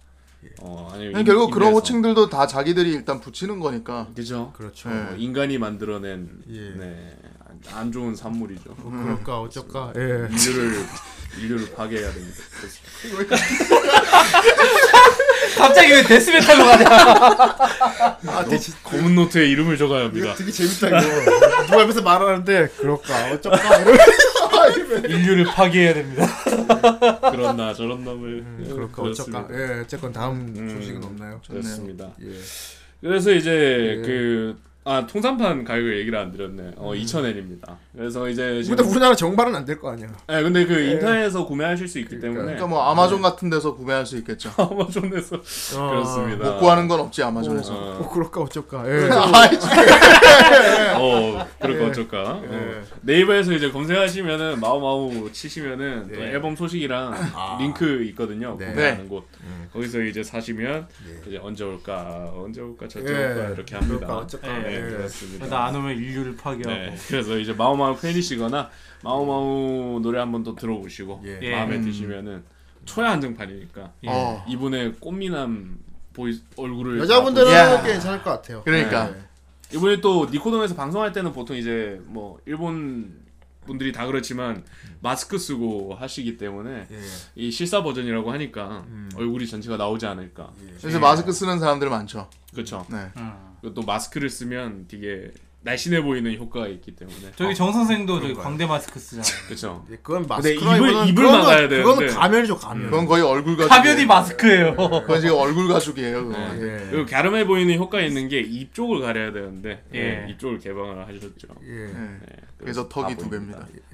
[0.61, 1.73] 어 아니면 그냥 결국 그런.
[1.73, 4.09] 호칭들도 다 자기들이 일단 붙이는 거니까.
[4.15, 4.51] 그죠.
[4.55, 4.89] 그렇죠.
[4.89, 4.95] 네.
[4.95, 6.71] 어, 인간이 만들어낸 예.
[6.75, 7.17] 네,
[7.71, 8.75] 안, 안 좋은 산물이죠.
[8.77, 9.93] 뭐 그럴까 어쩔까.
[9.95, 10.01] 예.
[10.01, 10.85] 인류를
[11.39, 12.37] 인류를 파괴해야 됩니다.
[15.57, 16.85] 갑자기 왜 데스메탈로 가냐?
[18.27, 20.33] 아 되게, 검은 노트에 이름을 적어야 합니다.
[20.35, 20.99] 되게 재밌다 이거.
[21.65, 23.59] 누가 옆에서 말하는데 그럴까 어쩔까.
[25.07, 26.27] 인류를 파괴해야 됩니다.
[27.31, 29.39] 그렇나 저런 놈을 예, 그럴까 그렇습니다.
[29.39, 29.59] 어쩔까.
[29.59, 30.77] 예 어쨌건 다음 음.
[30.79, 31.41] 소식은 없나요?
[31.47, 32.09] 그렇습니다.
[32.21, 32.27] 예.
[33.01, 34.01] 그래서 이제 예.
[34.05, 34.57] 그
[34.89, 36.71] 아 통산판 가격을 얘기를 안 드렸네.
[36.77, 37.75] 어 2,000엔입니다.
[37.93, 40.07] 그래서 이제 지금 근데 우리나라 정발은 안 될 거 아니야.
[40.27, 44.17] 네, 근데 그 인터넷에서 구매하실 수 있기 때문에 그러니까 뭐 아마존 같은 데서 구매할 수
[44.17, 44.49] 있겠죠.
[44.57, 45.35] 아마존에서
[45.77, 45.89] 어.
[45.89, 46.51] 그렇습니다.
[46.51, 47.73] 못 구하는 건 없지 아마존에서.
[47.73, 48.83] 어, 뭐 그럴까 어쩔까.
[48.87, 49.09] 예.
[50.95, 52.23] 어 그럴까 어쩔까.
[52.43, 52.81] 어.
[53.01, 57.13] 네이버에서 이제 검색하시면은 마우마우 치시면은 또 앨범 소식이랑
[57.59, 58.55] 링크 있거든요.
[58.57, 58.67] 네.
[58.71, 59.25] 구매하는 곳.
[59.73, 60.87] 거기서 이제 사시면
[61.27, 63.33] 이제 언제 올까 언제 올까 저때 예.
[63.33, 63.95] 올까 이렇게 합니다.
[64.07, 64.47] 그럴까 어쩔까.
[64.79, 64.89] 네, 예.
[64.97, 65.47] 그렇습니다.
[65.47, 66.69] 나안 오면 인류를 파괴하고.
[66.69, 68.69] 네, 그래서 이제 마우마우 팬이시거나
[69.03, 71.51] 마우마우 노래 한번 또 들어보시고 예.
[71.51, 71.83] 마음에 음.
[71.83, 72.43] 드시면은
[72.85, 74.09] 초야 한정판이니까 예.
[74.09, 74.45] 어.
[74.47, 75.77] 이분의 꽃미남
[76.13, 77.83] 보이 얼굴을 여자분들은 야.
[77.83, 78.63] 괜찮을 것 같아요.
[78.63, 79.09] 그러니까.
[79.09, 79.27] 예.
[79.73, 83.27] 이번에 또 니코동에서 방송할 때는 보통 이제 뭐 일본
[83.65, 84.63] 분들이 다 그렇지만
[85.01, 86.99] 마스크 쓰고 하시기 때문에 예.
[87.35, 88.85] 이 실사 버전이라고 하니까
[89.15, 90.51] 얼굴이 전체가 나오지 않을까.
[90.79, 92.29] 그래서 마스크 쓰는 사람들 많죠.
[92.53, 92.85] 그렇죠.
[92.89, 93.11] 네.
[93.17, 93.46] 음.
[93.61, 95.31] 그리고 또 마스크를 쓰면 되게
[95.63, 97.31] 날씬해 보이는 효과가 있기 때문에.
[97.35, 99.25] 저기 정 선생도 저기 광대 마스크 쓰잖아요.
[99.47, 99.85] 그렇죠.
[99.91, 101.83] 예, 그건 근데 마스크라기보다는 입을- 입을 그거는- 막아야 되는데.
[101.83, 102.85] 그거는 가면이죠 가면.
[102.89, 103.71] 그건 거의 얼굴 가죽.
[103.73, 104.75] 화면이 마스크예요.
[105.01, 106.25] 그건 지금 얼굴 가죽이에요.
[106.27, 106.37] 그거.
[106.37, 106.61] 네.
[106.61, 106.87] 예.
[106.91, 109.99] 그리고 갸름해 보이는 효과 있는 게 입 쪽을 가려야 되는데 예.
[109.99, 111.47] 예, 입 쪽을 개방을 하셨죠.
[111.65, 111.69] 예.
[111.71, 111.93] 네.
[111.93, 113.59] 네, 그래서 턱이 다 두 보입니다.
[113.65, 113.87] 배입니다.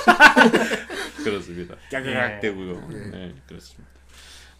[1.22, 1.76] 그렇습니다.
[1.92, 2.40] 까까깍 예.
[2.40, 2.88] 대고요.
[2.90, 3.89] 네, 그렇습니다.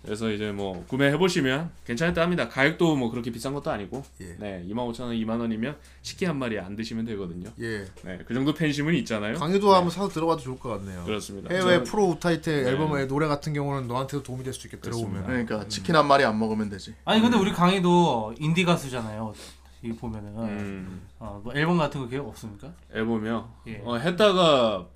[0.03, 2.49] 그래서 이제 뭐 구매해 보시면 괜찮다 합니다.
[2.49, 4.35] 가격도 뭐 그렇게 비싼 것도 아니고, 예.
[4.39, 7.51] 네, 25,000원, 2만 원이면 식기 한 마리 안 드시면 되거든요.
[7.61, 7.85] 예.
[8.03, 9.35] 네, 그 정도 팬심은 있잖아요.
[9.37, 11.05] 강의도 한번 사서 들어봐도 좋을 것 같네요.
[11.05, 11.55] 그렇습니다.
[11.55, 12.71] 해외 저는- 프로 우타이테 네.
[12.71, 15.25] 앨범의 노래 같은 경우는 너한테도 도움이 될 수 있게 들어보면.
[15.27, 16.95] 그러니까 치킨 한 마리 안 먹으면 되지.
[17.05, 19.35] 아니 근데 우리 강희도 인디 가수잖아요.
[19.83, 22.73] 이 보면은 음, 어, 뭐 앨범 같은 거 계획 없습니까?
[22.95, 23.51] 앨범이요.
[23.69, 23.81] 예.
[23.85, 24.87] 어, 했다가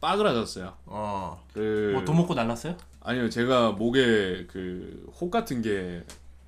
[0.00, 0.72] 빠그라졌어요.
[0.86, 1.42] 어.
[1.52, 2.76] 그 뭐돈 먹고 날랐어요?
[3.02, 6.02] 아니요, 제가 목에 그 혹 같은 게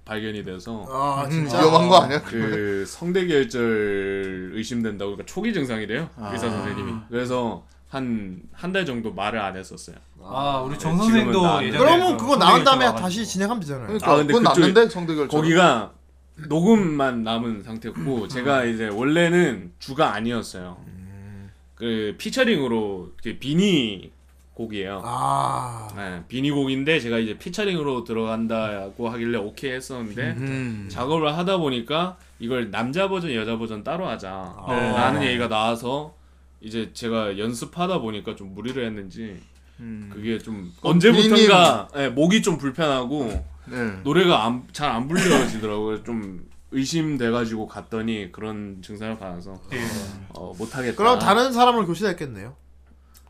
[0.04, 2.22] 발견이 돼서 아 음, 진짜 위험한 거 아니야?
[2.22, 6.30] 그 성대결절 의심된다고 그러니까 초기 증상이래요 아.
[6.32, 9.96] 의사 선생님이 그래서 한 한 달 정도 말을 안 했었어요.
[10.22, 11.64] 아 우리 정 네, 지금은 선생도.
[11.66, 13.86] 예전에 그러면 그 그거 나온 다음에 다시 진행하면 되잖아요.
[13.88, 15.28] 그러니까 아, 근데 그건 났는데 성대결절.
[15.28, 15.92] 거기가
[16.48, 20.78] 녹음만 남은 상태였고 제가 이제 원래는 주가 아니었어요.
[21.74, 24.10] 그 피처링으로 그 비니
[24.62, 25.02] 곡이에요.
[25.04, 25.88] 아.
[25.96, 30.88] 네, 비니 곡인데 제가 이제 피처링으로 들어간다고 하길래 오케이 했었는데 음.
[30.90, 34.74] 작업을 하다 보니까 이걸 남자 버전 여자 버전 따로 하자 네.
[34.92, 36.14] 라는 얘기가 나와서
[36.60, 39.40] 이제 제가 연습하다 보니까 좀 무리를 했는지
[39.80, 40.10] 음.
[40.12, 44.00] 그게 좀 어, 언제부턴가 예, 목이 좀 불편하고 네.
[44.04, 49.78] 노래가 잘 안 불려지더라고요 좀 의심돼가지고 갔더니 그런 증상을 받아서 예.
[50.30, 52.54] 어, 못하겠다 그럼 다른 사람을 교체했겠네요.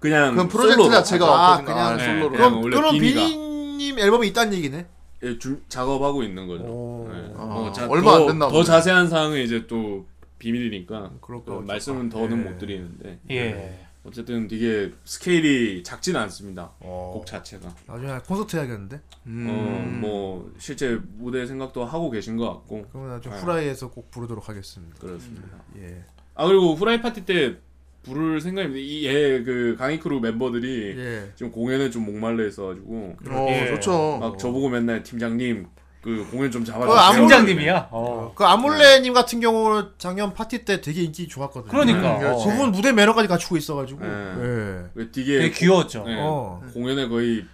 [0.03, 0.95] 그냥 그럼 프로젝트 솔로로.
[0.95, 1.75] 자체가 아, 없거든요.
[1.75, 2.31] 그냥 아, 네, 솔로로.
[2.31, 3.21] 그냥 그럼 원래 그럼 비니가.
[3.27, 4.87] 비니님 앨범이 있다는 얘기네.
[5.25, 7.09] 예, 준- 작업하고 있는 거죠 오.
[7.13, 7.33] 네.
[7.37, 8.65] 아, 뭐 자- 얼마 더, 안 됐나 더 보네.
[8.65, 10.05] 자세한 사항은 이제 또
[10.39, 11.61] 비밀이니까 그럴까 그 어쩔까.
[11.73, 12.51] 말씀은 더는 예.
[12.51, 13.87] 못 드리는데 예.
[14.05, 16.73] 어쨌든 되게 스케일이 작진 않습니다.
[16.81, 17.13] 어.
[17.15, 17.73] 곡 자체가.
[17.87, 19.01] 나중에 콘서트 해야겠는데.
[19.29, 19.47] 음.
[19.49, 23.41] 어, 뭐 실제 무대 생각도 하고 계신 것 같고 그러면 나중에 네.
[23.41, 24.97] 후라이에서 꼭 부르도록 하겠습니다.
[24.99, 25.47] 그렇습니다.
[25.79, 26.03] 예.
[26.35, 27.59] 아 그리고 후라이 파티 때
[28.03, 28.81] 부를 생각입니다.
[28.81, 31.31] 이얘그 강희크루 멤버들이 예.
[31.35, 33.69] 지금 공연에 좀 목말라 있어가지고 어, 예.
[33.69, 34.19] 좋죠.
[34.21, 35.67] 막 저보고 맨날 팀장님
[36.03, 37.21] 그 공연 좀그 잡아주세요.
[37.21, 37.89] 팀장님이야.
[37.93, 38.33] 어.
[38.35, 41.71] 그 아몰레님 같은 경우는 작년 파티 때 되게 인기 좋았거든요.
[41.71, 42.19] 그러니까.
[42.19, 42.45] 음, 어.
[42.45, 44.01] 그분 무대 매너까지 갖추고 있어가지고.
[44.01, 44.09] 네.
[44.09, 44.85] 예.
[44.95, 46.03] 그 되게 되게 귀여웠죠.
[46.05, 46.61] 네, 어.
[46.75, 47.45] 공연에 거의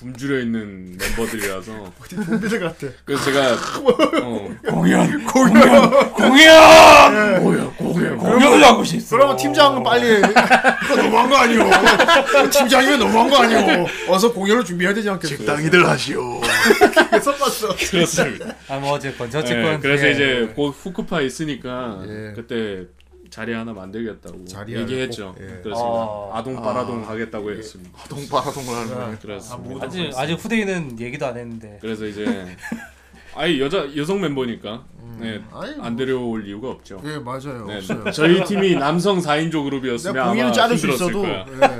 [0.00, 2.86] 굶주려 있는 멤버들이라서 좀비들 같아.
[3.04, 3.52] 그래서 제가
[4.22, 9.16] 어, 공연, 공연, 공연, 공연, 공연, 공연을 하고 싶어.
[9.16, 11.70] 그러면 팀장은 빨리 그거 너무한 거 아니오?
[12.50, 13.86] 팀장이면 너무한 거 아니오?
[14.08, 15.36] 어서 공연을 준비해야 되지 않겠어?
[15.36, 16.40] 식당이들 하시오.
[17.22, 17.76] 섞었어.
[17.90, 18.54] 그렇습니다.
[18.68, 19.80] 아뭐 어쨌건 저 네, 찍건.
[19.80, 20.12] 그래서 예.
[20.12, 22.32] 이제 곧 후크파 있으니까 예.
[22.34, 22.86] 그때
[23.30, 25.34] 자리 하나 만들겠다고 얘기했죠.
[25.36, 25.46] 꼭, 예.
[25.62, 25.78] 그렇습니다.
[26.00, 26.30] 아.
[26.34, 27.98] 아동 빨아동 하겠다고 했습니다.
[28.08, 29.16] 동바라동을 하는 거예요.
[29.22, 29.86] 그렇습니다.
[29.86, 31.78] 아직 아직 후대인은 얘기도 안 했는데.
[31.80, 32.24] 그래서 이제
[33.36, 34.84] 아예 여자 여성 멤버니까
[35.20, 35.84] 네, 아이, 뭐.
[35.84, 37.00] 안 데려올 이유가 없죠.
[37.04, 37.66] 예 맞아요.
[37.68, 38.10] 네, 없어요.
[38.10, 41.44] 저희 팀이 남성 4인조 그룹이었으면 아마 자를 수 있어도 거야.
[41.48, 41.78] 예,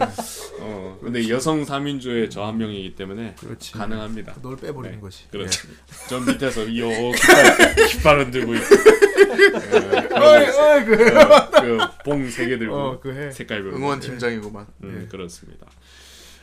[0.60, 3.72] 어, 근데 여성 3인조에 저 한 명이기 때문에 그렇지.
[3.72, 4.34] 가능합니다.
[4.42, 5.24] 널 빼버리는 네, 거지.
[5.30, 5.82] 그렇습니다.
[6.08, 8.66] 전 밑에서 이어 깃발, 깃발 흔들고 있고
[10.14, 12.30] 어이 어이 그.
[12.30, 13.30] 세개 들고 어, 그 해.
[13.30, 14.66] 색깔별 응원 팀장이구만.
[14.84, 15.66] 음, 그렇습니다.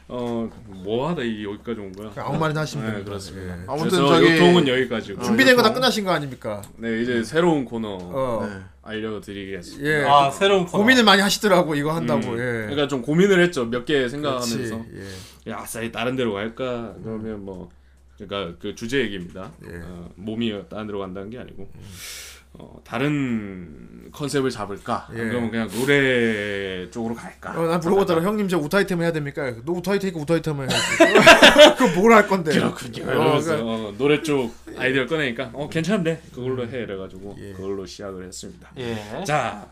[0.10, 2.14] 어, 뭐 하다 이 여기까지 온 거야?
[2.18, 3.10] 아무 말이나 하시면 네, 됩니다.
[3.10, 3.58] 그렇습니다.
[3.58, 3.64] 예.
[3.68, 5.22] 아무튼 저기- 요통은 여기까지고.
[5.22, 5.74] 준비된 거 다.
[5.74, 6.62] 끝나신 거 아닙니까?
[6.78, 8.48] 네, 이제 새로운 코너 어.
[8.50, 8.58] 네.
[8.84, 9.86] 알려드리겠습니다.
[9.90, 10.06] 예.
[10.08, 10.78] 아 새로운 코너.
[10.82, 12.22] 고민을 많이 하시더라고 이거 한다고.
[12.22, 12.42] 음, 예.
[12.68, 13.66] 그러니까 좀 고민을 했죠.
[13.66, 14.08] 몇 개.
[14.08, 15.52] 생각하면서 예.
[15.52, 16.94] 야, 아싸리 다른 데로 갈까?
[17.04, 17.70] 그러면 뭐
[18.18, 19.52] 그러니까 그 주제 얘기입니다.
[19.70, 19.76] 예.
[19.84, 21.70] 어, 몸이 다른 데로 간다는 게 아니고
[22.60, 25.08] 어, 다른 컨셉을 잡을까?
[25.14, 25.22] 예.
[25.22, 27.52] 아니면 그냥 노래 쪽으로 갈까?
[27.52, 29.54] 어, 난 물어보더라 형님 저 우타이템 해야 됩니까?
[29.64, 30.76] 너 우타이템이니까 우타이템 해야지.
[31.78, 32.52] 그럼 뭘할 건데?
[32.52, 33.04] 그렇군요.
[33.04, 37.54] 어, 이러면서 그러니까 어, 노래 쪽 아이디어를 꺼내니까 어 괜찮은데 그걸로 해 이래가지고 예.
[37.54, 38.72] 그걸로 시작을 했습니다.
[38.78, 39.24] 예.
[39.26, 39.68] 자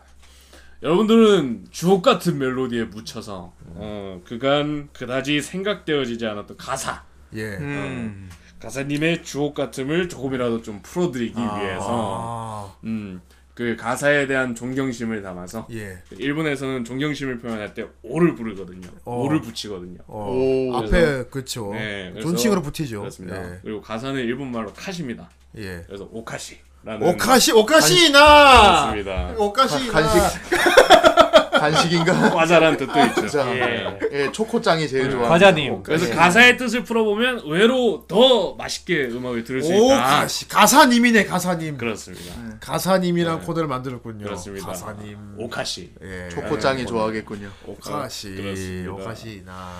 [0.82, 7.02] 여러분들은 주옥 같은 멜로디에 묻혀서 어, 그간 그다지 생각되어지지 않았던 가사
[7.34, 7.42] 예.
[7.56, 8.28] 음.
[8.60, 13.20] 가사님의 주옥 같음을 조금이라도 좀 풀어드리기 위해서 아, 음,
[13.54, 16.02] 그 가사에 대한 존경심을 담아서 예.
[16.10, 18.86] 일본에서는 존경심을 표현할 때 오를 부르거든요.
[19.04, 19.22] 어.
[19.22, 19.98] 오를 붙이거든요.
[20.06, 21.70] 어, 오, 앞에 그쵸.
[21.72, 23.00] 네, 존칭으로 붙이죠.
[23.00, 23.42] 그렇습니다.
[23.54, 23.58] 예.
[23.62, 25.30] 그리고 가사는 일본말로 카시입니다.
[25.56, 25.84] 예.
[25.86, 28.94] 그래서 오카시라는 오카시 오카시나.
[29.38, 29.92] お菓子な.
[29.92, 30.40] 간식
[31.58, 32.30] 간식인가?
[32.34, 33.28] 과자란 뜻도 있죠.
[33.28, 33.98] 자, 예.
[34.12, 35.28] 예, 초코짱이 제일 좋아.
[35.28, 35.82] 과자님.
[35.82, 36.14] 그래서 예.
[36.14, 39.82] 가사의 뜻을 풀어보면 의외로 더 맛있게 음악을 들을 수 있다.
[39.82, 41.76] お菓子 가사님이네 가사님.
[41.76, 42.34] 그렇습니다.
[42.60, 44.24] 가사님이란 코드를 만들었군요.
[44.24, 44.66] 그렇습니다.
[44.68, 45.16] 가사님.
[45.38, 45.92] お菓子.
[46.02, 46.28] 예.
[46.30, 46.86] 초코짱이 예.
[46.86, 47.50] 좋아하겠군요.
[47.66, 48.34] お菓子.
[48.34, 48.92] 그렇습니다.
[48.92, 49.72] お菓子な.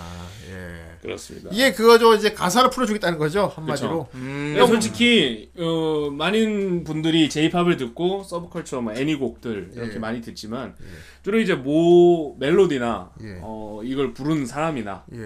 [0.50, 0.96] 예.
[1.02, 1.50] 그렇습니다.
[1.52, 4.08] 이게 그거죠 이제 가사를 풀어주겠다는 거죠 한마디로.
[4.14, 4.54] 음.
[4.56, 9.98] 근데 솔직히 어, 많은 분들이 J-팝을 듣고 서브컬처 뭐 애니곡들 이렇게 예.
[9.98, 10.74] 많이 듣지만
[11.22, 13.38] 주로 이제 모 멜로디나 예.
[13.42, 15.18] 어, 이걸 부른 사람이나 예.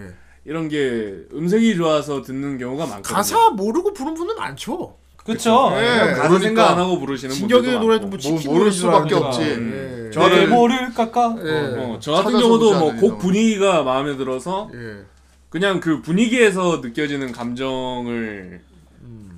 [0.47, 3.15] 이런 게 음색이 좋아서 듣는 경우가 많거든요.
[3.15, 4.97] 가사 모르고 부른 분들 많죠.
[5.19, 5.71] 그쵸.
[5.77, 6.13] 예.
[6.15, 8.09] 가사 모르니까 생각 안 하고 부르시는 진격의 분들도 노래도 많고.
[8.11, 9.15] 뭐 치킨 모를 수밖에.
[9.15, 9.41] 없지.
[9.43, 10.11] 예.
[10.13, 11.37] 저왜 같은- 모를까까?
[11.45, 11.51] 예.
[11.79, 12.95] 어, 저 같은 경우도 뭐.
[12.97, 15.05] 곡 분위기가 마음에 들어서 예.
[15.51, 18.63] 그냥 그 분위기에서 느껴지는 감정을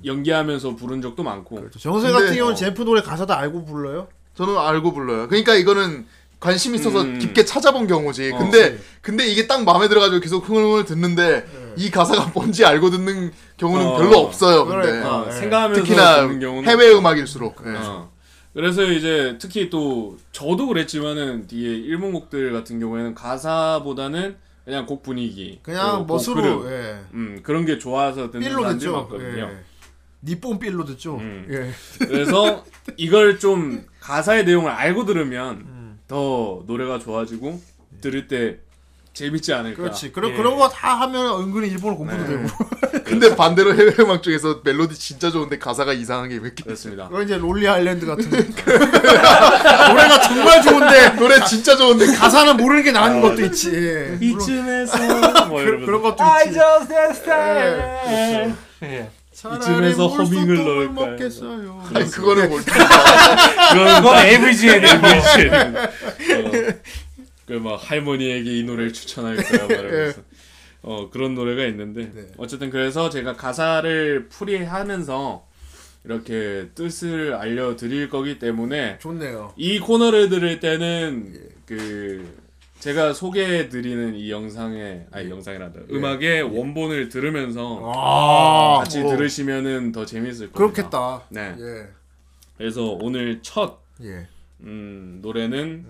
[0.05, 1.79] 연기하면서 부른 적도 많고 그렇죠.
[1.79, 2.55] 정세 같은 경우는 어.
[2.55, 4.07] 제프 노래 가사 다 알고 불러요.
[4.35, 5.27] 저는 알고 불러요.
[5.27, 6.05] 그러니까 이거는
[6.43, 7.19] 관심 있어서 음.
[7.19, 8.33] 깊게 찾아본 경우지.
[8.33, 11.45] 어, 근데 근데 이게 딱 마음에 들어가지고 계속 흥얼흥얼 듣는데
[11.77, 13.97] 이 가사가 뭔지 알고 듣는 경우는 어.
[13.97, 14.65] 별로 없어요.
[14.65, 15.01] 근데.
[15.03, 15.31] 어, 예.
[15.31, 17.63] 생각하면서 특히나 듣는 경우는 해외 음악일수록.
[17.65, 17.69] 예.
[17.77, 18.11] 어.
[18.53, 25.59] 그래서 이제 특히 또 저도 그랬지만은 뒤에 일본 곡들 같은 경우에는 가사보다는 그냥 곡 분위기
[25.63, 26.99] 그냥 곡 멋으로 예.
[27.13, 28.91] 음, 그런 게 좋아서 듣는 듣죠.
[28.91, 29.43] 많거든요.
[29.43, 29.57] 예.
[30.25, 31.15] 니뽕 삘로 듣죠.
[31.15, 31.47] 음.
[31.49, 31.71] 예.
[32.05, 32.65] 그래서
[32.97, 35.72] 이걸 좀 가사의 내용을 알고 들으면 음.
[36.13, 37.59] 더 노래가 좋아지고
[37.99, 38.57] 들을 때
[39.15, 39.81] 재밌지 않을까.
[39.81, 40.11] 그렇지.
[40.11, 40.35] 그런 예.
[40.37, 42.47] 그런 거 다 하면 은근히 일본어 공부도 되고.
[43.03, 46.63] 근데 반대로 해외 음악 중에서 멜로디 진짜 좋은데 가사가 이상하게 몇 개.
[46.63, 47.07] 그렇습니다.
[47.07, 48.37] 그건 이제 롤리 아일랜드 같은 거.
[48.37, 53.71] 노래가 정말 좋은데 노래 진짜 좋은데 가사는 모르는 게 나은 것도 있지.
[53.73, 54.17] 예.
[54.21, 56.59] 이쯤에서 뭐 그, 그런 것도 I 있지.
[56.59, 58.53] just style.
[58.83, 59.09] 예.
[59.33, 61.11] 이쯤에서 허밍을 넣을까요?
[61.11, 61.83] 먹겠어요.
[61.93, 65.01] 아니 그거는 뭘 그건 그건 AVG에 대한
[67.45, 70.21] 그막 할머니에게 이 노래를 추천할 거야 말하면서
[70.83, 72.27] 어 그런 노래가 있는데 네.
[72.37, 75.45] 어쨌든 그래서 제가 가사를 풀이하면서
[76.05, 79.53] 이렇게 뜻을 알려드릴 거기 때문에 좋네요.
[79.55, 81.33] 이 코너를 들을 때는
[81.65, 82.42] 그
[82.83, 90.51] 제가 소개해드리는 이 영상의 아니 영상이란다 음악의 원본을 들으면서 아, 같이 어, 들으시면은 더 재밌을
[90.51, 90.89] 겁니다.
[90.89, 91.23] 그렇겠다.
[91.29, 91.55] 네.
[91.57, 91.87] 예.
[92.57, 94.27] 그래서 오늘 첫 예.
[94.63, 95.85] 음, 노래는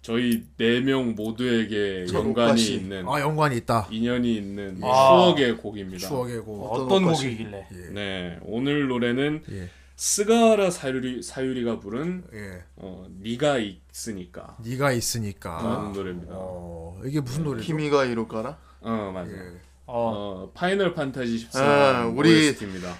[0.00, 2.74] 저희 네 명 모두에게 연관이 오카시.
[2.74, 3.88] 있는 아 연관이 있다.
[3.90, 5.08] 인연이 있는 아.
[5.08, 6.06] 추억의 곡입니다.
[6.06, 6.72] 추억의 곡.
[6.72, 7.24] 어떤 오카시?
[7.24, 7.66] 곡이길래?
[7.94, 9.68] 네, 오늘 노래는 예.
[10.00, 12.62] 스가라 사유리 사유리가 부른 예.
[12.76, 15.50] 어, 네가 있으니까 네가 있으니까.
[15.60, 16.32] 라는 노래입니다.
[16.36, 17.66] 어, 이게 무슨 노래죠?
[17.66, 18.56] 키미가 이로까라?
[18.80, 19.32] 어, 맞아요.
[19.32, 19.58] 예.
[19.86, 20.12] 어.
[20.46, 22.94] 어, 파이널 판타지 14 아, 우리- OST입니다.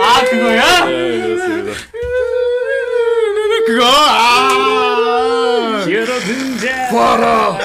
[0.00, 0.84] 아 그거야?
[0.86, 1.72] 네, 그렇습니다.
[3.66, 4.97] 그거 아
[6.58, 6.88] 등장.
[6.90, 7.58] 봐라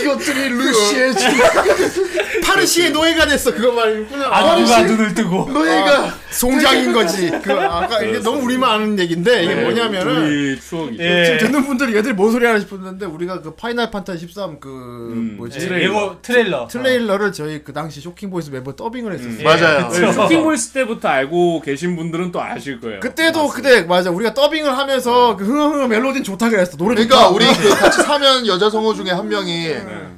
[0.00, 1.26] 이것들이 루시의 주
[2.44, 4.26] 파르시의 노예가 됐어 그거 말이구나.
[4.30, 7.30] 아 누가 눈을 뜨고 노예가 송장인 거지.
[7.42, 11.02] 그 아까 이게 너무 우리만 아는 얘기인데 이게 네, 뭐냐면은 우리 추억이죠.
[11.02, 11.24] 예.
[11.24, 15.58] 지금 듣는 분들이 얘들 뭔 소리 하나 싶었는데 우리가 그 파이널 판타지 13그 음, 뭐지
[15.60, 15.74] 예.
[15.78, 19.38] 예, 예고 트레일러 트레일러를 저희 그 당시 쇼킹 보이스 멤버 더빙을 했었어요.
[19.38, 19.44] 음.
[19.44, 19.88] 맞아요.
[19.90, 23.00] 네, 쇼킹 보이스 때부터 알고 계신 분들은 또 아실 거예요.
[23.00, 27.28] 그때도 그때 맞아 우리가 더빙을 하면서 그 흥흥흥 멜로디는 좋다 그랬어 노래 그러니까 좋다.
[27.30, 29.74] 우리 그 같이 사면 여자 성우 중에 한 명이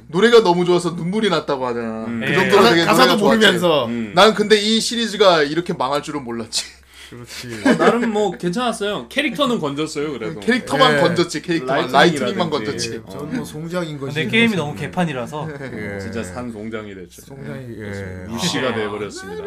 [0.07, 2.05] 노래가 너무 좋아서 눈물이 났다고 하잖아.
[2.05, 2.21] 음.
[2.23, 2.35] 그 예.
[2.35, 3.25] 정도로 가사, 되게 가사도 노래가.
[3.27, 4.11] 모르면서 음.
[4.15, 6.65] 난 근데 이 시리즈가 이렇게 망할 줄은 몰랐지.
[7.09, 7.61] 그렇지.
[7.67, 9.07] 어, 나름 뭐 괜찮았어요.
[9.07, 10.13] 캐릭터는 건졌어요.
[10.13, 10.39] 그래도.
[10.39, 11.01] 캐릭터만 예.
[11.01, 11.41] 건졌지.
[11.43, 12.89] 캐릭터만 라이트닝만 라이트닝이라든지.
[12.89, 13.01] 건졌지.
[13.05, 13.09] 어.
[13.19, 14.15] 저는 뭐 송장인 거지.
[14.15, 15.49] 근데 게임이 너무 개판이라서
[15.95, 15.99] 예.
[15.99, 17.21] 진짜 산 송장이 됐죠.
[17.23, 18.25] 송장이 예.
[18.29, 19.43] 루시가 돼버렸습니다.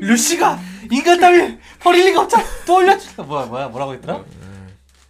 [0.00, 0.58] 루시가
[0.90, 4.24] 인간 따위 버릴 리가 없잖아 또 올려주 뭐야 뭐야 뭐라고 했더라?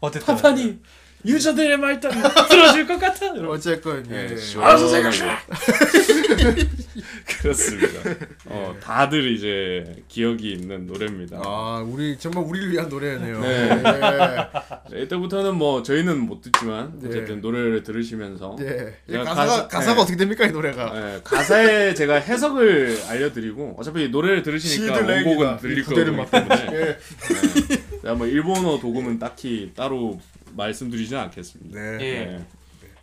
[0.01, 0.79] 어쨌든 파파니
[1.27, 2.15] 유저들의 말 따위
[2.49, 3.27] 들어줄 것 같아.
[3.49, 4.29] 어쨌건 예.
[4.31, 5.37] 예, 알아서 생각해.
[7.41, 8.01] 그렇습니다.
[8.47, 11.41] 어, 다들 이제 기억이 있는 노래입니다.
[11.45, 13.41] 아 우리 정말 우리를 위한 노래네요.
[13.41, 13.83] 네.
[14.95, 15.03] 예.
[15.03, 17.09] 이때부터는 뭐 저희는 못 듣지만 네.
[17.09, 18.95] 어쨌든 노래를 들으시면서 예.
[19.09, 20.03] 이 제가 가사가 가사- 가사가 예.
[20.03, 20.93] 어떻게 됩니까 이 노래가?
[21.15, 24.95] 예, 가사에 제가 해석을 알려드리고 어차피 노래를 들으시니까.
[25.07, 26.27] 원곡은 들릴 거기 때문에
[26.73, 26.99] 예.
[28.05, 28.13] 네.
[28.13, 30.21] 뭐 일본어 도금은 딱히 따로
[30.57, 31.81] 말씀드리진 않겠습니다.
[31.81, 31.99] 네.
[32.01, 32.25] 예.
[32.27, 32.47] 네.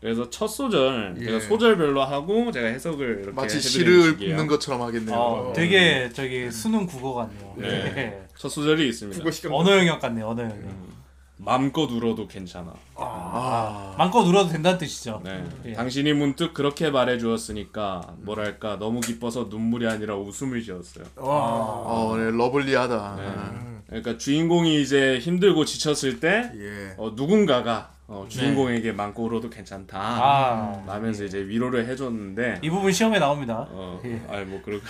[0.02, 1.26] 그래서 첫 소절 예.
[1.26, 4.22] 제가 소절별로 하고 제가 해석을 이렇게 마치 시를.
[4.22, 5.18] 읽는 것처럼 하겠네요.
[5.18, 7.54] 어, 되게 저기 수능 국어 같네요.
[7.58, 7.68] 네.
[7.68, 8.28] 예.
[8.36, 9.24] 첫 소절이 있습니다.
[9.50, 10.28] 언어 영역 같네요.
[10.28, 10.94] 언어 영역.
[11.38, 12.74] 맘껏 울어도 괜찮아.
[12.96, 15.22] 아, 마음껏 울어도 된다는 뜻이죠.
[15.24, 15.44] 네.
[15.66, 15.74] 예.
[15.74, 21.06] 당신이 문득 그렇게 말해 주었으니까 뭐랄까 너무 기뻐서 눈물이 아니라 웃음을 지었어요.
[21.16, 23.16] 어, 네, lovely하다.
[23.18, 23.73] 네.
[23.94, 26.96] 그러니까 주인공이 이제 힘들고 지쳤을 때 예.
[26.98, 29.98] 어, 누군가가 어, 주인공에게 맘껏 울어도 괜찮다.
[30.00, 33.68] 아, 라면서 이제 위로를 해줬는데 이 부분 시험에 나옵니다.
[33.70, 34.20] 어, 예.
[34.28, 34.84] 아니 뭐 그렇게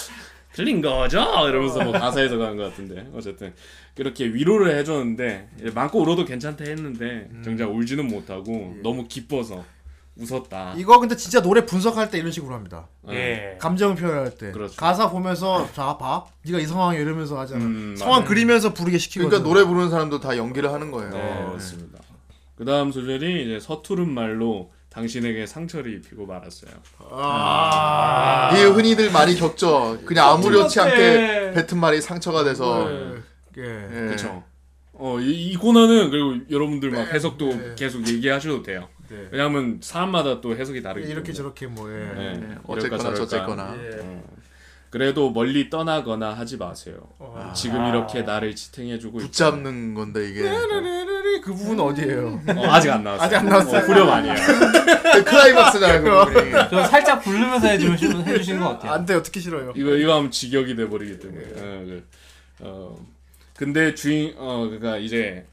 [0.52, 1.18] 틀린 거죠?
[1.46, 3.52] 이러면서 뭐 가사에서 가는 것 같은데 어쨌든
[3.94, 7.42] 그렇게 위로를 해줬는데 이제 많고 울어도 괜찮다 했는데 음.
[7.44, 9.64] 정작 울지는 못하고 너무 기뻐서
[10.18, 10.74] 웃었다.
[10.76, 12.88] 이거 근데 진짜 노래 분석할 때 이런 식으로 합니다.
[13.10, 13.56] 예.
[13.60, 14.74] 감정 표현할 때 그렇죠.
[14.76, 17.64] 가사 보면서 자 봐, 네가 이 상황에 이러면서 하잖아.
[17.64, 18.28] 음, 상황 맞아요.
[18.28, 19.28] 그리면서 부르게 시키거든.
[19.30, 21.10] 그러니까 노래 부르는 사람도 다 연기를 하는 거예요.
[21.10, 21.98] 네, 맞습니다.
[22.56, 26.70] 그 다음 소절이 이제 서투른 말로 당신에게 상처를 입히고 말았어요.
[27.10, 28.50] 아.
[28.54, 29.98] 이게 흔히들 많이 겪죠.
[30.06, 30.80] 그냥 아무렇지.
[30.80, 32.90] 않게 뱉은 말이 상처가 돼서.
[32.90, 33.14] 예.
[33.58, 33.88] 예.
[34.06, 34.42] 그렇죠.
[34.94, 37.74] 어, 이, 이 코너는 그리고 여러분들 막 해석도 네.
[37.76, 38.88] 계속 얘기하셔도 돼요.
[39.16, 39.28] 네.
[39.30, 41.34] 왜냐하면 사람마다 또 해석이 다르기 이렇게 때문에.
[41.34, 42.12] 저렇게 뭐 예.
[42.14, 43.14] 네, 네, 어쨌거나.
[43.14, 43.74] 저쨌거나.
[43.78, 44.00] 예.
[44.02, 44.22] 어.
[44.90, 46.96] 그래도 멀리 떠나거나 하지 마세요.
[47.54, 52.40] 지금 이렇게 나를 지탱해주고 있 붙잡는 건데 이게 르르르르 그 부분 어디예요?
[52.56, 53.26] 어, 아직 안 나왔어요.
[53.26, 53.78] 아직 안 나왔어요.
[53.78, 54.34] 어, 후렴 아니에요.
[55.12, 56.02] 그 클라이막스잖아요.
[56.02, 56.50] 그 부분이.
[56.70, 58.92] 좀 살짝 부르면서 해주시는, 해주시는 것 같아요.
[58.92, 59.22] 안 돼요.
[59.22, 59.72] 듣기 싫어요.
[59.76, 61.44] 이거 이거 하면 직역이 돼 버리기 때문에.
[61.56, 62.04] 어, 그,
[62.60, 63.06] 어,
[63.56, 65.46] 근데 주인 어 그러니까 이제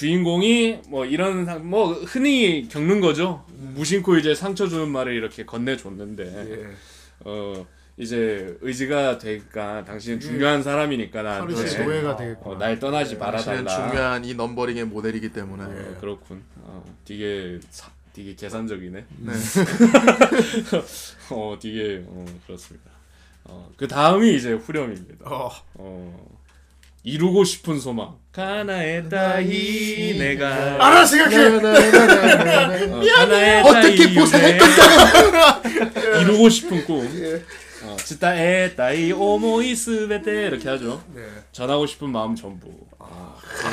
[0.00, 3.44] 주인공이 뭐 이런 상, 뭐 흔히 겪는 거죠.
[3.74, 6.66] 무심코 이제 상처 주는 말을 이렇게 건네줬는데 예.
[7.26, 7.66] 어
[7.98, 12.58] 이제 의지가 되니까 당신은 중요한 사람이니까 나한테 씨 노예가 어, 되겠구나.
[12.58, 13.90] 날 떠나지 당신은 말아달라.
[13.90, 15.64] 중요한 이 넘버링의 모델이기 때문에.
[15.64, 16.42] 어, 그렇군.
[16.62, 19.04] 어, 되게 사, 되게 계산적이네.
[19.18, 19.32] 네.
[21.30, 22.90] 어 되게 어 그렇습니다.
[23.44, 25.30] 어그 다음이 이제 후렴입니다.
[25.30, 25.50] 어.
[25.74, 26.40] 어
[27.02, 30.76] 이루고 싶은 소망 가나에 따이 내가.
[30.78, 31.46] 알아 생각해.
[31.46, 31.60] 어,
[33.16, 34.56] 가나에 어떻게 보상할
[36.20, 37.08] 이루고 싶은 꿈
[37.82, 41.22] 어, 지타에 따이 오모이 스베테 이렇게 하죠 네.
[41.52, 42.68] 전하고 싶은 마음 전부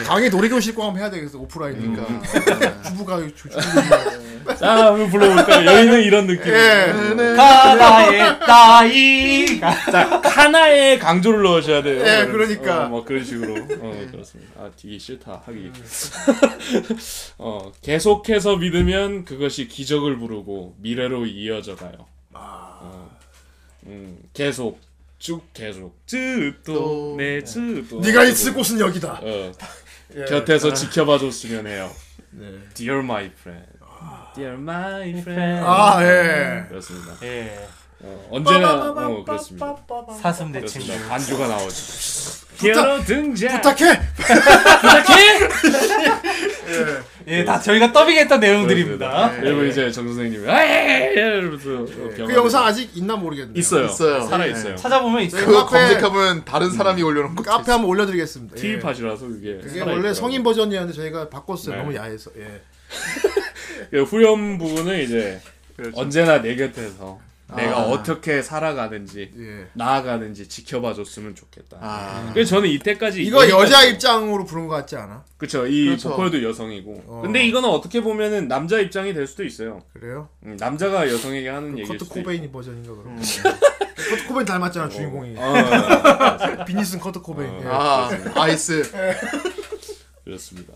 [0.05, 1.37] 강의 놀이교실 거 한번 해야 되겠어.
[1.39, 2.01] 오프라인이니까.
[2.01, 2.21] 음.
[2.83, 4.55] 주부가 주- 주부.
[4.57, 6.93] 자 한번 불러볼까요 여기는 이런 느낌 예.
[7.35, 9.91] 가나의 따이가.
[9.91, 12.85] 자 카나에 강조를 넣으셔야 돼요 예, 그러니까.
[12.85, 15.71] 어, 뭐 그런 식으로 어 그렇습니다 아 되게 싫다 하기
[17.37, 23.09] 어 계속해서 믿으면 그것이 기적을 부르고 미래로 이어져 가요 어,
[23.87, 24.79] 음, 계속.
[25.19, 25.95] 쭉 계속.
[26.05, 27.15] 쯔또.
[27.17, 27.99] 내 쯔또.
[28.01, 29.19] 네가 있을 곳은 여기다.
[29.23, 29.51] 어,
[30.15, 30.25] 예.
[30.25, 31.91] 곁에서 지켜봐 줬으면 해요.
[32.31, 32.59] 네.
[32.75, 33.67] Dear my friend.
[34.35, 35.65] Dear my friend.
[35.65, 36.65] 아 예.
[36.69, 37.15] 그렇습니다.
[37.23, 37.67] 예.
[38.03, 39.75] 어, 언제나 어 그렇습니다
[40.21, 40.85] 사슴 내 친구.
[40.87, 41.75] 그렇습니다 반주가 나오죠
[42.59, 43.99] 히어로 등장 부탁해.
[44.17, 45.39] 부탁해!
[47.27, 49.07] 예, 다 저희가 더빙했던 내용들입니다.
[49.09, 49.41] 그렇습니다.
[49.41, 53.53] 그리고 이제 정 선생님이 아예 이러면서 그 영상 아직 있나 모르겠네요.
[53.55, 53.85] 있어요.
[53.85, 54.21] 있어요.
[54.27, 54.75] 살아 있어요.
[54.75, 55.45] 찾아보면 있어요.
[55.45, 57.43] 그거 카페- 검색하면 다른 사람이 올려놓은 거.
[57.43, 58.55] 카페 한번 올려드리겠습니다.
[58.57, 58.61] 예.
[58.61, 60.13] TV 팟이라서 그게 그게 원래.
[60.13, 61.75] 성인 버전이었는데 저희가 바꿨어요.
[61.75, 61.81] 네.
[61.83, 62.31] 너무 야해서.
[62.39, 62.61] 예.
[63.91, 65.39] 그 후렴 부분은 이제
[65.75, 65.99] 그렇죠.
[65.99, 67.19] 언제나 내 곁에서
[67.55, 67.83] 내가 아.
[67.85, 69.67] 어떻게 살아가는지 예.
[69.73, 71.77] 나아가는지 지켜봐줬으면 좋겠다.
[71.79, 72.29] 아.
[72.33, 75.23] 그래서 저는 이때까지 이거 여자 입장으로 부른 것 같지 않아?
[75.37, 76.09] 그쵸 이 그렇죠.
[76.09, 77.21] 보컬도 여성이고 어.
[77.23, 79.81] 근데 이거는 어떻게 보면은 남자 입장이 될 수도 있어요.
[79.93, 80.27] 그래요?
[80.43, 83.15] 음, 남자가 여성에게 하는 얘기일 커트 수도 코베인이 버전인가 그럼?
[83.15, 85.31] 커트 코베인 닮았잖아 주인공이.
[85.31, 85.41] 있고.
[85.41, 87.49] 어, 비니슨 커트 코베인.
[87.49, 87.61] 어.
[87.63, 87.67] 예.
[87.67, 88.83] 아, 아이스.
[90.25, 90.73] 그렇습니다.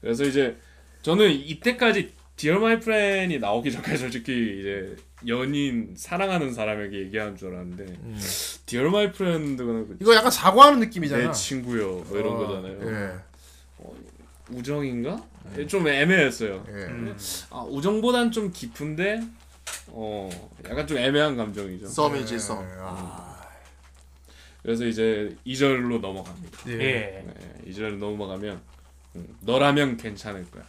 [0.00, 0.56] 그래서 이제
[1.02, 7.86] 저는 이때까지 Dear My Friend이 나오기 전까지 솔직히 이제 연인 사랑하는 사람에게 얘기하는 줄 알았는데
[8.66, 11.26] Dear My Friend는 이거 약간 사과하는 느낌이잖아.
[11.26, 12.80] 내 친구요 뭐 이런 어, 거잖아요.
[12.90, 13.14] 예.
[14.50, 15.24] 우정인가?
[15.68, 16.64] 좀 애매했어요.
[16.68, 17.14] 예.
[17.50, 19.20] 아, 우정보단 좀 깊은데
[19.88, 20.28] 어
[20.68, 21.86] 약간 좀 애매한 감정이죠.
[21.86, 22.66] 썸이지 썸.
[22.80, 23.42] 아,
[24.62, 26.58] 그래서 이제 2절로 넘어갑니다.
[26.68, 26.72] 예.
[26.72, 27.24] 예.
[27.26, 28.60] 네, 2절 넘어가면
[29.16, 30.64] 음, 너라면 괜찮을 거야.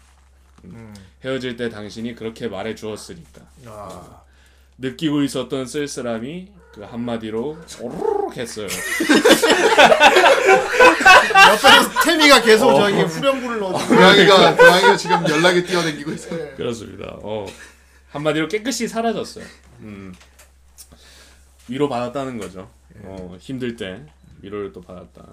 [0.66, 0.93] 음.
[1.24, 4.25] 헤어질 때 당신이 그렇게 말해 주었으니까 아.
[4.78, 8.68] 느끼고 있었던 쓸쓸함이 그 한마디로 오르륵 했어요.
[11.48, 12.76] 옆에서 태미가 계속 어.
[12.82, 16.56] 저기 후렴구를 넣어주고 고양이가 고양이가 지금 연락이 뛰어다니고 있어요.
[16.56, 17.16] 그렇습니다.
[17.22, 17.45] 어,
[18.12, 19.45] 한마디로 깨끗이 사라졌어요.
[19.82, 20.14] 음.
[21.68, 22.70] 위로 받았다는 거죠.
[23.04, 24.06] 어, 힘들 때
[24.42, 25.24] 위로를 또 받았다.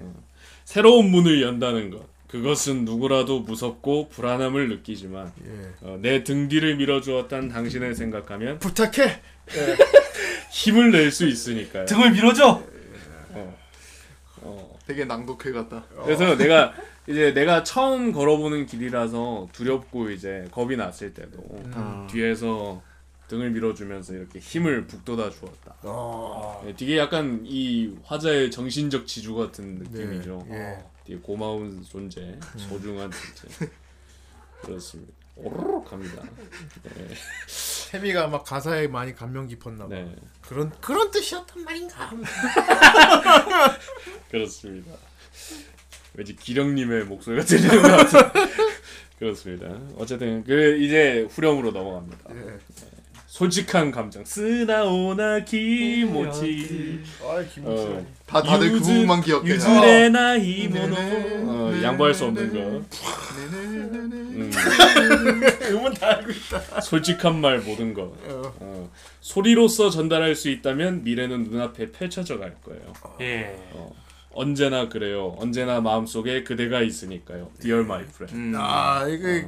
[0.00, 0.24] 어.
[0.64, 2.11] 새로운 문을 연다는 것.
[2.32, 5.30] 그것은 누구라도 무섭고 불안함을 느끼지만
[5.82, 9.20] 어, 내 등 뒤를 밀어주었던 당신을 생각하면 부탁해.
[10.50, 11.84] 힘을 낼 수 있으니까요.
[11.84, 12.62] 등을 밀어줘.
[14.44, 15.84] 어, 되게 낭독회 같다.
[16.04, 16.72] 그래서 내가
[17.06, 21.38] 이제 내가 처음 걸어보는 길이라서 두렵고 이제 겁이 났을 때도
[21.76, 22.06] 음.
[22.10, 22.82] 뒤에서
[23.28, 25.74] 등을 밀어주면서 이렇게 힘을 북돋아 주었다.
[25.82, 26.62] 어.
[26.66, 30.46] 네, 되게 약간 이 화자의 정신적 지주 같은 느낌이죠.
[30.50, 30.78] 예.
[31.02, 31.06] 음.
[31.06, 33.70] 되게 고마운 존재, 소중한 존재.
[34.62, 35.12] 그렇습니다.
[35.34, 36.22] 오르륵 합니다.
[36.82, 37.08] 네.
[37.90, 39.94] 태미가 막 가사에 많이 감명 깊었나 봐.
[39.94, 42.10] 네, 그런 그런 뜻이었단 말인가.
[44.30, 44.92] 그렇습니다.
[46.14, 48.20] 왠지 기령님의 목소리가 들리는 것 같은.
[49.18, 49.78] 그렇습니다.
[49.96, 52.34] 어쨌든 그 이제 후렴으로 넘어갑니다.
[52.34, 52.58] 예.
[53.32, 54.22] 솔직한 감정.
[54.26, 57.62] 쓰나오나 기모치 아 김치.
[57.64, 59.48] 어, 다 다들 그 유즈- 부분만 기억해.
[59.48, 60.94] 유즈레 나이 모노.
[60.94, 62.58] 어, 양보할 수 없는 거.
[62.58, 64.50] 음,
[65.70, 66.80] 음은 다 알고 있다.
[66.82, 68.02] 솔직한 말 모든 거.
[68.02, 68.54] 어.
[68.60, 68.90] 어,
[69.22, 72.92] 소리로서 전달할 수 있다면 미래는 눈앞에 펼쳐져 갈 거예요.
[73.22, 73.56] 예.
[73.72, 73.94] 어,
[74.34, 75.34] 언제나 그래요.
[75.38, 77.48] 언제나 마음속에 그대가 있으니까요.
[77.62, 78.34] Dear my friend.
[78.36, 78.52] 음.
[78.58, 79.46] 아 이게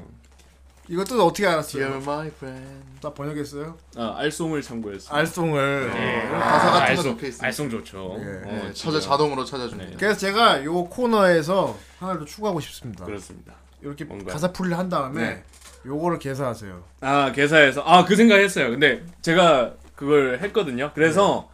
[0.89, 1.83] 이것도 어떻게 알았어요?
[1.87, 2.85] Dear my friend.
[3.01, 3.77] 다 번역했어요?
[3.97, 5.91] 아, 알송을 참고했습니다 알송을.
[5.93, 6.27] 네.
[6.29, 6.39] 어.
[6.39, 7.47] 가사 같은 거 알송, 적혀 있으니까.
[7.47, 8.23] 알송 좋죠 예.
[8.23, 8.91] 어, 네, 진짜.
[8.93, 9.45] 찾아 자동으로.
[9.45, 9.97] 네.
[9.99, 13.05] 그래서 제가 요 코너에서 하나를 더 추가하고 싶습니다.
[13.05, 14.33] 그렇습니다 이렇게 뭔가.
[14.33, 15.45] 가사 풀이를 한 다음에 네.
[15.87, 16.83] 요거를 개사하세요.
[17.01, 18.71] 아 개사에서 아 그 생각했어요.
[18.71, 20.91] 근데 제가 그걸 했거든요.
[20.95, 21.49] 그래서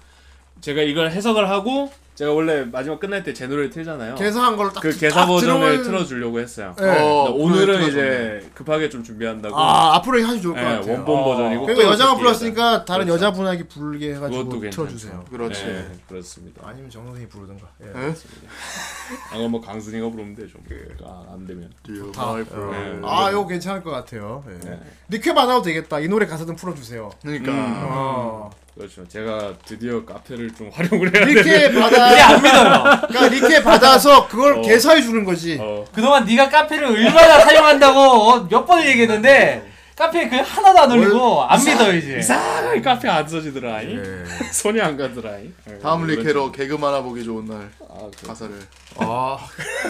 [0.60, 4.14] 제가 이걸 해석을 하고 제가 원래 마지막 끝날 때 제 노래를 틀잖아요.
[4.16, 6.74] 개사한 걸로 딱 그 개사 딱 버전을 틀어주려고 했어요.
[6.78, 6.84] 네.
[6.86, 9.56] 어, 근데 오늘은 이제 급하게 좀 준비한다고.
[9.58, 10.92] 아 앞으로 하시 좋을 것 네, 같아요.
[10.92, 11.62] 원본 버전이고.
[11.64, 13.24] 그러니까 또 여자가 어떻게 불렀으니까 다른 그렇죠.
[13.24, 14.86] 여자분에게 부르게 해가지고 그것도 괜찮죠.
[14.86, 15.24] 틀어주세요.
[15.30, 15.64] 그렇지.
[15.64, 16.62] 네, 그렇습니다.
[16.68, 17.66] 아니면 정 선생이 부르든가.
[17.82, 17.86] 예.
[17.86, 18.14] 네?
[19.32, 20.58] 아 그럼 뭐 강순이가 부르면 되죠.
[21.04, 21.70] 아, 안 되면.
[21.86, 22.32] Dear 다.
[22.32, 23.00] friend.
[23.00, 23.00] 네.
[23.02, 24.44] 아 이거 괜찮을 것 같아요.
[24.50, 24.68] 예.
[24.68, 24.78] 네.
[25.08, 26.00] 리퀘 받아도 되겠다.
[26.00, 27.10] 이 노래 가사 좀 풀어주세요.
[27.22, 27.74] 그러니까 음.
[27.88, 28.50] 어.
[28.76, 29.06] 그렇죠.
[29.08, 31.24] 제가 드디어 카페를 좀 활용을 해야.
[31.80, 32.12] 받아.
[32.12, 33.00] 이제 안 믿어요.
[33.08, 34.62] 그러니까 리퀘 받아서 그걸 어.
[34.62, 35.58] 개사해 주는 거지.
[35.60, 39.69] 어, 그동안 네가 카페를 얼마나 사용한다고 어, 몇 번을 얘기했는데
[40.00, 42.18] 카페에 그 하나도 안 올리고 안 믿어요 이제.
[42.20, 43.82] 이상하게 카페 안 써지더라.
[43.82, 44.24] 이 예.
[44.50, 45.36] 손이 안 가더라.
[45.38, 45.50] 이.
[45.82, 46.20] 다음 그렇죠.
[46.22, 48.54] 리케로 개그 만화 보기 좋은 날 아, 그 가사를.
[48.96, 49.36] 아.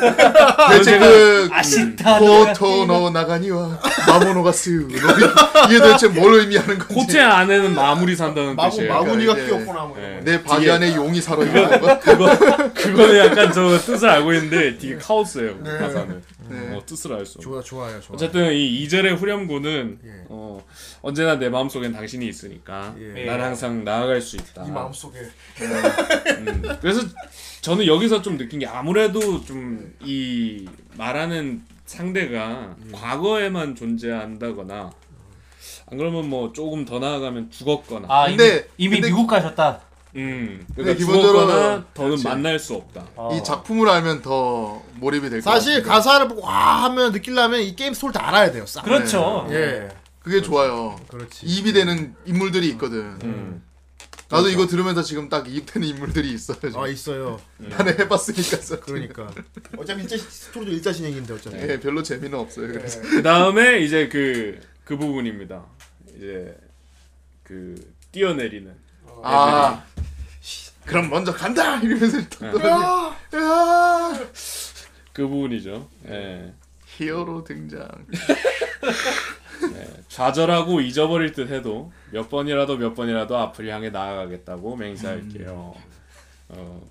[0.72, 2.18] 대체 그 아쉽다.
[2.18, 6.94] コートの中には魔物が棲む 이게 도대체 뭘 의미하는 건지.
[6.94, 8.92] 코트 안에는 마물이 산다는 마구 뜻이에요.
[8.92, 9.80] 마구니가 이제- 끼었구나.
[9.84, 9.96] 뭐.
[9.96, 10.20] 네.
[10.24, 12.00] 내 바지 안에 용이 살아 있는 거.
[12.00, 12.36] 그거
[12.74, 15.56] 그거는 약간 저 뜻을 알고 있는데 되게 카오스예요.
[15.62, 15.78] 그 네.
[15.78, 16.22] 가사는.
[16.50, 16.76] 네.
[16.76, 17.38] 어, 뜻을 알 수.
[17.38, 17.40] 없어.
[17.40, 18.14] 좋아 좋아요 좋아.
[18.14, 20.10] 어쨌든 이 2절의 후렴구는 예.
[20.28, 20.64] 어,
[21.02, 23.24] 언제나 내 마음속엔 당신이 있으니까 예.
[23.24, 24.64] 난 항상 나아갈 수 있다.
[24.66, 25.18] 이 마음속에
[25.60, 27.00] 음, 그래서
[27.60, 32.92] 저는 여기서 좀 느낀 게 아무래도 좀 이 말하는 상대가 예.
[32.92, 34.90] 과거에만 존재한다거나
[35.86, 39.80] 안 그러면 뭐 조금 더 나아가면 죽었거나 아 근데- 이미, 이미 근데- 미국 가셨다.
[40.16, 42.24] 음, 그러니까 기본적으로 죽었거나 더는 그렇지.
[42.24, 43.06] 만날 수 없다.
[43.16, 43.36] 어.
[43.36, 45.60] 이 작품을 알면 더 몰입이 될것 같아요.
[45.60, 48.66] 사실 가사를 보고 와 하면 느끼려면 이 게임 스토리 다 알아야 돼요.
[48.66, 48.82] 싹.
[48.82, 49.46] 그렇죠.
[49.50, 49.88] 예.
[50.20, 50.98] 그게 좋아요.
[51.08, 51.46] 그렇지.
[51.46, 53.18] 이입이 되는 인물들이 있거든.
[53.22, 53.62] 음.
[54.28, 56.58] 나도 이거 들으면서 지금 딱 이입되는 인물들이 있어요.
[56.60, 56.80] 지금.
[56.80, 57.40] 아 있어요.
[57.58, 58.80] 나는 해봤으니까.
[58.82, 59.30] 그러니까.
[59.76, 61.56] 어차피 일자 스토리도 일자 진행인데 어차피.
[61.56, 62.68] 예, 별로 재미는 없어요.
[62.68, 63.00] 그래서.
[63.00, 65.64] 그 다음에 이제 그, 그 부분입니다.
[66.16, 66.56] 이제
[67.42, 67.74] 그
[68.12, 68.72] 뛰어내리는.
[69.22, 69.84] 아,
[70.86, 72.66] 그럼 먼저 간다 이러면서 또 떨어지.
[72.66, 73.16] 야,
[75.12, 75.88] 그 부분이죠.
[76.08, 76.52] 예.
[76.86, 77.88] 히어로 등장.
[80.08, 85.74] 좌절하고 잊어버릴 듯 해도 몇 번이라도 몇 번이라도 앞을 향해 나아가겠다고 맹세할게요.
[86.48, 86.82] 어,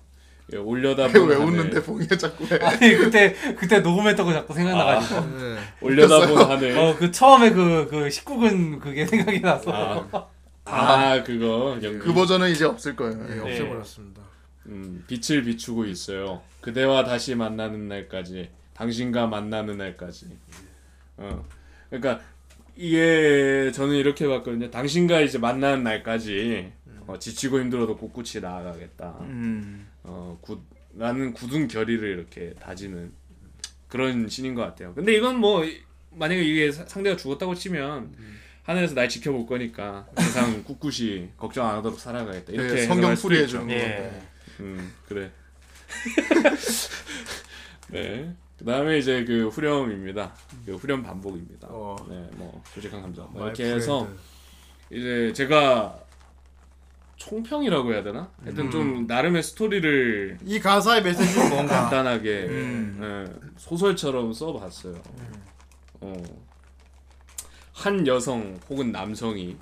[0.52, 2.58] 예, 올려다 왜본 웃는데 하늘, 봉이가 자꾸 해.
[2.62, 5.20] 아니 그때 그때 녹음했던 거 자꾸 생각나가지고.
[5.38, 5.58] 네.
[5.80, 6.78] 올려다 본 하늘.
[6.78, 9.70] 어 그 처음에 그 그 19군 그게 생각이 났어.
[9.72, 10.26] 아,
[10.70, 11.98] 아 그거 연기.
[11.98, 13.26] 그 버전은 이제 없을 거예요.
[13.30, 13.40] 예, 예.
[13.40, 14.22] 없애버렸습니다.
[14.66, 16.42] 음, 빛을 비추고 있어요.
[16.60, 20.26] 그대와 다시 만나는 날까지, 당신과 만나는 날까지.
[21.16, 21.44] 어,
[21.88, 22.20] 그러니까
[22.76, 24.70] 이게 저는 이렇게 봤거든요.
[24.70, 26.72] 당신과 이제 만나는 날까지
[27.06, 29.16] 어, 지치고 힘들어도 꿋꿋이 나아가겠다.
[29.22, 29.88] 음.
[30.04, 30.60] 어, 굳,
[30.94, 33.12] 라는 굳은 결의를 이렇게 다지는
[33.88, 34.94] 그런 신인 것 같아요.
[34.94, 35.64] 근데 이건 뭐
[36.12, 38.14] 만약에 이게 사- 상대가 죽었다고 치면
[38.70, 42.52] 하늘에서 날 지켜볼 거니까 항상 꿋꿋이 걱정 안 하도록 살아가겠다.
[42.52, 43.44] 이렇게 네, 성경 풀이해.
[43.46, 44.22] 주는 예.
[44.60, 45.32] 음 그래.
[47.90, 48.32] 네.
[48.58, 50.32] 그다음에 이제 그 후렴입니다.
[50.66, 51.66] 그 후렴 반복입니다.
[51.68, 51.96] 어.
[52.08, 53.28] 네, 뭐 솔직한 감정.
[53.32, 54.06] 뭐 이렇게 해서
[54.88, 54.92] friend.
[54.92, 55.98] 이제 제가
[57.16, 58.30] 총평이라고 해야 되나?
[58.44, 58.70] 하여튼 음.
[58.70, 63.00] 좀 나름의 스토리를 이 가사의 메시지는 뭔가 간단하게 음.
[63.02, 64.94] 예, 소설처럼 써봤어요.
[66.02, 66.49] 어.
[67.80, 69.56] 한 여성 혹은 남성이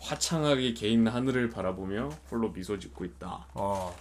[0.00, 3.46] 화창하게 개인 하늘을 바라보며 홀로 미소 짓고 있다.
[3.54, 3.96] 어.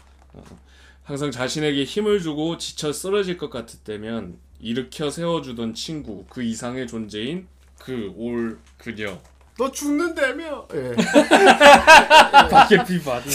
[1.03, 7.47] 항상 자신에게 힘을 주고 지쳐 쓰러질 것 같을 때면 일으켜 세워주던 친구 그 이상의 존재인
[7.79, 9.17] 그 올 그녀
[9.57, 10.93] 너 죽는다며 예.
[12.51, 13.31] 밖에 비 받은.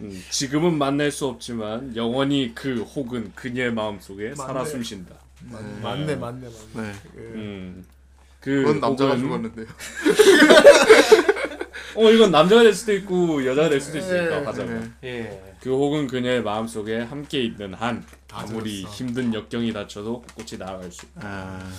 [0.00, 4.70] 음, 지금은 만날 수 없지만 영원히 그 혹은 그녀의 마음속에 살아 맞네.
[4.70, 5.14] 숨쉰다.
[5.50, 6.92] 맞네 맞네 맞네 네.
[7.16, 7.84] 음,
[8.40, 9.66] 그 그건 남자가 혹은- 죽었는데요.
[11.96, 14.72] 어 이건 남자가 될 수도 있고 여자가 될 수도 있으니까 예, 하자가.
[14.72, 14.90] 네.
[15.04, 15.54] 예.
[15.60, 18.96] 그 혹은 그녀의 마음속에 함께 있는 한 다 아무리 들었어.
[18.96, 21.20] 힘든 역경이 닥쳐도 꿋꿋이 나아갈 수 있다.
[21.22, 21.70] 아,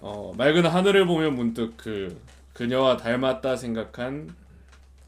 [0.00, 2.18] 어, 맑은 하늘을 보며 문득 그
[2.54, 4.34] 그녀와 닮았다 생각한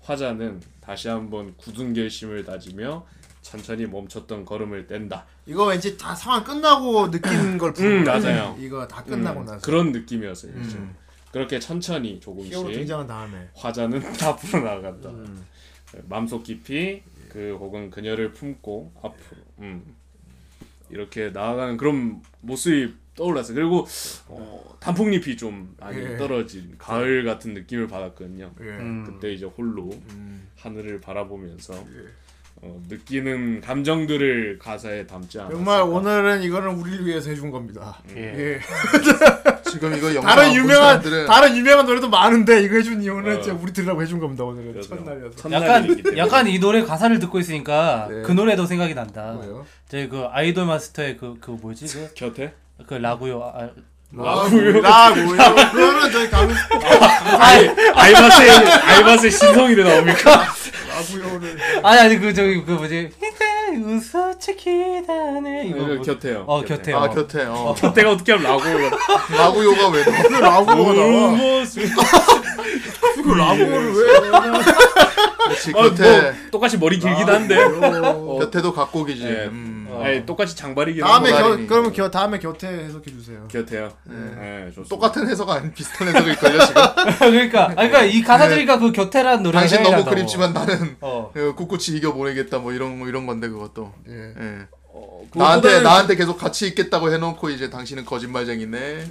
[0.02, 3.06] 화자는 다시 한번 굳은 결심을 다지며
[3.50, 5.26] 천천히 멈췄던 걸음을 뗀다.
[5.44, 8.56] 이거 왠지 다 상황 끝나고 느끼는 걸 부르는 맞아요.
[8.60, 10.52] 이거 다 끝나고 음, 나서 그런 느낌이었어요.
[10.52, 10.94] 음.
[11.32, 15.08] 그렇게 천천히 히어로 조금씩 등장한 다음에 화자는 앞으로 나아간다.
[15.10, 15.44] 음.
[16.08, 19.96] 마음속 깊이 그 혹은 그녀를 품고 앞으로 음.
[20.88, 23.56] 이렇게 나아가는 그런 모습이 떠올랐어요.
[23.56, 23.84] 그리고
[24.28, 26.16] 어, 단풍잎이 좀 많이 예.
[26.16, 28.52] 떨어진 가을 같은 느낌을 받았거든요.
[28.60, 28.64] 예.
[28.64, 29.04] 음.
[29.04, 30.48] 그때 이제 홀로 음.
[30.56, 32.19] 하늘을 바라보면서 예.
[32.62, 35.56] 어, 느끼는 감정들을 가사에 담지 않았을까.
[35.56, 37.98] 정말 오늘은 이거는 우리를 위해서 해준 겁니다.
[38.14, 38.20] 예.
[38.20, 38.60] 예.
[39.70, 43.40] 지금 이거 영화 다른 유명한 사람들은 다른 유명한 노래도 많은데 이거 해준 이유는 어.
[43.40, 45.50] 진짜 우리 들으라고 해준 겁니다 오늘은 그래서 첫날이어서.
[45.52, 46.16] 약간.
[46.18, 48.22] 약간 이 노래 가사를 듣고 있으니까 네.
[48.22, 49.38] 그 노래도 생각이 난다.
[49.88, 52.52] 저희 그 아이돌 마스터의 그그 뭐지 그, 곁에
[52.86, 53.42] 그 라구요.
[53.54, 53.70] 아,
[54.12, 54.80] 라고요?
[54.80, 55.36] 라고요?
[55.72, 56.56] 그러면 저희 가면
[57.38, 60.44] 아이 아이바스의 아이바스의 신성이래 나옵니까?
[61.00, 63.10] 라고요를 아니 아니 그 저기 그 뭐지
[63.84, 66.44] 웃어 치키다네 이거 이거 뭐- 곁에요.
[66.46, 67.74] 어 곁에 아 곁에 어.
[67.78, 68.62] 곁에가 어떻게 하면 라고
[69.36, 70.40] 라구 요가 왜 나와?
[70.40, 71.28] 라고가 나와.
[71.30, 71.82] 모습
[73.22, 74.20] 그 라고를 왜?
[75.44, 77.56] 그렇지 어, 곁에 뭐 똑같이 머리 길긴 한데.
[77.62, 78.38] 어.
[78.40, 79.24] 곁에도 각곡이지.
[79.24, 79.28] 예.
[79.50, 79.79] 음.
[80.02, 81.30] 아니 똑같이 장발이긴 다음에.
[81.30, 81.56] 겨.
[81.66, 83.46] 그러면 겨, 다음에 곁에 해석해 주세요.
[83.48, 83.92] 곁에요.
[84.04, 84.88] 네, 좋습니다.
[84.88, 86.82] 똑같은 해석 아닌 비슷한 해석일 걸요 지금.
[87.18, 91.32] 그러니까 아니, 그러니까 이 가사 들으니까 그 곁에란 노래 당신 너무 그립지만 나는 어.
[91.34, 93.92] 어, 꿋꿋이 이겨 보내겠다 뭐 이런 뭐 이런 건데 그것도.
[94.08, 94.12] 예.
[94.38, 94.66] 예.
[94.92, 99.06] 어, 나한테 그거보다는 나한테 계속 같이 있겠다고 해놓고 이제 당신은 거짓말쟁이네.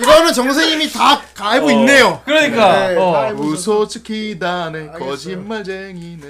[0.00, 1.70] 이거는 정선님이 다 알고 어.
[1.72, 2.20] 있네요.
[2.24, 3.12] 그러니까 네, 어.
[3.12, 3.80] 다 알고 있어서.
[3.80, 4.98] 우소츠키다네 알겠어요.
[5.10, 6.26] 거짓말쟁이네.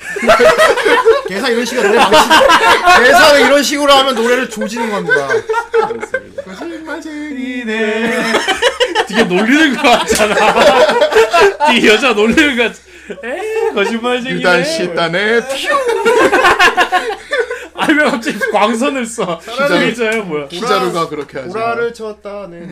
[1.28, 1.98] 개사 이런 식으로 노래.
[3.04, 5.28] 개사를 이런 식으로 하면 노래를 조지는 겁니다.
[6.58, 8.22] 거짓말쟁이네.
[9.08, 10.34] 되게 놀리는 것 같잖아.
[11.68, 13.24] 되게 여자 놀리는 것 같.
[13.24, 14.36] 에 거짓말쟁이네.
[14.36, 15.40] 일단 씻다네.
[17.74, 19.40] 아니 왜 갑자기 광선을 써?
[19.40, 20.46] 기자야 뭐야?
[20.48, 21.48] 피자루가 그렇게 하지.
[21.50, 22.68] 보라를 쳤다네.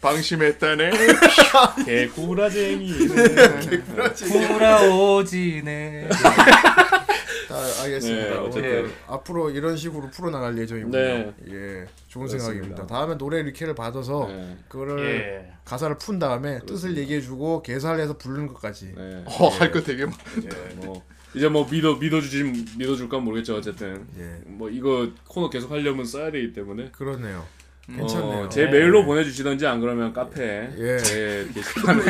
[0.00, 0.90] 방심했다네.
[1.84, 2.92] 개구라쟁이.
[4.48, 6.08] 돌아오지네.
[7.48, 8.28] 자, 알겠습니다.
[8.28, 8.62] 네, 어쨌든.
[8.62, 10.96] 오늘 앞으로 이런 식으로 풀어 나갈 예정이군요.
[10.96, 11.34] 네.
[11.48, 12.38] 예, 좋은 그렇습니다.
[12.38, 12.86] 생각입니다.
[12.86, 14.56] 다음에 노래 리케를 받아서 네.
[14.68, 15.52] 그거를 예.
[15.64, 18.94] 가사를 푼 다음에 뜻을 얘기해 주고 개사를 해서 부르는 것까지.
[18.96, 19.24] 네.
[19.26, 20.14] 어, 할거 되게 많.
[20.76, 21.02] 뭐
[21.34, 22.44] 이제 뭐 믿어 믿어 주지
[22.78, 24.06] 믿어 줄까 모르겠죠 어쨌든.
[24.18, 26.90] 예, 뭐 이거 코너 계속 하려면 써야 되기 때문에.
[26.92, 27.44] 그러네요.
[27.96, 28.44] 괜찮네요.
[28.44, 30.98] 어, 제 메일로 보내주시던지 안 그러면 카페 예.
[30.98, 32.02] 제 게시판에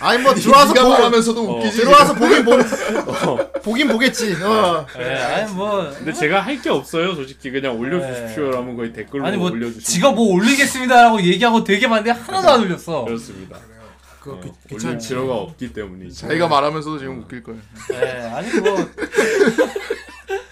[0.00, 1.56] 아니 뭐 들어와서 네가 보, 말하면서도 어.
[1.58, 1.76] 웃기지.
[1.78, 2.52] 들어와서 보긴 보,
[3.62, 4.36] 보긴 보겠지.
[4.42, 4.86] 어.
[4.98, 9.50] 예, 아니 뭐 근데 제가 할 게 없어요 솔직히 그냥 올려주십시오라면 거의 댓글로 아니 뭐
[9.50, 13.04] 올려주시면 지가 뭐 올리겠습니다라고 얘기하고 되게 많은데 하나도 안 올렸어.
[13.04, 13.58] 그렇습니다
[14.20, 14.98] 그 어, 그, 올릴.
[14.98, 17.60] 필요가 없기 때문이죠 자기가 말하면서도 지금 웃길 거예요.
[17.92, 18.76] 예, 아니 뭐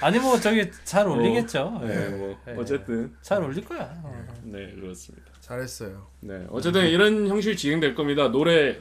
[0.04, 1.80] 아니 뭐 저기 잘 올리겠죠.
[1.84, 1.86] 예.
[1.86, 2.52] 네, 뭐 예.
[2.58, 3.90] 어쨌든 잘 올릴 거야.
[4.04, 4.24] 어.
[4.42, 6.06] 네 그렇습니다 잘했어요.
[6.20, 8.78] 네 어쨌든 이런 형식이 진행될 겁니다 노래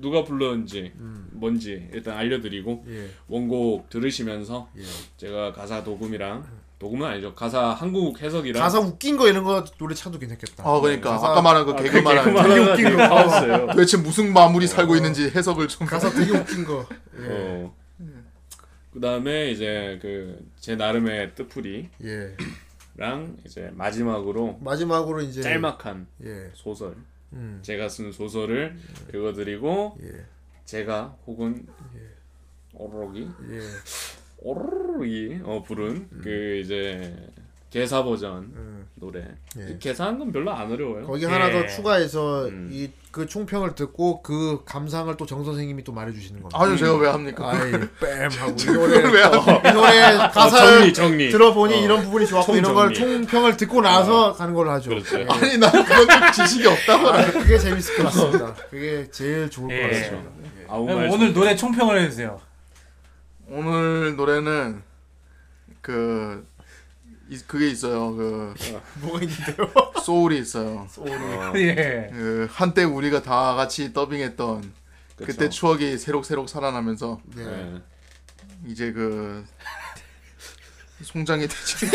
[0.00, 1.28] 누가 불렀는지 음.
[1.32, 4.82] 뭔지 일단 알려드리고 예, 원곡 들으시면서 예.
[5.16, 6.44] 제가 가사 도금이랑
[6.78, 10.62] 도금은 아니죠 가사 한국 해석이랑 가사 웃긴 거 이런 거 노래 차도 괜찮겠다.
[10.64, 13.02] 어 그러니까 가사- 아까 말한 그 아, 개그 말하는 개그만 되게 하다가 웃긴 되게 거.
[13.08, 15.86] 나왔어요 도대체 무슨 마물이 살고 있는지 해석을 좀.
[15.86, 16.86] 가사 되게 웃긴 거.
[17.20, 17.26] 예.
[17.30, 17.74] 어.
[18.98, 22.34] 그 다음에 이제 그 제 나름의 뜻풀이랑 예.
[23.44, 26.50] 이제 마지막으로 마지막으로 이제 짤막한 예.
[26.52, 26.96] 소설
[27.32, 27.60] 음.
[27.62, 28.76] 제가 쓴 소설을
[29.14, 30.24] 읽어드리고 예.
[30.64, 31.64] 제가 혹은
[32.74, 33.60] 오로록이 예.
[34.38, 37.14] 오로록이 어 부른 그 이제
[37.70, 38.86] 개사 버전 음.
[38.94, 39.22] 노래
[39.58, 39.76] 예.
[39.78, 41.06] 개사한 건 별로 안 어려워요.
[41.06, 41.66] 거기 하나 더 예.
[41.66, 42.70] 추가해서 음.
[42.72, 46.58] 이그 총평을 듣고 그 감상을 또 정 선생님이 또 말해주시는 겁니다.
[46.62, 47.50] 아니요 제가 왜 합니까?
[47.52, 49.70] 아이 뺨 하고 이 노래 왜 합니까?
[49.70, 51.30] 이 노래 가사를 정리, 정리.
[51.30, 51.76] 들어보니 어.
[51.84, 52.94] 이런 부분이 좋았고 이런 걸.
[52.94, 54.88] 총평을 듣고 나서 가는 걸로 하죠.
[54.88, 55.20] 그렇죠.
[55.20, 55.26] 예.
[55.28, 58.54] 아니 난 그런 지식이 없다고 아, 그게 재밌을 것 같습니다.
[58.70, 59.82] 그게 제일 좋을 예.
[59.82, 60.30] 것 같습니다.
[60.68, 62.40] 그럼 말 오늘 노래 총평을 해주세요.
[63.50, 64.82] 오늘 노래는
[65.82, 66.57] 그 이-
[67.46, 68.14] 그게 있어요.
[68.14, 68.54] 그
[69.00, 69.70] 뭐가 있는데요?
[70.04, 70.88] 소울이 있어요.
[70.96, 72.08] 어, 예.
[72.12, 74.72] 그 한때 우리가 다 같이 더빙했던
[75.16, 75.38] 그 그쵸.
[75.38, 77.44] 때 추억이 새록새록 살아나면서 네.
[77.44, 77.74] 네.
[78.66, 79.44] 이제 그
[81.02, 81.86] 송장이 되지.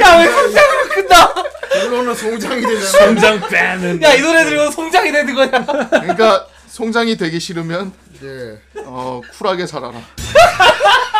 [0.00, 1.34] 야왜 송장으로 큰다?
[1.72, 2.86] 결론은 송장이 되잖아.
[2.86, 5.50] 성장 빼는 야이 노래 들으면 송장이 되는 거야.
[5.88, 8.58] 그러니까 송장이 되기 싫으면 네.
[8.84, 10.00] 어 쿨하게 살아라.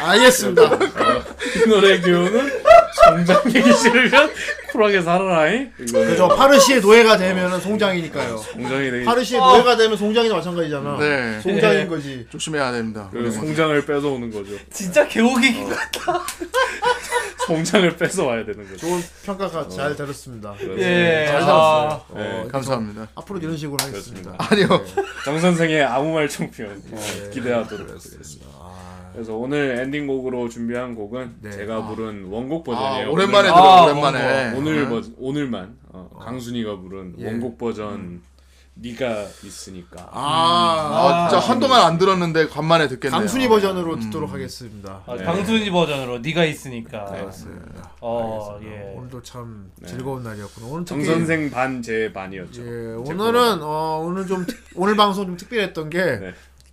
[0.00, 0.62] 알겠습니다.
[1.56, 2.62] 이 노래 교훈은
[2.94, 4.30] 성장 되기 싫으면
[4.72, 5.72] 쿨하게 살아라잉.
[5.76, 6.28] 그죠.
[6.28, 8.36] 파르시의 노예가 되면 은 송장이니까요.
[8.38, 10.98] 성장이 되기 파르시의 노예가 되면 송장이나 마찬가지잖아.
[10.98, 11.40] 네.
[11.40, 11.86] 송장인 예.
[11.86, 12.26] 거지.
[12.30, 13.08] 조심해야 됩니다.
[13.12, 14.52] 그 송장을 뺏어오는 거죠.
[14.72, 15.66] 진짜 개호기
[17.46, 18.76] 송장을 뺏어와야 되는 거죠.
[18.76, 20.54] 좋은 평가가 잘 들었습니다.
[20.78, 21.26] 예.
[21.26, 22.04] 잘 아, 들었어요.
[22.14, 23.08] 네, 어, 감사합니다.
[23.16, 24.34] 앞으로 이런 식으로 하겠습니다.
[24.38, 24.68] 아니요.
[25.24, 27.30] 정 선생의 아무 말 총평 네.
[27.32, 28.46] 기대하도록 하겠습니다.
[29.12, 31.50] 그래서 오늘 엔딩곡으로 준비한 곡은 네.
[31.50, 33.10] 제가 부른 원곡 아, 버전이에요.
[33.10, 34.52] 오랜만에 오늘만- 들어 아, 오랜만에.
[34.56, 37.26] 오늘 버 오늘만 어, 강순이가 부른 예.
[37.26, 38.22] 원곡 버전
[38.74, 43.18] 네가 있으니까 아, 아, 진짜 한동안 안 들었는데 간만에 듣겠네요.
[43.18, 45.02] 강순이 버전으로 듣도록 하겠습니다.
[45.06, 45.24] 아, 네.
[45.24, 47.06] 강순이 버전으로 네가 있으니까.
[47.12, 47.92] 알겠습니다.
[48.00, 48.90] 어, 알겠습니다.
[48.90, 48.94] 예.
[48.96, 49.86] 오늘도 참 네.
[49.88, 50.66] 즐거운 날이었구나.
[50.68, 52.62] 오늘 정 특히 선생 반 제 반이었죠.
[52.62, 56.32] 예, 제 오늘은 어, 오늘 좀 특- 오늘 방송 좀 특별했던 게 네.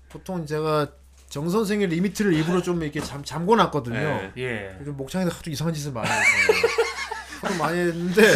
[0.10, 0.88] 보통 제가
[1.30, 3.96] 정 선생의 리미트를 일부러 좀 이렇게 잠 잠궈 놨거든요.
[3.96, 4.32] 네.
[4.38, 4.78] 예.
[4.80, 6.70] 요즘 목창에서 하도 이상한 짓을 많이 했어요.
[7.42, 8.34] 하도 많이 했는데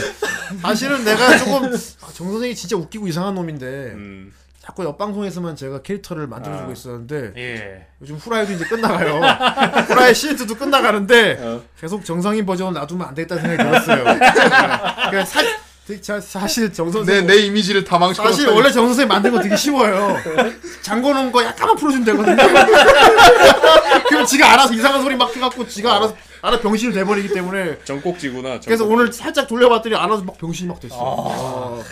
[0.62, 5.82] 사실은 내가 조금 아, 정 선생이 진짜 웃기고 이상한 놈인데 음, 자꾸 옆 방송에서만 제가
[5.82, 6.74] 캐릭터를 만들어주고 아.
[6.74, 7.88] 있었는데 예.
[8.02, 9.16] 요즘 후라이도 이제 끝나가요.
[9.88, 11.64] 후라이 시즌2도 끝나가는데 어.
[11.80, 14.04] 계속 정상인 버전을 놔두면 안 되겠다는 생각이 들었어요.
[14.14, 15.42] 그러니까 사,
[16.02, 18.24] 사- 사실 정 내, 선생 내 이미지를 다 망쳐.
[18.24, 20.16] 사실 원래 정 선생 만든 거 되게 쉬워요.
[20.82, 22.36] 잠궈놓은 거 약간만 풀어주면 되거든요.
[24.08, 28.60] 그럼 지가 알아서 이상한 소리 막 해갖고 지가 알아서 알아 병신이 돼버리기 때문에 정꼭지구나.
[28.64, 28.84] 그래서 정꼭지.
[28.84, 30.96] 오늘 살짝 돌려봤더니 알아서 막 병신이 막 됐어.
[30.98, 31.84] 어.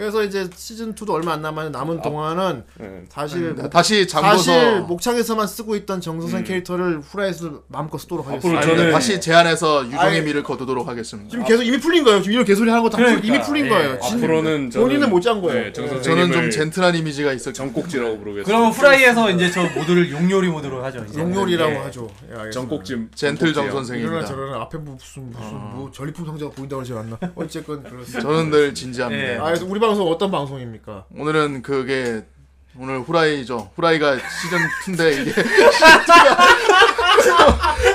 [0.00, 3.02] 그래서 이제 시즌 2도 얼마 안 남았는데 남은 동안은 네.
[3.10, 8.32] 사실 목- 다시 잠궈서 사실 목창에서만 쓰고 있던 정선생 캐릭터를 후라이에서 마음껏 쓰도록 음.
[8.34, 8.76] 앞으로 하겠습니다.
[8.82, 11.28] 저는 다시 제안해서 유종의 미를 거두도록 하겠습니다.
[11.30, 12.20] 지금 계속 이미 풀린 거예요.
[12.22, 13.68] 지금 이런 개소리 하는 거다 그러니까, 이미 풀린 예.
[13.68, 13.98] 거예요.
[14.00, 15.64] 진- 앞으로는 저는 본인은 못 짠 거예요.
[15.64, 16.00] 네, 정 예.
[16.00, 17.52] 저는 좀 젠틀한 이미지가 있었죠.
[17.52, 18.46] 정꼭지라고 부르겠습니다.
[18.46, 21.04] 그러면 후라이에서 이제 저 모두를 용요리 모드로 하죠.
[21.06, 21.20] 이제.
[21.20, 21.76] 용요리라고 예.
[21.76, 22.08] 하죠.
[22.46, 22.50] 예.
[22.50, 23.96] 정꼭지 젠틀 정 정꼭지요.
[23.98, 24.26] 이러나 선생입니다.
[24.26, 27.18] 저러나 앞에 무슨 무슨 뭐 전리품 상자가 보인다고 그러지 않나?
[27.34, 28.20] 어쨌건 그렇습니다.
[28.20, 29.34] 저는 늘 진지합니다.
[29.34, 29.36] 예.
[29.36, 31.04] 아, 그래서 우리 방송 어떤 방송입니까?
[31.16, 32.24] 오늘은 그게
[32.78, 33.70] 오늘 후라이죠.
[33.74, 35.32] 후라이가 시즌 2인데 이게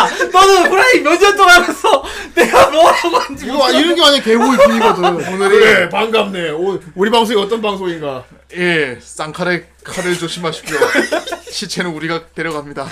[0.00, 2.02] 야, 너는 후라이 몇 년 동안 했어?
[2.34, 5.04] 내가 뭐라고 한지 이거 아- 이런 게 완전 개고의 분이거든.
[5.34, 6.50] 오늘이 그래, 반갑네.
[6.50, 8.24] 오, 우리 방송이 어떤 방송인가?
[8.56, 10.76] 예 쌍칼에 칼을 조심하십시오.
[11.50, 12.88] 시체는 우리가 데려갑니다.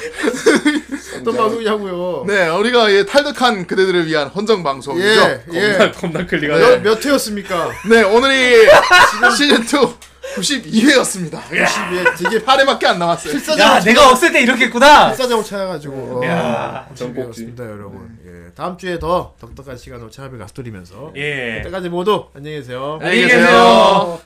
[1.21, 2.25] 어떤 방송이냐고요?
[2.29, 5.09] 네, 우리가 예, 탈덕한 그대들을 위한 헌정 방송이죠.
[5.09, 5.91] 예, 겁나 예.
[5.93, 6.79] 겁나 몇, 클릭하네.
[6.79, 7.71] 몇 회였습니까?
[7.89, 8.67] 네, 오늘이
[9.37, 9.95] 시즌 2
[10.37, 11.41] 92회였습니다.
[11.53, 11.65] 예.
[11.65, 13.33] 12회 되게 8회밖에 안 남았어요.
[13.33, 15.09] 필사적으로 야, 내가 없을 때 이렇게 했구나.
[15.09, 16.99] 필사적으로 찾아가지고 야, 정복지.
[17.15, 18.19] 정복지입니다, 여러분.
[18.27, 21.57] 예, 다음 주에 더 독특한 시간으로 찾아뵐 가스토리면서 예.
[21.63, 22.99] 그때까지 모두 안녕히 계세요.
[23.01, 24.21] 안녕히 계세요.